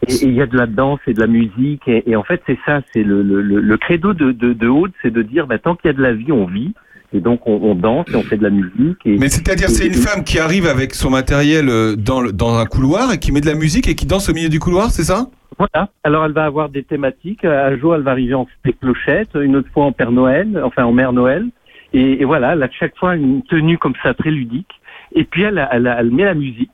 Et 0.07 0.13
et 0.13 0.25
il 0.27 0.33
y 0.33 0.41
a 0.41 0.45
de 0.47 0.55
la 0.55 0.65
danse 0.67 0.99
et 1.07 1.13
de 1.13 1.19
la 1.19 1.27
musique. 1.27 1.85
Et, 1.87 2.09
et 2.09 2.15
en 2.15 2.23
fait, 2.23 2.41
c'est 2.47 2.57
ça, 2.65 2.81
c'est 2.93 3.03
le, 3.03 3.21
le, 3.21 3.41
le, 3.41 3.59
le 3.59 3.77
credo 3.77 4.13
de, 4.13 4.31
de, 4.31 4.53
de 4.53 4.67
Aude, 4.67 4.93
c'est 5.01 5.11
de 5.11 5.21
dire, 5.21 5.45
bah, 5.45 5.59
tant 5.59 5.75
qu'il 5.75 5.89
y 5.89 5.93
a 5.93 5.97
de 5.97 6.01
la 6.01 6.13
vie, 6.13 6.31
on 6.31 6.45
vit. 6.45 6.73
Et 7.13 7.19
donc, 7.21 7.47
on, 7.47 7.53
on 7.63 7.73
danse 7.75 8.05
et 8.13 8.15
on 8.15 8.21
fait 8.23 8.37
de 8.37 8.43
la 8.43 8.51
musique. 8.51 8.97
Et, 9.05 9.17
Mais 9.17 9.29
c'est-à-dire, 9.29 9.69
c'est 9.69 9.87
une 9.87 9.93
femme 9.95 10.23
qui 10.23 10.37
arrive 10.37 10.67
avec 10.67 10.93
son 10.93 11.09
matériel 11.09 11.67
euh, 11.69 11.95
dans, 11.95 12.21
le- 12.21 12.31
dans 12.31 12.57
un 12.57 12.65
couloir 12.65 13.11
et 13.13 13.17
qui 13.17 13.31
met 13.31 13.41
de 13.41 13.47
la 13.47 13.55
musique 13.55 13.87
et 13.87 13.95
qui 13.95 14.05
danse 14.05 14.29
au 14.29 14.33
milieu 14.33 14.49
du 14.49 14.59
couloir, 14.59 14.91
c'est 14.91 15.03
ça? 15.03 15.27
Voilà. 15.57 15.89
Alors, 16.03 16.23
elle 16.25 16.33
va 16.33 16.45
avoir 16.45 16.69
des 16.69 16.83
thématiques. 16.83 17.43
Un 17.43 17.75
jour, 17.77 17.95
elle 17.95 18.03
va 18.03 18.11
arriver 18.11 18.35
en 18.35 18.47
spé 18.59 18.73
clochette, 18.73 19.29
une 19.35 19.55
autre 19.55 19.69
fois 19.73 19.85
en 19.85 19.91
Père 19.91 20.11
Noël, 20.11 20.61
enfin 20.63 20.85
en 20.85 20.91
Mère 20.91 21.11
Noël. 21.11 21.47
Et, 21.93 22.21
et 22.21 22.25
voilà, 22.25 22.53
elle 22.53 22.61
a 22.61 22.69
chaque 22.69 22.95
fois 22.97 23.15
une 23.15 23.41
tenue 23.43 23.77
comme 23.79 23.95
ça 24.03 24.13
très 24.13 24.29
ludique. 24.29 24.69
Et 25.15 25.23
puis, 25.23 25.41
elle, 25.41 25.57
a- 25.57 25.69
elle, 25.71 25.93
elle 25.99 26.11
met 26.11 26.25
la 26.25 26.35
musique. 26.35 26.69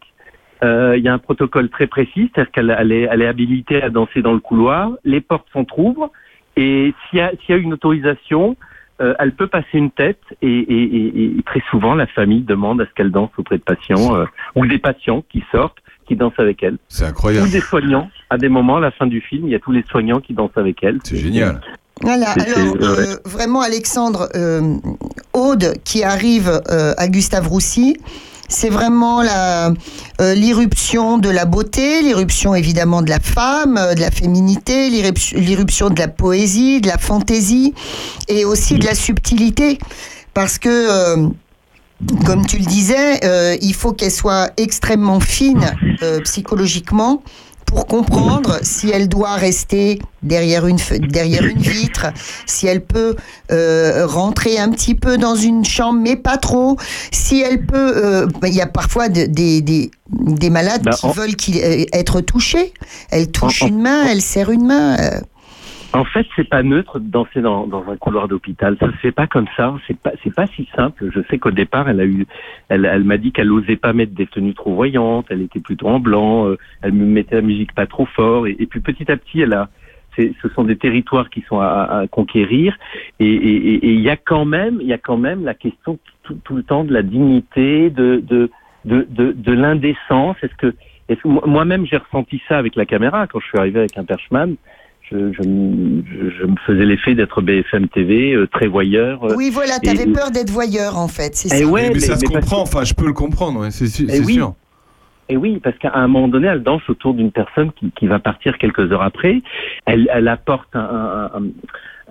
Euh, 0.64 0.96
Il 0.98 1.04
y 1.04 1.08
a 1.08 1.14
un 1.14 1.18
protocole 1.18 1.70
très 1.70 1.88
précis, 1.88 2.30
c'est-à-dire 2.36 2.52
qu'elle 2.52 2.76
elle 2.78 2.92
est, 2.92 3.08
elle 3.10 3.22
est 3.22 3.28
habilitée 3.28 3.82
à 3.82 3.90
danser 3.90 4.22
dans 4.22 4.34
le 4.34 4.40
couloir. 4.40 4.92
Les 5.06 5.22
portes 5.22 5.48
s'entr'ouvrent. 5.54 6.12
Et 6.58 6.94
s'il 7.10 7.20
y, 7.20 7.22
a- 7.22 7.32
s'il 7.46 7.56
y 7.56 7.58
a 7.58 7.62
une 7.62 7.74
autorisation, 7.74 8.58
euh, 9.02 9.14
elle 9.20 9.34
peut 9.36 9.48
passer 9.48 9.68
une 9.74 9.92
tête. 9.92 10.20
Et, 10.42 10.48
et- 10.48 10.84
et- 10.98 11.38
et 11.40 11.44
très 11.46 11.62
souvent, 11.70 11.96
la 11.96 12.08
famille 12.08 12.42
demande 12.42 12.82
à 12.82 12.86
ce 12.86 12.92
qu'elle 12.96 13.12
danse 13.12 13.32
auprès 13.38 13.58
de 13.58 13.64
patients 13.64 14.16
euh, 14.16 14.26
ou 14.56 14.66
des 14.66 14.78
patients 14.80 15.24
qui 15.30 15.44
sortent, 15.52 15.78
qui 16.08 16.16
dansent 16.16 16.38
avec 16.40 16.62
elle. 16.64 16.78
C'est 16.88 17.06
incroyable. 17.06 17.48
Ou 17.48 17.52
des 17.52 17.62
soignants. 17.62 18.10
À 18.30 18.38
des 18.38 18.50
moments, 18.50 18.78
à 18.78 18.82
la 18.82 18.92
fin 18.92 19.08
du 19.08 19.22
film, 19.22 19.48
il 19.48 19.52
y 19.52 19.56
a 19.56 19.60
tous 19.60 19.72
les 19.72 19.84
soignants 19.90 20.20
qui 20.20 20.34
dansent 20.34 20.58
avec 20.58 20.84
elle. 20.84 21.00
C'est 21.04 21.18
génial. 21.18 21.62
Voilà, 22.02 22.32
alors 22.32 22.76
euh, 22.82 23.16
vraiment 23.26 23.62
Alexandre, 23.62 24.28
euh, 24.36 24.76
Aude 25.34 25.74
qui 25.86 26.04
arrive 26.04 26.50
euh, 26.70 26.94
à 26.98 27.08
Gustave 27.08 27.48
Roussy, 27.48 27.96
c'est 28.48 28.70
vraiment 28.70 29.22
euh, 29.22 29.74
l'irruption 30.34 31.18
de 31.18 31.30
la 31.30 31.46
beauté, 31.46 32.02
l'irruption 32.02 32.56
évidemment 32.56 33.02
de 33.02 33.10
la 33.10 33.20
femme, 33.20 33.78
euh, 33.78 33.94
de 33.94 34.02
la 34.02 34.12
féminité, 34.12 34.90
l'irruption 34.90 35.90
de 35.90 36.00
la 36.00 36.08
poésie, 36.08 36.82
de 36.82 36.88
la 36.88 36.98
fantaisie 36.98 37.74
et 38.28 38.46
aussi 38.46 38.76
de 38.76 38.86
la 38.86 38.96
subtilité, 38.96 39.80
parce 40.34 40.60
que 40.60 40.70
euh, 40.70 41.28
comme 42.26 42.46
tu 42.46 42.58
le 42.58 42.66
disais, 42.66 43.58
il 43.62 43.74
faut 43.74 43.94
qu'elle 43.94 44.12
soit 44.12 44.52
extrêmement 44.58 45.22
fine 45.22 45.72
psychologiquement 46.26 47.24
pour 47.66 47.88
comprendre 47.88 48.60
si 48.62 48.90
elle 48.90 49.10
doit 49.10 49.34
rester 49.36 50.00
derrière 50.24 50.66
une, 50.68 50.78
derrière 51.10 51.44
une 51.44 51.60
vitre, 51.60 52.08
si 52.46 52.68
elle 52.68 52.84
peut 52.84 53.16
euh, 53.52 54.06
rentrer 54.08 54.58
un 54.58 54.70
petit 54.70 54.96
peu 54.96 55.18
dans 55.18 55.36
une 55.36 55.66
chambre, 55.66 56.00
mais 56.02 56.16
pas 56.16 56.38
trop, 56.38 56.78
si 57.12 57.42
elle 57.42 57.66
peut... 57.66 57.94
euh, 57.98 58.28
Il 58.44 58.54
y 58.54 58.62
a 58.62 58.68
parfois 58.68 59.10
de- 59.10 59.26
des, 59.26 59.62
des, 59.62 59.92
des 60.10 60.50
malades 60.50 60.84
Bah, 60.84 60.92
qui 60.98 61.06
en- 61.06 61.12
veulent 61.12 61.36
euh, 61.56 61.86
être 61.92 62.22
touchés. 62.22 62.74
Elle 63.10 63.30
touche 63.32 63.62
En- 63.64 63.66
en- 63.66 63.70
une 63.70 63.82
main, 63.82 64.06
elle 64.08 64.22
serre 64.22 64.52
une 64.52 64.66
main. 64.66 64.98
En 65.96 66.04
fait, 66.04 66.28
c'est 66.36 66.50
pas 66.50 66.62
neutre 66.62 67.00
de 67.00 67.10
danser 67.10 67.40
dans, 67.40 67.70
un 67.90 67.96
couloir 67.96 68.28
d'hôpital. 68.28 68.76
Ça 68.82 68.88
se 68.88 68.98
fait 68.98 69.14
pas 69.14 69.28
comme 69.28 69.48
ça. 69.56 69.74
C'est 69.88 69.98
pas, 69.98 70.12
c'est 70.22 70.34
pas 70.36 70.46
si 70.48 70.68
simple. 70.76 71.10
Je 71.16 71.22
sais 71.30 71.38
qu'au 71.38 71.52
départ, 71.52 71.88
elle 71.88 72.02
a 72.02 72.06
eu, 72.06 72.28
elle, 72.68 72.84
elle 72.84 73.06
m'a 73.06 73.16
dit 73.18 73.32
qu'elle 73.32 73.50
osait 73.50 73.78
pas 73.78 73.94
mettre 73.94 74.14
des 74.14 74.28
tenues 74.28 74.54
trop 74.54 74.76
voyantes. 74.76 75.28
Elle 75.30 75.44
était 75.44 75.62
plutôt 75.62 75.88
en 75.88 76.02
blanc. 76.02 76.48
euh, 76.48 76.58
elle 76.82 76.92
me 76.92 77.06
mettait 77.06 77.36
la 77.36 77.42
musique 77.42 77.74
pas 77.74 77.88
trop 77.88 78.06
fort. 78.08 78.46
Et, 78.46 78.66
puis 78.66 78.82
petit 78.82 79.10
à 79.10 79.16
petit, 79.16 79.40
elle 79.40 79.54
a, 79.54 79.70
ce 80.18 80.50
sont 80.54 80.66
des 80.66 80.76
territoires 80.76 81.30
qui 81.30 81.42
sont 81.48 81.62
à, 81.62 82.04
conquérir. 82.12 82.78
Et 83.22 83.30
il 83.32 84.02
y 84.02 84.10
a 84.10 84.18
quand 84.18 84.44
même, 84.44 84.80
il 84.82 84.88
y 84.88 84.94
a 84.94 84.98
quand 84.98 85.18
même 85.18 85.46
la 85.46 85.54
question 85.54 85.98
tout, 86.24 86.56
le 86.58 86.64
temps 86.64 86.84
de 86.84 86.92
la 86.92 87.04
dignité, 87.04 87.90
de, 87.90 88.22
de, 88.22 88.52
de, 88.84 89.08
de, 89.10 89.32
de 89.32 89.52
l'indécence. 89.54 90.36
Est-ce 90.44 90.56
que, 90.56 90.76
est-ce 91.08 91.22
que 91.22 91.28
moi- 91.30 91.44
moi-même 91.46 91.86
j'ai 91.86 91.98
ressenti 91.98 92.42
ça 92.50 92.58
avec 92.58 92.76
la 92.76 92.86
caméra 92.86 93.28
quand 93.28 93.40
je 93.40 93.48
suis 93.48 93.58
arrivé 93.58 93.80
avec 93.80 93.98
un 93.98 94.04
perchman. 94.04 94.56
Je, 95.12 95.32
je, 95.34 95.48
me- 95.48 96.04
je- 96.04 96.30
je 96.32 96.46
me 96.46 96.56
faisais 96.66 96.84
l'effet 96.86 97.14
d'être 97.14 97.42
BFM 97.42 97.88
TV, 97.90 98.34
euh, 98.34 98.48
très 98.48 98.68
voyeur. 98.68 99.24
euh, 99.24 99.36
Oui, 99.38 99.52
voilà, 99.52 99.76
et- 99.84 99.86
t'avais 99.86 100.12
peur 100.12 100.32
d'être 100.32 100.50
voyeur 100.50 100.98
en 100.98 101.08
fait, 101.08 101.36
c'est 101.36 101.50
Eh 101.56 101.64
ça. 101.64 101.70
ouais, 101.70 101.90
mais, 101.94 102.00
ça 102.00 102.14
mais- 102.14 102.20
se 102.20 102.26
mais 102.34 102.40
comprend, 102.42 102.62
enfin, 102.62 102.84
je 102.84 102.94
peux 102.96 103.06
le 103.06 103.14
comprendre, 103.14 103.60
ouais, 103.62 103.72
c'est 103.72 103.86
su- 103.86 104.06
Eh 104.10 104.14
c'est 104.14 104.26
oui. 104.26 104.34
sûr. 104.34 104.54
Et 105.30 105.38
oui, 105.38 105.60
parce 105.64 105.78
qu'à 105.78 105.92
un 105.96 106.08
moment 106.08 106.28
donné, 106.28 106.48
elle 106.48 106.64
danse 106.64 106.82
autour 106.90 107.14
d'une 107.14 107.32
personne 107.32 107.72
qui, 107.74 107.92
qui 107.92 108.08
va 108.08 108.20
partir 108.20 108.58
quelques 108.58 108.92
heures 108.92 109.02
après. 109.04 109.42
Elle, 109.86 110.08
elle 110.14 110.28
apporte 110.28 110.76
un- 110.76 110.80
un- 110.80 111.32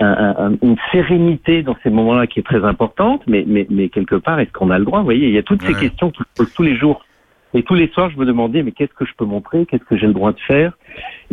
un- 0.00 0.06
un- 0.06 0.34
un- 0.52 0.56
une 0.62 0.76
sérénité 0.92 1.62
dans 1.62 1.76
ces 1.82 1.90
moments-là 1.90 2.26
qui 2.26 2.40
est 2.40 2.44
très 2.44 2.64
importante, 2.64 3.22
mais, 3.28 3.44
mais, 3.46 3.66
mais 3.70 3.88
quelque 3.88 4.16
part, 4.16 4.38
est-ce 4.40 4.50
qu'on 4.52 4.70
a 4.70 4.78
le 4.78 4.84
droit 4.84 4.98
Vous 5.00 5.04
voyez, 5.04 5.28
il 5.28 5.34
y 5.34 5.38
a 5.38 5.42
toutes 5.44 5.62
ces 5.62 5.74
questions 5.74 6.10
qui 6.10 6.18
se 6.22 6.28
posent 6.36 6.52
tous 6.54 6.62
les 6.64 6.76
jours. 6.76 7.04
Et 7.56 7.62
tous 7.62 7.74
les 7.74 7.86
soirs, 7.88 8.10
je 8.10 8.18
me 8.18 8.24
demandais, 8.26 8.64
mais 8.64 8.72
qu'est-ce 8.72 8.94
que 8.94 9.04
je 9.04 9.12
peux 9.16 9.24
montrer? 9.24 9.64
Qu'est-ce 9.66 9.84
que 9.84 9.96
j'ai 9.96 10.08
le 10.08 10.12
droit 10.12 10.32
de 10.32 10.40
faire? 10.40 10.72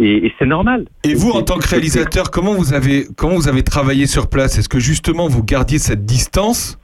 Et, 0.02 0.26
et 0.26 0.34
c'est 0.40 0.46
normal. 0.48 0.88
Et 1.04 1.14
vous, 1.14 1.30
en 1.32 1.44
tant 1.44 1.58
que 1.60 1.68
réalisateur, 1.68 2.32
comment 2.32 2.54
vous 2.56 2.74
avez, 2.74 3.08
comment 3.16 3.36
vous 3.36 3.48
avez 3.48 3.62
travaillé 3.64 4.08
sur 4.08 4.28
place? 4.28 4.58
Est-ce 4.58 4.68
que 4.70 4.80
justement 4.80 5.28
vous 5.28 5.44
gardiez 5.44 5.78
cette 5.78 6.06
distance 6.06 6.80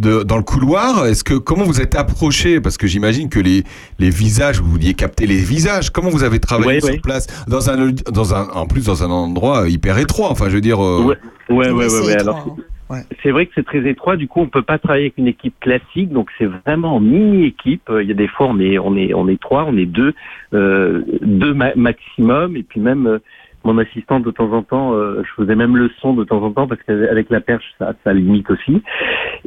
de, 0.00 0.22
dans 0.24 0.36
le 0.36 0.42
couloir? 0.42 1.06
Est-ce 1.06 1.22
que 1.22 1.34
comment 1.34 1.64
vous 1.64 1.80
êtes 1.80 1.94
approché? 1.94 2.60
Parce 2.60 2.76
que 2.76 2.86
j'imagine 2.88 3.28
que 3.28 3.38
les, 3.38 3.62
les 4.00 4.10
visages, 4.10 4.60
vous 4.60 4.70
vouliez 4.70 4.94
capter 4.94 5.26
les 5.26 5.36
visages. 5.36 5.90
Comment 5.90 6.10
vous 6.10 6.24
avez 6.24 6.40
travaillé 6.40 6.74
Ouais, 6.74 6.80
sur 6.80 6.90
ouais. 6.90 6.98
place? 7.00 7.26
Dans 7.46 7.70
un, 7.70 7.92
dans 8.12 8.34
un, 8.34 8.48
en 8.50 8.66
plus 8.66 8.86
dans 8.86 9.02
un 9.04 9.10
endroit 9.10 9.68
hyper 9.68 9.98
étroit. 9.98 10.30
Enfin, 10.30 10.48
je 10.48 10.54
veux 10.56 10.60
dire. 10.60 10.84
euh, 10.84 11.14
Ouais, 11.50 11.70
ouais, 11.70 11.70
ouais, 11.70 12.00
ouais. 12.06 12.20
Alors. 12.20 12.56
Ouais. 12.90 13.00
C'est 13.22 13.30
vrai 13.30 13.44
que 13.46 13.52
c'est 13.54 13.66
très 13.66 13.86
étroit, 13.86 14.16
du 14.16 14.28
coup 14.28 14.40
on 14.40 14.46
peut 14.46 14.62
pas 14.62 14.78
travailler 14.78 15.04
avec 15.06 15.18
une 15.18 15.26
équipe 15.26 15.54
classique, 15.60 16.10
donc 16.10 16.30
c'est 16.38 16.46
vraiment 16.46 16.96
en 16.96 17.00
mini-équipe. 17.00 17.82
Euh, 17.90 18.02
Il 18.02 18.08
y 18.08 18.12
a 18.12 18.14
des 18.14 18.28
fois 18.28 18.46
on 18.48 18.58
est 18.60 18.78
on 18.78 18.96
est 18.96 19.12
on 19.12 19.28
est 19.28 19.40
trois, 19.40 19.64
on 19.68 19.76
est 19.76 19.84
deux, 19.86 20.14
euh, 20.54 21.02
deux 21.22 21.52
ma- 21.52 21.74
maximum, 21.74 22.56
et 22.56 22.62
puis 22.62 22.80
même 22.80 23.06
euh, 23.06 23.18
mon 23.64 23.76
assistante 23.76 24.22
de 24.22 24.30
temps 24.30 24.52
en 24.52 24.62
temps, 24.62 24.94
euh, 24.94 25.22
je 25.22 25.30
faisais 25.42 25.54
même 25.54 25.76
le 25.76 25.90
son 26.00 26.14
de 26.14 26.24
temps 26.24 26.42
en 26.42 26.50
temps 26.52 26.66
parce 26.66 26.80
qu'avec 26.84 27.28
la 27.28 27.40
perche 27.42 27.64
ça 27.78 27.92
ça 28.04 28.14
limite 28.14 28.48
aussi. 28.50 28.82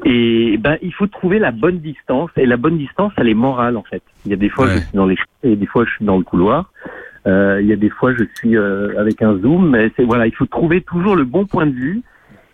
Et 0.05 0.57
ben 0.59 0.77
il 0.83 0.93
faut 0.93 1.07
trouver 1.07 1.39
la 1.39 1.51
bonne 1.51 1.79
distance, 1.79 2.29
et 2.37 2.45
la 2.45 2.57
bonne 2.57 2.77
distance 2.77 3.11
elle 3.17 3.29
est 3.29 3.33
morale 3.33 3.75
en 3.75 3.83
fait. 3.83 4.03
Il 4.25 4.31
y 4.31 4.33
a 4.35 4.37
des 4.37 4.49
fois 4.49 4.65
Ouais. 4.65 4.73
je 4.73 4.77
suis 4.81 4.95
dans 4.95 5.07
les 5.07 5.17
et 5.43 5.55
des 5.55 5.65
fois 5.65 5.85
je 5.85 5.91
suis 5.95 6.05
dans 6.05 6.17
le 6.17 6.23
couloir. 6.23 6.71
Euh, 7.25 7.59
il 7.61 7.67
y 7.67 7.73
a 7.73 7.75
des 7.75 7.89
fois 7.89 8.13
je 8.13 8.23
suis 8.35 8.55
euh, 8.55 8.99
avec 8.99 9.21
un 9.23 9.37
zoom, 9.39 9.69
mais 9.71 9.91
c'est 9.95 10.03
voilà 10.03 10.27
il 10.27 10.35
faut 10.35 10.45
trouver 10.45 10.81
toujours 10.81 11.15
le 11.15 11.23
bon 11.23 11.45
point 11.47 11.65
de 11.65 11.71
vue. 11.73 12.01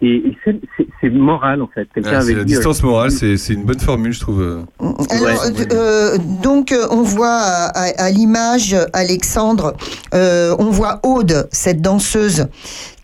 Et, 0.01 0.15
et 0.17 0.37
c'est- 0.45 0.59
c'est 0.77 0.87
c'est 1.01 1.09
moral 1.09 1.61
en 1.61 1.67
fait. 1.73 1.87
Avait 1.95 2.11
la 2.11 2.23
dit, 2.23 2.31
euh, 2.33 2.43
distance 2.43 2.83
morale, 2.83 3.09
c'est 3.09 3.35
c'est 3.37 3.53
une 3.53 3.63
bonne 3.63 3.79
formule, 3.79 4.13
je 4.13 4.19
trouve. 4.19 4.41
euh. 4.41 4.61
Alors, 5.09 5.43
Ouais. 5.45 5.67
euh, 5.73 6.17
donc, 6.43 6.71
euh, 6.71 6.85
on 6.91 7.01
voit 7.01 7.29
à, 7.33 7.65
à- 7.67 8.03
à 8.05 8.09
l'image, 8.11 8.75
Alexandre, 8.93 9.75
euh, 10.13 10.55
on 10.59 10.65
voit 10.69 10.99
Aude, 11.03 11.47
cette 11.51 11.81
danseuse, 11.81 12.45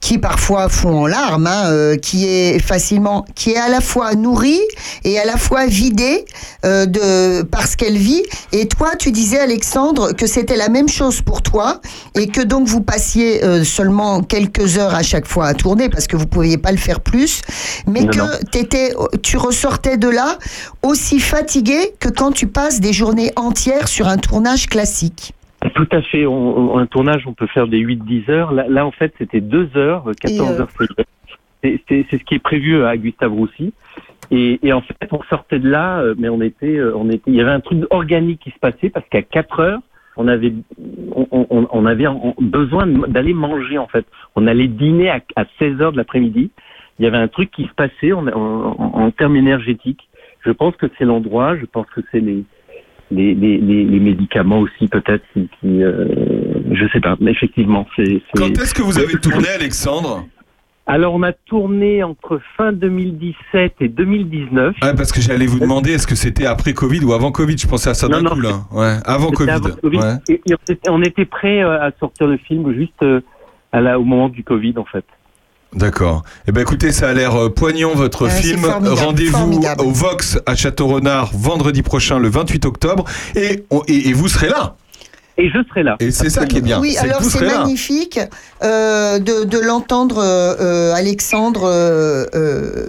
qui 0.03 0.17
parfois 0.17 0.67
fond 0.67 1.03
en 1.03 1.07
larmes, 1.07 1.47
hein, 1.47 1.71
euh, 1.71 1.95
qui 1.95 2.27
est 2.27 2.59
facilement, 2.59 3.23
qui 3.35 3.51
est 3.51 3.57
à 3.57 3.69
la 3.69 3.79
fois 3.79 4.15
nourrie 4.15 4.59
et 5.05 5.17
à 5.17 5.23
la 5.23 5.37
fois 5.37 5.65
vidée 5.65 6.25
euh, 6.65 6.85
de 6.85 7.41
par 7.43 7.65
ce 7.67 7.77
qu'elle 7.77 7.97
vit. 7.97 8.21
Et 8.51 8.67
toi, 8.67 8.97
tu 8.99 9.13
disais, 9.13 9.39
Alexandre, 9.39 10.11
que 10.11 10.27
c'était 10.27 10.57
la 10.57 10.67
même 10.67 10.89
chose 10.89 11.21
pour 11.21 11.41
toi 11.41 11.79
et 12.15 12.27
que 12.27 12.41
donc 12.41 12.67
vous 12.67 12.81
passiez 12.81 13.45
euh, 13.45 13.63
seulement 13.63 14.21
quelques 14.21 14.77
heures 14.77 14.93
à 14.93 15.03
chaque 15.03 15.25
fois 15.25 15.47
à 15.47 15.53
tourner 15.53 15.87
parce 15.87 16.07
que 16.07 16.17
vous 16.17 16.27
pouviez 16.27 16.57
pas 16.57 16.73
le 16.73 16.77
faire 16.77 16.99
plus, 16.99 17.39
mais 17.87 18.01
Non, 18.01 18.09
que 18.09 18.45
t'étais, 18.47 18.93
tu 19.21 19.37
ressortais 19.37 19.95
de 19.95 20.09
là 20.09 20.37
aussi 20.81 21.21
fatigué 21.21 21.93
que 22.01 22.09
quand 22.09 22.33
tu 22.33 22.47
passes 22.47 22.81
des 22.81 22.91
journées 22.91 23.31
entières 23.37 23.87
sur 23.87 24.09
un 24.09 24.17
tournage 24.17 24.67
classique. 24.67 25.33
Tout 25.75 25.87
à 25.91 26.01
fait. 26.01 26.25
On, 26.25 26.73
on- 26.73 26.77
un 26.77 26.85
tournage, 26.85 27.25
on 27.27 27.33
peut 27.33 27.47
faire 27.47 27.67
des 27.67 27.79
8-10 27.79 28.29
heures. 28.29 28.51
Là, 28.51 28.65
là, 28.67 28.85
en 28.85 28.91
fait, 28.91 29.13
c'était 29.17 29.41
2 29.41 29.69
heures, 29.75 30.05
14 30.19 30.49
Et, 30.51 30.59
euh, 30.59 30.61
heures. 30.61 30.69
c'est- 31.87 32.05
ce 32.11 32.15
qui 32.23 32.35
est 32.35 32.39
prévu 32.39 32.83
à 32.83 32.95
Gustave 32.97 33.31
Roussy. 33.33 33.73
Et, 34.31 34.59
et 34.65 34.73
en 34.73 34.81
fait, 34.81 34.95
on 35.11 35.21
sortait 35.23 35.59
de 35.59 35.69
là, 35.69 35.99
euh, 35.99 36.15
mais 36.17 36.29
on 36.29 36.41
était, 36.41 36.77
euh, 36.77 36.93
on 36.95 37.09
était, 37.09 37.29
il 37.31 37.35
y 37.35 37.41
avait 37.41 37.51
un 37.51 37.59
truc 37.59 37.83
organique 37.89 38.39
qui 38.41 38.51
se 38.51 38.59
passait 38.59 38.89
parce 38.89 39.07
qu'à 39.09 39.21
4 39.21 39.59
heures, 39.59 39.79
on 40.15 40.27
avait, 40.27 40.53
on, 41.15 41.27
on- 41.49 41.67
on 41.71 41.85
avait 41.85 42.05
besoin 42.39 42.85
d'aller 42.85 43.33
manger 43.33 43.77
en 43.77 43.87
fait. 43.87 44.05
On 44.35 44.47
allait 44.47 44.67
dîner 44.67 45.09
à, 45.09 45.19
à 45.35 45.45
16 45.59 45.81
heures 45.81 45.91
de 45.91 45.97
l'après-midi 45.97 46.51
il 46.99 47.05
y 47.05 47.07
avait 47.07 47.17
un 47.17 47.27
truc 47.27 47.49
qui 47.49 47.63
se 47.65 47.73
passait 47.73 48.13
en, 48.13 48.27
en, 48.27 48.75
en 48.93 49.09
termes 49.11 49.35
énergétiques. 49.35 50.07
Je 50.45 50.51
pense 50.51 50.75
que 50.75 50.85
c'est 50.97 51.05
l'endroit, 51.05 51.57
je 51.57 51.65
pense 51.65 51.87
que 51.87 52.01
c'est 52.11 52.19
les, 52.19 52.43
les, 53.11 53.33
les, 53.35 53.57
les, 53.57 53.83
les 53.85 53.99
médicaments 53.99 54.59
aussi 54.59 54.87
peut-être 54.87 55.23
qui, 55.33 55.49
qui 55.59 55.83
euh, 55.83 56.07
je 56.71 56.85
sais 56.91 56.99
pas, 57.01 57.15
mais 57.19 57.31
effectivement 57.31 57.85
c'est. 57.95 58.21
Quand 58.35 58.49
est-ce 58.49 58.73
que 58.73 58.81
vous 58.81 58.97
avez 58.99 59.13
tourné, 59.19 59.47
Alexandre? 59.49 60.25
Alors 60.85 61.13
on 61.13 61.23
a 61.23 61.31
tourné 61.31 62.03
entre 62.03 62.41
fin 62.57 62.73
2017 62.73 63.75
et 63.79 63.87
2019. 63.87 64.75
Ouais, 64.81 64.93
parce 64.95 65.13
que 65.13 65.21
j'allais 65.21 65.45
vous 65.45 65.59
demander, 65.59 65.91
est-ce 65.93 66.05
que 66.07 66.15
c'était 66.15 66.45
après 66.45 66.73
Covid 66.73 67.05
ou 67.05 67.13
avant 67.13 67.31
Covid? 67.31 67.57
Je 67.57 67.67
pensais 67.67 67.89
à 67.89 67.93
ça 67.93 68.09
d'un 68.09 68.21
non, 68.21 68.31
coup, 68.31 68.41
là. 68.41 68.65
Ouais, 68.71 68.97
avant 69.05 69.31
Covid. 69.31 69.49
avant 69.51 69.67
le 69.69 69.75
Covid. 69.75 69.97
Ouais. 69.99 70.15
Et, 70.27 70.41
et 70.45 70.89
on 70.89 71.01
était- 71.01 71.23
prêt 71.25 71.61
à 71.61 71.91
sortir 71.99 72.27
le 72.27 72.35
film 72.37 72.73
juste 72.73 73.01
euh, 73.01 73.21
à 73.71 73.79
la, 73.79 73.97
au 73.97 74.03
moment 74.03 74.27
du 74.27 74.43
Covid 74.43 74.73
en 74.77 74.83
fait. 74.85 75.05
D'accord. 75.75 76.23
Eh 76.47 76.51
ben 76.51 76.61
écoutez, 76.61 76.91
ça 76.91 77.09
a 77.09 77.13
l'air 77.13 77.35
euh, 77.35 77.49
poignant 77.49 77.93
votre 77.95 78.29
c'est 78.29 78.41
film. 78.41 78.65
Rendez-vous 79.05 79.61
au 79.83 79.91
Vox 79.91 80.37
à 80.45 80.55
Château-Renard 80.55 81.31
vendredi 81.33 81.81
prochain, 81.81 82.19
le 82.19 82.29
28 82.29 82.65
octobre, 82.65 83.05
et, 83.35 83.63
on- 83.71 83.81
et, 83.87 84.09
et 84.09 84.13
vous 84.13 84.27
serez 84.27 84.49
là. 84.49 84.75
Et 85.37 85.49
je 85.49 85.57
serai 85.67 85.81
là. 85.81 85.95
Et 85.99 86.11
c'est 86.11 86.29
ça 86.29 86.45
qui 86.45 86.57
est 86.57 86.61
bien. 86.61 86.79
Oui, 86.79 86.95
alors 86.97 87.23
c'est 87.23 87.41
magnifique 87.41 88.19
euh, 88.63 89.17
de, 89.17 89.45
de 89.45 89.59
l'entendre, 89.59 90.21
euh, 90.23 90.93
Alexandre, 90.93 91.63
euh, 91.65 92.85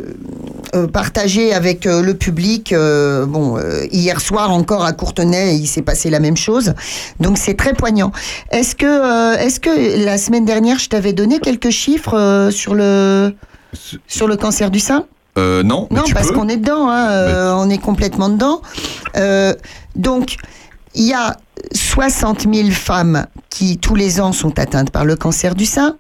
partager 0.93 1.55
avec 1.55 1.87
euh, 1.87 2.03
le 2.03 2.15
public. 2.15 2.73
euh, 2.73 3.25
bon, 3.27 3.57
euh, 3.57 3.87
hier 3.91 4.21
soir 4.21 4.51
encore 4.51 4.85
à 4.85 4.93
Courtenay, 4.93 5.57
il 5.57 5.67
s'est 5.67 5.83
passé 5.83 6.11
la 6.11 6.21
même 6.21 6.37
chose. 6.37 6.75
Donc 7.19 7.39
c'est 7.39 7.55
très 7.55 7.73
poignant. 7.73 8.13
Est-ce 8.51 8.75
que, 8.75 8.85
euh, 8.87 9.39
est-ce 9.39 9.59
que 9.61 10.05
la 10.05 10.19
semaine 10.19 10.45
dernière, 10.45 10.79
je 10.79 10.89
t'avais 10.91 11.13
donné 11.15 11.39
quelques 11.41 11.71
chiffres 11.71 12.15
euh, 12.15 12.51
sur 12.51 12.75
le 12.75 13.35
sur 14.07 14.29
le 14.29 14.37
cancer 14.37 14.71
du 14.71 14.81
sein? 14.81 15.07
Euh, 15.37 15.63
non, 15.65 15.89
non, 15.91 16.05
parce 16.13 16.31
qu'on 16.31 16.49
est 16.49 16.59
dedans, 16.59 16.89
hein, 16.89 17.09
euh, 17.11 17.53
on 17.57 17.69
est 17.69 17.79
complètement 17.79 18.29
dedans. 18.29 18.63
Euh, 19.17 19.53
donc, 19.97 20.37
il 20.95 21.05
y 21.05 21.13
a 21.13 21.37
60 21.73 22.53
000 22.53 22.71
femmes 22.71 23.27
qui, 23.51 23.79
tous 23.79 23.95
les 23.95 24.21
ans, 24.21 24.33
sont 24.33 24.59
atteintes 24.59 24.91
par 24.91 25.05
le 25.05 25.17
cancer 25.17 25.55
du 25.55 25.67
sein. 25.67 25.97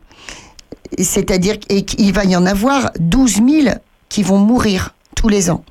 C'est-à-dire 0.98 1.58
qu'il 1.58 2.12
va 2.12 2.24
y 2.24 2.36
en 2.36 2.46
avoir 2.46 2.90
12 3.00 3.34
000 3.34 3.76
qui 4.08 4.22
vont 4.22 4.38
mourir 4.38 4.94
tous 5.16 5.28
les 5.28 5.50
ans. 5.50 5.64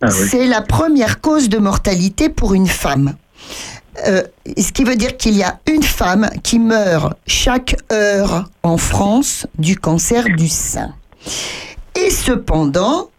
Ah 0.00 0.10
C'est 0.10 0.46
la 0.46 0.62
première 0.62 1.20
cause 1.20 1.48
de 1.48 1.58
mortalité 1.58 2.28
pour 2.28 2.54
une 2.54 2.68
femme. 2.68 3.14
Euh, 4.06 4.22
ce 4.56 4.72
qui 4.72 4.84
veut 4.84 4.96
dire 4.96 5.16
qu'il 5.16 5.36
y 5.36 5.42
a 5.42 5.58
une 5.66 5.82
femme 5.82 6.30
qui 6.42 6.58
meurt 6.58 7.14
chaque 7.26 7.76
heure 7.92 8.48
en 8.62 8.76
France 8.76 9.46
du 9.58 9.76
cancer 9.76 10.24
du 10.36 10.48
sein. 10.48 10.94
Et 11.96 12.10
cependant, 12.10 13.10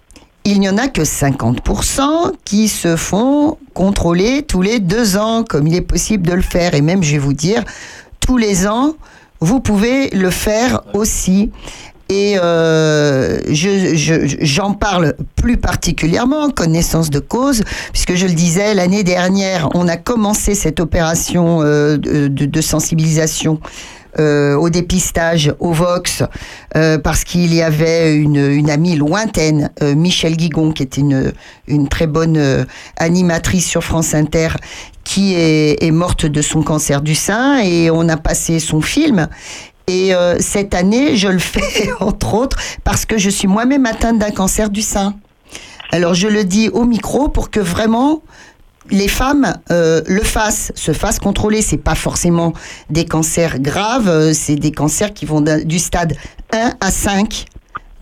il 0.46 0.60
n'y 0.60 0.70
en 0.70 0.78
a 0.78 0.88
que 0.88 1.02
50% 1.02 2.32
qui 2.46 2.70
se 2.70 2.96
font 2.96 3.58
contrôler 3.84 4.44
tous 4.44 4.62
les 4.62 4.82
deux 4.82 5.16
ans, 5.16 5.46
comme 5.48 5.66
il 5.66 5.74
est 5.74 5.80
possible 5.96 6.28
de 6.28 6.34
le 6.34 6.42
faire. 6.42 6.74
Et 6.76 6.82
même, 6.82 7.02
je 7.02 7.14
vais 7.14 7.18
vous 7.18 7.32
dire, 7.32 7.64
tous 8.20 8.36
les 8.36 8.68
ans, 8.68 8.96
vous 9.40 9.62
pouvez 9.62 10.10
le 10.10 10.30
faire 10.32 10.82
aussi. 10.94 11.50
Et 12.10 12.36
euh, 12.44 13.40
je- 13.48 13.96
je- 13.96 14.36
j'en 14.42 14.74
parle 14.74 15.14
plus 15.38 15.56
particulièrement 15.56 16.42
en 16.42 16.50
connaissance 16.50 17.10
de 17.10 17.20
cause, 17.20 17.64
puisque 17.94 18.16
je 18.16 18.26
le 18.26 18.34
disais, 18.34 18.74
l'année 18.74 19.06
dernière, 19.06 19.70
on 19.76 19.88
a 19.88 19.96
commencé 19.96 20.56
cette 20.56 20.82
opération 20.82 21.62
euh, 21.62 21.98
de 21.98 22.62
sensibilisation 22.62 23.62
euh, 24.18 24.56
au 24.56 24.70
dépistage, 24.70 25.54
au 25.60 25.72
Vox, 25.72 26.24
euh, 26.76 26.98
parce 26.98 27.24
qu'il 27.24 27.54
y 27.54 27.62
avait 27.62 28.16
une, 28.16 28.70
amie 28.70 28.96
lointaine, 28.96 29.70
euh, 29.84 29.96
Michel 29.96 30.36
Guigon, 30.36 30.72
qui 30.72 30.84
était 30.84 31.02
une, 31.02 31.32
une 31.68 31.88
très 31.88 32.08
bonne 32.08 32.38
euh, 32.38 32.66
animatrice 32.98 33.68
sur 33.68 33.84
France 33.84 34.14
Inter, 34.14 34.50
qui 35.04 35.34
est, 35.36 35.92
morte 35.92 36.26
de 36.26 36.42
son 36.42 36.62
cancer 36.62 37.02
du 37.02 37.16
sein, 37.16 37.60
et 37.60 37.90
on 37.92 38.08
a 38.10 38.18
passé 38.18 38.60
son 38.60 38.82
film. 38.82 39.28
Et 39.88 40.12
cette 40.40 40.76
année, 40.76 41.16
je 41.16 41.28
le 41.28 41.40
fais 41.40 41.90
entre 42.00 42.36
autres 42.36 42.58
parce 42.84 43.06
que 43.06 43.18
je 43.18 43.32
suis 43.32 43.48
moi-même 43.48 43.88
atteinte 43.88 44.20
d'un 44.20 44.30
cancer 44.30 44.70
du 44.70 44.84
sein. 44.84 45.16
Alors 45.92 46.14
je 46.14 46.28
le 46.28 46.44
dis 46.44 46.70
au 46.70 46.86
micro 46.86 47.28
pour 47.28 47.50
que 47.50 47.60
vraiment 47.60 48.22
les 48.92 49.08
femmes 49.08 49.54
euh, 49.72 50.02
le 50.08 50.22
fassent, 50.22 50.72
se 50.76 50.94
fassent 50.94 51.20
contrôler. 51.20 51.62
C'est 51.62 51.78
pas 51.78 51.96
forcément 51.96 52.54
des 52.90 53.06
cancers 53.06 53.60
graves, 53.60 54.10
euh, 54.10 54.34
c'est 54.34 54.56
des 54.56 54.72
cancers 54.72 55.14
qui 55.14 55.26
vont 55.26 55.42
du 55.42 55.80
stade 55.80 56.16
1 56.54 56.74
à 56.80 56.92
5. 56.92 57.46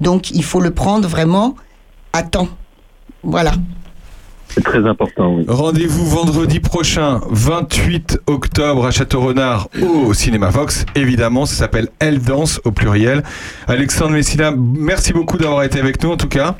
Donc 0.02 0.32
il 0.32 0.44
faut 0.44 0.62
le 0.62 0.72
prendre 0.72 1.08
vraiment 1.08 1.56
à 2.14 2.24
temps. 2.24 2.50
Voilà. 3.24 3.52
C'est 4.50 4.64
très 4.64 4.88
important. 4.88 5.36
Oui. 5.36 5.46
Rendez-vous 5.48 6.06
vendredi 6.06 6.60
prochain, 6.60 7.20
28 7.30 8.22
octobre 8.28 8.86
à 8.86 8.92
Château-Renard 8.92 9.68
au 9.82 10.14
Cinéma 10.14 10.50
Vox. 10.50 10.86
Évidemment, 10.96 11.46
ça 11.46 11.56
s'appelle 11.56 11.90
Elle 12.00 12.20
danse 12.22 12.60
au 12.64 12.72
pluriel. 12.72 13.24
Alexandre 13.68 14.12
Messina, 14.12 14.52
merci 14.52 15.14
beaucoup 15.14 15.38
d'avoir 15.38 15.64
été 15.64 15.80
avec 15.80 16.02
nous 16.02 16.12
en 16.12 16.18
tout 16.18 16.30
cas. 16.30 16.56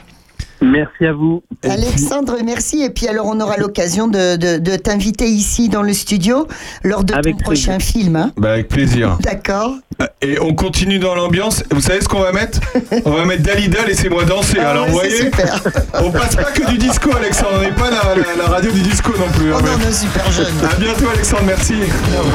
Merci 0.62 1.06
à 1.06 1.14
vous. 1.14 1.44
Alexandre, 1.64 2.36
merci. 2.44 2.82
Et 2.82 2.90
puis 2.90 3.08
alors 3.08 3.28
on 3.28 3.40
aura 3.40 3.58
l'occasion 3.58 4.08
de, 4.08 4.36
de- 4.36 4.58
de 4.58 4.76
t'inviter 4.76 5.28
ici 5.28 5.70
dans 5.70 5.82
le 5.84 5.94
studio 5.94 6.48
lors 6.84 7.04
de 7.04 7.14
ton 7.14 7.34
prochain 7.38 7.80
film. 7.80 8.16
hein. 8.16 8.32
Bah, 8.38 8.54
avec 8.54 8.68
plaisir. 8.68 9.18
D'accord. 9.22 9.74
Et 10.22 10.40
on 10.40 10.54
continue 10.54 11.00
dans 11.00 11.16
l'ambiance. 11.16 11.64
Vous 11.72 11.82
savez 11.82 12.02
ce 12.02 12.08
qu'on 12.08 12.20
va 12.22 12.32
mettre? 12.32 12.60
On 13.06 13.12
va 13.12 13.26
mettre 13.26 13.44
Dalida, 13.44 13.86
laissez-moi 13.86 14.26
danser. 14.26 14.58
Ah 14.62 14.72
Alors 14.72 14.88
vous 14.88 14.94
voyez, 14.94 15.18
super. 15.26 15.62
on 16.04 16.12
passe 16.12 16.36
pas 16.36 16.44
que 16.52 16.68
du 16.70 16.78
disco, 16.78 17.10
Alexandre. 17.16 17.52
On 17.58 17.62
n'est 17.62 17.72
pas 17.72 17.90
la, 17.90 18.16
la- 18.16 18.36
la 18.38 18.46
radio 18.48 18.72
du 18.72 18.82
disco 18.82 19.12
non 19.18 19.28
plus. 19.38 19.54
hein, 19.54 19.58
Oh 19.60 19.62
non, 19.66 19.72
mais- 19.78 19.86
on 19.86 19.90
est 19.90 19.94
super 19.94 20.32
jeune. 20.32 20.54
À 20.72 20.76
bientôt, 20.76 21.06
Alexandre. 21.14 21.44
Merci. 21.48 21.74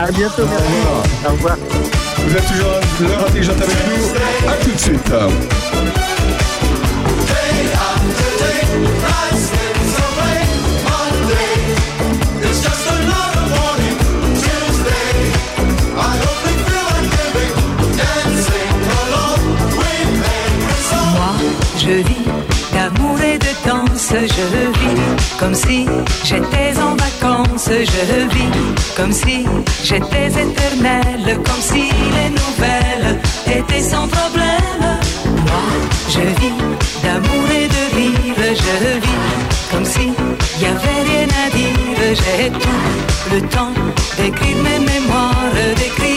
À 0.01 0.11
bientôt. 0.11 0.43
Merci. 0.49 1.27
Au 1.27 1.33
revoir. 1.33 1.57
Vous 2.27 2.37
êtes 2.37 2.47
toujours 2.47 2.71
l'heure 3.01 3.27
intelligente 3.29 3.57
avec 3.63 3.77
nous. 3.89 4.49
À 4.49 4.55
tout 4.65 4.71
de 4.71 4.79
suite. 4.79 5.13
Je 21.83 21.95
vis 22.09 22.27
d'amour 22.73 23.19
et 23.21 23.39
de 23.39 23.53
danse, 23.67 24.13
je 24.13 24.47
vis 24.79 25.01
comme 25.39 25.55
si 25.55 25.87
j'étais 26.25 26.73
en 26.81 26.95
vacances, 26.95 27.69
je 27.71 28.05
vis 28.35 28.53
comme 28.97 29.13
si 29.13 29.45
j'étais 29.83 30.29
éternelle, 30.29 31.39
comme 31.47 31.63
si 31.71 31.85
les 32.17 32.31
nouvelles 32.41 33.19
étaient 33.59 33.83
sans 33.83 34.07
problème. 34.07 34.85
Moi, 35.47 35.65
je 36.15 36.25
vis 36.41 36.59
d'amour 37.03 37.47
et 37.61 37.69
de 37.77 37.83
rire, 37.97 38.55
je 38.67 39.01
vis 39.05 39.23
comme 39.73 39.85
si 39.85 40.07
y 40.61 40.67
avait 40.67 41.03
rien 41.11 41.29
à 41.45 41.51
dire, 41.57 42.17
j'ai 42.21 42.51
tout 42.51 43.35
le 43.35 43.41
temps 43.49 43.75
d'écrire 44.17 44.57
mes 44.67 44.79
mémoires, 44.93 45.55
d'écrire 45.77 46.12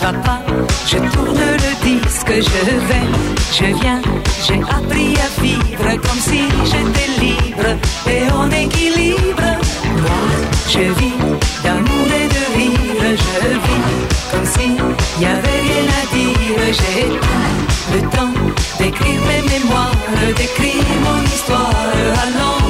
ça. 0.00 0.12
Je 0.86 0.98
tourne 1.12 1.38
le 1.38 1.72
disque, 1.84 2.32
je 2.32 2.76
vais, 2.88 3.08
je 3.52 3.80
viens. 3.80 4.00
J'ai 4.46 4.60
appris 4.62 5.14
à 5.26 5.42
vivre 5.42 5.90
comme 6.02 6.20
si 6.20 6.42
j'étais 6.64 7.10
libre 7.20 7.70
et 8.06 8.30
en 8.32 8.50
équilibre. 8.50 9.50
Moi, 10.02 10.24
je 10.68 10.84
vis 10.98 11.20
d'amour 11.62 12.08
et 12.20 12.28
de 12.36 12.42
rire, 12.56 13.16
je 13.24 13.48
vis 13.64 13.84
comme 14.30 14.46
si 14.54 14.68
y 15.20 15.26
avait 15.26 15.60
rien 15.68 15.86
à 16.00 16.14
dire. 16.14 16.74
J'ai 16.78 17.06
le 17.94 18.00
temps 18.10 18.34
d'écrire 18.78 19.20
mes 19.30 19.42
mémoires, 19.50 19.92
d'écrire 20.36 20.84
mon 21.04 21.22
histoire. 21.24 21.78
Opus, 22.28 22.67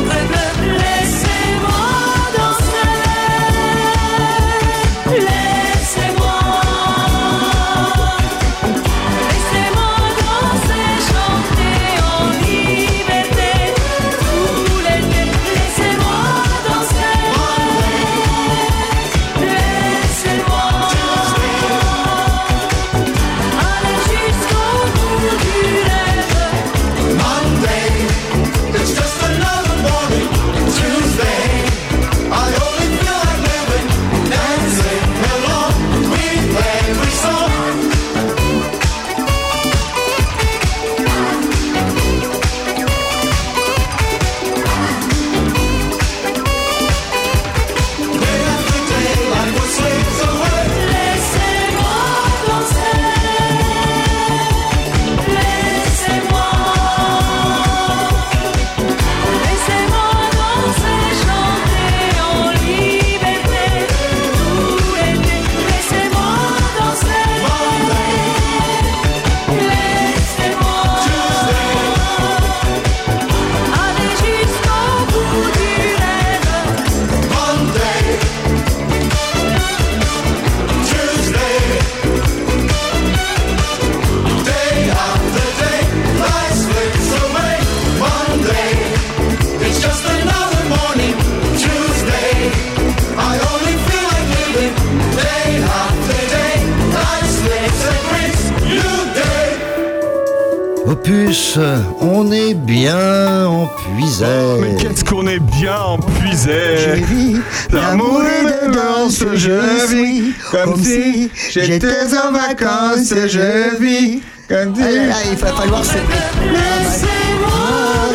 comme 110.50 110.82
si 110.82 111.30
j'étais 111.50 112.16
en 112.16 112.32
vacances, 112.32 113.12
je 113.26 113.76
vis 113.78 114.22
comme 114.48 114.74
si... 114.74 114.82
Ah 114.82 114.90
là 114.90 115.06
là, 115.06 115.14
il 115.30 115.36
va 115.36 115.46
falloir 115.48 115.84
se 115.84 115.92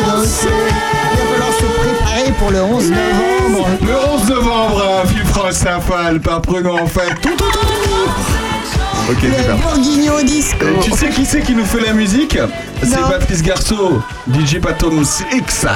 danser. 0.06 0.48
Il 1.12 1.18
va 1.18 1.24
falloir 1.32 1.52
se 1.52 1.64
préparer 1.64 2.32
pour 2.38 2.50
le 2.50 2.62
11 2.62 2.90
novembre. 2.90 3.68
Le 3.82 3.94
11 4.14 4.28
novembre, 4.28 5.00
à 5.02 5.06
Villefranche 5.06 5.52
Saint-Phal, 5.52 6.20
par 6.20 6.42
Prenons 6.42 6.80
en 6.80 6.86
fait. 6.86 7.14
Tout, 7.22 7.30
tout, 7.36 7.50
tout, 7.50 7.66
tout. 7.66 7.73
Ok, 9.10 9.18
super. 9.20 9.56
Bourguignon 9.58 10.22
disco. 10.24 10.66
Tu 10.82 10.90
sais 10.92 11.08
qui 11.10 11.24
c'est 11.26 11.42
qui 11.42 11.54
nous 11.54 11.64
fait 11.64 11.80
la 11.80 11.92
musique 11.92 12.38
C'est. 12.82 12.96
Patrice 12.96 13.42
Garceau, 13.42 14.00
DJ 14.32 14.58
Patom 14.60 15.02
X. 15.32 15.66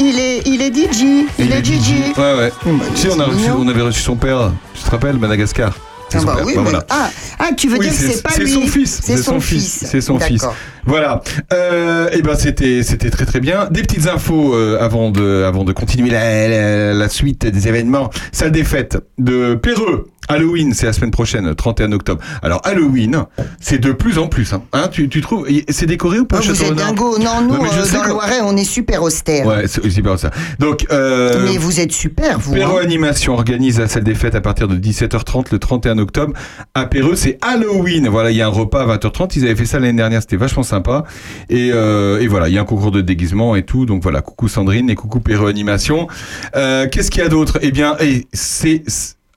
Il- 0.00 0.18
est, 0.18 0.42
il 0.46 0.62
est 0.62 0.74
DJ. 0.74 1.26
Il, 1.38 1.52
est 1.52 1.64
DJ. 1.64 2.16
Ouais, 2.16 2.34
ouais. 2.38 2.52
bah, 2.64 2.84
tu 2.94 3.00
sais, 3.02 3.08
on, 3.14 3.20
a 3.20 3.24
c'est 3.26 3.30
reçu- 3.32 3.50
on 3.58 3.68
avait 3.68 3.82
reçu 3.82 4.00
son 4.00 4.16
père, 4.16 4.50
tu 4.74 4.82
te 4.82 4.90
rappelles, 4.90 5.18
Madagascar 5.18 5.76
C'est 6.08 6.18
Ah 6.18 6.22
bah 6.24 6.36
oui, 6.44 6.54
Bah, 6.54 6.62
mais- 6.64 6.70
voilà. 6.70 6.86
ah, 6.90 7.10
ah, 7.38 7.48
tu 7.56 7.68
veux 7.68 7.78
Oui, 7.78 7.88
dire 7.88 7.98
que 7.98 8.12
c'est 8.12 8.22
pas 8.22 8.30
c'est 8.30 8.42
lui 8.44 8.50
son 8.52 8.66
fils. 8.66 9.00
C'est 9.02 9.16
son 9.18 9.40
fils. 9.40 9.84
C'est 9.86 10.00
son 10.00 10.18
fils. 10.18 10.46
Voilà. 10.86 11.22
Euh, 11.52 12.08
et 12.12 12.22
ben 12.22 12.34
c'était 12.36 12.82
c'était 12.82 13.10
très 13.10 13.24
très 13.26 13.40
bien. 13.40 13.68
Des 13.70 13.82
petites 13.82 14.06
infos 14.06 14.54
euh, 14.54 14.78
avant 14.80 15.10
de 15.10 15.44
avant 15.46 15.64
de 15.64 15.72
continuer 15.72 16.10
la, 16.10 16.48
la, 16.48 16.94
la 16.94 17.08
suite 17.08 17.46
des 17.46 17.68
événements. 17.68 18.10
Salle 18.32 18.52
des 18.52 18.64
fêtes 18.64 18.98
de 19.18 19.54
Péreux. 19.54 20.08
Halloween, 20.28 20.72
c'est 20.74 20.86
la 20.86 20.92
semaine 20.92 21.10
prochaine, 21.10 21.54
31 21.54 21.92
octobre. 21.92 22.22
Alors 22.42 22.60
Halloween, 22.64 23.24
c'est 23.60 23.78
de 23.78 23.92
plus 23.92 24.18
en 24.18 24.28
plus. 24.28 24.52
Hein. 24.52 24.62
Hein, 24.72 24.88
tu, 24.90 25.08
tu 25.08 25.20
trouves 25.20 25.46
C'est 25.68 25.86
décoré 25.86 26.20
ou 26.20 26.24
pas 26.24 26.38
Ah, 26.38 26.46
vous 26.46 26.62
êtes 26.62 26.74
dingo. 26.74 27.18
Non, 27.18 27.40
nous, 27.42 27.54
Ouais, 27.54 27.68
euh, 27.72 27.92
dans 27.92 28.02
le 28.02 28.08
Loiret, 28.10 28.40
on 28.42 28.56
est 28.56 28.64
super 28.64 29.02
austère. 29.02 29.46
Ouais, 29.46 29.66
c'est 29.66 30.00
bien 30.02 30.16
ça. 30.16 30.30
Donc, 30.58 30.86
euh, 30.90 31.44
Mais 31.44 31.56
vous 31.58 31.80
êtes 31.80 31.92
super, 31.92 32.38
vous. 32.38 32.52
Perreux 32.54 32.80
hein. 32.80 32.84
Animation 32.84 33.34
organise 33.34 33.78
la 33.80 33.88
salle 33.88 34.04
des 34.04 34.14
fêtes 34.14 34.34
à 34.34 34.40
partir 34.40 34.68
de 34.68 34.76
17h30 34.76 35.46
le 35.52 35.58
31 35.58 35.98
octobre. 35.98 36.32
À 36.74 36.86
Perreux, 36.86 37.16
c'est 37.16 37.38
Halloween. 37.42 38.08
Voilà, 38.08 38.30
il 38.30 38.36
y 38.36 38.42
a 38.42 38.46
un 38.46 38.50
repas 38.50 38.82
à 38.82 38.96
20h30. 38.96 39.32
Ils 39.36 39.44
avaient 39.44 39.56
fait 39.56 39.66
ça 39.66 39.78
l'année 39.78 39.96
dernière, 39.96 40.20
c'était 40.20 40.36
vachement 40.36 40.62
sympa. 40.62 41.04
Et, 41.48 41.70
euh, 41.72 42.20
et 42.20 42.26
voilà, 42.26 42.48
il 42.48 42.54
y 42.54 42.58
a 42.58 42.60
un 42.60 42.66
concours 42.66 42.90
de 42.90 43.00
déguisement 43.00 43.56
et 43.56 43.62
tout. 43.64 43.86
Donc 43.86 44.02
voilà, 44.02 44.20
coucou 44.22 44.48
Sandrine 44.48 44.90
et 44.90 44.94
coucou 44.94 45.20
Perreux 45.20 45.48
Animation. 45.48 46.08
Euh, 46.56 46.86
Qu'est-ce 46.90 47.10
qu'il 47.10 47.22
y 47.22 47.26
a 47.26 47.28
d'autre? 47.28 47.58
Eh 47.62 47.70
bien, 47.70 47.96
c'est 48.32 48.82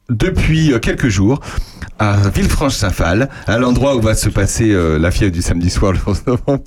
depuis 0.10 0.74
euh, 0.74 0.80
quelques 0.80 1.10
jours 1.10 1.40
à 2.00 2.16
Villefranche-Saint-Phal, 2.30 3.28
à 3.48 3.58
l'endroit 3.58 3.96
où 3.96 4.02
va 4.02 4.14
se 4.14 4.30
passer 4.30 4.70
euh, 4.70 5.00
la 5.00 5.10
fièvre 5.10 5.32
du 5.32 5.42
samedi 5.42 5.72
soir 5.72 5.94
le 5.94 6.00
11 6.06 6.28
novembre, 6.28 6.64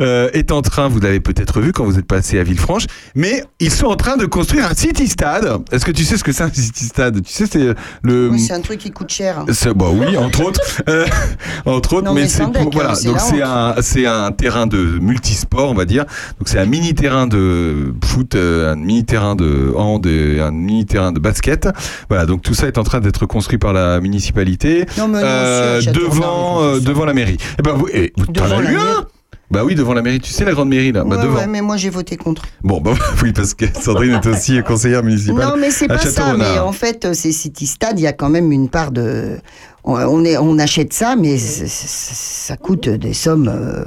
euh, 0.00 0.30
est 0.32 0.50
en 0.52 0.62
train, 0.62 0.88
vous 0.88 1.00
l'avez 1.00 1.20
peut-être 1.20 1.60
vu 1.60 1.72
quand 1.72 1.84
vous 1.84 1.98
êtes 1.98 2.06
passé 2.06 2.38
à 2.38 2.42
Villefranche, 2.42 2.84
mais 3.14 3.44
ils 3.60 3.70
sont 3.70 3.86
en 3.86 3.96
train 3.96 4.16
de 4.16 4.24
construire 4.24 4.64
un 4.66 4.74
city 4.74 5.06
stade. 5.06 5.50
Est-ce 5.70 5.84
que 5.84 5.90
tu 5.90 6.04
sais 6.04 6.16
ce 6.16 6.24
que 6.24 6.32
c'est 6.32 6.44
un 6.44 6.52
city 6.52 6.84
stade 6.86 7.22
Tu 7.22 7.30
sais, 7.30 7.44
c'est 7.46 7.74
le. 8.02 8.30
Oui, 8.30 8.40
c'est 8.40 8.54
un 8.54 8.60
truc 8.62 8.78
qui 8.78 8.90
coûte 8.90 9.10
cher. 9.10 9.44
C'est- 9.52 9.74
bah 9.74 9.88
oui, 9.92 10.16
entre 10.16 10.42
autres, 10.46 10.60
Euh, 10.88 11.06
entre 11.66 11.94
autres, 11.96 12.06
Non, 12.06 12.14
mais, 12.14 12.22
mais 12.22 12.28
c'est 12.28 12.42
voilà. 12.72 12.92
hein, 12.92 12.94
Donc 13.04 13.20
c'est 13.20 13.42
un 13.42 13.74
c'est 13.82 14.06
un 14.06 14.32
terrain 14.32 14.66
de 14.66 14.78
multisport, 14.98 15.70
on 15.70 15.74
va 15.74 15.84
dire. 15.84 16.04
Donc 16.38 16.48
c'est 16.48 16.58
un 16.58 16.64
mini 16.66 16.94
terrain 16.94 17.26
de 17.26 17.94
foot, 18.02 18.34
un 18.34 18.76
mini 18.76 19.04
terrain 19.04 19.34
de 19.36 19.74
hand, 19.76 20.06
et 20.06 20.40
un 20.40 20.50
mini 20.52 20.86
terrain 20.86 21.12
de 21.12 21.20
basket. 21.20 21.68
Voilà. 22.08 22.24
Donc 22.24 22.40
tout 22.40 22.54
ça 22.54 22.66
est 22.66 22.78
en 22.78 22.79
train 22.82 23.00
d'être 23.00 23.26
construit 23.26 23.58
par 23.58 23.72
la 23.72 24.00
municipalité 24.00 24.86
Non, 24.98 25.08
mais 25.08 25.20
non, 25.20 25.24
euh, 25.26 25.80
devant 25.82 26.62
euh, 26.62 26.80
devant 26.80 27.04
la 27.04 27.14
mairie. 27.14 27.38
Et 27.58 27.62
ben 27.62 27.72
vous, 27.72 27.88
et 27.88 28.12
vous 28.16 28.26
t'en 28.26 28.44
as 28.44 28.60
eu 28.60 28.62
mairie. 28.62 28.76
un 28.76 29.06
Bah 29.50 29.64
oui, 29.64 29.74
devant 29.74 29.94
la 29.94 30.02
mairie. 30.02 30.20
Tu 30.20 30.30
sais 30.30 30.44
la 30.44 30.52
grande 30.52 30.68
mairie 30.68 30.92
là, 30.92 31.04
bah 31.04 31.16
ouais, 31.16 31.22
devant. 31.22 31.38
ouais, 31.38 31.46
mais 31.46 31.60
moi 31.60 31.76
j'ai 31.76 31.90
voté 31.90 32.16
contre. 32.16 32.42
Bon, 32.62 32.80
bah 32.80 32.92
oui, 33.22 33.32
parce 33.32 33.54
que 33.54 33.66
Sandrine 33.80 34.12
est 34.12 34.26
aussi 34.26 34.62
conseillère 34.62 35.02
municipale. 35.02 35.48
Non, 35.48 35.56
mais 35.58 35.70
c'est 35.70 35.88
pas 35.88 35.98
ça. 35.98 36.36
Mais 36.36 36.58
en 36.58 36.72
fait, 36.72 37.04
euh, 37.04 37.14
ces 37.14 37.32
City 37.32 37.66
Stade, 37.66 37.98
il 37.98 38.02
y 38.02 38.06
a 38.06 38.12
quand 38.12 38.30
même 38.30 38.52
une 38.52 38.68
part 38.68 38.92
de. 38.92 39.38
On, 39.84 40.24
est, 40.24 40.36
on 40.36 40.58
achète 40.58 40.92
ça, 40.92 41.16
mais 41.16 41.38
ça 41.38 42.56
coûte 42.58 42.88
des 42.88 43.14
sommes 43.14 43.48
euh, 43.48 43.84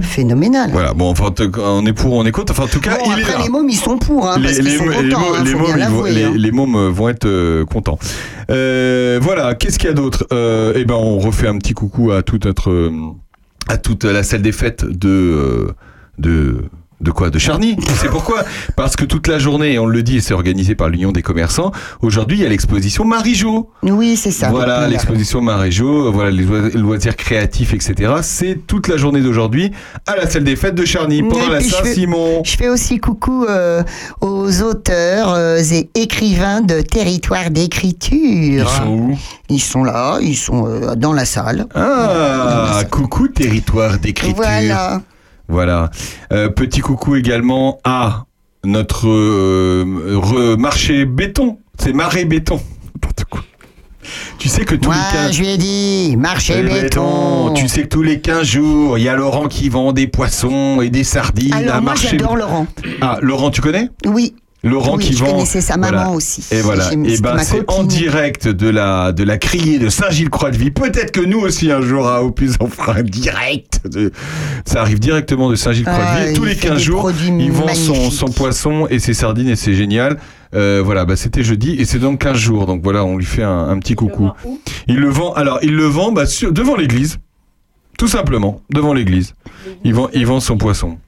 phénoménales. 0.00 0.70
Voilà, 0.70 0.94
bon, 0.94 1.10
enfin, 1.10 1.30
on 1.58 1.84
est 1.86 1.92
pour, 1.92 2.12
on 2.12 2.24
est 2.24 2.30
contre. 2.30 2.52
Enfin, 2.52 2.64
en 2.64 2.68
tout 2.68 2.80
cas, 2.80 2.96
Bon, 2.98 3.04
il 3.12 3.18
est 3.18 3.22
après, 3.24 3.42
les 3.42 3.48
mômes, 3.48 3.68
ils 3.68 3.74
sont 3.76 3.98
pour, 3.98 4.28
hein, 4.28 4.38
parce 4.40 4.58
les 4.58 4.76
contents, 4.76 4.92
mômes- 5.18 5.34
hein, 5.34 5.42
les 5.44 5.52
vont- 5.86 6.04
hein. 6.06 6.32
les 6.36 6.50
mômes, 6.52 6.88
vont 6.90 7.08
être 7.08 7.26
euh, 7.26 7.64
contents. 7.64 7.98
Euh, 8.50 9.18
voilà, 9.20 9.54
qu'est-ce 9.56 9.78
qu'il 9.78 9.88
y 9.88 9.92
a 9.92 9.94
d'autre? 9.94 10.24
Eh 10.30 10.84
ben, 10.84 10.94
on 10.94 11.18
refait 11.18 11.48
un 11.48 11.58
petit 11.58 11.74
coucou 11.74 12.12
à 12.12 12.22
toute 12.22 12.46
notre, 12.46 12.92
à 13.68 13.76
toute 13.76 14.04
la 14.04 14.22
salle 14.22 14.42
des 14.42 14.52
fêtes 14.52 14.84
de, 14.84 15.68
de. 16.18 16.58
De 17.00 17.10
quoi 17.10 17.28
De 17.30 17.38
Charny 17.38 17.76
C'est 18.00 18.08
pourquoi? 18.08 18.44
Parce 18.76 18.96
que 18.96 19.04
toute 19.04 19.26
la 19.26 19.38
journée, 19.38 19.72
et 19.74 19.78
on 19.78 19.86
le 19.86 20.02
dit, 20.02 20.18
et 20.18 20.20
c'est 20.20 20.32
organisé 20.34 20.74
par 20.74 20.88
l'Union 20.88 21.12
des 21.12 21.22
commerçants, 21.22 21.72
aujourd'hui 22.00 22.38
il 22.38 22.42
y 22.42 22.46
a 22.46 22.48
l'exposition 22.48 23.04
Marie-Jo. 23.04 23.70
Oui, 23.82 24.16
c'est 24.16 24.30
ça. 24.30 24.50
Voilà, 24.50 24.88
l'exposition 24.88 25.40
Maréjo, 25.40 26.10
voilà 26.12 26.30
les 26.30 26.44
loi- 26.44 26.68
loisirs 26.74 27.16
créatifs, 27.16 27.74
etc. 27.74 28.12
C'est 28.22 28.66
toute 28.66 28.88
la 28.88 28.96
journée 28.96 29.20
d'aujourd'hui 29.20 29.72
à 30.06 30.16
la 30.16 30.28
salle 30.30 30.44
des 30.44 30.56
fêtes 30.56 30.74
de 30.76 30.84
Charny 30.84 31.22
pendant 31.22 31.48
la 31.48 31.58
puis, 31.58 31.68
je 31.68 31.74
fais- 31.76 31.84
Saint-Simon. 31.88 32.42
Je 32.44 32.56
fais 32.56 32.68
aussi 32.68 32.98
coucou 32.98 33.44
euh, 33.48 33.82
aux 34.20 34.62
auteurs 34.62 35.34
euh, 35.34 35.58
et 35.72 35.90
écrivains 35.94 36.60
de 36.62 36.80
territoire 36.80 37.50
d'écriture. 37.50 38.12
Ils 38.12 38.66
sont 38.68 38.88
où? 38.88 39.18
Ils 39.50 39.60
sont 39.60 39.84
là, 39.84 40.18
ils 40.22 40.36
sont 40.36 40.66
euh, 40.66 40.94
dans 40.94 41.12
la 41.12 41.24
salle. 41.24 41.66
Ah, 41.74 42.82
coucou 42.90 43.28
territoire 43.28 43.98
d'écriture. 43.98 44.36
Voilà. 44.36 45.02
Voilà. 45.48 45.90
Euh, 46.32 46.48
petit 46.48 46.80
coucou 46.80 47.16
également 47.16 47.78
à 47.84 48.24
notre 48.64 49.08
euh, 49.08 50.56
marché 50.56 51.04
béton. 51.04 51.58
C'est 51.78 51.92
marée 51.92 52.24
béton. 52.24 52.60
Tu 54.38 54.48
sais 54.50 54.64
que 54.66 54.74
tous 54.74 54.90
Moi, 54.90 54.96
les 54.96 55.18
15 55.18 55.32
je 55.32 55.40
lui 55.40 55.48
ai 55.48 55.56
dit, 55.56 56.16
marché 56.18 56.62
béton. 56.62 57.54
Tu 57.54 57.68
sais 57.68 57.84
que 57.84 57.88
tous 57.88 58.02
les 58.02 58.20
15 58.20 58.46
jours, 58.46 58.98
il 58.98 59.04
y 59.04 59.08
a 59.08 59.16
Laurent 59.16 59.48
qui 59.48 59.70
vend 59.70 59.92
des 59.92 60.06
poissons 60.06 60.82
et 60.82 60.90
des 60.90 61.04
sardines 61.04 61.54
Alors, 61.54 61.76
à 61.76 61.80
moi, 61.80 61.92
marché. 61.92 62.08
j'adore 62.10 62.36
Laurent. 62.36 62.66
Ah, 63.00 63.18
Laurent, 63.22 63.50
tu 63.50 63.62
connais? 63.62 63.88
Oui. 64.04 64.34
Laurent 64.64 64.96
Oui, 64.96 65.04
qui 65.04 65.12
je 65.12 65.18
vend. 65.18 65.32
connaissais 65.32 65.60
sa 65.60 65.76
maman 65.76 66.14
aussi. 66.14 66.42
Et 66.50 66.60
voilà. 66.60 66.90
Et 66.92 67.18
ben 67.20 67.38
c'est 67.38 67.70
en 67.70 67.84
direct 67.84 68.48
de 68.48 68.68
la 68.68 69.12
de 69.12 69.22
la 69.22 69.38
criée 69.38 69.78
de 69.78 69.88
Saint-Gilles-Croix-de-Vie. 69.88 70.70
Peut-être 70.70 71.10
que 71.12 71.20
nous 71.20 71.38
aussi 71.40 71.70
un 71.70 71.80
jour 71.82 72.08
à 72.08 72.24
Opus 72.24 72.54
on 72.60 72.68
fera 72.68 72.96
un 72.96 73.02
direct. 73.02 73.80
De... 73.86 74.10
Ça 74.64 74.80
arrive 74.80 74.98
directement 74.98 75.50
de 75.50 75.54
Saint-Gilles-Croix-de-Vie. 75.54 76.30
Ah, 76.30 76.32
Tous 76.34 76.44
les 76.44 76.54
fait 76.54 76.68
15 76.68 76.76
des 76.78 76.82
jours, 76.82 77.10
il 77.10 77.52
vend 77.52 77.74
son, 77.74 78.10
son 78.10 78.26
poisson 78.26 78.86
et 78.88 78.98
ses 78.98 79.14
sardines 79.14 79.48
et 79.48 79.56
c'est 79.56 79.74
génial. 79.74 80.18
Euh, 80.54 80.80
voilà, 80.84 81.04
bah 81.04 81.16
c'était 81.16 81.42
jeudi 81.42 81.74
et 81.78 81.84
c'est 81.84 81.98
donc 81.98 82.20
15 82.20 82.36
jours. 82.38 82.66
Donc 82.66 82.80
voilà, 82.82 83.04
on 83.04 83.16
lui 83.16 83.24
fait 83.26 83.42
un, 83.42 83.68
un 83.68 83.78
petit 83.78 83.94
coucou. 83.94 84.30
Il 84.88 84.96
le 84.96 85.08
vend. 85.08 85.32
Alors 85.34 85.58
il 85.62 85.74
le 85.74 85.84
vend 85.84 86.12
bah, 86.12 86.26
sur- 86.26 86.52
devant 86.52 86.76
l'église. 86.76 87.18
Tout 87.98 88.08
simplement, 88.08 88.60
devant 88.72 88.92
l'église. 88.92 89.34
Il 89.84 89.94
vend, 89.94 90.08
il 90.14 90.26
vend 90.26 90.40
son 90.40 90.56
poisson. 90.56 90.98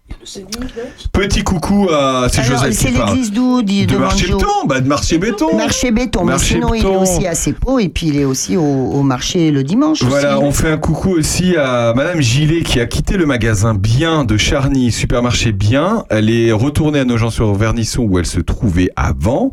Petit 1.12 1.42
coucou 1.44 1.88
à 1.90 2.26
c'est 2.30 2.42
Joseph 2.42 2.72
c'est 2.72 2.90
l'église 2.90 3.32
d'où 3.32 3.62
dit 3.62 3.86
De 3.86 3.94
de 3.94 3.98
marché 3.98 4.26
béton, 4.26 4.66
bah 4.66 4.80
de 4.80 4.88
marché 4.88 5.18
béton. 5.18 5.56
Marché 5.56 5.90
béton, 5.92 6.24
mais 6.24 6.32
Marché 6.32 6.54
sinon 6.54 6.74
il 6.74 6.80
est 6.80 6.82
béton. 6.82 7.02
aussi 7.02 7.26
à 7.26 7.34
Cepo 7.34 7.78
et 7.78 7.88
puis 7.88 8.08
il 8.08 8.18
est 8.18 8.24
aussi 8.24 8.56
au, 8.56 8.62
au 8.62 9.02
marché 9.02 9.50
le 9.50 9.62
dimanche. 9.62 10.02
Voilà, 10.02 10.38
aussi. 10.38 10.46
on 10.46 10.52
fait 10.52 10.70
un 10.70 10.78
coucou 10.78 11.10
aussi 11.10 11.56
à 11.56 11.92
Madame 11.94 12.20
Gillet 12.20 12.62
qui 12.62 12.80
a 12.80 12.86
quitté 12.86 13.16
le 13.16 13.26
magasin 13.26 13.74
Bien 13.74 14.24
de 14.24 14.36
Charny, 14.36 14.90
supermarché 14.90 15.52
Bien. 15.52 16.04
Elle 16.10 16.28
est 16.28 16.52
retournée 16.52 17.00
à 17.00 17.04
Nogent-sur-Vernisson 17.04 18.02
où 18.02 18.18
elle 18.18 18.26
se 18.26 18.40
trouvait 18.40 18.90
avant. 18.96 19.52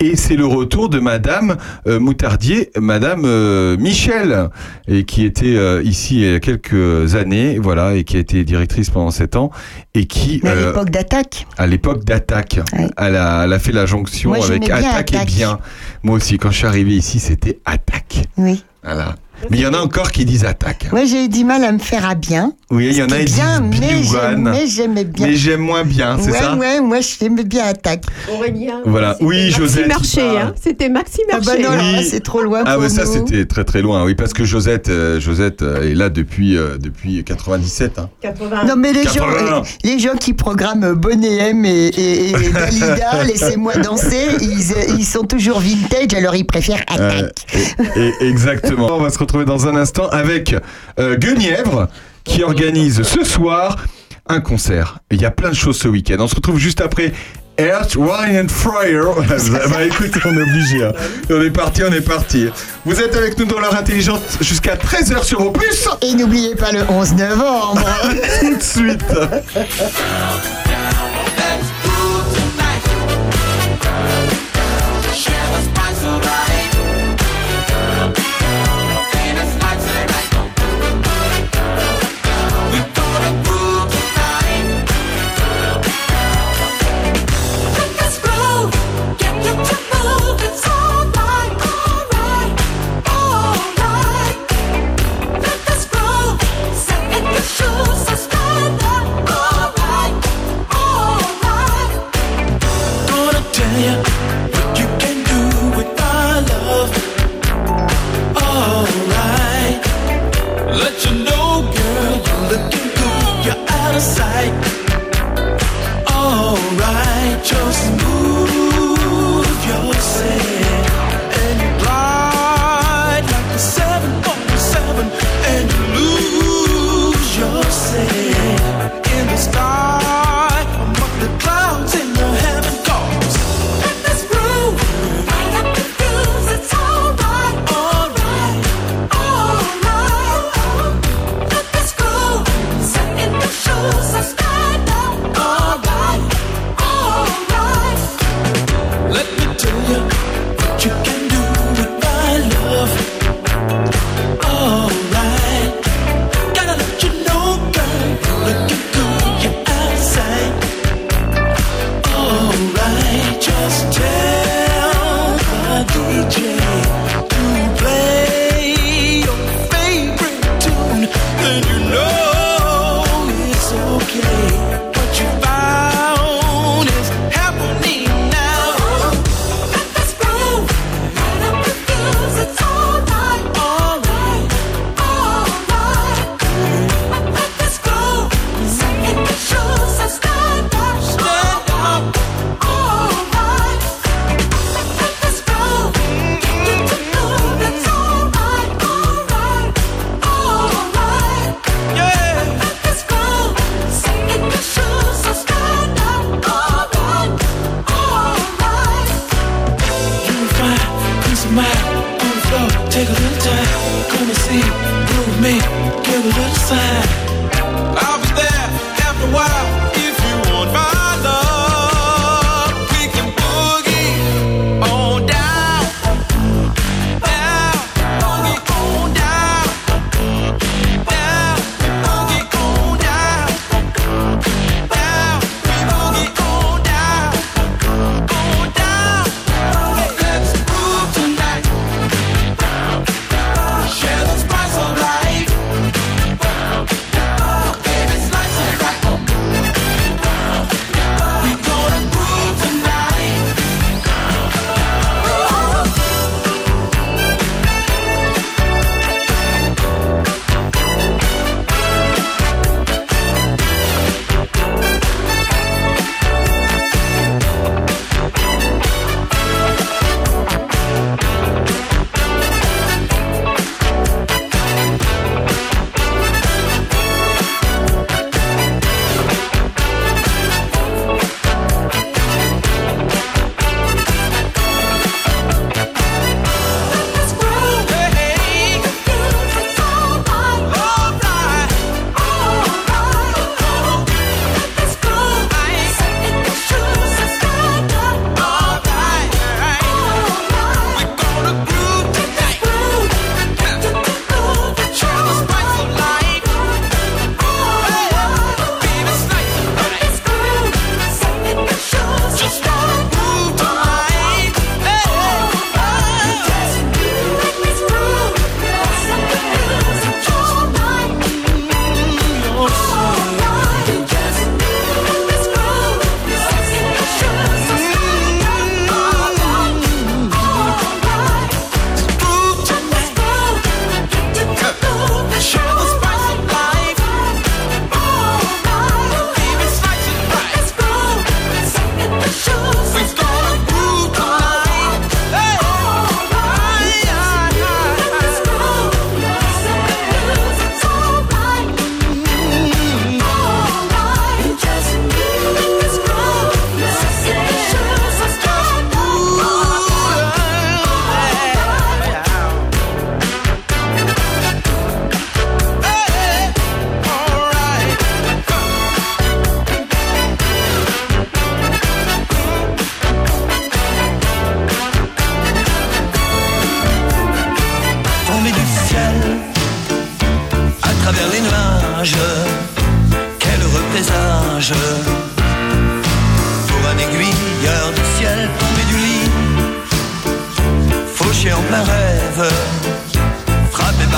Et 0.00 0.14
c'est 0.14 0.36
le 0.36 0.46
retour 0.46 0.88
de 0.88 1.00
Madame 1.00 1.56
euh, 1.88 1.98
Moutardier, 1.98 2.70
Madame 2.78 3.22
euh, 3.24 3.76
Michel, 3.78 4.48
et 4.86 5.02
qui 5.02 5.24
était 5.24 5.56
euh, 5.56 5.82
ici 5.84 6.20
il 6.20 6.30
y 6.30 6.34
a 6.34 6.38
quelques 6.38 7.16
années, 7.16 7.58
voilà, 7.58 7.96
et 7.96 8.04
qui 8.04 8.16
a 8.16 8.20
été 8.20 8.44
directrice 8.44 8.90
pendant 8.90 9.10
sept 9.10 9.34
ans, 9.34 9.50
et 9.98 10.06
qui 10.06 10.40
Mais 10.42 10.50
à 10.50 10.52
euh, 10.52 10.66
l'époque 10.68 10.90
d'attaque. 10.90 11.46
à 11.56 11.66
l'époque 11.66 12.04
d'Attaque. 12.04 12.60
Ouais. 12.72 12.88
Elle, 12.96 13.16
a, 13.16 13.44
elle 13.44 13.52
a 13.52 13.58
fait 13.58 13.72
la 13.72 13.86
jonction 13.86 14.30
Moi, 14.30 14.44
avec 14.44 14.62
bien 14.64 14.76
Attaque 14.76 15.12
et 15.12 15.16
Attaque. 15.16 15.28
Bien. 15.28 15.58
Moi 16.02 16.16
aussi, 16.16 16.38
quand 16.38 16.50
je 16.50 16.58
suis 16.58 16.66
arrivé 16.66 16.94
ici, 16.96 17.18
c'était 17.18 17.58
Attaque. 17.64 18.24
Oui. 18.36 18.64
Voilà. 18.82 19.16
Mais 19.50 19.58
il 19.58 19.60
y 19.62 19.66
en 19.66 19.74
a 19.74 19.78
encore 19.78 20.10
qui 20.12 20.24
disent 20.24 20.44
Attaque. 20.44 20.88
Moi 20.92 21.04
j'ai 21.04 21.24
eu 21.24 21.28
du 21.28 21.44
mal 21.44 21.62
à 21.64 21.72
me 21.72 21.78
faire 21.78 22.08
à 22.08 22.14
bien. 22.14 22.52
Oui, 22.70 22.88
il 22.90 22.96
y 22.98 23.02
en 23.02 23.06
a 23.06 23.18
qui 23.18 23.32
bien, 23.32 23.60
disent 23.60 24.16
mais 24.38 24.66
j'aimais 24.66 25.04
bien. 25.04 25.26
Mais 25.26 25.34
j'aime 25.36 25.60
moins 25.60 25.84
bien, 25.84 26.18
c'est 26.20 26.30
ouais, 26.32 26.38
ça 26.38 26.54
Ouais, 26.56 26.80
moi 26.80 26.98
j'aimais 27.00 27.44
bien 27.44 27.64
attaque. 27.64 28.04
Aurélien. 28.32 28.80
Voilà. 28.84 29.16
Oui, 29.20 29.50
Josette. 29.50 29.88
Marché, 29.88 30.20
parle. 30.20 30.36
hein. 30.38 30.54
C'était 30.62 30.88
Maxi 30.88 31.20
Ah 31.30 31.36
Marché. 31.38 31.62
bah 31.62 31.68
non, 31.70 31.76
Oui. 31.82 31.92
là, 31.96 32.02
c'est 32.02 32.20
trop 32.20 32.42
loin 32.42 32.62
Ah 32.66 32.74
pour 32.74 32.82
ouais, 32.82 32.88
ça 32.88 33.06
c'était 33.06 33.44
très 33.46 33.64
très 33.64 33.80
loin. 33.80 34.04
Oui, 34.04 34.14
parce 34.14 34.32
que 34.32 34.44
Josette, 34.44 34.88
euh, 34.88 35.18
Josette 35.20 35.62
euh, 35.62 35.90
est 35.90 35.94
là 35.94 36.08
depuis 36.10 36.56
euh, 36.56 36.76
depuis 36.78 37.22
97. 37.24 37.98
hein. 37.98 38.10
80. 38.20 38.64
Non 38.66 38.74
mais 38.76 38.92
les 38.92 39.04
gens, 39.04 39.12
81. 39.14 39.62
les 39.84 39.98
gens 39.98 40.14
qui 40.18 40.32
programment 40.34 40.92
Bonnet 40.94 41.36
M 41.50 41.64
et, 41.64 41.86
et, 41.88 42.30
et 42.30 42.32
Dalida, 42.52 43.24
laissez-moi 43.24 43.74
danser, 43.76 44.26
ils, 44.42 44.98
ils 44.98 45.04
sont 45.04 45.22
toujours 45.24 45.60
vintage, 45.60 46.12
alors 46.16 46.34
ils 46.34 46.44
préfèrent 46.46 46.84
Euh, 46.98 47.08
attaque. 47.08 47.46
et- 47.96 48.00
et- 48.24 48.28
exactement. 48.28 48.88
On 48.98 49.00
va 49.00 49.10
se 49.10 49.18
retrouver 49.18 49.27
dans 49.36 49.66
un 49.68 49.76
instant 49.76 50.08
avec 50.08 50.54
euh, 50.98 51.16
Guenièvre 51.16 51.88
qui 52.24 52.42
organise 52.42 53.02
ce 53.02 53.24
soir 53.24 53.76
un 54.28 54.40
concert. 54.40 54.98
Il 55.10 55.20
y 55.20 55.24
a 55.24 55.30
plein 55.30 55.50
de 55.50 55.54
choses 55.54 55.78
ce 55.78 55.88
week-end. 55.88 56.16
On 56.18 56.26
se 56.28 56.34
retrouve 56.34 56.58
juste 56.58 56.80
après 56.80 57.12
Earth, 57.58 57.96
Wine 57.96 58.44
and 58.44 58.48
Fire. 58.48 59.14
bah 59.70 59.84
écoute, 59.84 60.12
on 60.24 60.36
est 60.36 60.42
obligé. 60.42 60.84
hein. 60.84 60.92
On 61.30 61.42
est 61.42 61.50
parti, 61.50 61.82
on 61.88 61.92
est 61.92 62.00
parti. 62.00 62.48
Vous 62.84 63.00
êtes 63.00 63.16
avec 63.16 63.38
nous 63.38 63.46
dans 63.46 63.58
l'heure 63.60 63.74
intelligente 63.76 64.22
jusqu'à 64.40 64.76
13h 64.76 65.22
sur 65.24 65.40
Opus. 65.46 65.88
Et 66.02 66.14
n'oubliez 66.14 66.54
pas 66.54 66.72
le 66.72 66.80
11 66.88 67.14
novembre. 67.14 67.84
Tout 68.40 68.56
de 68.56 68.62
suite. 68.62 69.04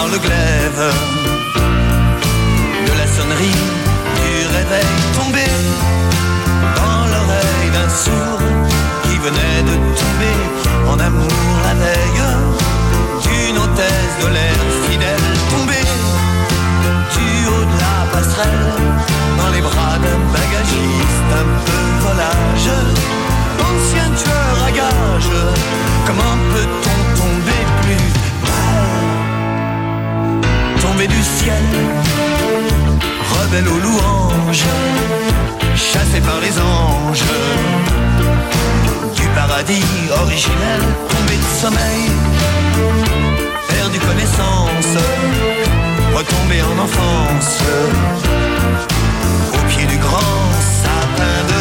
Par 0.00 0.08
le 0.08 0.18
glaive 0.18 0.84
de 2.88 2.92
la 3.00 3.06
sonnerie 3.16 3.60
du 4.18 4.32
réveil 4.56 4.94
tombé 5.18 5.48
dans 6.78 7.02
l'oreille 7.12 7.70
d'un 7.76 7.90
sourd 8.04 8.42
qui 9.04 9.16
venait 9.26 9.62
de 9.70 9.76
tomber 10.00 10.38
en 10.92 10.98
amour 11.08 11.52
la 11.66 11.74
veille 11.82 12.24
d'une 13.24 13.58
hôtesse 13.62 14.14
de 14.22 14.28
l'air 14.36 14.58
fidèle 14.86 15.28
tombée 15.52 15.88
du 17.16 17.28
haut 17.48 17.66
de 17.72 17.76
la 17.84 17.98
passerelle 18.12 18.72
dans 19.38 19.50
les 19.54 19.62
bras 19.68 19.96
d'un 20.04 20.20
bagagiste 20.36 21.30
un 21.42 21.48
peu 21.66 21.84
volage. 22.06 22.70
Ancien 23.68 24.08
tueur 24.22 24.56
à 24.66 24.70
gage 24.80 25.32
comment 26.06 26.36
peut-on 26.52 26.79
du 31.20 31.26
ciel 31.38 31.64
rebelle 33.34 33.68
aux 33.68 33.78
louanges 33.78 34.64
chassé 35.76 36.18
par 36.20 36.40
les 36.40 36.54
anges. 36.58 37.24
Du 39.14 39.26
paradis 39.34 39.84
originel 40.22 40.80
tombé 41.10 41.36
de 41.44 41.48
sommeil. 41.62 42.04
Perdu 43.68 43.98
connaissance 43.98 44.92
retomber 46.16 46.62
en 46.70 46.76
enfance. 46.86 47.58
Au 49.52 49.62
pied 49.68 49.86
du 49.86 49.98
grand 49.98 50.48
sapin 50.82 51.38
de 51.52 51.60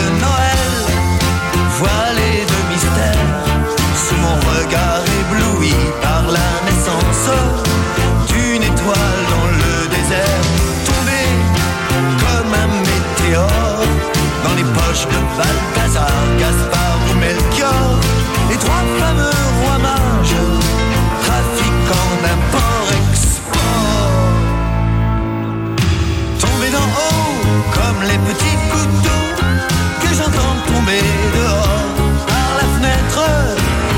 dehors 30.98 31.86
par 32.28 32.50
la 32.60 32.68
fenêtre 32.74 33.22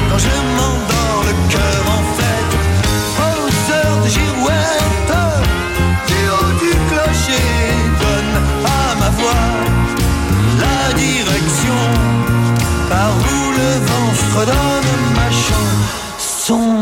quand 0.09 0.18
je 0.18 0.35
m'endors 0.57 1.23
le 1.27 1.34
cœur 1.53 1.81
en 1.97 2.03
fête. 2.18 2.53
Aux 3.27 3.72
heures 3.73 4.03
de 4.03 4.09
girouette 4.09 5.13
du 6.07 6.23
du 6.63 6.72
clocher 6.89 7.49
donne 8.01 8.35
à 8.65 8.95
ma 8.99 9.09
voix 9.19 9.47
la 10.59 10.93
direction. 10.93 11.81
Par 12.89 13.11
où 13.15 13.51
le 13.59 13.72
vent 13.88 14.11
fredonne 14.30 14.93
ma 15.15 15.30
chanson 15.47 16.80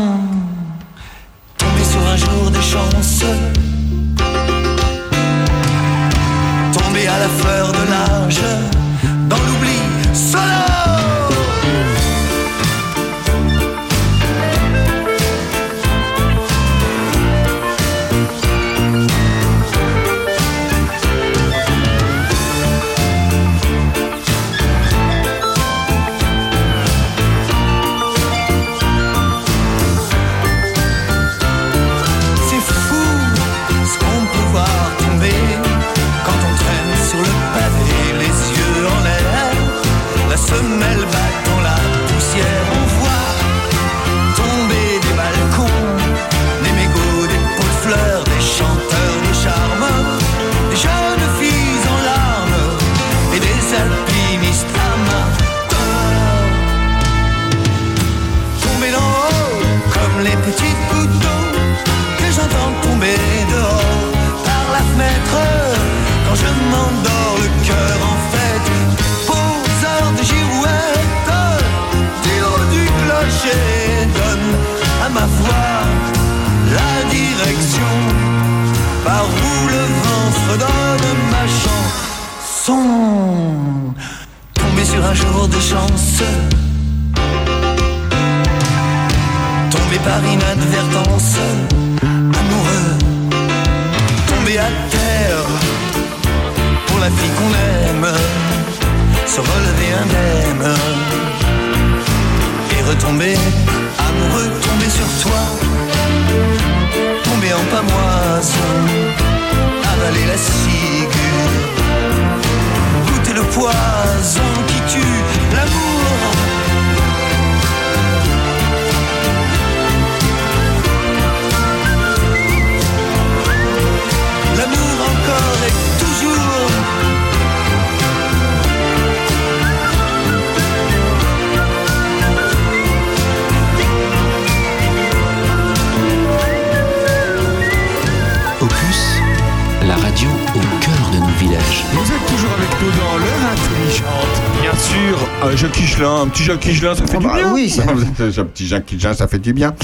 Higelin, 146.00 146.22
un 146.22 146.28
petit 146.28 146.44
Jacques 146.44 146.66
Higelin, 146.66 146.94
ça 146.94 147.06
fait 147.06 147.18
du 147.18 147.26
bah 147.26 147.34
bien. 147.36 147.52
oui, 147.52 147.78
un 148.38 148.44
petit 148.44 148.66
Jacques 148.66 148.90
Higelin, 148.90 149.12
ça 149.12 149.28
fait 149.28 149.38
du 149.38 149.52
bien. 149.52 149.74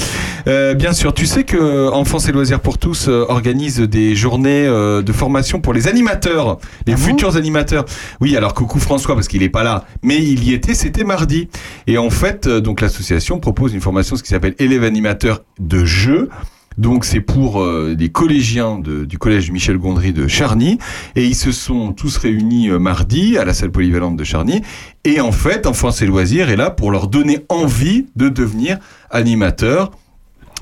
Euh, 0.47 0.73
bien 0.73 0.91
sûr, 0.91 1.13
tu 1.13 1.27
sais 1.27 1.43
que 1.43 1.89
Enfance 1.91 2.27
et 2.27 2.31
Loisirs 2.31 2.59
pour 2.59 2.79
tous 2.79 3.07
euh, 3.07 3.25
organise 3.29 3.79
des 3.81 4.15
journées 4.15 4.65
euh, 4.65 5.03
de 5.03 5.11
formation 5.11 5.61
pour 5.61 5.73
les 5.73 5.87
animateurs, 5.87 6.57
les 6.87 6.97
futurs 6.97 7.35
animateurs. 7.35 7.85
Oui, 8.19 8.35
alors 8.35 8.55
coucou 8.55 8.79
François 8.79 9.13
parce 9.13 9.27
qu'il 9.27 9.43
est 9.43 9.49
pas 9.49 9.63
là, 9.63 9.85
mais 10.01 10.17
il 10.17 10.43
y 10.43 10.53
était, 10.53 10.73
c'était 10.73 11.03
mardi. 11.03 11.49
Et 11.85 11.99
en 11.99 12.09
fait, 12.09 12.47
euh, 12.47 12.61
donc 12.61 12.81
l'association 12.81 13.39
propose 13.39 13.75
une 13.75 13.81
formation 13.81 14.15
ce 14.15 14.23
qui 14.23 14.29
s'appelle 14.29 14.55
élève 14.57 14.83
animateur 14.83 15.43
de 15.59 15.85
jeu. 15.85 16.29
Donc 16.77 17.05
c'est 17.05 17.21
pour 17.21 17.61
euh, 17.61 17.95
des 17.95 18.09
collégiens 18.09 18.77
de- 18.77 19.03
du 19.03 19.17
collège 19.17 19.49
Michel 19.51 19.77
Gondry 19.77 20.13
de 20.13 20.27
Charny 20.27 20.77
et 21.15 21.25
ils 21.25 21.35
se 21.35 21.51
sont 21.51 21.91
tous 21.91 22.17
réunis 22.17 22.69
euh, 22.69 22.77
mardi 22.77 23.37
à 23.37 23.45
la 23.45 23.53
salle 23.55 23.71
polyvalente 23.71 24.15
de 24.15 24.23
Charny 24.23 24.61
et 25.03 25.19
en 25.19 25.31
fait 25.31 25.65
Enfance 25.65 26.01
et 26.03 26.05
Loisirs 26.05 26.49
est 26.51 26.55
là 26.55 26.69
pour 26.69 26.91
leur 26.91 27.07
donner 27.07 27.39
envie 27.49 28.05
de 28.15 28.29
devenir 28.29 28.77
animateurs, 29.09 29.89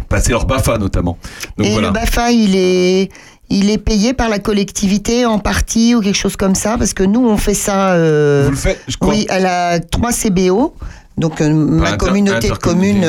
passer 0.07 0.31
leur 0.31 0.45
BAFA 0.45 0.77
notamment. 0.77 1.17
Donc 1.57 1.67
Et 1.67 1.71
voilà. 1.71 1.87
le 1.89 1.93
BAFA, 1.93 2.31
il 2.31 2.55
est, 2.55 3.09
il 3.49 3.69
est 3.69 3.77
payé 3.77 4.13
par 4.13 4.29
la 4.29 4.39
collectivité 4.39 5.25
en 5.25 5.39
partie 5.39 5.95
ou 5.95 6.01
quelque 6.01 6.15
chose 6.17 6.37
comme 6.37 6.55
ça? 6.55 6.77
Parce 6.77 6.93
que 6.93 7.03
nous, 7.03 7.27
on 7.27 7.37
fait 7.37 7.53
ça. 7.53 7.91
euh, 7.93 8.43
Vous 8.45 8.51
le 8.51 8.57
faites, 8.57 8.81
je 8.87 8.95
crois. 8.97 9.13
Oui, 9.13 9.25
à 9.29 9.39
la 9.39 9.79
3 9.79 10.11
CBO, 10.13 10.73
donc 11.17 11.41
euh, 11.41 11.49
ma 11.53 11.97
communauté 11.97 12.49
de 12.49 12.53
communes 12.55 13.05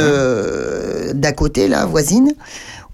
d'à 1.14 1.32
côté, 1.32 1.68
là, 1.68 1.86
voisine. 1.86 2.32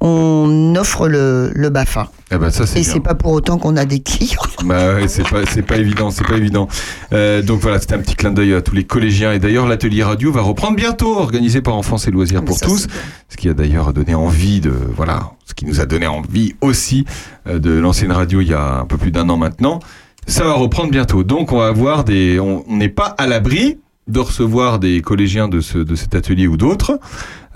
On 0.05 0.75
offre 0.75 1.07
le, 1.09 1.53
le 1.55 1.71
BAFA. 1.71 2.11
Eh 2.33 2.37
ben, 2.37 2.51
ça, 2.51 2.67
c'est 2.67 2.81
Et 2.81 2.83
c'est 2.83 2.99
pas 2.99 3.15
pour 3.15 3.31
autant 3.31 3.57
qu'on 3.57 3.77
a 3.77 3.85
des 3.85 4.01
clients. 4.01 4.41
Bah 4.65 4.95
ouais, 4.95 5.09
c'est 5.09 5.29
pas, 5.29 5.45
c'est 5.47 5.63
pas 5.63 5.77
évident, 5.77 6.11
c'est 6.11 6.27
pas 6.27 6.37
évident. 6.37 6.69
Euh, 7.13 7.43
donc 7.43 7.61
voilà, 7.61 7.81
c'était 7.81 7.95
un 7.95 7.99
petit 7.99 8.15
clin 8.15 8.31
d'œil 8.31 8.55
à 8.55 8.63
tous 8.63 8.75
les 8.75 8.85
collégiens. 8.85 9.33
Et 9.33 9.39
d'ailleurs, 9.39 9.67
l'atelier 9.67 10.03
radio 10.03 10.33
va 10.33 10.41
reprendre 10.41 10.77
bientôt, 10.77 11.19
organisé 11.19 11.63
par 11.63 11.75
Enfance 11.75 12.07
et 12.09 12.11
Loisirs 12.11 12.45
pour 12.45 12.59
ça, 12.59 12.67
tous. 12.67 12.87
Ce 13.29 13.37
qui 13.37 13.49
a 13.49 13.55
d'ailleurs 13.55 13.93
donné 13.93 14.15
envie 14.15 14.61
de, 14.61 14.73
voilà, 14.97 15.33
ce 15.47 15.55
qui 15.55 15.67
nous 15.67 15.81
a 15.81 15.87
donné 15.87 16.07
envie 16.07 16.55
aussi 16.61 17.05
euh, 17.49 17.59
de 17.59 17.71
lancer 17.71 18.05
une 18.07 18.13
radio 18.13 18.41
il 18.41 18.49
y 18.49 18.55
a 18.55 18.81
un 18.81 18.87
peu 18.87 18.97
plus 18.97 19.13
d'un 19.13 19.29
an 19.29 19.37
maintenant. 19.37 19.79
Ça 20.27 20.45
va 20.45 20.55
reprendre 20.55 20.91
bientôt. 20.91 21.23
Donc 21.25 21.53
on 21.53 21.59
va 21.59 21.69
avoir 21.69 22.05
des, 22.05 22.41
on 22.41 22.65
on 22.69 22.77
n'est 22.77 22.89
pas 22.89 23.15
à 23.19 23.27
l'abri 23.27 23.79
de 24.09 24.21
recevoir 24.21 24.79
des 24.79 25.01
collégiens 25.01 25.49
de, 25.49 25.61
ce, 25.61 25.79
de 25.79 25.95
cet 25.95 26.15
atelier 26.15 26.47
ou 26.47 26.57
d'autres 26.57 26.99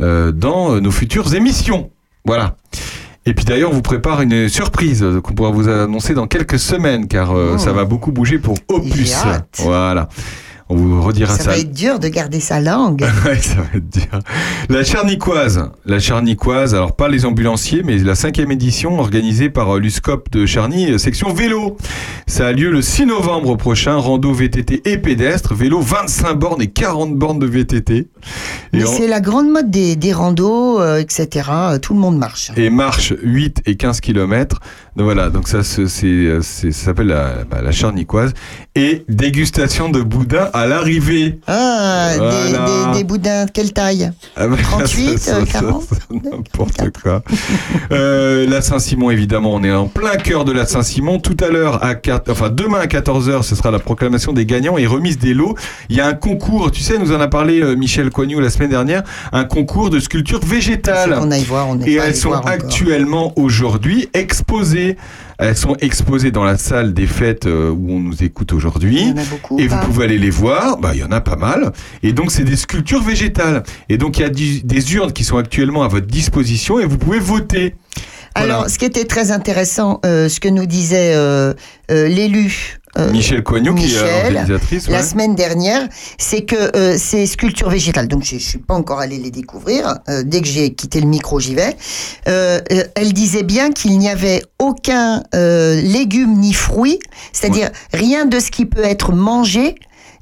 euh, 0.01 0.33
dans 0.33 0.75
euh, 0.75 0.81
nos 0.81 0.91
futures 0.91 1.35
émissions. 1.35 1.91
Voilà. 2.27 2.57
Et 3.25 3.35
puis 3.35 3.45
d'ailleurs, 3.45 3.71
on 3.71 3.75
vous 3.75 3.83
prépare 3.83 4.21
une 4.23 4.49
surprise 4.49 5.05
qu'on 5.23 5.33
pourra 5.35 5.51
vous 5.51 5.69
annoncer 5.69 6.15
dans 6.15 6.27
quelques 6.27 6.59
semaines, 6.59 7.09
car 7.09 7.33
euh, 7.33 7.53
Oh. 7.55 7.59
ça 7.59 7.73
va 7.73 7.85
beaucoup 7.85 8.13
bouger 8.13 8.39
pour 8.39 8.57
Opus. 8.69 9.17
Voilà. 9.59 10.09
On 10.69 10.75
vous 10.75 11.01
redira 11.01 11.33
Ça 11.37 11.45
ça. 11.45 11.51
va 11.51 11.59
être 11.59 11.73
dur 11.73 12.01
de 12.01 12.09
garder 12.09 12.41
sa 12.41 12.61
langue. 12.61 13.05
Ouais, 13.25 13.39
ça 13.41 13.57
va 13.57 13.67
être 13.75 13.89
dur. 13.89 14.19
La 14.69 14.83
Charnicoise. 14.83 15.71
La 15.85 16.01
Charnicoise, 16.01 16.75
alors 16.75 16.95
pas 16.97 17.09
les 17.09 17.25
ambulanciers, 17.25 17.83
mais 17.85 17.99
la 17.99 18.15
cinquième 18.17 18.51
édition 18.51 18.99
organisée 18.99 19.49
par 19.49 19.77
euh, 19.77 19.79
l'USCOP 19.79 20.29
de 20.33 20.45
Charny, 20.45 20.91
euh, 20.91 20.99
section 20.99 21.33
vélo. 21.33 21.77
Ça 22.27 22.49
a 22.49 22.53
lieu 22.53 22.71
le 22.71 22.83
6 22.83 23.07
novembre 23.07 23.57
prochain, 23.57 23.95
rando 23.97 24.33
VTT 24.33 24.83
et 24.91 24.99
pédestre, 24.99 25.55
vélo 25.55 25.81
25 25.81 26.35
bornes 26.35 26.63
et 26.63 26.69
40 26.69 27.15
bornes 27.17 27.39
de 27.39 27.47
VTT. 27.47 28.09
Et, 28.73 28.85
c'est 28.85 29.07
la 29.07 29.21
grande 29.21 29.49
mode 29.49 29.71
des, 29.71 29.95
des 29.95 30.13
randos, 30.13 30.81
euh, 30.81 30.99
etc. 30.99 31.49
Tout 31.81 31.95
le 31.95 32.01
monde 32.01 32.19
marche. 32.19 32.51
et 32.57 32.71
marche 32.71 33.13
8 33.23 33.63
et 33.67 33.77
15 33.77 34.01
km. 34.01 34.61
Donc 34.97 35.05
voilà, 35.05 35.29
donc 35.29 35.47
ça, 35.47 35.63
c'est, 35.63 35.83
euh, 36.07 36.41
c'est- 36.41 36.73
ça 36.73 36.87
s'appelle 36.87 37.09
la, 37.09 37.45
bah, 37.51 37.61
la 37.63 37.71
Charnicoise. 37.71 38.33
Et 38.75 39.05
dégustation 39.09 39.91
de 39.91 40.01
boudin 40.01 40.49
à 40.55 40.67
l'arrivée. 40.67 41.39
Ah, 41.47 42.11
des- 42.13 42.19
Voilà. 42.19 42.91
des, 42.93 42.99
des 42.99 43.05
boudins 43.05 43.45
de 43.45 43.51
quelle 43.51 43.73
taille? 43.75 44.11
Ah 44.37 44.49
bah, 44.49 44.57
38, 44.63 45.19
ça, 45.19 45.33
ça, 45.33 45.37
euh, 45.37 45.45
ça, 45.47 45.53
40? 45.61 45.83
ça, 45.85 45.97
N'importe 46.11 46.91
quoi. 47.03 47.23
Euh, 47.93 48.47
la 48.49 48.61
Saint-Simon, 48.63 49.11
évidemment, 49.11 49.55
on 49.55 49.63
est 49.65 49.73
en 49.73 49.87
plein 49.87 50.17
cœur 50.17 50.45
de 50.47 50.53
la 50.53 50.67
Saint-Simon. 50.67 51.19
Tout 51.19 51.37
à 51.45 51.49
l'heure, 51.49 51.85
à 51.85 51.95
4, 51.95 52.31
enfin 52.31 52.49
demain 52.51 52.79
à 52.81 52.87
14h, 52.87 53.43
ce 53.45 53.55
sera 53.55 53.71
la 53.71 53.79
proclamation 53.79 54.33
des 54.33 54.47
gagnants 54.47 54.79
et 54.79 54.87
remise 54.87 55.19
des 55.19 55.35
lots. 55.35 55.55
Il 55.91 55.97
y 55.97 56.01
a 56.01 56.07
un 56.07 56.15
concours, 56.15 56.71
tu 56.71 56.83
sais, 56.83 56.99
nous 56.99 57.13
en 57.13 57.21
a 57.21 57.29
parlé 57.29 57.61
euh, 57.63 57.77
Michel 57.77 58.11
Coignou 58.11 58.41
la 58.41 58.51
semaine 58.51 58.71
dernière, 58.71 59.03
un 59.33 59.45
concours 59.45 59.91
de 59.91 60.01
sculpture 60.01 60.41
végétale. 60.45 61.19
On 61.21 61.31
aille 61.31 61.45
voir, 61.45 61.69
on 61.69 61.75
n'est 61.77 61.89
Et 61.91 61.95
elles 61.97 62.17
sont 62.17 62.29
voir 62.31 62.47
actuellement 62.47 63.33
aujourd'hui 63.37 64.09
exposées. 64.15 64.86
Elles 65.39 65.57
sont 65.57 65.77
exposées 65.81 66.31
dans 66.31 66.45
la 66.45 66.57
salle 66.57 66.95
des 66.95 67.07
fêtes 67.07 67.47
euh, 67.47 67.71
où 67.71 67.93
on 67.93 68.01
nous 68.01 68.23
écoute 68.23 68.53
aujourd'hui. 68.53 69.01
Il 69.01 69.09
y 69.09 69.13
en 69.13 69.23
a 69.23 69.25
beaucoup. 69.25 69.59
Et 69.59 69.67
vous 69.67 69.79
pouvez 69.85 70.05
aller 70.05 70.19
les 70.19 70.31
voir, 70.31 70.79
bah, 70.79 70.93
il 70.95 71.01
y 71.01 71.05
en 71.05 71.13
a 71.13 71.21
pas 71.21 71.37
mal. 71.37 71.73
Et 72.03 72.13
donc, 72.13 72.31
c'est 72.31 72.45
des 72.45 72.57
sculptures 72.57 73.03
végétales. 73.03 73.63
Et 73.89 73.99
donc, 73.99 74.19
il 74.19 74.23
y 74.23 74.25
a 74.25 74.31
des 74.31 74.95
urnes 74.95 75.13
qui 75.13 75.25
sont 75.25 75.39
actuellement 75.39 75.83
à 75.83 75.89
votre 75.89 76.07
disposition 76.07 76.79
et 76.79 76.87
vous 76.87 76.99
pouvez 76.99 77.19
voter. 77.19 77.75
Voilà. 78.37 78.55
Alors, 78.55 78.71
ce 78.71 78.79
qui 78.79 78.85
était 78.85 79.05
très 79.05 79.31
intéressant, 79.31 80.01
euh, 80.05 80.29
ce 80.29 80.41
que 80.41 80.49
nous 80.49 80.67
disait 80.67 81.15
euh, 81.15 81.55
euh, 81.91 82.09
l'élu. 82.09 82.79
Euh, 82.99 83.11
Michel 83.11 83.43
Coignou, 83.43 83.75
qui 83.75 83.85
est 83.85 83.87
Michel, 83.87 84.27
organisatrice. 84.27 84.89
La 84.89 84.99
ouais. 84.99 85.03
semaine 85.03 85.35
dernière, 85.35 85.89
c'est 86.19 86.43
que 86.43 86.77
euh, 86.77 86.97
ces 86.99 87.27
sculptures 87.27 87.71
végétales, 87.71 88.09
donc 88.09 88.25
je 88.25 88.35
ne 88.35 88.41
suis 88.41 88.59
pas 88.59 88.75
encore 88.75 89.01
allée 89.01 89.19
les 89.19 89.31
découvrir, 89.31 89.99
euh, 90.09 90.23
dès 90.25 90.41
que 90.41 90.49
j'ai 90.49 90.75
quitté 90.75 91.01
le 91.01 91.07
micro, 91.07 91.41
j'y 91.41 91.55
vais, 91.55 91.77
euh, 92.29 92.61
euh, 92.73 92.85
elle 92.95 93.13
disait 93.13 93.43
bien 93.43 93.71
qu'il 93.73 93.99
n'y 93.99 94.09
avait 94.09 94.43
aucun 94.59 95.23
euh, 95.35 95.81
légume 95.81 96.39
ni 96.39 96.53
fruit, 96.53 96.99
c'est-à-dire 97.33 97.71
rien 97.93 98.27
de 98.27 98.41
ce 98.41 98.51
qui 98.51 98.67
peut 98.67 98.85
être 98.85 99.13
mangé 99.13 99.75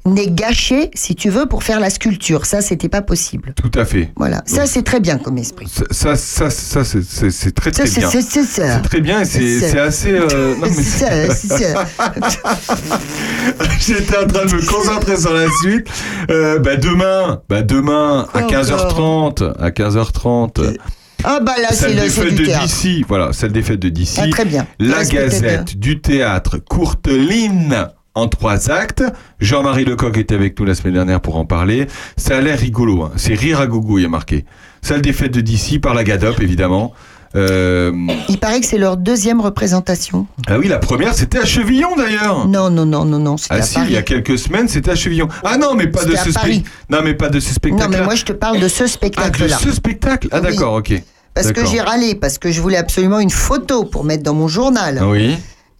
n'est 0.05 0.27
gâché, 0.29 0.91
si 0.93 1.15
tu 1.15 1.29
veux, 1.29 1.47
pour 1.47 1.63
faire 1.63 1.79
la 1.79 1.89
sculpture. 1.89 2.45
Ça, 2.45 2.61
c'était 2.61 2.89
pas 2.89 3.01
possible. 3.01 3.53
Tout 3.55 3.71
à 3.79 3.85
fait. 3.85 4.11
Voilà, 4.15 4.43
ça 4.45 4.65
c'est 4.67 4.83
très 4.83 4.99
bien 4.99 5.17
comme 5.17 5.37
esprit. 5.37 5.67
Ça, 5.67 6.15
ça, 6.15 6.15
ça, 6.15 6.49
ça, 6.49 6.83
c'est- 6.83 7.51
très 7.55 7.71
très 7.71 7.83
bien. 7.89 8.09
c'est- 8.09 8.21
c'est 8.21 8.43
ça. 8.43 8.75
C'est 8.75 8.81
très 8.87 9.01
bien 9.01 9.21
et 9.21 9.25
c'est 9.25 9.79
assez. 9.79 10.11
euh, 10.11 10.55
non, 10.61 10.67
mais 10.67 10.71
C'est 10.83 10.83
ça, 10.83 11.33
c'est 11.33 11.47
ça. 11.73 11.85
J'étais 13.79 14.17
en 14.17 14.27
train 14.27 14.45
de 14.45 14.53
me 14.55 14.65
concentrer 14.65 15.17
sur 15.17 15.33
la 15.33 15.47
suite. 15.61 15.87
Euh, 16.29 16.59
bah 16.59 16.75
demain, 16.75 17.41
bah 17.49 17.61
demain 17.61 18.27
à 18.33 18.41
Quoi 18.43 18.61
15h30, 18.61 19.53
à 19.59 19.69
15h30. 19.71 20.77
Ah 21.23 21.39
bah 21.41 21.53
là, 21.59 21.69
c'est 21.71 21.75
Celle 21.87 21.95
le 21.95 22.09
fêtes 22.09 22.35
de 22.35 22.45
d'ici, 22.45 23.03
voilà, 23.07 23.33
celle 23.33 23.51
des 23.51 23.63
fêtes 23.63 23.79
de 23.79 23.89
d'ici. 23.89 24.19
Ah, 24.21 24.27
très 24.29 24.45
bien. 24.45 24.67
La 24.79 25.03
Gazette 25.03 25.77
du 25.77 25.99
théâtre 25.99 26.57
Courteline 26.57 27.87
en 28.15 28.27
trois 28.27 28.71
actes. 28.71 29.03
Jean-Marie 29.39 29.85
Lecoq 29.85 30.17
était 30.17 30.35
avec 30.35 30.59
nous 30.59 30.65
la 30.65 30.73
semaine 30.73 30.93
dernière 30.95 31.21
pour 31.21 31.35
en 31.35 31.45
parler. 31.45 31.87
Ça 32.17 32.37
a 32.37 32.41
l'air 32.41 32.57
rigolo, 32.57 33.03
hein. 33.03 33.11
c'est 33.17 33.33
rire 33.35 33.59
à 33.59 33.67
gogo, 33.67 33.99
il 33.99 34.03
y 34.03 34.05
a 34.05 34.09
marqué. 34.09 34.45
Celle 34.81 35.01
des 35.01 35.13
fêtes 35.13 35.33
de 35.33 35.41
d'ici 35.41 35.79
par 35.79 35.93
la 35.93 36.03
Gadop, 36.03 36.39
évidemment. 36.41 36.93
Euh, 37.35 37.91
Il 38.29 38.37
paraît 38.37 38.61
que 38.61 38.65
c'est 38.65 38.77
leur 38.77 38.95
deuxième 38.95 39.41
représentation. 39.41 40.25
Ah 40.47 40.57
oui, 40.57 40.69
la 40.69 40.77
première 40.77 41.13
c'était 41.13 41.39
à 41.39 41.45
Chevillon 41.45 41.95
d'ailleurs. 41.97 42.47
Non, 42.47 42.69
non, 42.69 42.85
non, 42.85 43.03
non, 43.03 43.19
non, 43.19 43.35
Ah 43.49 43.55
à 43.55 43.61
si, 43.61 43.77
il 43.85 43.91
y 43.91 43.97
a 43.97 44.03
quelques 44.03 44.37
semaines 44.39 44.69
c'était 44.69 44.91
à 44.91 44.95
Chevillon. 44.95 45.27
Ah 45.43 45.57
non, 45.57 45.75
mais 45.75 45.87
pas 45.87 46.05
de 46.05 46.15
ce 46.15 46.31
spectacle. 46.31 46.61
Non, 46.89 46.99
mais 47.03 47.13
pas 47.13 47.27
de 47.27 47.41
ce 47.41 47.53
spectacle. 47.53 47.91
Non, 47.91 47.97
mais 47.97 48.05
moi 48.05 48.15
je 48.15 48.23
te 48.23 48.31
parle 48.31 48.59
de 48.61 48.67
ce 48.69 48.83
Ah, 48.83 48.85
de 48.85 48.89
spectacle-là. 48.89 49.57
ce 49.57 49.71
spectacle. 49.71 50.29
Ah 50.31 50.39
Oui. 50.41 50.49
d'accord, 50.49 50.75
ok. 50.75 50.93
Parce 51.33 51.51
que 51.51 51.65
j'ai 51.65 51.81
râlé, 51.81 52.15
parce 52.15 52.37
que 52.37 52.49
je 52.51 52.61
voulais 52.61 52.77
absolument 52.77 53.19
une 53.19 53.29
photo 53.29 53.83
pour 53.83 54.05
mettre 54.05 54.23
dans 54.23 54.33
mon 54.33 54.47
journal. 54.47 54.99
Ah 55.01 55.07
Oui. 55.09 55.35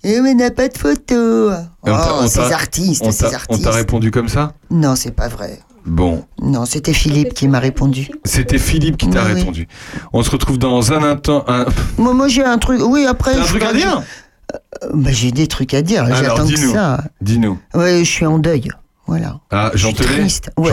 Et 0.07 0.21
mais 0.21 0.31
il 0.31 0.37
n'y 0.37 0.43
a 0.43 0.51
pas 0.51 0.67
de 0.67 0.77
photo. 0.77 1.49
Oh, 1.87 2.27
ces 2.27 2.51
artistes, 2.53 3.01
on 3.05 3.11
ces 3.11 3.23
t'a- 3.23 3.29
On 3.31 3.33
artistes. 3.33 3.63
t'a 3.63 3.71
répondu 3.71 4.11
comme 4.11 4.29
ça? 4.29 4.53
Non, 4.69 4.95
c'est 4.95 5.11
pas 5.11 5.27
vrai. 5.27 5.59
Bon, 5.85 6.23
Non, 6.41 6.65
c'était 6.65 6.93
Philippe 6.93 7.33
qui 7.33 7.47
m'a 7.47 7.59
répondu. 7.59 8.09
c'était 8.23 8.57
Philippe 8.59 8.97
qui 8.97 9.09
t'a 9.09 9.21
Oui, 9.23 9.31
oui. 9.33 9.39
répondu. 9.39 9.67
On 10.13 10.21
se 10.23 10.29
retrouve 10.31 10.57
dans 10.59 10.93
un 10.93 11.03
instant. 11.03 11.43
un- 11.47 11.65
Moi, 11.97 12.13
moi 12.13 12.27
j'ai 12.27 12.43
un 12.43 12.57
truc. 12.59 12.81
Oui, 12.85 13.05
après. 13.07 13.33
T'as 13.33 13.41
un 13.41 13.45
truc 13.45 13.63
à 13.63 13.73
dire? 13.73 14.01
Euh, 14.53 14.87
bah, 14.93 15.09
J'ai 15.11 15.31
des 15.31 15.47
trucs 15.47 15.73
à 15.73 15.81
dire. 15.81 16.05
J'attends 16.07 16.43
que 16.47 16.53
dis-nous. 16.53 16.73
ça. 16.73 17.03
Dis-nous. 17.21 17.57
Oui, 17.73 18.05
je 18.05 18.09
suis 18.11 18.25
en 18.25 18.37
deuil. 18.39 18.69
Voilà. 19.07 19.39
Ah, 19.51 19.69
Jean 19.75 19.91
Telet 19.93 20.23
ouais. 20.57 20.71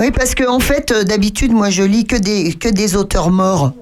Oui, 0.00 0.10
parce 0.10 0.34
que 0.34 0.46
en 0.46 0.58
fait, 0.60 0.92
euh, 0.92 1.04
d'habitude, 1.04 1.52
moi, 1.52 1.70
je 1.70 1.82
lis 1.82 2.04
que 2.04 2.16
des, 2.16 2.52
que 2.52 2.68
des 2.68 2.96
auteurs 2.96 3.30
morts. 3.30 3.72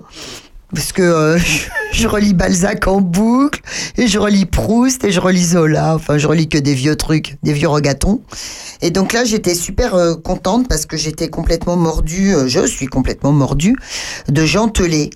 Parce 0.75 0.93
que 0.93 1.03
euh, 1.03 1.39
je, 1.93 2.07
relis 2.07 2.35
Balzac 2.35 2.87
en 2.87 3.01
boucle, 3.01 3.61
et 3.97 4.07
je 4.07 4.19
relis 4.19 4.47
Proust, 4.47 5.05
et 5.05 5.11
je 5.11 5.21
relis 5.21 5.47
Zola. 5.47 5.95
Enfin, 5.95 6.19
je 6.19 6.27
relis 6.27 6.49
que 6.49 6.59
des 6.59 6.75
vieux 6.75 6.97
trucs, 6.97 7.37
des 7.43 7.53
vieux 7.53 7.69
regatons. 7.69 8.21
Et 8.83 8.91
donc 8.91 9.13
là, 9.13 9.25
j'étais 9.25 9.55
super 9.55 9.95
euh, 9.95 10.15
contente 10.15 10.69
parce 10.69 10.87
que 10.87 10.97
j'étais 10.97 11.29
complètement 11.29 11.77
mordue, 11.77 12.35
euh, 12.35 12.49
je 12.49 12.67
suis 12.67 12.87
complètement 12.87 13.33
mordue, 13.33 13.77
de 14.29 14.45
Jean 14.45 14.69
Telet. 14.69 15.11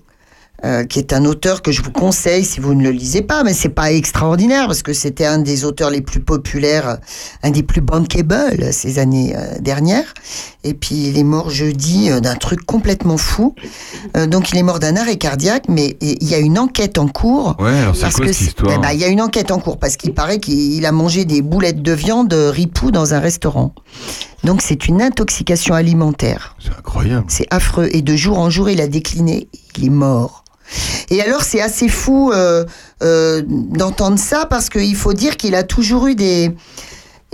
qui 0.88 0.98
est 0.98 1.12
un 1.12 1.26
auteur 1.26 1.60
que 1.60 1.72
je 1.72 1.82
vous 1.82 1.90
conseille 1.92 2.42
si 2.42 2.58
vous 2.58 2.74
ne 2.74 2.82
le 2.82 2.90
lisez 2.90 3.20
pas, 3.20 3.44
mais 3.44 3.52
c'est 3.52 3.68
pas 3.74 3.92
extraordinaire 3.92 4.66
parce 4.66 4.82
que 4.82 4.94
c'était 4.94 5.26
un 5.26 5.38
des 5.38 5.66
auteurs 5.66 5.90
les 5.90 6.00
plus 6.00 6.20
populaires, 6.20 6.96
un 7.42 7.50
des 7.50 7.62
plus 7.62 7.82
bankable 7.82 8.72
ces 8.72 8.98
années 8.98 9.36
dernières. 9.60 10.14
Et 10.64 10.74
puis 10.74 11.08
il 11.08 11.18
est 11.18 11.24
mort 11.24 11.50
jeudi 11.50 12.10
euh, 12.10 12.20
d'un 12.20 12.34
truc 12.34 12.64
complètement 12.64 13.16
fou. 13.16 13.54
Euh, 14.16 14.26
donc 14.26 14.50
il 14.50 14.58
est 14.58 14.62
mort 14.62 14.80
d'un 14.80 14.96
arrêt 14.96 15.16
cardiaque, 15.16 15.64
mais 15.68 15.96
il 16.00 16.28
y 16.28 16.34
a 16.34 16.38
une 16.38 16.58
enquête 16.58 16.98
en 16.98 17.06
cours. 17.06 17.56
Ouais, 17.58 17.78
alors 17.78 17.94
c'est 17.94 18.10
quoi 18.12 18.26
cette 18.26 18.40
histoire 18.40 18.74
eh 18.74 18.80
ben, 18.80 18.92
Il 18.92 19.00
y 19.00 19.04
a 19.04 19.08
une 19.08 19.20
enquête 19.20 19.50
en 19.50 19.60
cours 19.60 19.78
parce 19.78 19.96
qu'il 19.96 20.14
paraît 20.14 20.40
qu'il 20.40 20.84
a 20.84 20.92
mangé 20.92 21.24
des 21.24 21.42
boulettes 21.42 21.82
de 21.82 21.92
viande 21.92 22.32
ripou 22.32 22.90
dans 22.90 23.14
un 23.14 23.20
restaurant. 23.20 23.74
Donc 24.42 24.62
c'est 24.62 24.88
une 24.88 25.00
intoxication 25.00 25.74
alimentaire. 25.74 26.56
C'est 26.58 26.76
incroyable. 26.76 27.26
C'est 27.28 27.46
affreux. 27.50 27.88
Et 27.92 28.02
de 28.02 28.16
jour 28.16 28.38
en 28.38 28.50
jour, 28.50 28.68
il 28.68 28.80
a 28.80 28.88
décliné. 28.88 29.48
Il 29.76 29.84
est 29.84 29.90
mort. 29.90 30.44
Et 31.10 31.20
alors, 31.20 31.42
c'est 31.42 31.60
assez 31.60 31.88
fou 31.88 32.32
euh, 32.32 32.64
euh, 33.02 33.42
d'entendre 33.46 34.18
ça 34.18 34.46
parce 34.46 34.68
qu'il 34.68 34.96
faut 34.96 35.12
dire 35.12 35.36
qu'il 35.36 35.54
a 35.54 35.62
toujours 35.62 36.06
eu 36.06 36.14
des, 36.14 36.54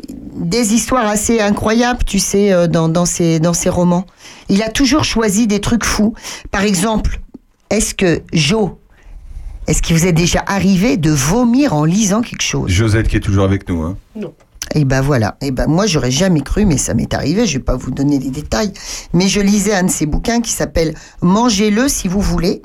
des 0.09 0.74
histoires 0.74 1.06
assez 1.06 1.40
incroyables, 1.40 2.05
tu 2.05 2.18
sais, 2.18 2.52
euh, 2.52 2.66
dans, 2.66 2.89
dans, 2.89 3.06
ses, 3.06 3.40
dans 3.40 3.52
ses 3.52 3.68
romans. 3.68 4.06
Il 4.48 4.62
a 4.62 4.68
toujours 4.68 5.05
choisi 5.05 5.47
des 5.47 5.60
trucs 5.60 5.85
fous. 5.85 6.14
Par 6.51 6.62
exemple, 6.62 7.20
est-ce 7.70 7.94
que 7.94 8.22
Joe, 8.32 8.70
est-ce 9.66 9.82
qu'il 9.82 9.97
vous 9.97 10.06
est 10.06 10.12
déjà 10.12 10.43
arrivé 10.47 10.97
de 10.97 11.10
vomir 11.10 11.74
en 11.74 11.85
lisant 11.85 12.22
quelque 12.22 12.43
chose? 12.43 12.70
Josette 12.70 13.09
qui 13.09 13.16
est 13.16 13.20
toujours 13.20 13.44
avec 13.44 13.68
nous. 13.68 13.82
Hein. 13.82 13.97
et 14.74 14.85
ben 14.85 15.01
voilà. 15.01 15.36
Et 15.40 15.52
ben 15.52 15.66
moi 15.68 15.86
j'aurais 15.86 16.10
jamais 16.10 16.40
cru, 16.40 16.64
mais 16.64 16.78
ça 16.78 16.94
m'est 16.94 17.14
arrivé. 17.14 17.47
Je 17.47 17.59
vais 17.59 17.64
pas 17.64 17.77
vous 17.77 17.90
donner 17.93 18.18
les 18.18 18.31
détails, 18.31 18.72
mais 19.12 19.28
je 19.28 19.40
lisais 19.40 19.74
un 19.74 19.85
de 19.85 19.90
ses 19.90 20.06
bouquins 20.06 20.40
qui 20.40 20.51
s'appelle 20.51 20.94
Mangez-le 21.22 21.89
si 21.89 22.09
vous 22.09 22.20
voulez. 22.20 22.62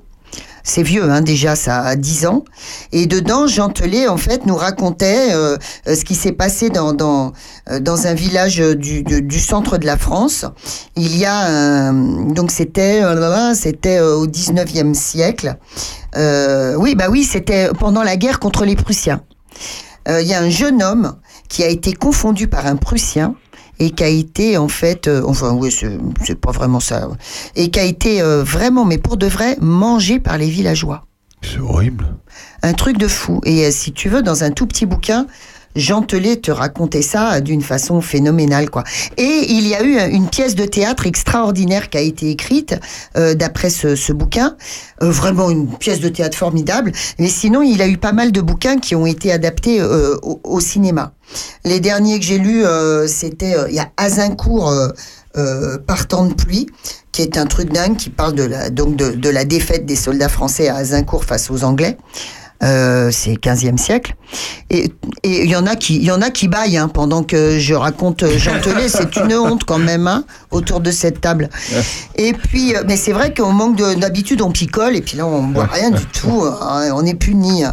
C'est 0.68 0.82
vieux, 0.82 1.04
hein, 1.12 1.22
déjà, 1.22 1.56
ça 1.56 1.82
a 1.84 1.96
10 1.96 2.26
ans. 2.26 2.44
Et 2.92 3.06
dedans, 3.06 3.46
Jean 3.46 3.70
Telet, 3.70 4.08
en 4.08 4.18
fait, 4.18 4.48
nous 4.48 4.56
racontait 4.56 5.28
euh, 5.32 5.58
euh, 5.88 5.96
ce 5.96 6.04
qui 6.04 6.16
s'est 6.16 6.32
passé 6.32 6.72
dans, 6.72 6.92
dans, 6.94 7.34
euh, 7.70 7.80
dans 7.80 8.08
un 8.08 8.16
village 8.16 8.60
euh, 8.60 8.74
du, 8.76 9.04
du, 9.04 9.22
du 9.22 9.40
centre 9.40 9.78
de 9.78 9.86
la 9.86 9.96
France. 9.96 10.44
Il 10.96 11.16
y 11.16 11.24
a 11.24 11.38
un- 11.38 11.94
donc 12.34 12.50
c'était 12.50 13.04
euh, 13.04 13.54
c'était 13.54 14.00
euh, 14.00 14.16
au 14.16 14.26
19e 14.26 14.96
siècle. 14.96 15.56
Euh, 16.18 16.74
oui, 16.76 16.96
bah 16.96 17.06
oui, 17.12 17.24
c'était 17.24 17.70
pendant 17.80 18.02
la 18.02 18.18
guerre 18.18 18.40
contre 18.40 18.66
les 18.66 18.76
Prussiens. 18.76 19.22
Euh, 20.08 20.22
Il 20.22 20.28
y 20.28 20.34
a 20.34 20.40
un 20.42 20.50
jeune 20.50 20.82
homme 20.82 21.16
qui 21.48 21.64
a 21.64 21.68
été 21.68 21.94
confondu 21.94 22.48
par 22.48 22.66
un 22.66 22.76
Prussien 22.76 23.36
et 23.80 23.92
qui 23.92 24.04
a 24.04 24.08
été 24.08 24.58
en 24.58 24.68
fait, 24.68 25.08
euh, 25.08 25.22
enfin 25.26 25.54
oui, 25.54 25.72
c'est 25.72 26.40
pas 26.40 26.52
vraiment 26.52 26.80
ça, 26.80 27.10
et 27.56 27.70
qui 27.70 27.80
a 27.80 27.84
été 27.84 28.22
euh, 28.22 28.44
vraiment, 28.44 28.86
mais 28.86 28.98
pour 28.98 29.18
de 29.18 29.28
vrai, 29.28 29.58
mangé 29.62 30.20
par 30.20 30.38
les 30.38 30.50
villageois. 30.50 31.06
C'est 31.42 31.60
horrible. 31.60 32.16
Un 32.64 32.74
truc 32.74 32.98
de 32.98 33.08
fou. 33.08 33.40
Et 33.46 33.66
euh, 33.66 33.72
si 33.72 33.92
tu 33.92 34.10
veux, 34.10 34.24
dans 34.24 34.44
un 34.44 34.52
tout 34.52 34.66
petit 34.66 34.86
bouquin, 34.86 35.28
Jean 35.76 36.02
Telet 36.02 36.38
te 36.38 36.52
racontait 36.52 37.02
ça 37.02 37.42
d'une 37.42 37.62
façon 37.62 38.02
phénoménale, 38.02 38.70
quoi. 38.70 38.84
Et 39.18 39.46
il 39.50 39.68
y 39.68 39.76
a 39.76 39.84
eu 39.84 39.98
une 40.12 40.28
pièce 40.30 40.56
de 40.56 40.66
théâtre 40.66 41.06
extraordinaire 41.06 41.90
qui 41.90 41.98
a 41.98 42.02
été 42.02 42.30
écrite 42.30 42.76
euh, 43.18 43.34
d'après 43.34 43.70
ce, 43.70 43.96
ce 43.96 44.14
bouquin. 44.14 44.56
Euh, 45.02 45.12
vraiment 45.12 45.50
une 45.50 45.68
pièce 45.68 46.00
de 46.00 46.10
théâtre 46.10 46.38
formidable. 46.38 46.92
Mais 47.20 47.28
sinon, 47.28 47.62
il 47.62 47.82
a 47.82 47.88
eu 47.88 47.98
pas 47.98 48.14
mal 48.14 48.32
de 48.32 48.42
bouquins 48.42 48.78
qui 48.78 48.96
ont 48.96 49.06
été 49.06 49.32
adaptés 49.32 49.82
euh, 49.82 50.16
au, 50.22 50.60
cinéma. 50.60 51.14
Les 51.64 51.80
derniers 51.80 52.20
que 52.20 52.26
j'ai 52.26 52.38
lus, 52.38 52.66
euh, 52.66 53.08
c'était 53.08 53.56
euh, 53.56 53.68
il 53.70 53.76
y 53.76 53.80
a 53.80 53.90
Azincourt. 53.98 54.70
euh, 54.70 54.90
euh, 55.38 55.78
Partant 55.86 56.26
de 56.26 56.34
pluie, 56.34 56.68
qui 57.12 57.22
est 57.22 57.38
un 57.38 57.46
truc 57.46 57.70
dingue, 57.72 57.98
qui 57.98 58.10
parle 58.10 58.36
de 58.36 58.44
la, 58.44 58.70
donc 58.70 58.96
de, 58.96 59.12
de 59.12 59.30
la 59.30 59.44
défaite 59.44 59.86
des 59.86 59.98
soldats 59.98 60.30
français 60.30 60.70
à 60.70 60.78
Azincourt 60.78 61.26
face 61.26 61.52
aux 61.52 61.66
Anglais. 61.66 61.98
Euh, 62.64 63.10
c'est 63.12 63.34
15e 63.34 63.78
siècle. 63.78 64.16
Et 64.70 64.92
il 65.24 65.50
y 65.50 65.56
en 65.56 65.68
a 65.68 65.76
qui, 65.76 66.02
y 66.02 66.12
en 66.12 66.22
a 66.22 66.30
qui 66.30 66.48
baillent 66.48 66.78
hein, 66.78 66.88
pendant 66.88 67.22
que 67.22 67.60
je 67.60 67.74
raconte 67.74 68.24
euh, 68.24 68.38
Jean 68.38 68.60
Telet. 68.62 68.90
C'est 68.90 69.16
une 69.18 69.34
honte 69.34 69.66
quand 69.66 69.78
même 69.78 70.08
hein, 70.08 70.24
autour 70.56 70.80
de 70.80 70.92
cette 70.92 71.22
table. 71.22 71.50
Et 72.16 72.34
puis, 72.34 72.76
euh, 72.76 72.84
mais 72.88 72.98
c'est 72.98 73.12
vrai 73.12 73.34
qu'on 73.34 73.52
manque 73.52 73.76
de- 73.76 73.94
d'habitude, 73.96 74.42
on 74.42 74.52
picole 74.52 74.96
et 74.96 75.02
puis 75.02 75.18
là 75.18 75.26
on 75.26 75.44
boit 75.44 75.66
rien 75.72 75.92
du 75.92 76.06
tout. 76.06 76.44
hein, 76.62 76.90
on 76.94 77.06
est 77.06 77.14
puni. 77.16 77.64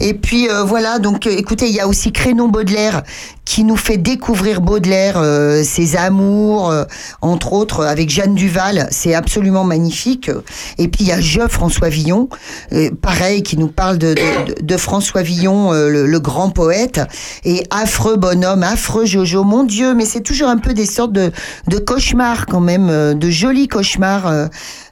Et 0.00 0.14
puis 0.14 0.48
euh, 0.48 0.62
voilà. 0.64 0.98
Donc, 0.98 1.26
euh, 1.26 1.30
écoutez, 1.30 1.68
il 1.68 1.74
y 1.74 1.80
a 1.80 1.88
aussi 1.88 2.12
Crénon 2.12 2.48
Baudelaire 2.48 3.02
qui 3.44 3.64
nous 3.64 3.76
fait 3.76 3.96
découvrir 3.96 4.60
Baudelaire, 4.60 5.14
euh, 5.16 5.64
ses 5.64 5.96
amours, 5.96 6.70
euh, 6.70 6.84
entre 7.20 7.52
autres 7.52 7.84
avec 7.84 8.08
Jeanne 8.08 8.34
Duval. 8.36 8.86
C'est 8.92 9.12
absolument 9.14 9.64
magnifique. 9.64 10.30
Et 10.78 10.86
puis 10.86 11.00
il 11.04 11.08
y 11.08 11.12
a 11.12 11.20
Je 11.20 11.40
François 11.48 11.88
Villon, 11.88 12.28
euh, 12.72 12.90
pareil, 13.02 13.42
qui 13.42 13.56
nous 13.56 13.66
parle 13.68 13.98
de, 13.98 14.14
de, 14.62 14.76
François 14.76 15.22
Villon, 15.22 15.72
euh, 15.72 15.88
le, 15.88 16.06
le 16.06 16.20
grand 16.20 16.50
poète. 16.50 17.00
Et 17.44 17.64
affreux 17.70 18.16
bonhomme, 18.16 18.62
affreux 18.62 19.04
Jojo. 19.04 19.42
Mon 19.42 19.64
Dieu, 19.64 19.94
mais 19.94 20.04
c'est 20.04 20.20
toujours 20.20 20.48
un 20.48 20.58
peu 20.58 20.72
des 20.72 20.86
sortes 20.86 21.12
de, 21.12 21.32
de 21.66 21.78
cauchemars 21.78 22.19
quand 22.48 22.60
même, 22.60 22.88
euh, 22.90 23.14
de 23.14 23.30
jolis 23.30 23.68
cauchemars. 23.68 24.26
euh, 24.26 24.46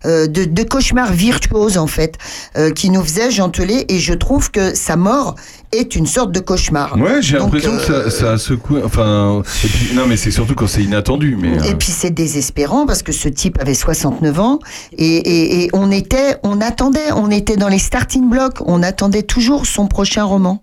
euh, 0.06 0.26
de, 0.26 0.62
cauchemars 0.62 1.12
virtuoses 1.12 1.76
en 1.76 1.86
fait, 1.86 2.18
qui 2.76 2.90
nous 2.90 3.02
faisait 3.02 3.30
Jean 3.30 3.48
Telet, 3.48 3.84
et 3.88 3.98
je 3.98 4.14
trouve 4.14 4.50
que 4.50 4.74
sa 4.74 4.96
mort 4.96 5.34
est 5.72 5.94
une 5.96 6.06
sorte 6.06 6.32
de 6.32 6.40
cauchemar. 6.40 6.96
Ouais, 6.98 7.20
j'ai 7.20 7.38
l'impression 7.38 7.72
euh, 7.72 7.78
que 8.04 8.10
ça, 8.10 8.10
ça 8.10 8.32
a 8.32 8.38
secoué. 8.38 8.80
Enfin, 8.84 9.42
et 9.64 9.68
puis- 9.68 9.94
non, 9.94 10.06
mais 10.06 10.16
c'est 10.16 10.30
surtout 10.30 10.54
quand 10.54 10.66
c'est 10.66 10.82
inattendu. 10.82 11.36
Mais 11.40 11.58
euh, 11.58 11.62
Et 11.70 11.74
puis 11.74 11.88
c'est 11.90 12.10
désespérant 12.10 12.86
parce 12.86 13.02
que 13.02 13.12
ce 13.12 13.28
type 13.28 13.58
avait 13.60 13.74
69 13.74 14.40
ans 14.40 14.58
et, 14.96 15.04
et- 15.16 15.64
et 15.64 15.70
on 15.72 15.90
était, 15.90 16.36
on 16.42 16.60
attendait, 16.60 17.12
on 17.14 17.30
était 17.30 17.56
dans 17.56 17.68
les 17.68 17.78
starting 17.78 18.28
blocks, 18.30 18.58
on 18.66 18.82
attendait 18.82 19.22
toujours 19.22 19.66
son 19.66 19.86
prochain 19.88 20.24
roman, 20.24 20.62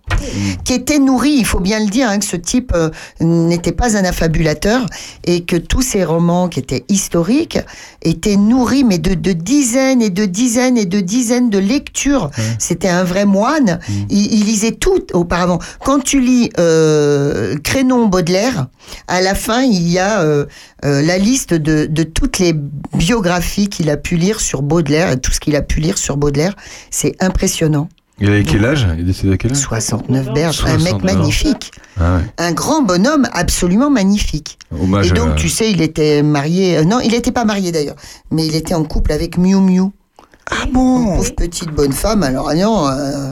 qui 0.64 0.74
était 0.74 1.00
nourri, 1.00 1.36
il 1.38 1.46
faut 1.46 1.60
bien 1.60 1.80
le 1.80 1.88
dire, 1.90 2.10
hein, 2.10 2.20
que 2.20 2.26
ce 2.26 2.36
type 2.36 2.72
euh, 2.76 2.90
n'était 3.22 3.72
pas 3.74 3.98
un 3.98 4.04
affabulateur 4.06 4.86
et 5.26 5.42
que 5.44 5.56
tous 5.56 5.82
ses 5.82 6.04
romans 6.04 6.48
qui 6.50 6.60
étaient 6.60 6.84
historiques 6.90 7.60
étaient 8.02 8.38
nourris 8.38 8.84
mais 8.84 8.98
de, 8.98 9.14
de 9.14 9.32
dizaines 9.34 10.02
et 10.02 10.10
de 10.10 10.26
dizaines 10.26 10.78
et 10.78 10.86
de 10.86 11.00
dizaines 11.00 11.50
de 11.50 11.60
lectures. 11.60 12.32
C'était 12.60 12.88
un 12.90 13.04
vrai 13.04 13.26
moine. 13.26 13.80
Il, 14.10 14.34
il 14.34 14.46
lisait 14.46 14.72
tout 14.72 14.95
auparavant. 15.14 15.60
Quand 15.84 16.00
tu 16.04 16.20
lis 16.22 16.50
euh, 16.60 17.56
Crénon 17.64 18.08
Baudelaire, 18.08 18.68
à 19.08 19.22
la 19.22 19.36
fin, 19.36 19.62
il 19.64 19.88
y 19.90 20.00
a 20.00 20.22
euh, 20.22 20.46
euh, 20.84 21.02
la 21.02 21.18
liste 21.18 21.54
de, 21.54 21.86
de 21.86 22.04
toutes 22.04 22.40
les 22.40 22.54
biographies 22.94 23.68
qu'il 23.70 23.90
a 23.90 23.98
pu 23.98 24.16
lire 24.18 24.40
sur 24.40 24.62
Baudelaire 24.62 25.12
et 25.12 25.20
tout 25.20 25.32
ce 25.32 25.40
qu'il 25.40 25.56
a 25.56 25.62
pu 25.62 25.80
lire 25.80 25.98
sur 25.98 26.18
Baudelaire. 26.18 26.56
C'est 26.92 27.16
impressionnant. 27.22 27.90
il 28.20 28.30
avait 28.30 28.44
quel 28.44 28.66
âge? 28.66 28.88
Il 28.96 29.02
est 29.02 29.04
décédé 29.04 29.34
à 29.34 29.38
quel 29.38 29.52
âge? 29.52 29.58
69 29.58 30.34
berges, 30.34 30.64
un 30.66 30.78
mec 30.78 30.88
69. 30.90 31.04
magnifique. 31.16 31.72
Ah 32.00 32.18
ouais. 32.18 32.22
Un 32.38 32.52
grand 32.54 32.82
bonhomme 32.82 33.28
absolument 33.34 33.90
magnifique. 33.90 34.58
Hommage 34.80 35.08
et 35.08 35.12
donc, 35.14 35.30
à- 35.32 35.36
tu 35.36 35.50
sais, 35.50 35.72
il 35.72 35.82
était 35.82 36.22
marié. 36.24 36.78
euh, 36.78 36.84
non, 36.84 37.00
il 37.00 37.12
n'était 37.12 37.32
pas 37.32 37.46
marié 37.46 37.72
d'ailleurs, 37.72 37.96
mais 38.32 38.46
il 38.46 38.56
était 38.56 38.74
en 38.74 38.84
couple 38.84 39.12
avec 39.12 39.38
Miu 39.38 39.56
Miu. 39.60 39.92
Ah 40.52 40.66
bon? 40.72 41.16
Pauvre 41.18 41.36
petite 41.36 41.72
bonne 41.72 41.92
femme. 41.94 42.22
Alors, 42.22 42.50
ah 42.50 42.56
non, 42.56 42.88
euh, 42.88 43.32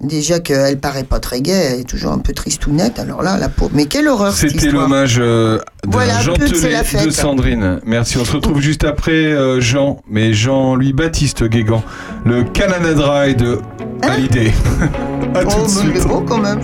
déjà 0.00 0.38
qu'elle 0.40 0.78
paraît 0.78 1.04
pas 1.04 1.18
très 1.20 1.40
gaie, 1.40 1.52
elle 1.74 1.80
est 1.80 1.88
toujours 1.88 2.12
un 2.12 2.18
peu 2.18 2.32
tristounette. 2.32 2.98
Alors 2.98 3.22
là, 3.22 3.38
la 3.38 3.48
pauvre. 3.48 3.70
Mais 3.74 3.86
quelle 3.86 4.08
horreur 4.08 4.32
C'était 4.34 4.70
l'hommage 4.70 5.16
euh, 5.18 5.58
de 5.84 5.90
Voilà, 5.90 6.20
Jean 6.20 6.34
c'est 6.38 6.52
Telet 6.52 7.04
de 7.06 7.10
Sandrine. 7.10 7.80
Merci. 7.86 8.18
On 8.18 8.24
se 8.24 8.32
retrouve 8.32 8.60
juste 8.60 8.84
après 8.84 9.12
euh, 9.12 9.60
Jean, 9.60 10.00
mais 10.08 10.32
Jean-Louis 10.34 10.92
Baptiste 10.92 11.44
Guégan, 11.44 11.82
le 12.24 12.44
Canada 12.44 12.92
Dry 12.94 13.34
de 13.34 13.58
Hallyday. 14.02 14.52
à 15.34 15.44
tout 15.44 15.50
Oh, 15.60 15.64
de 15.64 15.68
suite. 15.68 15.84
il 15.94 16.00
est 16.02 16.06
beau 16.06 16.20
quand 16.20 16.38
même. 16.38 16.60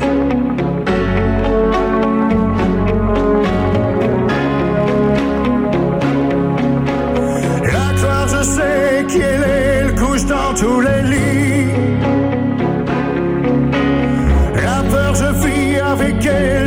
La 7.63 7.93
gloire, 7.99 8.29
je 8.29 8.43
sais 8.43 9.05
qui 9.09 9.19
elle 9.21 9.43
est, 9.43 9.81
elle 9.81 9.95
couche 9.95 10.25
dans 10.27 10.55
tous 10.55 10.81
les 10.81 11.03
lits. 11.03 11.90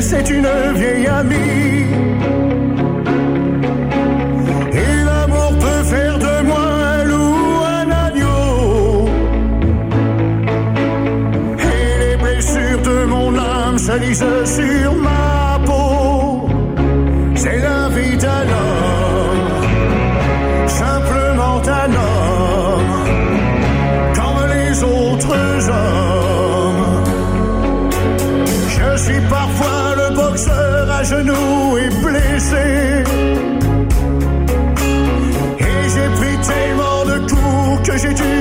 C'est 0.02 0.30
une 0.30 0.48
vieille 0.76 1.07
amie. 1.07 1.85
Et 4.81 5.03
l'amour 5.06 5.57
peut 5.60 5.84
faire 5.84 6.18
de 6.19 6.45
moi 6.45 6.65
un 6.95 7.03
loup, 7.06 7.61
un 7.80 7.90
agneau. 8.06 9.10
Et 11.60 11.99
les 12.03 12.15
blessures 12.18 12.81
de 12.81 13.06
mon 13.06 13.38
âme 13.38 13.77
se 13.77 13.98
lisent 13.98 14.45
sur 14.45 14.94
ma 14.95 15.22
boxeur 30.44 30.91
à 30.91 31.03
genoux 31.03 31.78
et 31.78 31.90
blessé. 32.03 33.03
Et 35.60 35.90
j'ai 35.94 36.10
pris 36.18 36.38
tellement 36.48 37.06
de 37.06 37.20
coups 37.30 37.90
que 37.90 37.98
j'ai 37.98 38.14
dû 38.14 38.32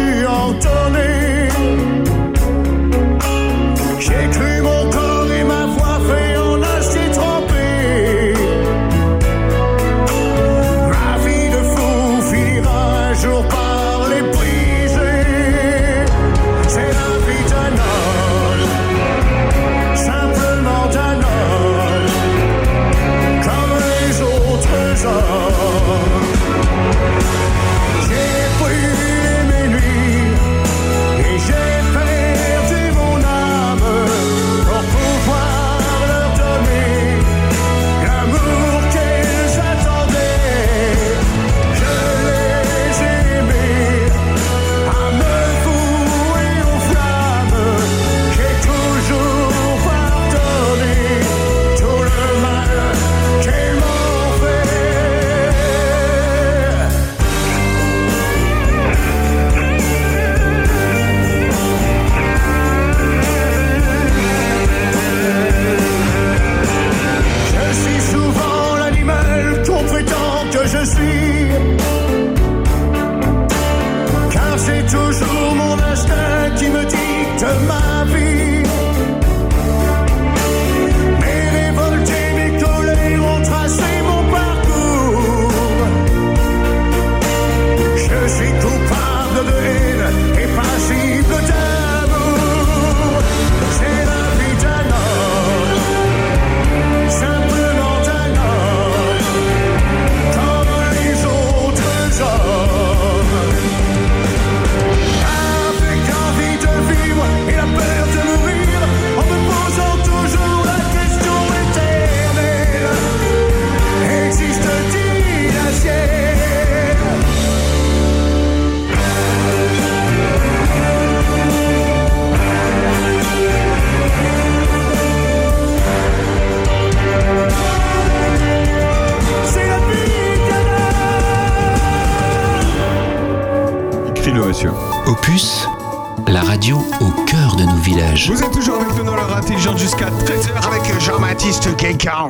dicte 77.43 77.59
ma 77.67 78.05
vie. 78.05 78.42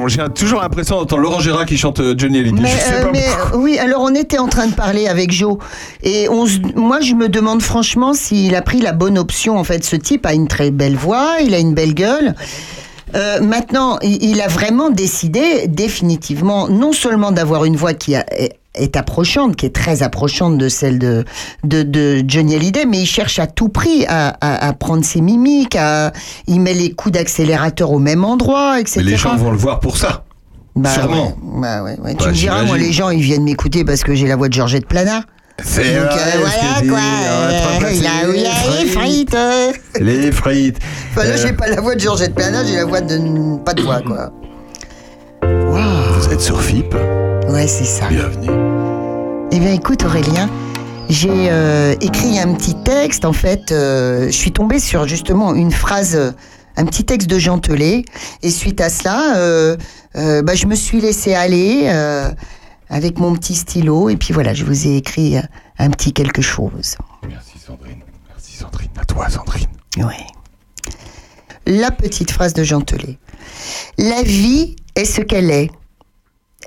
J'ai 0.09 0.23
toujours 0.35 0.61
l'impression 0.61 0.97
d'entendre 0.99 1.23
Laurent 1.23 1.41
Gérard 1.41 1.67
qui 1.67 1.77
chante 1.79 2.01
euh, 2.01 2.15
Johnny 2.17 2.39
Hallyday. 2.41 2.61
Mais, 2.61 2.69
Je 2.71 2.77
sais 2.77 2.95
euh, 2.95 3.03
pas 3.05 3.11
mais, 3.13 3.25
pourquoi. 3.41 3.59
oui, 3.61 3.79
alors 3.79 4.03
on 4.03 4.15
était 4.15 4.39
en 4.39 4.49
train 4.49 4.67
de 4.67 4.75
parler 4.75 5.07
avec 5.09 5.33
Joe 5.33 5.57
et 6.03 6.29
on 6.29 6.47
se- 6.47 6.59
moi 6.77 7.01
je 7.01 7.15
me 7.15 7.29
demande 7.29 7.63
franchement 7.63 8.13
s'il 8.15 8.55
a 8.55 8.63
pris 8.63 8.81
la 8.81 8.93
bonne 8.93 9.19
option. 9.19 9.59
En 9.59 9.65
fait, 9.65 9.85
ce 9.85 9.97
type 9.97 10.27
a 10.27 10.35
une 10.35 10.49
très 10.49 10.71
belle 10.71 10.97
voix, 10.97 11.37
il 11.45 11.55
a 11.55 11.59
une 11.59 11.75
belle 11.75 11.95
gueule. 11.95 12.35
Euh, 13.15 13.41
maintenant, 13.43 13.99
il, 14.03 14.23
il 14.25 14.41
a 14.41 14.49
vraiment 14.49 14.89
décidé 14.89 15.67
définitivement 15.69 16.69
non 16.69 16.93
seulement 16.93 17.31
d'avoir 17.31 17.67
une 17.67 17.77
voix 17.77 17.93
qui 17.93 18.15
a- 18.15 18.22
est, 18.75 18.97
approchante, 18.97 19.57
qui 19.57 19.67
est 19.67 19.75
très 19.75 20.03
approchante 20.03 20.59
de 20.59 20.69
celle 20.69 20.99
de, 20.99 21.25
de, 21.65 21.83
de 21.83 22.23
Johnny 22.27 22.57
Hallyday, 22.57 22.87
mais 22.87 23.01
il 23.01 23.07
cherche 23.07 23.39
à 23.39 23.47
tout 23.47 23.69
prix 23.69 24.05
à, 24.09 24.29
à- 24.41 24.67
à 24.69 24.73
prendre 24.73 25.05
ses 25.05 25.21
mimiques, 25.21 25.77
à, 25.77 26.13
il 26.47 26.61
met 26.61 26.75
les 26.75 26.93
coups 26.93 27.13
d'accélérateur 27.15 27.91
au 27.93 27.99
même 27.99 28.25
endroit, 28.25 28.81
etc. 28.81 29.01
Mais 29.05 29.11
les 29.11 29.17
gens 29.17 29.37
vont 29.37 29.51
le 29.51 29.57
voir 29.59 29.81
pour 29.81 29.97
ça. 29.97 30.25
Bah 30.75 30.89
Sûrement. 30.91 31.27
ouais, 31.27 31.61
bah 31.61 31.83
ouais, 31.83 31.99
ouais. 32.03 32.13
Tu 32.15 32.25
Bah, 32.25 32.29
me 32.31 32.33
diras, 32.35 32.63
moi, 32.65 32.79
les 32.79 32.93
gens, 32.93 33.11
ils 33.11 33.21
viennent 33.21 33.45
m'écouter 33.45 33.85
parce 33.85 34.03
que 34.03 34.15
j'ai 34.15 34.27
la 34.27 34.37
voix 34.37 34.49
de 34.49 34.55
Georgette 34.55 34.87
Plana. 34.87 35.23
C'est 35.63 35.97
euh, 35.97 36.09
voilà 36.39 36.89
quoi. 36.89 36.99
euh, 36.99 37.91
où 38.31 38.33
il 38.35 38.41
y 38.41 38.47
a 38.47 38.81
les 38.81 38.87
frites. 38.89 39.35
euh. 39.35 39.71
Les 40.01 40.33
frites. 40.33 40.79
Enfin, 41.11 41.25
là, 41.29 41.35
Euh, 41.35 41.37
j'ai 41.47 41.53
pas 41.53 41.69
la 41.69 41.81
voix 41.83 41.95
de 41.95 42.01
Georgette 42.01 42.35
Plana, 42.35 42.65
j'ai 42.65 42.77
la 42.77 42.87
voix 42.87 43.03
de. 43.03 43.19
Pas 43.63 43.75
de 43.75 43.83
voix, 43.83 44.01
quoi. 44.01 44.33
Êtes 46.33 46.41
sur 46.41 46.63
FIP. 46.63 46.95
Ouais, 47.51 47.67
c'est 47.67 47.85
ça. 47.85 48.09
Bienvenue. 48.09 48.49
Eh 49.53 49.59
bien, 49.59 49.75
écoute, 49.75 50.03
Aurélien, 50.03 50.49
j'ai 51.11 51.51
euh, 51.51 51.95
écrit 52.01 52.39
un 52.39 52.55
petit 52.55 52.75
texte. 52.85 53.27
En 53.27 53.35
fait, 53.35 53.71
euh, 53.71 54.29
je 54.29 54.31
suis 54.31 54.51
tombée 54.51 54.79
sur 54.79 55.07
justement 55.07 55.53
une 55.55 55.71
phrase, 55.71 56.17
euh, 56.17 56.31
un 56.79 56.87
petit 56.87 57.05
texte 57.05 57.29
de 57.29 57.39
Jean 57.39 57.59
Telet. 57.59 58.07
Et 58.43 58.49
suite 58.49 58.81
à 58.81 58.89
cela, 58.89 59.37
euh, 59.37 59.77
bah, 60.15 60.55
je 60.55 60.65
me 60.65 60.75
suis 60.75 61.03
laissée 61.03 61.35
aller 61.35 61.87
avec 62.89 63.19
mon 63.19 63.35
petit 63.35 63.55
stylo. 63.55 64.09
Et 64.09 64.17
puis 64.17 64.33
voilà, 64.33 64.55
je 64.55 64.65
vous 64.65 64.87
ai 64.87 64.97
écrit 64.97 65.37
un 65.79 65.91
petit 65.91 66.15
quelque 66.15 66.41
chose. 66.41 66.97
Merci 67.29 67.59
Sandrine. 67.59 68.01
Merci 68.31 68.57
Sandrine. 68.57 68.89
À 68.99 69.05
toi 69.05 69.29
Sandrine. 69.29 69.69
Ouais. 69.99 70.27
La 71.67 71.91
petite 71.91 72.31
phrase 72.31 72.55
de 72.55 72.65
Jean 72.65 72.81
Telet. 72.81 73.19
La 73.99 74.23
vie 74.23 74.77
est 74.95 75.05
ce 75.05 75.21
qu'elle 75.21 75.51
est. 75.51 75.69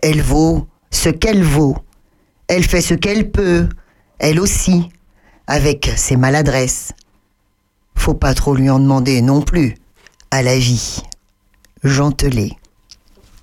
Elle 0.01 0.21
vaut 0.21 0.67
ce 0.91 1.09
qu'elle 1.09 1.43
vaut. 1.43 1.77
Elle 2.47 2.63
fait 2.63 2.81
ce 2.81 2.93
qu'elle 2.93 3.31
peut, 3.31 3.67
elle 4.19 4.39
aussi, 4.39 4.89
avec 5.47 5.91
ses 5.95 6.15
maladresses. 6.15 6.91
Faut 7.95 8.13
pas 8.13 8.33
trop 8.33 8.53
lui 8.53 8.69
en 8.69 8.79
demander 8.79 9.21
non 9.21 9.41
plus, 9.41 9.75
à 10.31 10.43
la 10.43 10.57
vie. 10.57 11.01
Jean 11.83 12.11
Telet. 12.11 12.51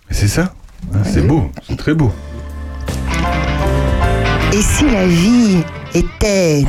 Mais 0.09 0.15
c'est 0.17 0.29
ça. 0.29 0.55
hein, 0.95 1.03
C'est 1.05 1.23
beau. 1.23 1.51
C'est 1.69 1.77
très 1.77 1.95
beau. 1.95 2.13
Et 4.53 4.61
si 4.63 4.85
la 4.91 5.07
vie 5.07 5.63
était 5.95 6.65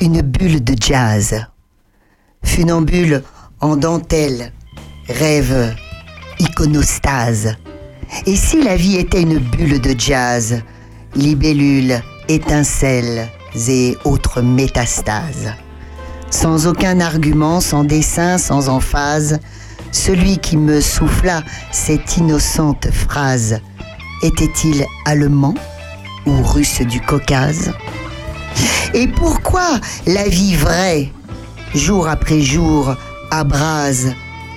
une 0.00 0.20
bulle 0.20 0.62
de 0.62 0.74
jazz 0.80 1.46
Funambule 2.44 3.22
en 3.60 3.76
dentelle, 3.76 4.52
rêve, 5.08 5.74
iconostase. 6.38 7.56
Et 8.26 8.36
si 8.36 8.62
la 8.62 8.76
vie 8.76 8.96
était 8.96 9.22
une 9.22 9.38
bulle 9.38 9.80
de 9.80 9.94
jazz 9.98 10.62
Libellule, 11.14 12.02
étincelles 12.28 13.28
et 13.68 13.96
autres 14.04 14.42
métastases. 14.42 15.52
Sans 16.30 16.66
aucun 16.66 17.00
argument, 17.00 17.60
sans 17.60 17.84
dessin, 17.84 18.38
sans 18.38 18.68
emphase, 18.68 19.40
celui 19.90 20.38
qui 20.38 20.56
me 20.56 20.80
souffla 20.80 21.42
cette 21.72 22.18
innocente 22.18 22.90
phrase 22.92 23.60
était-il 24.22 24.84
allemand 25.06 25.54
ou 26.26 26.42
russe 26.42 26.82
du 26.82 27.00
Caucase? 27.00 27.72
Et 28.92 29.08
pourquoi 29.08 29.80
la 30.06 30.28
vie 30.28 30.54
vraie, 30.54 31.10
jour 31.74 32.08
après 32.08 32.42
jour, 32.42 32.94
abrase 33.30 34.12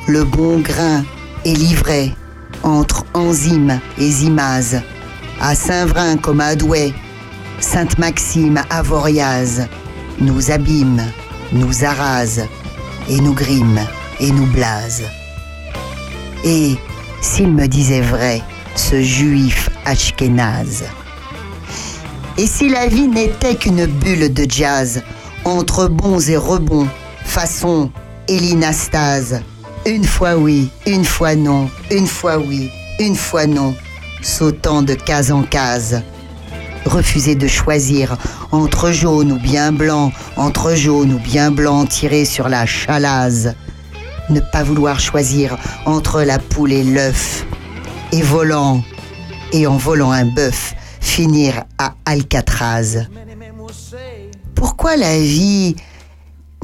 le 0.08 0.26
bon 0.26 0.60
grain 0.60 1.06
et 1.46 1.54
l'ivraie? 1.54 2.12
Entre 2.64 3.06
enzymes 3.14 3.80
et 3.98 4.10
imases, 4.24 4.82
à 5.40 5.56
Saint-Vrain 5.56 6.18
comme 6.18 6.42
à 6.42 6.56
Douai, 6.56 6.94
Sainte-Maxime 7.60 8.62
à 8.70 8.82
Voriaz, 8.82 9.68
nous 10.20 10.52
abîme, 10.52 11.02
nous 11.52 11.84
arrase, 11.84 12.42
et 13.10 13.20
nous 13.20 13.34
grime, 13.34 13.80
et 14.20 14.32
nous 14.32 14.46
blase. 14.48 15.04
Et 16.44 16.76
s'il 17.22 17.52
me 17.52 17.68
disait 17.68 18.02
vrai, 18.02 18.42
ce 18.76 19.02
juif 19.02 19.70
ashkénaze 19.86 20.84
Et 22.38 22.48
si 22.48 22.70
la 22.70 22.88
vie 22.88 23.08
n'était 23.08 23.56
qu'une 23.56 23.86
bulle 23.86 24.34
de 24.34 24.46
jazz, 24.50 25.04
entre 25.46 25.88
bons 25.88 26.30
et 26.30 26.38
rebonds, 26.38 26.88
façon 27.26 27.92
élinastase, 28.28 29.42
une 29.86 30.04
fois 30.04 30.36
oui, 30.36 30.70
une 30.86 31.06
fois 31.06 31.36
non, 31.36 31.70
une 31.90 32.08
fois 32.08 32.38
oui, 32.38 32.70
une 33.00 33.16
fois 33.16 33.48
non, 33.48 33.76
sautant 34.22 34.82
de 34.82 34.94
case 34.94 35.32
en 35.32 35.44
case. 35.44 36.02
Refuser 36.86 37.36
de 37.36 37.48
choisir 37.48 38.18
entre 38.52 38.92
jaune 38.92 39.32
ou 39.34 39.40
bien 39.40 39.72
blanc, 39.72 40.12
entre 40.36 40.76
jaune 40.76 41.14
ou 41.14 41.20
bien 41.20 41.52
blanc 41.52 41.86
tiré 41.86 42.26
sur 42.26 42.50
la 42.50 42.66
chalaze. 42.66 43.56
Ne 44.30 44.40
pas 44.40 44.64
vouloir 44.64 45.00
choisir 45.00 45.58
entre 45.86 46.24
la 46.24 46.40
poule 46.40 46.74
et 46.74 46.84
l'œuf. 46.84 47.46
Et 48.12 48.22
volant, 48.22 48.84
et 49.54 49.68
en 49.68 49.78
volant 49.78 50.12
un 50.12 50.26
bœuf, 50.26 50.74
finir 51.00 51.64
à 51.78 51.94
Alcatraz. 52.06 53.06
Pourquoi 54.56 54.98
la 54.98 55.18
vie 55.18 55.76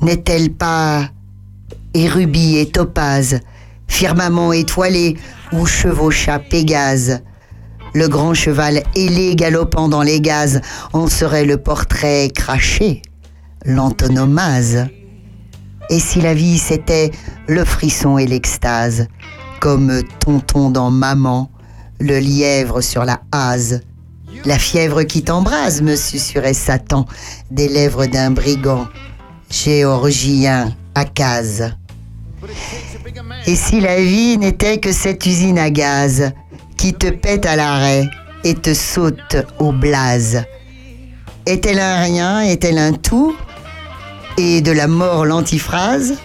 n'est-elle 0.02 0.52
pas 0.52 1.10
et 1.98 2.08
rubis 2.08 2.58
et 2.58 2.68
topaze, 2.68 3.40
firmament 3.88 4.54
étoilé 4.54 5.18
où 5.52 5.66
chevaucha 5.66 6.38
Pégase 6.38 7.24
Le 7.96 8.08
grand 8.08 8.36
cheval 8.36 8.84
ailé 8.96 9.36
galopant 9.36 9.90
dans 9.90 10.04
les 10.04 10.22
gaz 10.22 10.62
en 10.94 11.08
serait 11.08 11.46
le 11.46 11.58
portrait 11.58 12.30
craché, 12.30 13.02
l'antonomase. 13.66 14.86
Et 15.90 16.00
si 16.00 16.22
la 16.22 16.36
vie 16.36 16.60
c'était 16.60 17.10
le 17.48 17.66
frisson 17.66 18.20
et 18.20 18.28
l'extase, 18.28 19.08
comme 19.60 20.04
tonton 20.20 20.70
dans 20.70 20.92
maman, 20.92 21.50
le 22.00 22.20
lièvre 22.20 22.82
sur 22.82 23.06
la 23.06 23.22
hase, 23.32 23.82
la 24.46 24.60
fièvre 24.60 25.02
qui 25.02 25.24
t'embrase, 25.24 25.82
me 25.82 25.96
susurrait 25.96 26.54
Satan, 26.54 27.08
des 27.50 27.68
lèvres 27.68 28.06
d'un 28.06 28.30
brigand, 28.30 28.86
géorgien 29.50 30.76
à 30.94 31.06
case. 31.06 31.74
Et 33.46 33.56
si 33.56 33.80
la 33.80 34.00
vie 34.00 34.38
n'était 34.38 34.78
que 34.78 34.92
cette 34.92 35.26
usine 35.26 35.58
à 35.58 35.70
gaz 35.70 36.32
qui 36.78 36.94
te 36.94 37.08
pète 37.08 37.46
à 37.46 37.56
l'arrêt 37.56 38.08
et 38.44 38.54
te 38.54 38.74
saute 38.74 39.38
au 39.60 39.72
blaze? 39.72 40.44
Est-elle 41.46 41.80
un 41.80 42.02
rien? 42.02 42.42
Est-elle 42.42 42.78
un 42.78 42.94
tout? 42.94 43.36
Et 44.38 44.62
de 44.62 44.72
la 44.72 44.88
mort 44.88 45.26
l'antiphrase? 45.26 46.18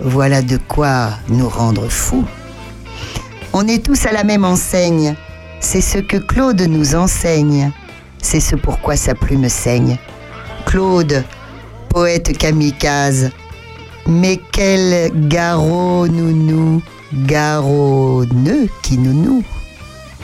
Voilà 0.00 0.42
de 0.42 0.58
quoi 0.58 1.10
nous 1.28 1.48
rendre 1.48 1.88
fous. 1.88 2.26
On 3.52 3.66
est 3.68 3.84
tous 3.84 4.04
à 4.06 4.12
la 4.12 4.24
même 4.24 4.44
enseigne. 4.44 5.14
C'est 5.60 5.80
ce 5.80 5.98
que 5.98 6.16
Claude 6.16 6.60
nous 6.60 6.94
enseigne. 6.94 7.70
C'est 8.20 8.40
ce 8.40 8.56
pourquoi 8.56 8.96
sa 8.96 9.14
plume 9.14 9.48
saigne. 9.48 9.96
Claude, 10.66 11.24
poète 11.88 12.36
kamikaze. 12.36 13.30
Mais 14.06 14.38
quel 14.52 15.10
garrot 15.28 16.06
nounou, 16.08 16.82
garronneux 17.12 18.68
qui 18.82 18.98
nounou. 18.98 19.42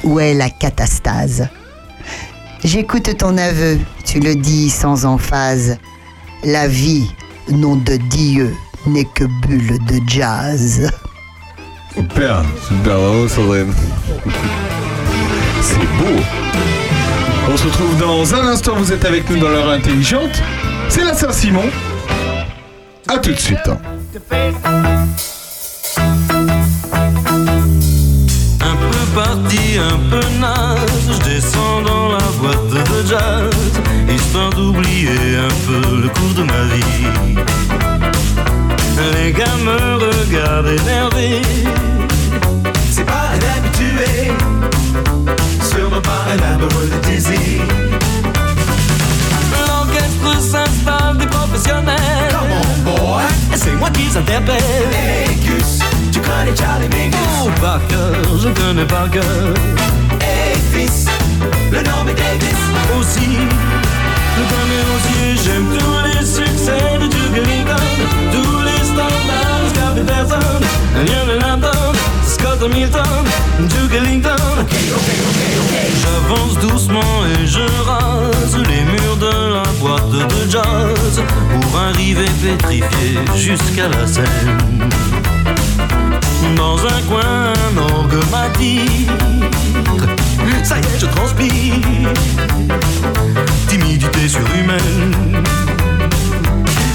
Où 0.05 0.21
est 0.21 0.35
la 0.35 0.51
catastase? 0.51 1.49
J'écoute 2.63 3.17
ton 3.17 3.39
aveu, 3.39 3.79
tu 4.05 4.21
le 4.21 4.35
dis 4.35 4.69
sans 4.69 5.07
emphase. 5.07 5.79
La 6.45 6.69
vie, 6.69 7.11
nom 7.51 7.77
de 7.77 7.97
Dieu, 7.97 8.55
n'est 8.87 9.05
que 9.05 9.25
bulle 9.47 9.79
de 9.87 10.01
jazz. 10.07 10.91
Super, 11.95 12.45
super, 12.69 12.99
bravo 12.99 13.29
Sandrine. 13.29 13.73
C'est 15.63 15.79
beau. 15.79 16.21
On 17.51 17.57
se 17.57 17.65
retrouve 17.65 17.99
dans 17.99 18.35
un 18.35 18.47
instant, 18.49 18.77
vous 18.77 18.93
êtes 18.93 19.05
avec 19.05 19.29
nous 19.29 19.39
dans 19.39 19.49
l'heure 19.49 19.71
intelligente. 19.71 20.43
C'est 20.89 21.05
la 21.05 21.15
Saint-Simon. 21.15 21.65
A 23.13 23.19
tout 23.19 23.33
de 23.33 23.41
suite. 23.41 23.59
Un 23.67 23.75
peu 28.77 29.05
parti, 29.17 29.79
un 29.79 29.99
peu 30.09 30.21
naze, 30.39 30.79
je 31.11 31.19
descends 31.29 31.83
dans 31.83 32.13
la 32.13 32.25
boîte 32.39 32.69
de 32.69 33.07
jazz, 33.09 33.51
histoire 34.09 34.51
d'oublier 34.51 35.39
un 35.39 35.55
peu 35.67 36.03
le 36.03 36.09
cours 36.11 36.35
de 36.37 36.45
ma 36.45 36.63
vie. 36.73 37.35
Les 39.13 39.33
gars 39.33 39.57
me 39.65 39.79
regardent 39.97 40.69
énervés, 40.69 41.43
C'est 42.93 43.07
pas 43.07 43.31
un 43.35 43.43
habitué, 43.57 44.31
sûrement 45.69 46.01
pas 46.01 46.27
un 46.33 46.55
amoureux 46.55 46.89
de 46.95 47.09
désir. 47.09 47.63
l'orchestre 49.67 50.41
s'installe 50.41 51.17
des 51.19 51.27
professionnels. 51.27 52.30
Et 53.53 53.57
c'est 53.57 53.73
moi 53.73 53.91
qui 53.91 54.07
s'interpelle. 54.11 54.57
Hey 54.93 55.35
Gus, 55.37 55.81
tu 56.13 56.21
connais 56.21 56.57
Charlie 56.57 56.89
Mingus 56.89 57.19
Oh, 57.45 57.51
par 57.61 57.81
cœur, 57.89 58.15
je 58.39 58.49
connais 58.49 58.85
par 58.85 59.11
cœur. 59.11 59.55
Hey 60.21 60.57
fils, 60.73 61.07
le 61.71 61.79
nom 61.83 62.07
est 62.09 62.15
Davis. 62.15 62.61
Aussi, 62.99 63.31
je 64.37 64.43
connais 64.53 64.85
aussi, 64.95 65.45
j'aime 65.45 65.67
tous 65.79 66.19
les 66.19 66.25
succès 66.25 66.99
de 67.01 67.07
Duke 67.07 67.37
Ellington, 67.37 67.87
tous 68.33 68.63
les 68.63 68.85
standards, 68.85 69.67
Scott 69.75 69.95
Peterson, 69.97 70.61
Lionel 71.07 71.45
Hampton, 71.45 71.80
Hamilton, 72.63 73.25
Duke 73.59 73.95
Ellington. 73.95 74.37
J'avance 76.03 76.59
doucement 76.59 77.25
et 77.27 77.47
je 77.47 77.63
rase 77.85 78.57
les 78.57 78.85
murs 78.85 79.17
de 79.17 79.55
la 79.55 79.63
boîte 79.81 80.11
de 80.11 80.51
jazz 80.51 81.23
pour 81.63 81.79
arriver 81.79 82.27
pétrifié 82.43 83.19
jusqu'à 83.35 83.89
la 83.89 84.07
scène. 84.07 84.59
Dans 86.57 86.79
un 86.85 87.03
coin, 87.09 87.53
un 87.73 87.77
orgue. 87.77 88.01
Ça 90.63 90.77
y 90.77 90.81
est, 90.81 91.01
je 91.01 91.07
transpire. 91.07 92.13
Timidité 93.67 94.29
surhumaine. 94.29 95.43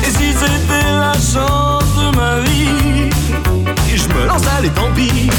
Et 0.04 0.12
si 0.12 0.32
c'était 0.32 0.92
la 0.92 1.14
chance 1.14 1.84
de 1.98 2.16
ma 2.16 2.40
vie, 2.42 2.85
me 4.16 4.26
lance, 4.26 4.44
allez, 4.58 4.70
tant 4.70 4.92
pis. 4.94 5.30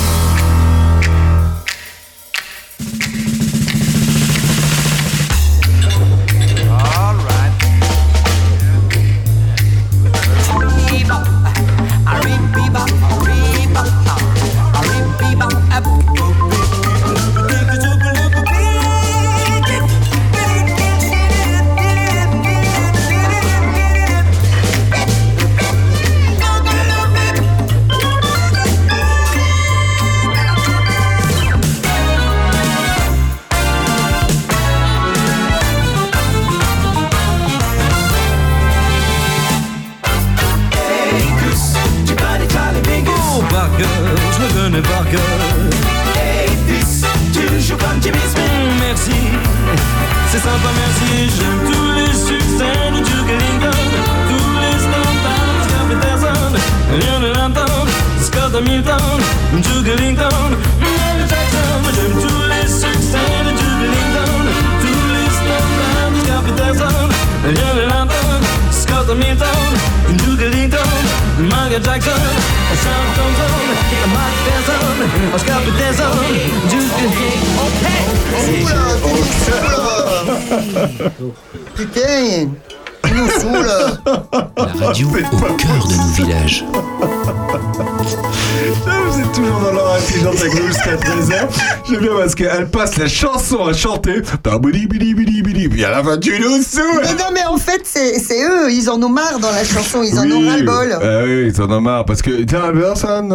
Jusqu'à 91.15 91.45
13h. 91.45 91.49
J'aime 91.89 92.01
bien 92.01 92.13
parce 92.19 92.35
qu'elle 92.35 92.69
passe 92.69 92.97
la 92.97 93.09
chanson 93.09 93.65
à 93.65 93.73
chanter. 93.73 94.23
Bidi, 94.61 94.87
bidi, 94.87 95.15
bidi. 95.15 95.36
Puis 95.69 95.85
à 95.85 95.91
la 95.91 96.03
fin, 96.05 96.17
tu 96.19 96.39
nous 96.41 96.63
saoules. 96.63 97.01
Mais 97.03 97.13
non, 97.15 97.31
mais 97.33 97.45
en 97.45 97.57
fait, 97.57 97.83
c'est 97.85 98.43
eux, 98.43 98.71
ils 98.71 98.89
en 98.91 99.03
ont 99.03 99.09
marre 99.09 99.39
dans 99.41 99.51
la 99.51 99.65
chanson, 99.65 100.03
ils 100.03 100.19
en 100.19 100.31
ont 100.31 100.49
ras-le-bol. 100.49 100.93
ah 101.01 101.07
oui, 101.25 101.53
ils 101.55 101.61
en 101.63 101.71
ont 101.71 101.81
marre 101.81 102.05
parce 102.05 102.23
que 102.23 102.43
tiens, 102.45 102.73
personne, 102.79 103.33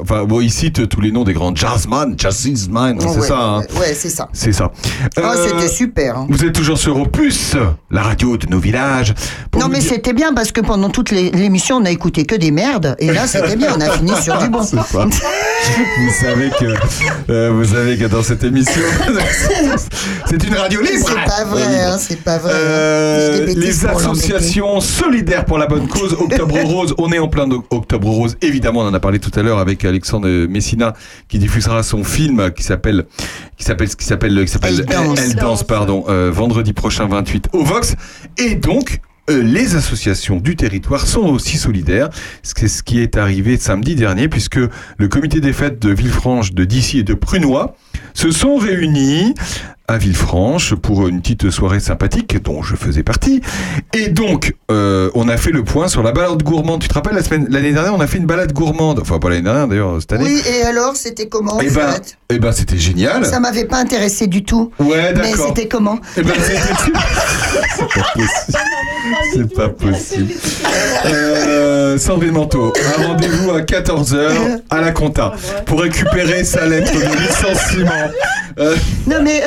enfin 0.00 0.24
bon, 0.24 0.40
ils 0.40 0.50
citent 0.50 0.88
tous 0.88 1.00
les 1.00 1.10
noms 1.12 1.24
des 1.24 1.32
grands 1.32 1.54
jazzman, 1.54 2.14
jazzman, 2.18 2.98
c'est 3.00 3.06
Ouais, 3.20 3.26
ça, 3.26 3.38
hein. 3.38 3.60
ouais, 3.80 3.94
c'est 3.98 4.08
ça. 4.10 4.28
c'est 4.32 4.52
ça. 4.52 4.70
Oh, 5.16 5.20
Euh, 5.20 5.48
c'était 5.48 5.68
super. 5.68 6.18
hein. 6.18 6.26
Vous 6.28 6.44
êtes 6.44 6.52
toujours 6.52 6.78
sur 6.78 6.98
Opus, 7.00 7.54
la 7.90 8.02
radio 8.02 8.36
de 8.36 8.46
nos 8.46 8.58
villages. 8.58 9.14
Non, 9.58 9.68
mais 9.68 9.78
dire- 9.78 9.92
c'était 9.92 10.12
bien 10.12 10.32
parce 10.34 10.52
que 10.52 10.60
pendant 10.60 10.88
toute 10.90 11.10
l'émission, 11.10 11.76
on 11.76 11.84
a 11.84 11.90
écouté 11.90 12.24
que 12.24 12.34
des 12.34 12.50
merdes. 12.50 12.96
Et 12.98 13.12
là, 13.12 13.26
c'était 13.26 13.56
bien, 13.56 13.74
on 13.76 13.80
a 13.80 13.90
fini 13.90 14.12
sur 14.22 14.36
du 14.38 14.48
bon. 14.48 14.60
Vous 14.62 16.12
savez 16.20 16.50
que 16.58 16.74
euh, 17.30 17.50
vous 17.52 17.64
savez 17.64 17.96
que 17.96 18.06
dans 18.06 18.22
cette 18.22 18.42
émission, 18.42 18.80
c'est 20.26 20.42
une 20.44 20.54
radio 20.54 20.80
libre. 20.80 21.06
C'est 21.08 21.14
pas 21.30 21.44
vrai, 21.44 21.61
hein, 21.66 21.98
c'est 21.98 22.20
pas 22.22 22.38
vrai. 22.38 22.52
hein. 22.52 22.56
Euh, 22.56 23.46
les 23.54 23.86
associations 23.86 24.80
solidaires 24.80 25.44
pour 25.44 25.58
la 25.58 25.66
bonne 25.66 25.88
cause, 25.88 26.12
Octobre 26.14 26.56
Rose, 26.64 26.94
on 26.98 27.12
est 27.12 27.18
en 27.18 27.28
plein 27.28 27.46
d'Octobre 27.46 28.08
Rose, 28.08 28.36
évidemment, 28.42 28.80
on 28.80 28.86
en 28.88 28.94
a 28.94 29.00
parlé 29.00 29.18
tout 29.18 29.30
à 29.38 29.42
l'heure 29.42 29.58
avec 29.58 29.84
Alexandre 29.84 30.28
Messina 30.46 30.92
qui 31.28 31.38
diffusera 31.38 31.82
son 31.82 32.04
film 32.04 32.50
qui 32.52 32.62
s'appelle 32.62 33.06
qui 33.56 33.64
s'appelle 33.64 33.88
qui 33.94 34.04
s'appelle 34.04 34.44
qui 34.44 34.50
s'appelle 34.50 34.74
Elle 34.78 34.86
danse. 34.86 35.18
Elle 35.20 35.34
danse, 35.34 35.64
pardon, 35.64 36.04
euh, 36.08 36.30
vendredi 36.32 36.72
prochain 36.72 37.06
28 37.06 37.48
au 37.52 37.64
Vox 37.64 37.94
et 38.38 38.54
donc 38.54 39.00
euh, 39.30 39.40
les 39.40 39.76
associations 39.76 40.36
du 40.36 40.56
territoire 40.56 41.06
sont 41.06 41.20
aussi 41.20 41.56
solidaires. 41.56 42.08
C'est 42.42 42.66
ce 42.66 42.82
qui 42.82 43.00
est 43.00 43.16
arrivé 43.16 43.56
samedi 43.56 43.94
dernier 43.94 44.28
puisque 44.28 44.58
le 44.96 45.08
comité 45.08 45.40
des 45.40 45.52
fêtes 45.52 45.80
de 45.80 45.90
Villefranche, 45.92 46.52
de 46.52 46.64
Dissy 46.64 46.98
et 46.98 47.02
de 47.04 47.14
Prunois 47.14 47.76
se 48.14 48.30
sont 48.30 48.56
réunis 48.56 49.34
à 49.88 49.98
Villefranche 49.98 50.74
pour 50.76 51.08
une 51.08 51.20
petite 51.20 51.50
soirée 51.50 51.80
sympathique 51.80 52.40
dont 52.42 52.62
je 52.62 52.76
faisais 52.76 53.02
partie. 53.02 53.42
Et 53.92 54.08
donc, 54.08 54.54
euh, 54.70 55.10
on 55.14 55.28
a 55.28 55.36
fait 55.36 55.50
le 55.50 55.64
point 55.64 55.88
sur 55.88 56.02
la 56.02 56.12
balade 56.12 56.42
gourmande. 56.42 56.80
Tu 56.80 56.88
te 56.88 56.94
rappelles, 56.94 57.14
la 57.16 57.22
semaine- 57.22 57.46
l'année 57.50 57.72
dernière, 57.72 57.94
on 57.94 58.00
a 58.00 58.06
fait 58.06 58.18
une 58.18 58.24
balade 58.26 58.52
gourmande. 58.52 59.00
Enfin, 59.00 59.18
pas 59.18 59.28
l'année 59.28 59.42
dernière 59.42 59.66
d'ailleurs, 59.66 59.96
cette 60.00 60.12
année. 60.14 60.24
Oui, 60.24 60.42
et 60.48 60.62
alors, 60.62 60.94
c'était 60.96 61.26
comment 61.26 61.54
en 61.56 61.60
Eh 61.60 61.68
ben, 61.68 61.94
eh 62.30 62.38
ben, 62.38 62.52
c'était 62.52 62.78
génial. 62.78 63.26
Ça 63.26 63.40
m'avait 63.40 63.64
pas 63.66 63.78
intéressé 63.78 64.28
du 64.28 64.44
tout. 64.44 64.70
Ouais, 64.78 65.12
Mais 65.14 65.30
d'accord. 65.30 65.48
c'était 65.48 65.68
comment? 65.68 65.98
Eh 66.16 66.22
ben, 66.22 66.32
c'était- 66.40 66.60
C'est 67.74 67.88
pas 67.94 68.08
possible. 68.14 68.58
C'est 69.34 69.54
pas 69.54 69.68
possible. 69.68 70.32
Euh, 71.06 71.98
Sandrine 71.98 72.32
Manteau, 72.32 72.72
un 72.98 73.06
rendez-vous 73.08 73.50
à 73.50 73.60
14h 73.62 74.60
à 74.70 74.80
la 74.80 74.92
compta 74.92 75.32
pour 75.66 75.80
récupérer 75.80 76.44
sa 76.44 76.66
lettre 76.66 76.92
de 76.92 77.00
licenciement. 77.20 77.81
Euh, 78.58 78.76
Non, 79.06 79.16
mais 79.22 79.42
euh, 79.42 79.46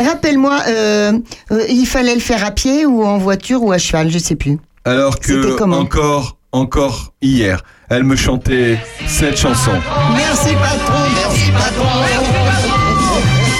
euh, 0.00 0.04
rappelle-moi, 0.04 0.58
euh, 0.68 1.12
euh, 1.52 1.62
il 1.68 1.86
fallait 1.86 2.14
le 2.14 2.20
faire 2.20 2.44
à 2.44 2.50
pied 2.50 2.84
ou 2.86 3.04
en 3.04 3.18
voiture 3.18 3.62
ou 3.62 3.72
à 3.72 3.78
cheval, 3.78 4.10
je 4.10 4.18
sais 4.18 4.36
plus. 4.36 4.58
alors 4.84 5.18
que 5.18 5.62
encore, 5.72 6.36
encore 6.52 7.12
hier, 7.22 7.62
elle 7.88 8.04
me 8.04 8.14
chantait 8.16 8.78
cette 9.06 9.38
chanson. 9.38 9.72
Merci 10.14 10.54
patron, 10.54 11.02
merci 11.14 11.50
patron. 11.52 11.88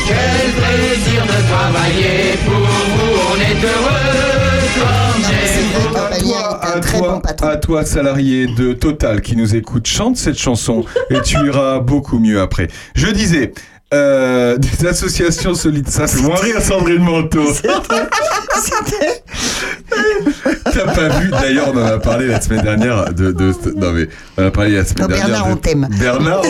Quel 0.07 0.53
plaisir 0.53 1.23
de 1.25 1.49
travailler 1.51 2.39
pour 2.45 2.55
vous, 2.55 3.19
on 3.33 3.37
est 3.41 3.65
heureux 3.65 4.67
comme 4.77 5.97
À 5.97 6.19
toi, 6.19 6.61
à 6.63 6.81
toi, 6.81 7.23
à 7.51 7.57
toi, 7.57 7.85
salarié 7.85 8.47
de 8.47 8.73
Total 8.73 9.21
qui 9.21 9.37
nous 9.37 9.55
écoute, 9.57 9.87
chante 9.87 10.17
cette 10.17 10.39
chanson 10.39 10.85
et 11.11 11.21
tu 11.23 11.37
iras 11.45 11.81
beaucoup 11.81 12.19
mieux 12.19 12.41
après. 12.41 12.69
Je 12.95 13.09
disais, 13.09 13.53
euh, 13.95 14.57
des 14.59 14.87
associations 14.87 15.55
solides, 15.55 15.89
ça 15.89 16.07
fait 16.07 16.21
moins 16.23 16.37
rire 16.37 16.61
Sandrine 16.61 17.03
Manteau. 17.03 17.53
T'as 20.65 20.93
pas 20.93 21.09
vu, 21.21 21.31
d'ailleurs, 21.31 21.73
on 21.75 21.79
en 21.79 21.85
a 21.87 21.99
parlé 21.99 22.27
la 22.27 22.41
semaine 22.41 22.63
dernière 22.63 23.13
de. 23.15 23.33
de 23.33 23.53
non, 23.77 23.93
mais 23.93 24.09
on 24.37 24.43
en 24.43 24.47
a 24.47 24.51
parlé 24.51 24.73
la 24.77 24.85
semaine 24.85 25.03
Non, 25.03 25.09
dernière. 25.09 25.29
Bernard, 25.29 25.47
de- 25.47 25.53
on 25.53 25.57
t'aime. 25.57 25.89
Bernard, 25.99 26.43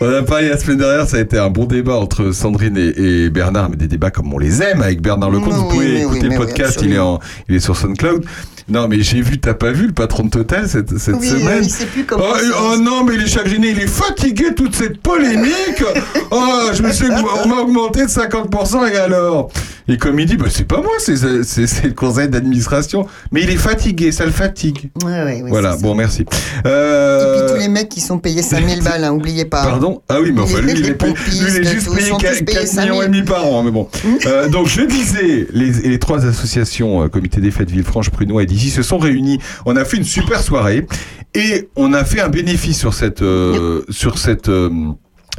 on 0.00 0.12
a 0.14 0.22
parlé 0.22 0.48
la 0.48 0.58
semaine 0.58 0.78
dernière, 0.78 1.08
ça 1.08 1.16
a 1.16 1.20
été 1.20 1.38
un 1.38 1.50
bon 1.50 1.64
débat 1.64 1.94
entre 1.96 2.30
Sandrine 2.32 2.76
et, 2.76 3.24
et 3.24 3.30
Bernard, 3.30 3.70
mais 3.70 3.76
des 3.76 3.88
débats 3.88 4.10
comme 4.10 4.32
on 4.32 4.38
les 4.38 4.62
aime 4.62 4.82
avec 4.82 5.00
Bernard 5.00 5.30
Lecomte. 5.30 5.52
Vous 5.54 5.68
pouvez 5.68 5.86
oui, 5.96 6.02
écouter 6.02 6.18
oui, 6.20 6.24
le 6.24 6.30
oui, 6.30 6.36
podcast, 6.36 6.80
il, 6.82 6.92
est 6.92 6.98
en, 6.98 7.18
il 7.48 7.56
est 7.56 7.60
sur 7.60 7.76
SoundCloud. 7.76 8.24
Non, 8.68 8.88
mais 8.88 9.02
j'ai 9.02 9.20
vu, 9.20 9.38
t'as 9.38 9.52
pas 9.54 9.72
vu 9.72 9.86
le 9.88 9.92
patron 9.92 10.24
de 10.24 10.30
Total 10.30 10.66
cette, 10.68 10.96
cette 10.98 11.16
Oui, 11.16 11.28
semaine 11.28 11.58
oui, 11.60 11.64
il 11.66 11.70
sait 11.70 11.84
plus 11.86 12.04
comment 12.04 12.24
Oh, 12.26 12.36
oh 12.72 12.76
non, 12.80 13.04
mais 13.04 13.14
il 13.16 13.22
est 13.22 13.26
chagriné, 13.26 13.70
il 13.70 13.78
est 13.80 13.86
fatigué 13.86 14.54
toute 14.54 14.74
cette 14.74 14.98
polémique. 14.98 15.52
Oh, 16.36 16.70
je 16.74 16.82
me 16.82 16.90
suis, 16.90 17.06
on 17.10 17.48
m'a 17.48 17.56
augmenté 17.60 18.02
de 18.02 18.08
50% 18.08 18.90
et 18.92 18.96
alors? 18.96 19.50
Et 19.86 19.98
comme 19.98 20.18
il 20.18 20.26
dit, 20.26 20.36
bah, 20.36 20.46
c'est 20.50 20.66
pas 20.66 20.78
moi, 20.78 20.94
c'est 20.98 21.12
le 21.22 21.92
conseil 21.92 22.28
d'administration. 22.28 23.06
Mais 23.30 23.42
il 23.42 23.50
est 23.50 23.56
fatigué, 23.56 24.10
ça 24.10 24.24
le 24.24 24.32
fatigue. 24.32 24.90
Ouais, 25.04 25.10
ouais, 25.12 25.42
ouais, 25.42 25.48
voilà, 25.50 25.72
ça. 25.72 25.78
bon, 25.82 25.94
merci. 25.94 26.24
Euh, 26.66 27.20
Et 27.36 27.46
puis 27.46 27.54
tous 27.54 27.60
les 27.60 27.68
mecs 27.68 27.88
qui 27.90 28.00
sont 28.00 28.18
payés 28.18 28.42
5000 28.42 28.82
balles, 28.82 29.04
hein, 29.04 29.12
oubliez 29.12 29.44
pas. 29.44 29.62
Pardon? 29.64 30.02
Ah 30.08 30.20
oui, 30.20 30.32
mais 30.32 30.40
enfin, 30.40 30.60
lui, 30.60 30.72
il 30.72 30.78
est, 30.86 30.94
payé- 30.94 30.94
pompistes, 30.94 31.42
lui, 31.42 31.50
il 31.56 31.66
est 31.66 31.72
juste 31.72 31.94
payé 31.94 32.08
sont 32.08 32.16
4, 32.16 32.38
tous 32.38 32.44
payés 32.44 32.58
millions 32.60 32.64
et 32.64 33.02
5000. 33.04 33.10
demi 33.10 33.22
par 33.22 33.46
an, 33.46 33.62
mais 33.62 33.70
bon. 33.70 33.88
Euh, 34.26 34.48
donc, 34.48 34.66
je 34.68 34.80
disais, 34.82 35.46
les, 35.52 35.70
les 35.70 35.98
trois 35.98 36.24
associations, 36.24 37.02
euh, 37.04 37.08
Comité 37.08 37.40
des 37.42 37.50
Fêtes 37.50 37.70
Villefranche, 37.70 38.08
Prunois 38.10 38.42
et 38.42 38.46
d'ici, 38.54 38.70
se 38.70 38.82
sont 38.82 38.98
réunies. 38.98 39.38
On 39.66 39.76
a 39.76 39.84
fait 39.84 39.96
une 39.96 40.04
super 40.04 40.40
soirée 40.40 40.86
et 41.34 41.68
on 41.76 41.92
a 41.92 42.04
fait 42.04 42.20
un 42.20 42.28
bénéfice 42.28 42.78
sur 42.78 42.94
cette, 42.94 43.22
euh, 43.22 43.82
sur 43.90 44.18
cette 44.18 44.48
euh, 44.48 44.70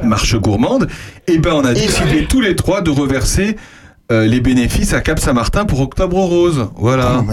marche 0.02 0.36
gourmande. 0.36 0.88
Et 1.26 1.38
ben, 1.38 1.54
on 1.54 1.64
a 1.64 1.72
décidé 1.72 2.26
tous 2.28 2.40
les 2.40 2.54
trois 2.54 2.82
de 2.82 2.90
reverser 2.90 3.56
euh, 4.12 4.26
les 4.26 4.40
bénéfices 4.40 4.92
à 4.92 5.00
Cap 5.00 5.18
Saint-Martin 5.18 5.64
pour 5.64 5.80
Octobre 5.80 6.16
Rose. 6.16 6.68
Voilà. 6.76 7.24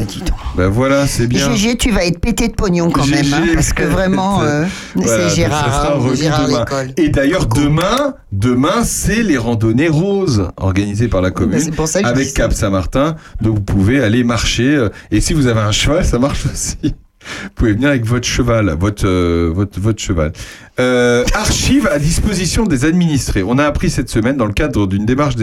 Ben 0.57 0.67
voilà, 0.69 1.05
c'est 1.07 1.27
bien. 1.27 1.51
GG, 1.53 1.77
tu 1.77 1.91
vas 1.91 2.03
être 2.05 2.19
pété 2.19 2.47
de 2.47 2.53
pognon 2.53 2.89
quand 2.89 3.05
même, 3.05 3.31
hein, 3.33 3.43
parce 3.53 3.73
que 3.73 3.83
vraiment, 3.97 4.41
euh, 4.41 4.65
Voilà, 4.95 5.29
c'est 5.29 5.35
Gérard, 5.35 5.65
sera 5.65 5.97
hein, 5.97 6.15
Gérard 6.15 6.47
l'école. 6.47 6.93
Et 6.97 7.09
d'ailleurs, 7.09 7.45
demain, 7.45 8.15
demain, 8.31 8.83
c'est 8.83 9.21
les 9.23 9.37
randonnées 9.37 9.87
roses 9.89 10.49
organisées 10.57 11.07
par 11.07 11.21
la 11.21 11.31
commune 11.31 11.57
Ben, 11.59 11.61
c'est 11.63 11.75
pour 11.75 11.87
ça 11.87 12.01
que 12.01 12.07
je 12.07 12.13
dis 12.13 12.21
avec. 12.21 12.33
Cap 12.33 12.53
Saint-Martin. 12.53 13.15
Donc 13.41 13.55
vous 13.55 13.61
pouvez 13.63 14.01
aller 14.03 14.23
marcher. 14.23 14.75
euh, 14.75 14.89
Et 15.11 15.21
si 15.21 15.33
vous 15.33 15.47
avez 15.47 15.61
un 15.61 15.71
cheval, 15.71 16.03
ça 16.03 16.17
marche 16.19 16.45
aussi. 16.51 16.95
Vous 17.43 17.49
pouvez 17.55 17.73
venir 17.73 17.89
avec 17.89 18.05
votre 18.05 18.27
cheval, 18.27 18.75
votre 18.79 19.05
euh, 19.05 19.51
votre 19.53 19.79
votre 19.79 20.01
cheval. 20.01 20.33
Euh, 20.79 21.23
archives 21.33 21.87
à 21.87 21.99
disposition 21.99 22.65
des 22.65 22.85
administrés. 22.85 23.43
On 23.43 23.57
a 23.57 23.65
appris 23.65 23.89
cette 23.89 24.09
semaine 24.09 24.37
dans 24.37 24.45
le 24.45 24.53
cadre 24.53 24.87
d'une 24.87 25.05
démarche 25.05 25.35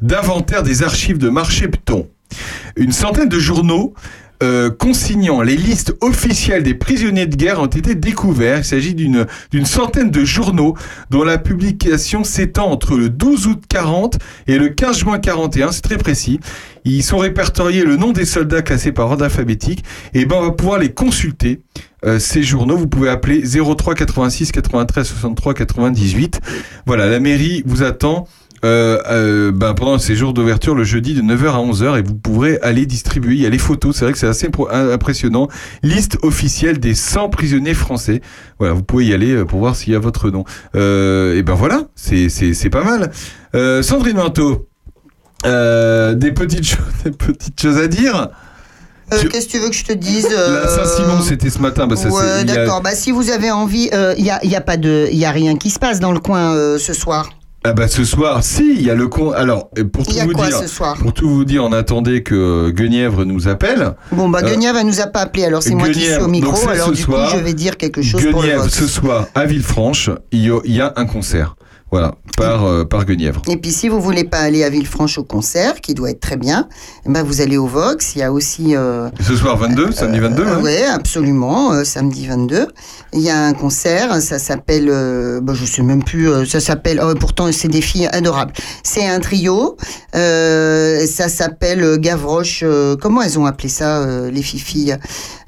d'inventaire 0.00 0.62
des 0.62 0.82
archives 0.82 1.18
de 1.18 1.28
marché 1.28 1.68
Pton. 1.68 2.08
Une 2.76 2.92
centaine 2.92 3.28
de 3.28 3.38
journaux 3.38 3.94
euh, 4.42 4.70
consignant 4.70 5.40
les 5.40 5.56
listes 5.56 5.94
officielles 6.00 6.64
des 6.64 6.74
prisonniers 6.74 7.26
de 7.26 7.36
guerre 7.36 7.60
ont 7.60 7.66
été 7.66 7.94
découverts. 7.94 8.58
Il 8.58 8.64
s'agit 8.64 8.94
d'une 8.94 9.26
centaine 9.64 10.10
de 10.10 10.24
journaux 10.24 10.76
dont 11.10 11.22
la 11.22 11.38
publication 11.38 12.24
s'étend 12.24 12.68
entre 12.70 12.96
le 12.96 13.08
12 13.08 13.46
août 13.46 13.62
40 13.68 14.18
et 14.48 14.58
le 14.58 14.70
15 14.70 14.98
juin 14.98 15.18
41. 15.20 15.70
C'est 15.70 15.82
très 15.82 15.96
précis. 15.96 16.40
Ils 16.84 17.04
sont 17.04 17.18
répertoriés 17.18 17.84
le 17.84 17.96
nom 17.96 18.10
des 18.10 18.24
soldats 18.24 18.62
classés 18.62 18.90
par 18.90 19.10
ordre 19.10 19.24
alphabétique. 19.24 19.84
Et 20.12 20.24
ben 20.24 20.36
on 20.40 20.42
va 20.42 20.50
pouvoir 20.50 20.80
les 20.80 20.92
consulter. 20.92 21.60
Euh, 22.04 22.18
ces 22.18 22.42
journaux, 22.42 22.76
vous 22.76 22.88
pouvez 22.88 23.08
appeler 23.08 23.44
03 23.44 23.94
86 23.94 24.50
93 24.50 25.06
63 25.06 25.54
98. 25.54 26.40
Voilà, 26.84 27.08
la 27.08 27.20
mairie 27.20 27.62
vous 27.64 27.84
attend 27.84 28.26
euh, 28.64 28.98
euh, 29.10 29.50
ben, 29.52 29.74
pendant 29.74 29.98
ces 29.98 30.14
jours 30.14 30.32
d'ouverture 30.34 30.74
le 30.74 30.84
jeudi 30.84 31.14
de 31.14 31.22
9h 31.22 31.46
à 31.50 31.58
11h 31.58 31.98
et 31.98 32.02
vous 32.02 32.14
pourrez 32.14 32.58
aller 32.62 32.86
distribuer. 32.86 33.34
Il 33.34 33.40
y 33.40 33.46
a 33.46 33.50
les 33.50 33.58
photos, 33.58 33.96
c'est 33.96 34.04
vrai 34.04 34.12
que 34.12 34.18
c'est 34.18 34.26
assez 34.28 34.48
impressionnant. 34.70 35.48
Liste 35.82 36.16
officielle 36.22 36.78
des 36.78 36.94
100 36.94 37.28
prisonniers 37.30 37.74
français. 37.74 38.20
Voilà, 38.58 38.74
vous 38.74 38.82
pouvez 38.82 39.06
y 39.06 39.14
aller 39.14 39.32
euh, 39.32 39.44
pour 39.44 39.58
voir 39.58 39.74
s'il 39.74 39.92
y 39.92 39.96
a 39.96 39.98
votre 39.98 40.30
nom. 40.30 40.44
Euh, 40.76 41.36
et 41.36 41.42
ben 41.42 41.54
voilà, 41.54 41.86
c'est 41.96 42.28
c'est- 42.28 42.54
c'est 42.54 42.70
pas 42.70 42.84
mal. 42.84 43.10
Euh, 43.56 43.82
Sandrine 43.82 44.16
Manteau, 44.16 44.68
euh, 45.44 46.14
des, 46.14 46.32
petites 46.32 46.64
choses, 46.66 46.78
des 47.04 47.10
petites 47.10 47.60
choses 47.60 47.78
à 47.78 47.88
dire 47.88 48.28
Euh, 49.12 49.18
Qu'est-ce 49.30 49.46
que 49.46 49.50
tu 49.52 49.58
veux 49.58 49.68
que 49.68 49.74
je 49.74 49.84
te 49.84 49.92
dise 49.92 50.28
euh, 50.32 50.62
La 50.62 50.68
Saint-Simon, 50.68 51.20
c'était 51.20 51.50
ce 51.50 51.58
matin. 51.58 51.86
Bah, 51.86 51.96
Ouais, 51.96 52.22
a- 52.22 52.44
d'accord. 52.44 52.80
Bah, 52.80 52.94
si 52.94 53.10
vous 53.10 53.30
avez 53.30 53.50
envie, 53.50 53.90
il 54.16 54.22
n'y 54.22 54.30
a, 54.30 54.42
y 54.44 54.54
a 54.56 54.60
pas 54.62 54.76
de, 54.78 55.08
y 55.10 55.24
a 55.26 55.30
rien 55.32 55.56
qui 55.56 55.68
se 55.70 55.78
passe 55.78 56.00
dans 56.00 56.12
le 56.12 56.20
coin 56.20 56.54
euh, 56.54 56.78
ce 56.78 56.94
soir. 56.94 57.28
Ah 57.64 57.74
bah 57.74 57.86
ce 57.86 58.04
soir, 58.04 58.42
si, 58.42 58.74
il 58.74 58.82
y 58.82 58.90
a 58.90 58.94
le 58.96 59.06
con. 59.06 59.30
Alors, 59.30 59.70
pour 59.92 60.04
tout 60.04 60.10
Il 60.10 60.16
y 60.16 60.20
a 60.20 60.24
vous 60.24 60.32
quoi 60.32 60.48
dire, 60.48 60.58
ce 60.58 60.66
soir? 60.66 60.96
pour 60.98 61.12
tout 61.14 61.28
vous 61.28 61.44
dire, 61.44 61.62
on 61.64 61.70
attendait 61.72 62.22
que 62.24 62.70
Guenièvre 62.70 63.24
nous 63.24 63.46
appelle. 63.46 63.94
Bon, 64.10 64.28
bah, 64.28 64.40
Euh, 64.42 64.48
Guenièvre, 64.50 64.78
elle 64.78 64.86
nous 64.86 65.00
a 65.00 65.06
pas 65.06 65.20
appelé, 65.20 65.44
alors 65.44 65.62
c'est 65.62 65.74
moi 65.76 65.86
qui 65.88 65.94
suis 66.00 66.02
Guenièvre, 66.08 66.24
au 66.26 66.28
micro, 66.28 66.68
alors 66.68 66.90
du 66.90 67.00
soir. 67.00 67.30
coup, 67.30 67.36
je 67.38 67.42
vais 67.42 67.54
dire 67.54 67.76
quelque 67.76 68.02
chose 68.02 68.20
pour 68.32 68.42
le 68.42 68.48
Guenièvre, 68.48 68.68
ce 68.68 68.86
soir, 68.88 69.26
à 69.36 69.44
Villefranche, 69.44 70.10
il 70.32 70.44
y 70.44 70.50
a, 70.50 70.58
il 70.64 70.74
y 70.74 70.80
a 70.80 70.92
un 70.96 71.06
concert. 71.06 71.54
Voilà, 71.92 72.14
par, 72.38 72.64
euh, 72.64 72.84
par 72.86 73.04
Guenièvre. 73.04 73.42
Et 73.50 73.58
puis 73.58 73.70
si 73.70 73.90
vous 73.90 74.00
voulez 74.00 74.24
pas 74.24 74.38
aller 74.38 74.64
à 74.64 74.70
Villefranche 74.70 75.18
au 75.18 75.24
concert, 75.24 75.80
qui 75.82 75.92
doit 75.92 76.10
être 76.10 76.20
très 76.20 76.38
bien, 76.38 76.68
eh 77.06 77.10
ben 77.10 77.22
vous 77.22 77.42
allez 77.42 77.58
au 77.58 77.66
Vox. 77.66 78.16
Il 78.16 78.20
y 78.20 78.22
a 78.22 78.32
aussi. 78.32 78.74
euh, 78.74 79.10
Ce 79.20 79.36
soir 79.36 79.58
22, 79.58 79.92
samedi 79.92 80.18
22. 80.18 80.42
hein 80.46 80.60
Oui, 80.62 80.74
absolument, 80.90 81.74
euh, 81.74 81.84
samedi 81.84 82.26
22. 82.26 82.66
Il 83.12 83.20
y 83.20 83.28
a 83.28 83.38
un 83.44 83.52
concert, 83.52 84.22
ça 84.22 84.38
s'appelle, 84.38 84.88
euh, 84.88 85.40
bah, 85.42 85.52
je 85.54 85.66
sais 85.66 85.82
même 85.82 86.02
plus, 86.02 86.30
euh, 86.30 86.46
ça 86.46 86.60
s'appelle, 86.60 86.98
oh, 87.04 87.12
pourtant 87.20 87.52
c'est 87.52 87.68
des 87.68 87.82
filles 87.82 88.08
adorables. 88.10 88.54
C'est 88.82 89.06
un 89.06 89.20
trio, 89.20 89.76
euh, 90.14 91.06
ça 91.06 91.28
s'appelle 91.28 91.82
euh, 91.82 91.96
Gavroche, 91.98 92.60
euh, 92.62 92.96
comment 92.96 93.20
elles 93.20 93.38
ont 93.38 93.44
appelé 93.44 93.68
ça, 93.68 93.98
euh, 94.00 94.30
les 94.30 94.40
filles 94.42 94.96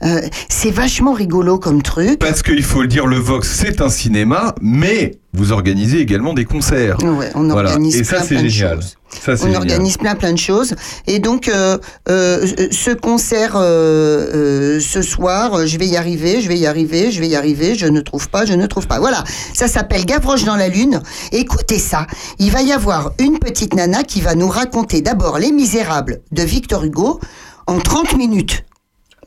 euh, 0.05 0.21
C'est 0.51 0.71
vachement 0.71 1.15
rigolo 1.15 1.59
comme 1.59 1.81
truc. 1.81 2.19
Parce 2.19 2.43
qu'il 2.43 2.63
faut 2.63 2.83
le 2.83 2.89
dire, 2.89 3.07
le 3.07 3.17
Vox, 3.17 3.49
c'est 3.51 3.81
un 3.81 3.89
cinéma, 3.89 4.55
mais 4.61 5.13
vous 5.35 5.53
organisez 5.53 6.01
également 6.01 6.33
des 6.33 6.45
concerts. 6.45 6.97
Ouais, 7.03 7.31
on 7.35 7.49
Voilà. 7.49 7.71
organise 7.71 7.97
Et 7.97 8.05
ça, 8.05 8.17
plein, 8.17 8.23
c'est 8.25 8.35
plein 8.37 8.43
de 8.45 8.49
génial. 8.49 8.77
choses. 8.77 8.97
Ça, 9.11 9.37
c'est 9.37 9.43
on 9.45 9.47
génial. 9.47 9.57
organise 9.63 9.97
plein 9.97 10.15
plein 10.15 10.33
de 10.33 10.39
choses. 10.39 10.75
Et 11.07 11.19
donc, 11.19 11.49
euh, 11.49 11.77
euh, 12.09 12.47
ce 12.71 12.91
concert 12.93 13.57
euh, 13.57 14.27
euh, 14.35 14.81
ce 14.81 15.03
soir, 15.03 15.55
euh, 15.55 15.67
je 15.67 15.77
vais 15.79 15.87
y 15.87 15.97
arriver, 15.97 16.41
je 16.41 16.49
vais 16.49 16.57
y 16.59 16.67
arriver, 16.67 17.11
je 17.11 17.21
vais 17.21 17.29
y 17.29 17.37
arriver, 17.37 17.75
je 17.75 17.87
ne 17.87 18.01
trouve 18.01 18.29
pas, 18.29 18.45
je 18.45 18.53
ne 18.55 18.67
trouve 18.67 18.87
pas. 18.87 18.99
Voilà, 19.01 19.23
ça 19.53 19.69
s'appelle 19.69 20.05
Gavroche 20.05 20.45
dans 20.45 20.57
la 20.57 20.69
Lune. 20.69 21.01
Écoutez 21.33 21.79
ça, 21.79 22.07
il 22.39 22.51
va 22.51 22.63
y 22.63 22.73
avoir 22.73 23.13
une 23.19 23.39
petite 23.39 23.75
nana 23.75 24.03
qui 24.05 24.21
va 24.21 24.35
nous 24.35 24.49
raconter 24.49 25.01
d'abord 25.03 25.39
Les 25.39 25.53
Misérables 25.53 26.21
de 26.33 26.43
Victor 26.43 26.85
Hugo 26.85 27.21
en 27.67 27.79
30 27.79 28.17
minutes. 28.17 28.65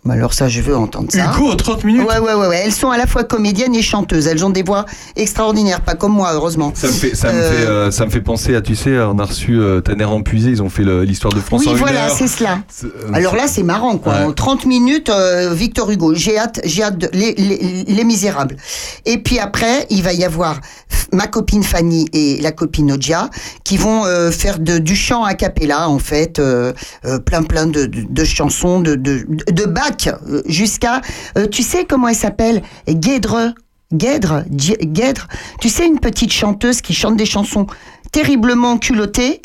Bah 0.07 0.13
Alors 0.13 0.33
ça, 0.33 0.47
je 0.47 0.61
veux 0.61 0.75
entendre 0.75 1.11
ça. 1.11 1.33
Hugo, 1.35 1.53
30 1.55 1.83
minutes 1.83 2.07
Ouais, 2.07 2.17
ouais, 2.19 2.33
ouais, 2.33 2.47
ouais. 2.47 2.61
Elles 2.65 2.71
sont 2.73 2.89
à 2.89 2.97
la 2.97 3.05
fois 3.07 3.23
comédiennes 3.25 3.75
et 3.75 3.81
chanteuses. 3.81 4.25
Elles 4.27 4.45
ont 4.45 4.49
des 4.49 4.63
voix 4.63 4.85
extraordinaires, 5.17 5.81
pas 5.81 5.95
comme 5.95 6.13
moi, 6.13 6.31
heureusement. 6.33 6.71
Ça 6.73 6.87
me, 6.87 6.93
fait, 6.93 7.13
ça, 7.15 7.31
me 7.33 7.37
Euh, 7.37 7.51
fait, 7.51 7.65
euh, 7.67 7.91
ça 7.91 8.05
me 8.05 8.09
fait 8.09 8.21
penser 8.21 8.55
à, 8.55 8.61
tu 8.61 8.75
sais, 8.75 8.97
on 8.99 9.19
a 9.19 9.25
reçu 9.25 9.59
euh, 9.59 9.81
Tanner 9.81 10.05
Empuisé, 10.05 10.49
ils 10.49 10.63
ont 10.63 10.69
fait 10.69 10.83
l'histoire 11.05 11.33
de 11.33 11.39
France 11.41 11.63
Oui, 11.65 11.73
en 11.73 11.75
voilà, 11.75 12.07
c'est 12.09 12.27
cela. 12.27 12.59
Euh, 12.83 12.87
Alors 13.13 13.35
là, 13.35 13.47
c'est 13.47 13.63
marrant, 13.63 13.97
quoi. 13.97 14.13
Ouais. 14.13 14.23
En 14.23 14.31
30 14.31 14.65
minutes, 14.65 15.09
euh, 15.09 15.53
Victor 15.53 15.91
Hugo. 15.91 16.13
J'ai 16.15 16.37
hâte, 16.37 16.61
j'ai 16.63 16.83
hâte 16.83 16.97
de 16.97 17.09
les, 17.11 17.33
les, 17.35 17.83
les 17.83 18.03
Misérables. 18.03 18.55
Et 19.05 19.17
puis 19.17 19.39
après, 19.39 19.85
il 19.89 20.03
va 20.03 20.13
y 20.13 20.23
avoir 20.23 20.59
ma 21.13 21.27
copine 21.27 21.63
Fanny 21.63 22.07
et 22.13 22.39
la 22.41 22.51
copine 22.51 22.91
Odia 22.91 23.29
qui 23.63 23.77
vont 23.77 24.05
euh, 24.05 24.29
faire 24.31 24.59
de, 24.59 24.77
du 24.77 24.95
chant 24.95 25.23
a 25.23 25.33
cappella, 25.33 25.89
en 25.89 25.99
fait, 25.99 26.39
euh, 26.39 26.73
euh, 27.05 27.19
plein 27.19 27.43
plein 27.43 27.65
de, 27.65 27.85
de, 27.85 28.03
de 28.09 28.23
chansons, 28.23 28.79
de, 28.81 28.95
de, 28.95 29.25
de 29.51 29.65
Bach, 29.65 29.96
euh, 30.05 30.43
jusqu'à, 30.45 31.01
euh, 31.37 31.47
tu 31.47 31.63
sais 31.63 31.85
comment 31.85 32.07
elle 32.09 32.15
s'appelle? 32.15 32.61
Guédre. 32.87 33.53
Guèdre, 33.93 34.43
Di- 34.47 34.75
Guèdre, 34.81 35.27
tu 35.61 35.69
sais 35.69 35.87
une 35.87 35.99
petite 36.01 36.33
chanteuse 36.33 36.81
qui 36.81 36.93
chante 36.93 37.15
des 37.15 37.25
chansons 37.25 37.67
terriblement 38.11 38.77
culottées, 38.77 39.41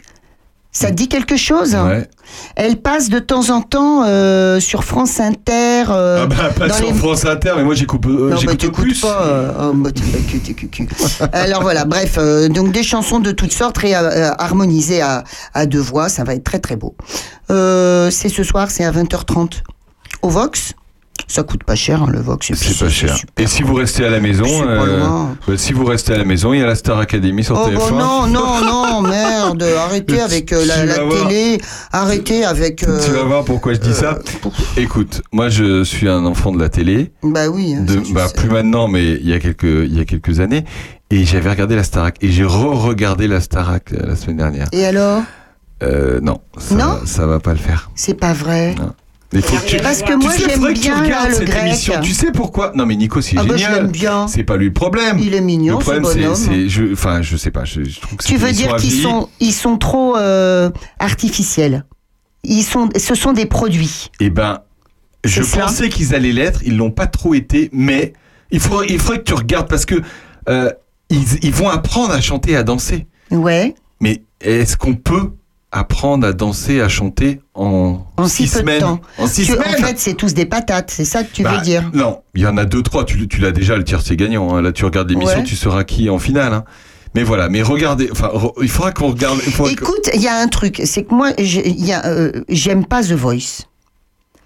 ça 0.72 0.88
te 0.88 0.94
dit 0.94 1.06
quelque 1.06 1.36
chose? 1.36 1.76
Ouais. 1.76 2.08
Elle 2.56 2.78
passe 2.78 3.08
de 3.08 3.20
temps 3.20 3.50
en 3.50 3.60
temps 3.60 4.02
euh, 4.04 4.58
sur 4.58 4.82
France 4.82 5.20
Inter. 5.20 5.84
euh, 5.90 6.22
Ah 6.24 6.26
bah, 6.26 6.50
pas 6.58 6.66
dans 6.66 6.74
sur 6.74 6.88
les- 6.88 6.94
France 6.94 7.24
Inter, 7.24 7.52
mais 7.56 7.62
moi 7.62 7.74
j'écoute 7.76 8.04
euh, 8.06 8.30
non, 8.30 8.36
bah, 8.44 8.52
plus. 8.72 9.00
pas. 9.00 9.54
oh, 9.60 9.72
bah, 9.74 9.90
cucu. 9.92 10.88
Alors 11.32 11.62
voilà, 11.62 11.84
bref, 11.84 12.18
donc 12.50 12.72
des 12.72 12.82
chansons 12.82 13.20
de 13.20 13.30
toutes 13.30 13.52
sortes 13.52 13.78
euh, 13.84 14.32
harmonisées 14.38 15.02
à, 15.02 15.22
à 15.54 15.66
deux 15.66 15.78
voix, 15.78 16.08
ça 16.08 16.24
va 16.24 16.34
être 16.34 16.42
très 16.42 16.58
très 16.58 16.74
beau. 16.74 16.96
C'est 17.48 18.28
ce 18.28 18.42
soir, 18.42 18.72
c'est 18.72 18.84
à 18.84 18.90
20h30 18.90 19.62
au 20.22 20.28
Vox. 20.28 20.74
Ça 21.28 21.44
coûte 21.44 21.62
pas 21.64 21.76
cher, 21.76 22.02
hein, 22.02 22.08
le 22.10 22.20
Vox. 22.20 22.52
C'est 22.54 22.78
pas 22.78 22.90
cher. 22.90 23.16
Et 23.38 23.46
si 23.46 23.62
vous 23.62 23.74
restez 23.74 24.04
à 24.04 24.10
la 24.10 24.18
maison, 24.20 24.46
euh, 24.66 25.24
bah, 25.46 25.54
si 25.56 25.72
vous 25.72 25.84
restez 25.84 26.12
à 26.14 26.18
la 26.18 26.24
maison, 26.24 26.52
il 26.52 26.60
y 26.60 26.62
a 26.62 26.66
la 26.66 26.74
Star 26.74 26.98
Academy 26.98 27.44
sur 27.44 27.56
Oh 27.58 27.68
TF1. 27.70 27.74
bah 27.74 27.90
non, 27.92 28.26
non, 28.26 28.64
non, 28.64 29.02
merde, 29.02 29.62
arrêtez 29.86 30.20
avec 30.20 30.52
euh, 30.52 30.64
la, 30.66 30.76
télé, 30.98 31.58
arrêtez 31.92 32.44
avec... 32.44 32.82
euh, 32.82 33.00
Tu 33.04 33.12
vas 33.12 33.22
voir 33.24 33.44
pourquoi 33.44 33.72
je 33.74 33.78
dis 33.78 33.94
ça. 33.94 34.18
Écoute, 34.76 35.22
moi 35.32 35.48
je 35.48 35.84
suis 35.84 36.08
un 36.08 36.26
enfant 36.26 36.50
de 36.52 36.58
la 36.58 36.68
télé. 36.68 37.12
Bah 37.22 37.48
oui. 37.48 37.74
De, 37.76 38.02
bah, 38.12 38.26
plus 38.34 38.48
maintenant, 38.50 38.88
mais 38.88 39.12
il 39.12 39.28
y 39.28 39.32
a 39.32 39.38
quelques, 39.38 39.62
il 39.64 39.96
y 39.96 40.00
a 40.00 40.04
quelques 40.04 40.40
années. 40.40 40.64
Et 41.10 41.24
j'avais 41.24 41.50
regardé 41.50 41.76
la 41.76 41.84
Starac. 41.84 42.16
Et 42.22 42.30
j'ai 42.30 42.44
re-regardé 42.44 43.28
la 43.28 43.40
Starac 43.40 43.92
euh, 43.92 44.06
la 44.08 44.16
semaine 44.16 44.38
dernière. 44.38 44.66
Et 44.72 44.84
alors? 44.84 45.22
Euh, 45.82 46.20
non, 46.20 46.40
ça, 46.58 46.74
Non? 46.74 46.98
ça 47.04 47.26
va 47.26 47.38
pas 47.38 47.52
le 47.52 47.58
faire. 47.58 47.90
C'est 47.94 48.14
pas 48.14 48.32
vrai? 48.32 48.74
Il 49.34 49.40
faut 49.42 49.56
que 49.56 49.66
tu, 49.66 49.76
Parce 49.78 50.02
que 50.02 50.12
tu 50.12 50.16
moi, 50.18 50.30
sais, 50.32 50.40
j'aime 50.40 50.50
faudrait 50.56 50.74
que 50.74 50.78
tu 50.80 50.90
bien, 50.90 51.02
là, 51.02 51.28
le 51.28 51.34
cette 51.34 51.46
grec. 51.46 51.62
émission. 51.66 51.94
Tu 52.02 52.12
sais 52.12 52.32
pourquoi? 52.32 52.72
Non, 52.74 52.84
mais 52.84 52.96
Nico, 52.96 53.20
c'est 53.22 53.36
Ah 53.38 53.42
génial. 53.46 53.90
C'est 54.28 54.44
pas 54.44 54.56
lui 54.56 54.66
le 54.66 54.72
problème. 54.72 55.18
Il 55.18 55.34
est 55.34 55.40
mignon, 55.40 55.78
Le 55.78 55.82
problème, 55.82 56.04
c'est, 56.04 56.18
bonhomme. 56.20 56.34
c'est, 56.34 56.68
je, 56.68 56.92
enfin, 56.92 57.22
je 57.22 57.36
sais 57.36 57.50
pas. 57.50 57.64
Je, 57.64 57.82
je 57.84 58.00
trouve 58.00 58.18
que 58.18 58.24
Tu 58.24 58.36
veux 58.36 58.52
dire 58.52 58.76
qu'ils 58.76 58.92
sont, 58.92 59.28
ils 59.40 59.52
sont 59.54 59.78
trop 59.78 60.16
euh, 60.16 60.70
artificiels. 60.98 61.84
Ils 62.44 62.62
sont, 62.64 62.88
ce 62.96 63.14
sont 63.14 63.32
des 63.32 63.46
produits. 63.46 64.10
Eh 64.20 64.28
ben, 64.30 64.60
je 65.24 65.42
ça. 65.42 65.60
pensais 65.62 65.88
qu'ils 65.88 66.14
allaient 66.14 66.32
l'être, 66.32 66.60
ils 66.64 66.76
l'ont 66.76 66.90
pas 66.90 67.06
trop 67.06 67.34
été, 67.34 67.70
mais 67.72 68.12
il 68.50 68.60
faudrait, 68.60 68.86
il 68.90 68.98
faudrait 68.98 69.18
que 69.18 69.24
tu 69.24 69.34
regardes 69.34 69.68
parce 69.68 69.86
que 69.86 70.02
euh, 70.48 70.70
ils, 71.08 71.22
ils 71.42 71.52
vont 71.54 71.68
apprendre 71.68 72.12
à 72.12 72.20
chanter, 72.20 72.56
à 72.56 72.64
danser. 72.64 73.06
Ouais. 73.30 73.74
Mais 74.00 74.22
est-ce 74.40 74.76
qu'on 74.76 74.94
peut 74.94 75.32
apprendre 75.72 76.26
à 76.26 76.32
danser, 76.32 76.80
à 76.80 76.88
chanter 76.88 77.40
en, 77.54 77.98
En 78.18 78.28
si 78.28 78.46
six 78.46 78.58
semaines 78.58 78.76
de 78.80 78.84
temps. 78.84 79.00
En 79.18 79.26
six 79.26 79.46
Tu- 79.46 79.52
semaines 79.52 79.74
En 79.82 79.86
fait, 79.86 79.98
c'est 79.98 80.14
tous 80.14 80.34
des 80.34 80.44
patates. 80.46 80.90
C'est 80.90 81.04
ça 81.06 81.24
que 81.24 81.32
tu 81.32 81.42
Bah, 81.42 81.54
veux 81.56 81.62
dire. 81.62 81.90
Non, 81.94 82.20
il 82.34 82.42
y 82.42 82.46
en 82.46 82.56
a 82.58 82.64
deux, 82.64 82.82
trois. 82.82 83.04
Tu, 83.04 83.26
tu 83.26 83.40
l'as 83.40 83.52
déjà, 83.52 83.76
le 83.76 83.84
tiers 83.84 84.02
c'est 84.02 84.16
gagnant. 84.16 84.54
hein. 84.54 84.62
Là, 84.62 84.70
tu 84.72 84.84
regardes 84.84 85.10
l'émission, 85.10 85.38
Ouais. 85.38 85.44
tu 85.44 85.56
sauras 85.56 85.84
qui 85.84 86.06
est 86.06 86.10
en 86.10 86.18
finale. 86.18 86.52
hein. 86.52 86.64
Mais 87.14 87.24
voilà, 87.24 87.48
mais 87.50 87.60
regardez, 87.62 88.08
enfin, 88.10 88.28
re- 88.28 88.52
il 88.62 88.70
faudra 88.70 88.90
qu'on 88.92 89.08
regarde. 89.08 89.38
faudra 89.40 89.70
Écoute, 89.72 90.08
il 90.14 90.22
y 90.22 90.28
a 90.28 90.36
un 90.38 90.48
truc. 90.48 90.80
C'est 90.84 91.04
que 91.04 91.14
moi, 91.14 91.30
euh, 91.38 92.32
j'aime 92.48 92.86
pas 92.86 93.02
The 93.02 93.12
Voice. 93.12 93.64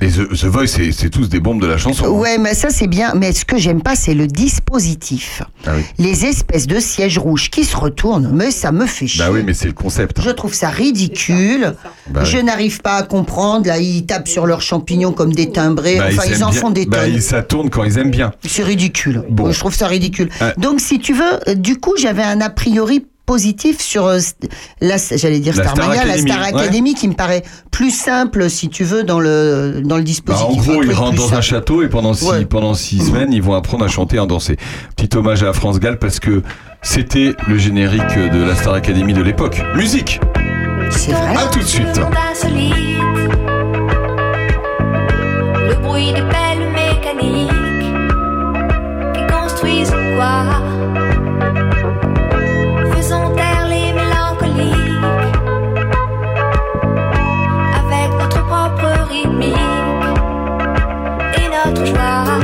Mais 0.00 0.08
The, 0.08 0.28
The 0.28 0.44
Voice, 0.44 0.66
c'est, 0.66 0.92
c'est 0.92 1.08
tous 1.08 1.28
des 1.30 1.40
bombes 1.40 1.60
de 1.60 1.66
la 1.66 1.78
chanson. 1.78 2.04
hein. 2.04 2.08
Ouais, 2.10 2.36
mais 2.36 2.52
ça 2.54 2.68
c'est 2.68 2.86
bien. 2.86 3.14
Mais 3.14 3.32
ce 3.32 3.46
que 3.46 3.56
j'aime 3.56 3.80
pas, 3.82 3.96
c'est 3.96 4.12
le 4.12 4.26
dispositif. 4.26 5.42
Ah 5.66 5.70
oui. 5.76 5.82
Les 5.98 6.26
espèces 6.26 6.66
de 6.66 6.78
sièges 6.80 7.18
rouges 7.18 7.50
qui 7.50 7.64
se 7.64 7.74
retournent. 7.76 8.30
Mais 8.34 8.50
ça 8.50 8.72
me 8.72 8.84
fait 8.84 9.06
chier. 9.06 9.24
Bah 9.24 9.30
oui, 9.32 9.42
mais 9.44 9.54
c'est 9.54 9.68
le 9.68 9.72
concept. 9.72 10.20
Je 10.20 10.30
trouve 10.30 10.52
ça 10.52 10.68
ridicule. 10.68 11.74
Bah 12.10 12.24
je 12.24 12.36
oui. 12.36 12.44
n'arrive 12.44 12.82
pas 12.82 12.96
à 12.96 13.02
comprendre. 13.04 13.66
Là, 13.66 13.78
ils 13.78 14.04
tapent 14.04 14.28
sur 14.28 14.46
leurs 14.46 14.60
champignons 14.62 15.12
comme 15.12 15.32
des 15.32 15.50
timbrés. 15.50 15.96
Bah, 15.96 16.06
enfin, 16.08 16.24
ils, 16.28 16.44
en 16.44 16.50
bien- 16.50 16.60
font 16.60 16.70
des 16.70 16.84
bah, 16.84 17.04
tonnes. 17.04 17.14
ils- 17.14 17.22
ça 17.22 17.42
tourne 17.42 17.70
quand 17.70 17.84
ils 17.84 17.96
aiment 17.98 18.10
bien. 18.10 18.32
C'est 18.46 18.62
ridicule. 18.64 19.22
Bon. 19.30 19.50
Je 19.50 19.58
trouve 19.58 19.74
ça 19.74 19.86
ridicule. 19.86 20.28
Donc, 20.58 20.80
si 20.80 20.98
tu 20.98 21.14
veux, 21.14 21.48
euh, 21.48 21.54
du 21.54 21.78
coup, 21.78 21.94
j'avais 21.98 22.22
un 22.22 22.40
a 22.42 22.50
priori 22.50 23.06
positif 23.26 23.80
sur 23.80 24.06
euh, 24.06 24.18
la, 24.80 24.96
j'allais 24.96 25.40
dire 25.40 25.54
La 25.56 25.64
Star 25.64 25.74
Starmania, 25.76 26.04
la 26.04 26.12
Academy, 26.12 26.30
Star 26.30 26.40
ouais. 26.42 26.48
Academy, 26.62 26.94
qui 26.94 27.08
me 27.08 27.14
paraît 27.14 27.42
plus 27.70 27.90
simple, 27.90 28.48
si 28.48 28.68
tu 28.68 28.84
veux, 28.84 29.02
dans 29.04 29.20
le 29.20 29.82
dans 29.84 29.96
le 29.96 30.02
Bah, 30.02 30.06
dispositif. 30.06 30.46
en 30.48 30.72
gros, 30.72 30.82
ils 30.82 30.92
rentrent 30.92 31.16
dans 31.16 31.34
un 31.34 31.40
château 31.40 31.82
et 31.82 31.88
pendant 31.88 32.14
six, 32.14 32.26
Ouais. 32.28 32.44
pendant 32.44 32.74
six 32.74 33.04
semaines, 33.06 33.32
ils 33.32 33.42
vont 33.42 33.54
apprendre 33.54 33.84
à 33.84 33.88
chanter 33.88 34.16
et 34.16 34.20
à 34.20 34.26
danser. 34.26 34.56
Petit 34.96 35.16
hommage 35.16 35.42
à 35.42 35.52
France 35.52 35.78
Gall 35.80 35.98
parce 35.98 36.20
que 36.20 36.42
c'était 36.82 37.34
le 37.48 37.58
générique 37.58 38.16
de 38.32 38.42
la 38.42 38.54
Star 38.54 38.74
Academy 38.74 39.12
de 39.12 39.22
l'époque. 39.22 39.60
Musique 39.74 40.20
C'est 40.90 41.12
vrai. 41.12 41.36
À 41.36 41.46
tout 41.48 41.58
de 41.58 41.64
suite 41.64 42.00
et 61.84 62.35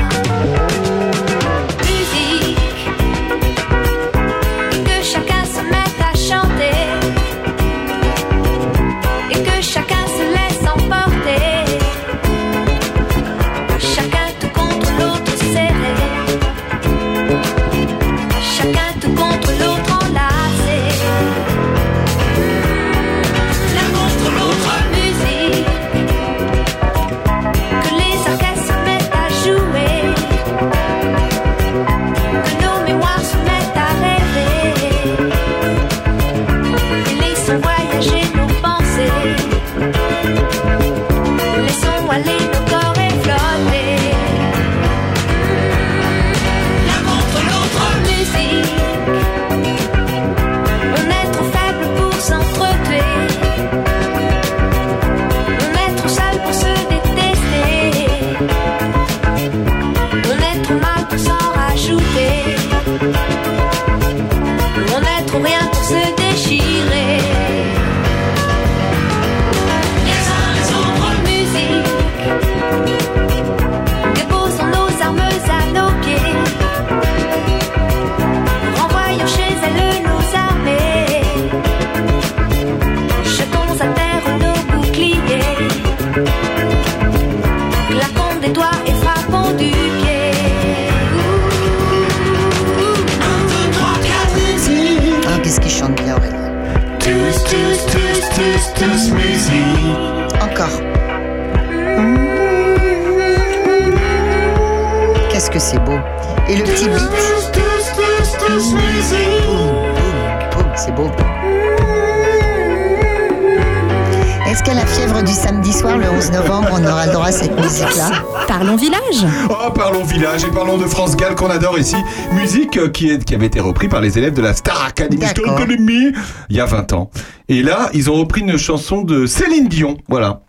le 115.99 116.11
11 116.11 116.33
novembre, 116.33 116.69
on 116.73 116.85
aura 116.85 117.07
le 117.07 117.13
droit 117.13 117.27
à 117.27 117.33
cette 117.33 117.59
musique-là 117.59 118.11
Parlons 118.49 118.77
village. 118.77 119.27
Oh, 119.51 119.71
parlons 119.75 120.05
village 120.05 120.45
et 120.45 120.51
parlons 120.51 120.79
de 120.79 120.87
France 120.87 121.17
Gall 121.17 121.35
qu'on 121.35 121.51
adore 121.51 121.79
ici. 121.79 121.97
Musique 122.33 122.77
euh, 122.77 122.89
qui, 122.89 123.11
est, 123.11 123.25
qui 123.25 123.35
avait 123.35 123.47
été 123.47 123.61
reprise 123.61 123.91
par 123.91 124.01
les 124.01 124.19
élèves 124.19 124.35
de 124.35 124.43
la 124.43 124.55
Star 124.55 124.85
Academy, 124.87 125.25
Star. 125.27 125.55
Academy 125.55 126.13
il 126.51 126.57
y 126.57 126.61
a 126.61 126.67
20 126.67 126.93
ans. 126.93 127.11
Et 127.49 127.63
là, 127.63 127.91
ils 127.93 128.11
ont 128.11 128.15
repris 128.15 128.43
une 128.43 128.57
chanson 128.57 129.03
de 129.03 129.27
Céline 129.27 129.69
Dion. 129.69 129.97
Voilà. 130.09 130.41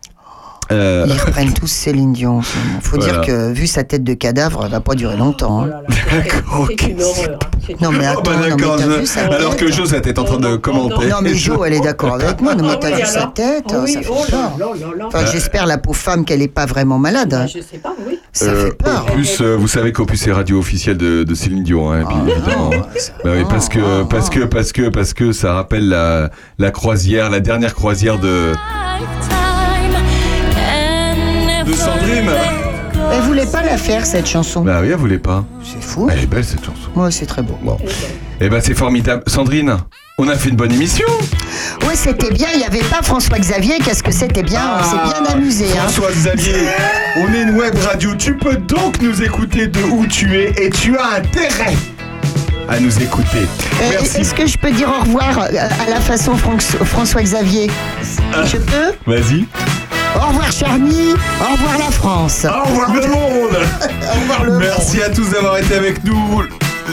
Euh, 0.74 1.06
Ils 1.08 1.20
reprennent 1.20 1.54
tous 1.54 1.68
Céline 1.68 2.14
Dion. 2.14 2.32
moment. 2.34 2.44
Faut 2.82 2.98
Voilà. 2.98 3.14
dire 3.14 3.22
que, 3.22 3.52
vu 3.52 3.68
sa 3.68 3.84
tête 3.84 4.04
de 4.04 4.14
cadavre, 4.14 4.64
elle 4.66 4.72
va 4.72 4.80
pas 4.80 4.96
durer 4.96 5.16
longtemps. 5.18 5.64
hein. 5.64 5.70
D'accord, 6.12 6.62
ok. 6.72 6.96
Non, 7.80 7.92
mais 7.92 8.06
Oh, 8.08 8.20
attends, 8.20 8.22
bah 8.24 8.32
non, 8.50 8.56
mais 8.58 8.84
je- 8.94 9.00
vu 9.00 9.06
sa 9.06 9.22
alors 9.22 9.52
tête 9.56 9.60
que 9.60 9.72
Jo, 9.72 9.86
sa 9.86 10.02
tête 10.02 10.20
en 10.20 10.24
train 10.26 10.38
de 10.38 10.56
commenter. 10.58 11.08
Non, 11.08 11.18
mais 11.22 11.34
Jo, 11.34 11.64
elle 11.64 11.74
est 11.74 11.80
d'accord 11.80 12.16
avec 12.16 12.42
moi. 12.42 12.56
Non, 12.56 12.68
mais 12.68 12.80
t'as 12.80 12.90
Ah 12.94 12.98
vu 13.00 13.06
sa 13.06 13.28
tête 13.28 13.66
Ah 13.72 13.76
oui, 13.84 13.94
Ça 13.94 14.02
fait 14.02 14.08
oh 14.12 14.26
peur. 14.30 14.52
là 14.60 14.66
là 14.80 14.88
là. 14.98 15.06
Enfin, 15.08 15.26
j'espère, 15.32 15.66
la 15.66 15.78
pauvre 15.78 15.98
femme, 15.98 16.26
qu'elle 16.26 16.42
est 16.42 16.48
pas 16.50 16.66
vraiment 16.66 16.98
malade. 17.00 17.34
hein. 17.34 17.46
Je 17.48 17.60
sais 17.62 17.78
pas, 17.78 17.94
oui. 18.06 18.20
Ça 18.34 18.46
Euh, 18.48 18.66
fait 18.66 18.74
peur. 18.78 19.06
Opus, 19.14 19.40
euh, 19.42 19.56
vous 19.58 19.68
savez 19.68 19.92
qu'Opus 19.94 20.28
est 20.28 20.32
radio 20.34 20.60
officielle 20.60 20.98
de, 20.98 21.24
de 21.24 21.36
Céline 21.36 21.64
Dion, 21.64 21.92
hein, 21.92 22.04
puis, 22.08 22.18
évidemment. 22.34 22.70
Bah 23.24 23.32
oui, 23.38 23.44
parce 23.50 23.70
que 23.70 24.04
parce 24.04 24.30
que 24.30 24.40
parce 24.42 24.72
que 24.72 24.90
parce 24.90 25.14
que 25.14 25.32
ça 25.32 25.54
rappelle 25.54 25.88
la 25.88 26.30
la 26.60 26.72
croisière, 26.72 27.30
la 27.30 27.40
dernière 27.40 27.76
croisière 27.76 28.20
de 28.20 28.52
de 31.74 31.78
Sandrine. 31.80 32.30
Elle 33.12 33.22
voulait 33.22 33.46
pas 33.46 33.62
la 33.64 33.78
faire, 33.78 34.06
cette 34.06 34.28
chanson. 34.28 34.62
Bah 34.62 34.80
oui, 34.82 34.88
elle 34.90 34.96
voulait 34.96 35.18
pas. 35.18 35.44
C'est 35.64 35.84
fou. 35.84 36.08
Elle 36.12 36.20
est 36.24 36.26
belle 36.26 36.44
cette 36.46 36.64
chanson. 36.66 36.90
Ouais, 36.96 37.12
c'est 37.12 37.26
très 37.26 37.42
beau. 37.42 37.58
Bon. 37.62 37.78
Eh 38.40 38.50
ben 38.50 38.62
c'est 38.64 38.74
formidable, 38.74 39.24
Sandrine. 39.28 39.78
On 40.20 40.28
a 40.30 40.36
fait 40.36 40.50
une 40.50 40.56
bonne 40.56 40.72
émission. 40.72 41.08
Ouais, 41.88 41.96
c'était 41.96 42.32
bien. 42.32 42.48
Il 42.54 42.60
n'y 42.60 42.66
avait 42.66 42.84
pas 42.84 43.02
François 43.02 43.40
Xavier. 43.40 43.80
Qu'est-ce 43.84 44.04
que 44.04 44.12
c'était 44.12 44.44
bien? 44.44 44.62
On 44.80 44.84
s'est 44.84 45.22
bien 45.22 45.32
amusé. 45.34 45.66
hein. 45.66 45.78
Ah, 45.86 45.88
François 45.90 46.12
Xavier, 46.12 46.54
on 47.18 47.34
est 47.34 47.42
une 47.42 47.56
web 47.58 47.76
radio. 47.88 48.14
Tu 48.16 48.36
peux 48.38 48.56
donc 48.58 49.02
nous 49.02 49.22
écouter 49.24 49.68
de 49.68 49.82
où 49.84 50.06
tu 50.06 50.38
es 50.40 50.52
et 50.64 50.70
tu 50.70 50.96
as 50.98 51.18
intérêt 51.18 51.76
à 52.70 52.80
nous 52.80 52.96
écouter. 53.02 53.40
Euh, 53.82 53.90
Merci. 53.92 54.22
Est-ce 54.22 54.34
que 54.36 54.46
je 54.46 54.58
peux 54.58 54.72
dire 54.72 54.88
au 54.90 55.02
revoir 55.04 55.40
euh, 55.40 55.68
à 55.88 55.90
la 55.90 56.00
façon 56.00 56.36
Fran- 56.36 56.58
François 56.86 57.22
Xavier 57.24 57.70
Je 58.46 58.58
peux? 58.58 58.94
Vas-y. 59.08 59.46
Au 60.16 60.28
revoir 60.28 60.52
Charny, 60.52 61.14
au 61.14 61.54
revoir 61.54 61.78
la 61.80 61.92
France. 61.92 62.46
Au 62.46 62.64
revoir 62.68 62.94
le 62.94 63.08
monde. 63.08 63.58
Au 64.16 64.20
revoir 64.20 64.44
le 64.44 64.58
Merci 64.60 65.02
à 65.02 65.10
tous 65.10 65.30
d'avoir 65.32 65.58
été 65.58 65.76
avec 65.76 66.04
nous 66.04 66.44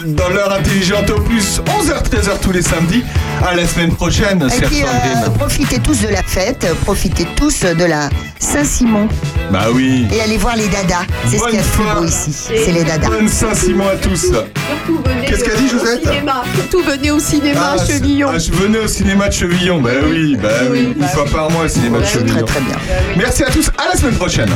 dans 0.07 0.29
l'heure 0.29 0.53
intelligente 0.53 1.11
au 1.11 1.21
plus 1.21 1.61
11h 1.61 2.03
13h 2.09 2.41
tous 2.43 2.53
les 2.53 2.63
samedis. 2.63 3.05
À 3.47 3.55
la 3.55 3.67
semaine 3.67 3.93
prochaine, 3.95 4.43
Et 4.55 4.61
puis, 4.67 4.83
euh, 4.83 5.31
profitez 5.39 5.79
tous 5.79 6.03
de 6.03 6.09
la 6.09 6.23
fête, 6.23 6.67
profitez 6.85 7.27
tous 7.37 7.61
de 7.63 7.85
la 7.85 8.11
Saint-Simon 8.39 9.09
Bah 9.51 9.67
oui. 9.73 10.07
et 10.13 10.21
allez 10.21 10.37
voir 10.37 10.57
les 10.57 10.69
dadas. 10.69 11.07
C'est 11.27 11.39
ce 11.39 11.45
qu'il 11.45 11.55
y 11.55 11.59
a 11.59 11.63
de 11.63 11.67
plus 11.69 11.85
beau 12.01 12.05
ici, 12.05 12.33
c'est 12.65 12.73
les 12.73 12.85
dadas. 12.85 13.09
Bonne 13.09 13.29
Saint-Simon 13.29 13.89
à 13.89 13.97
tous. 13.97 14.27
Qu'est-ce 15.27 15.45
qu'a 15.45 15.57
dit, 15.57 15.69
Josette. 15.69 16.09
Surtout 16.55 16.83
venez 16.83 17.11
au 17.11 17.19
cinéma 17.19 17.73
à 17.73 17.87
Chevillon. 17.87 18.29
Ah, 18.35 18.39
je 18.39 18.51
venais 18.53 18.79
au 18.79 18.89
cinéma 18.89 19.29
de 19.29 19.33
Chevillon. 19.33 19.81
Bah 19.81 19.91
oui, 20.11 20.37
bah 20.37 20.49
oui. 20.71 20.95
Une 20.99 21.09
fois 21.09 21.25
par 21.27 21.51
mois, 21.51 21.65
au 21.65 21.69
cinéma 21.69 21.99
de 21.99 22.03
Ouais, 22.03 22.09
Chevillon. 22.09 22.35
très, 22.35 22.45
très 22.45 22.61
bien. 22.61 22.77
Merci 23.17 23.43
à 23.45 23.51
tous. 23.51 23.69
À 23.79 23.89
la 23.95 23.97
semaine 23.99 24.15
prochaine. 24.17 24.51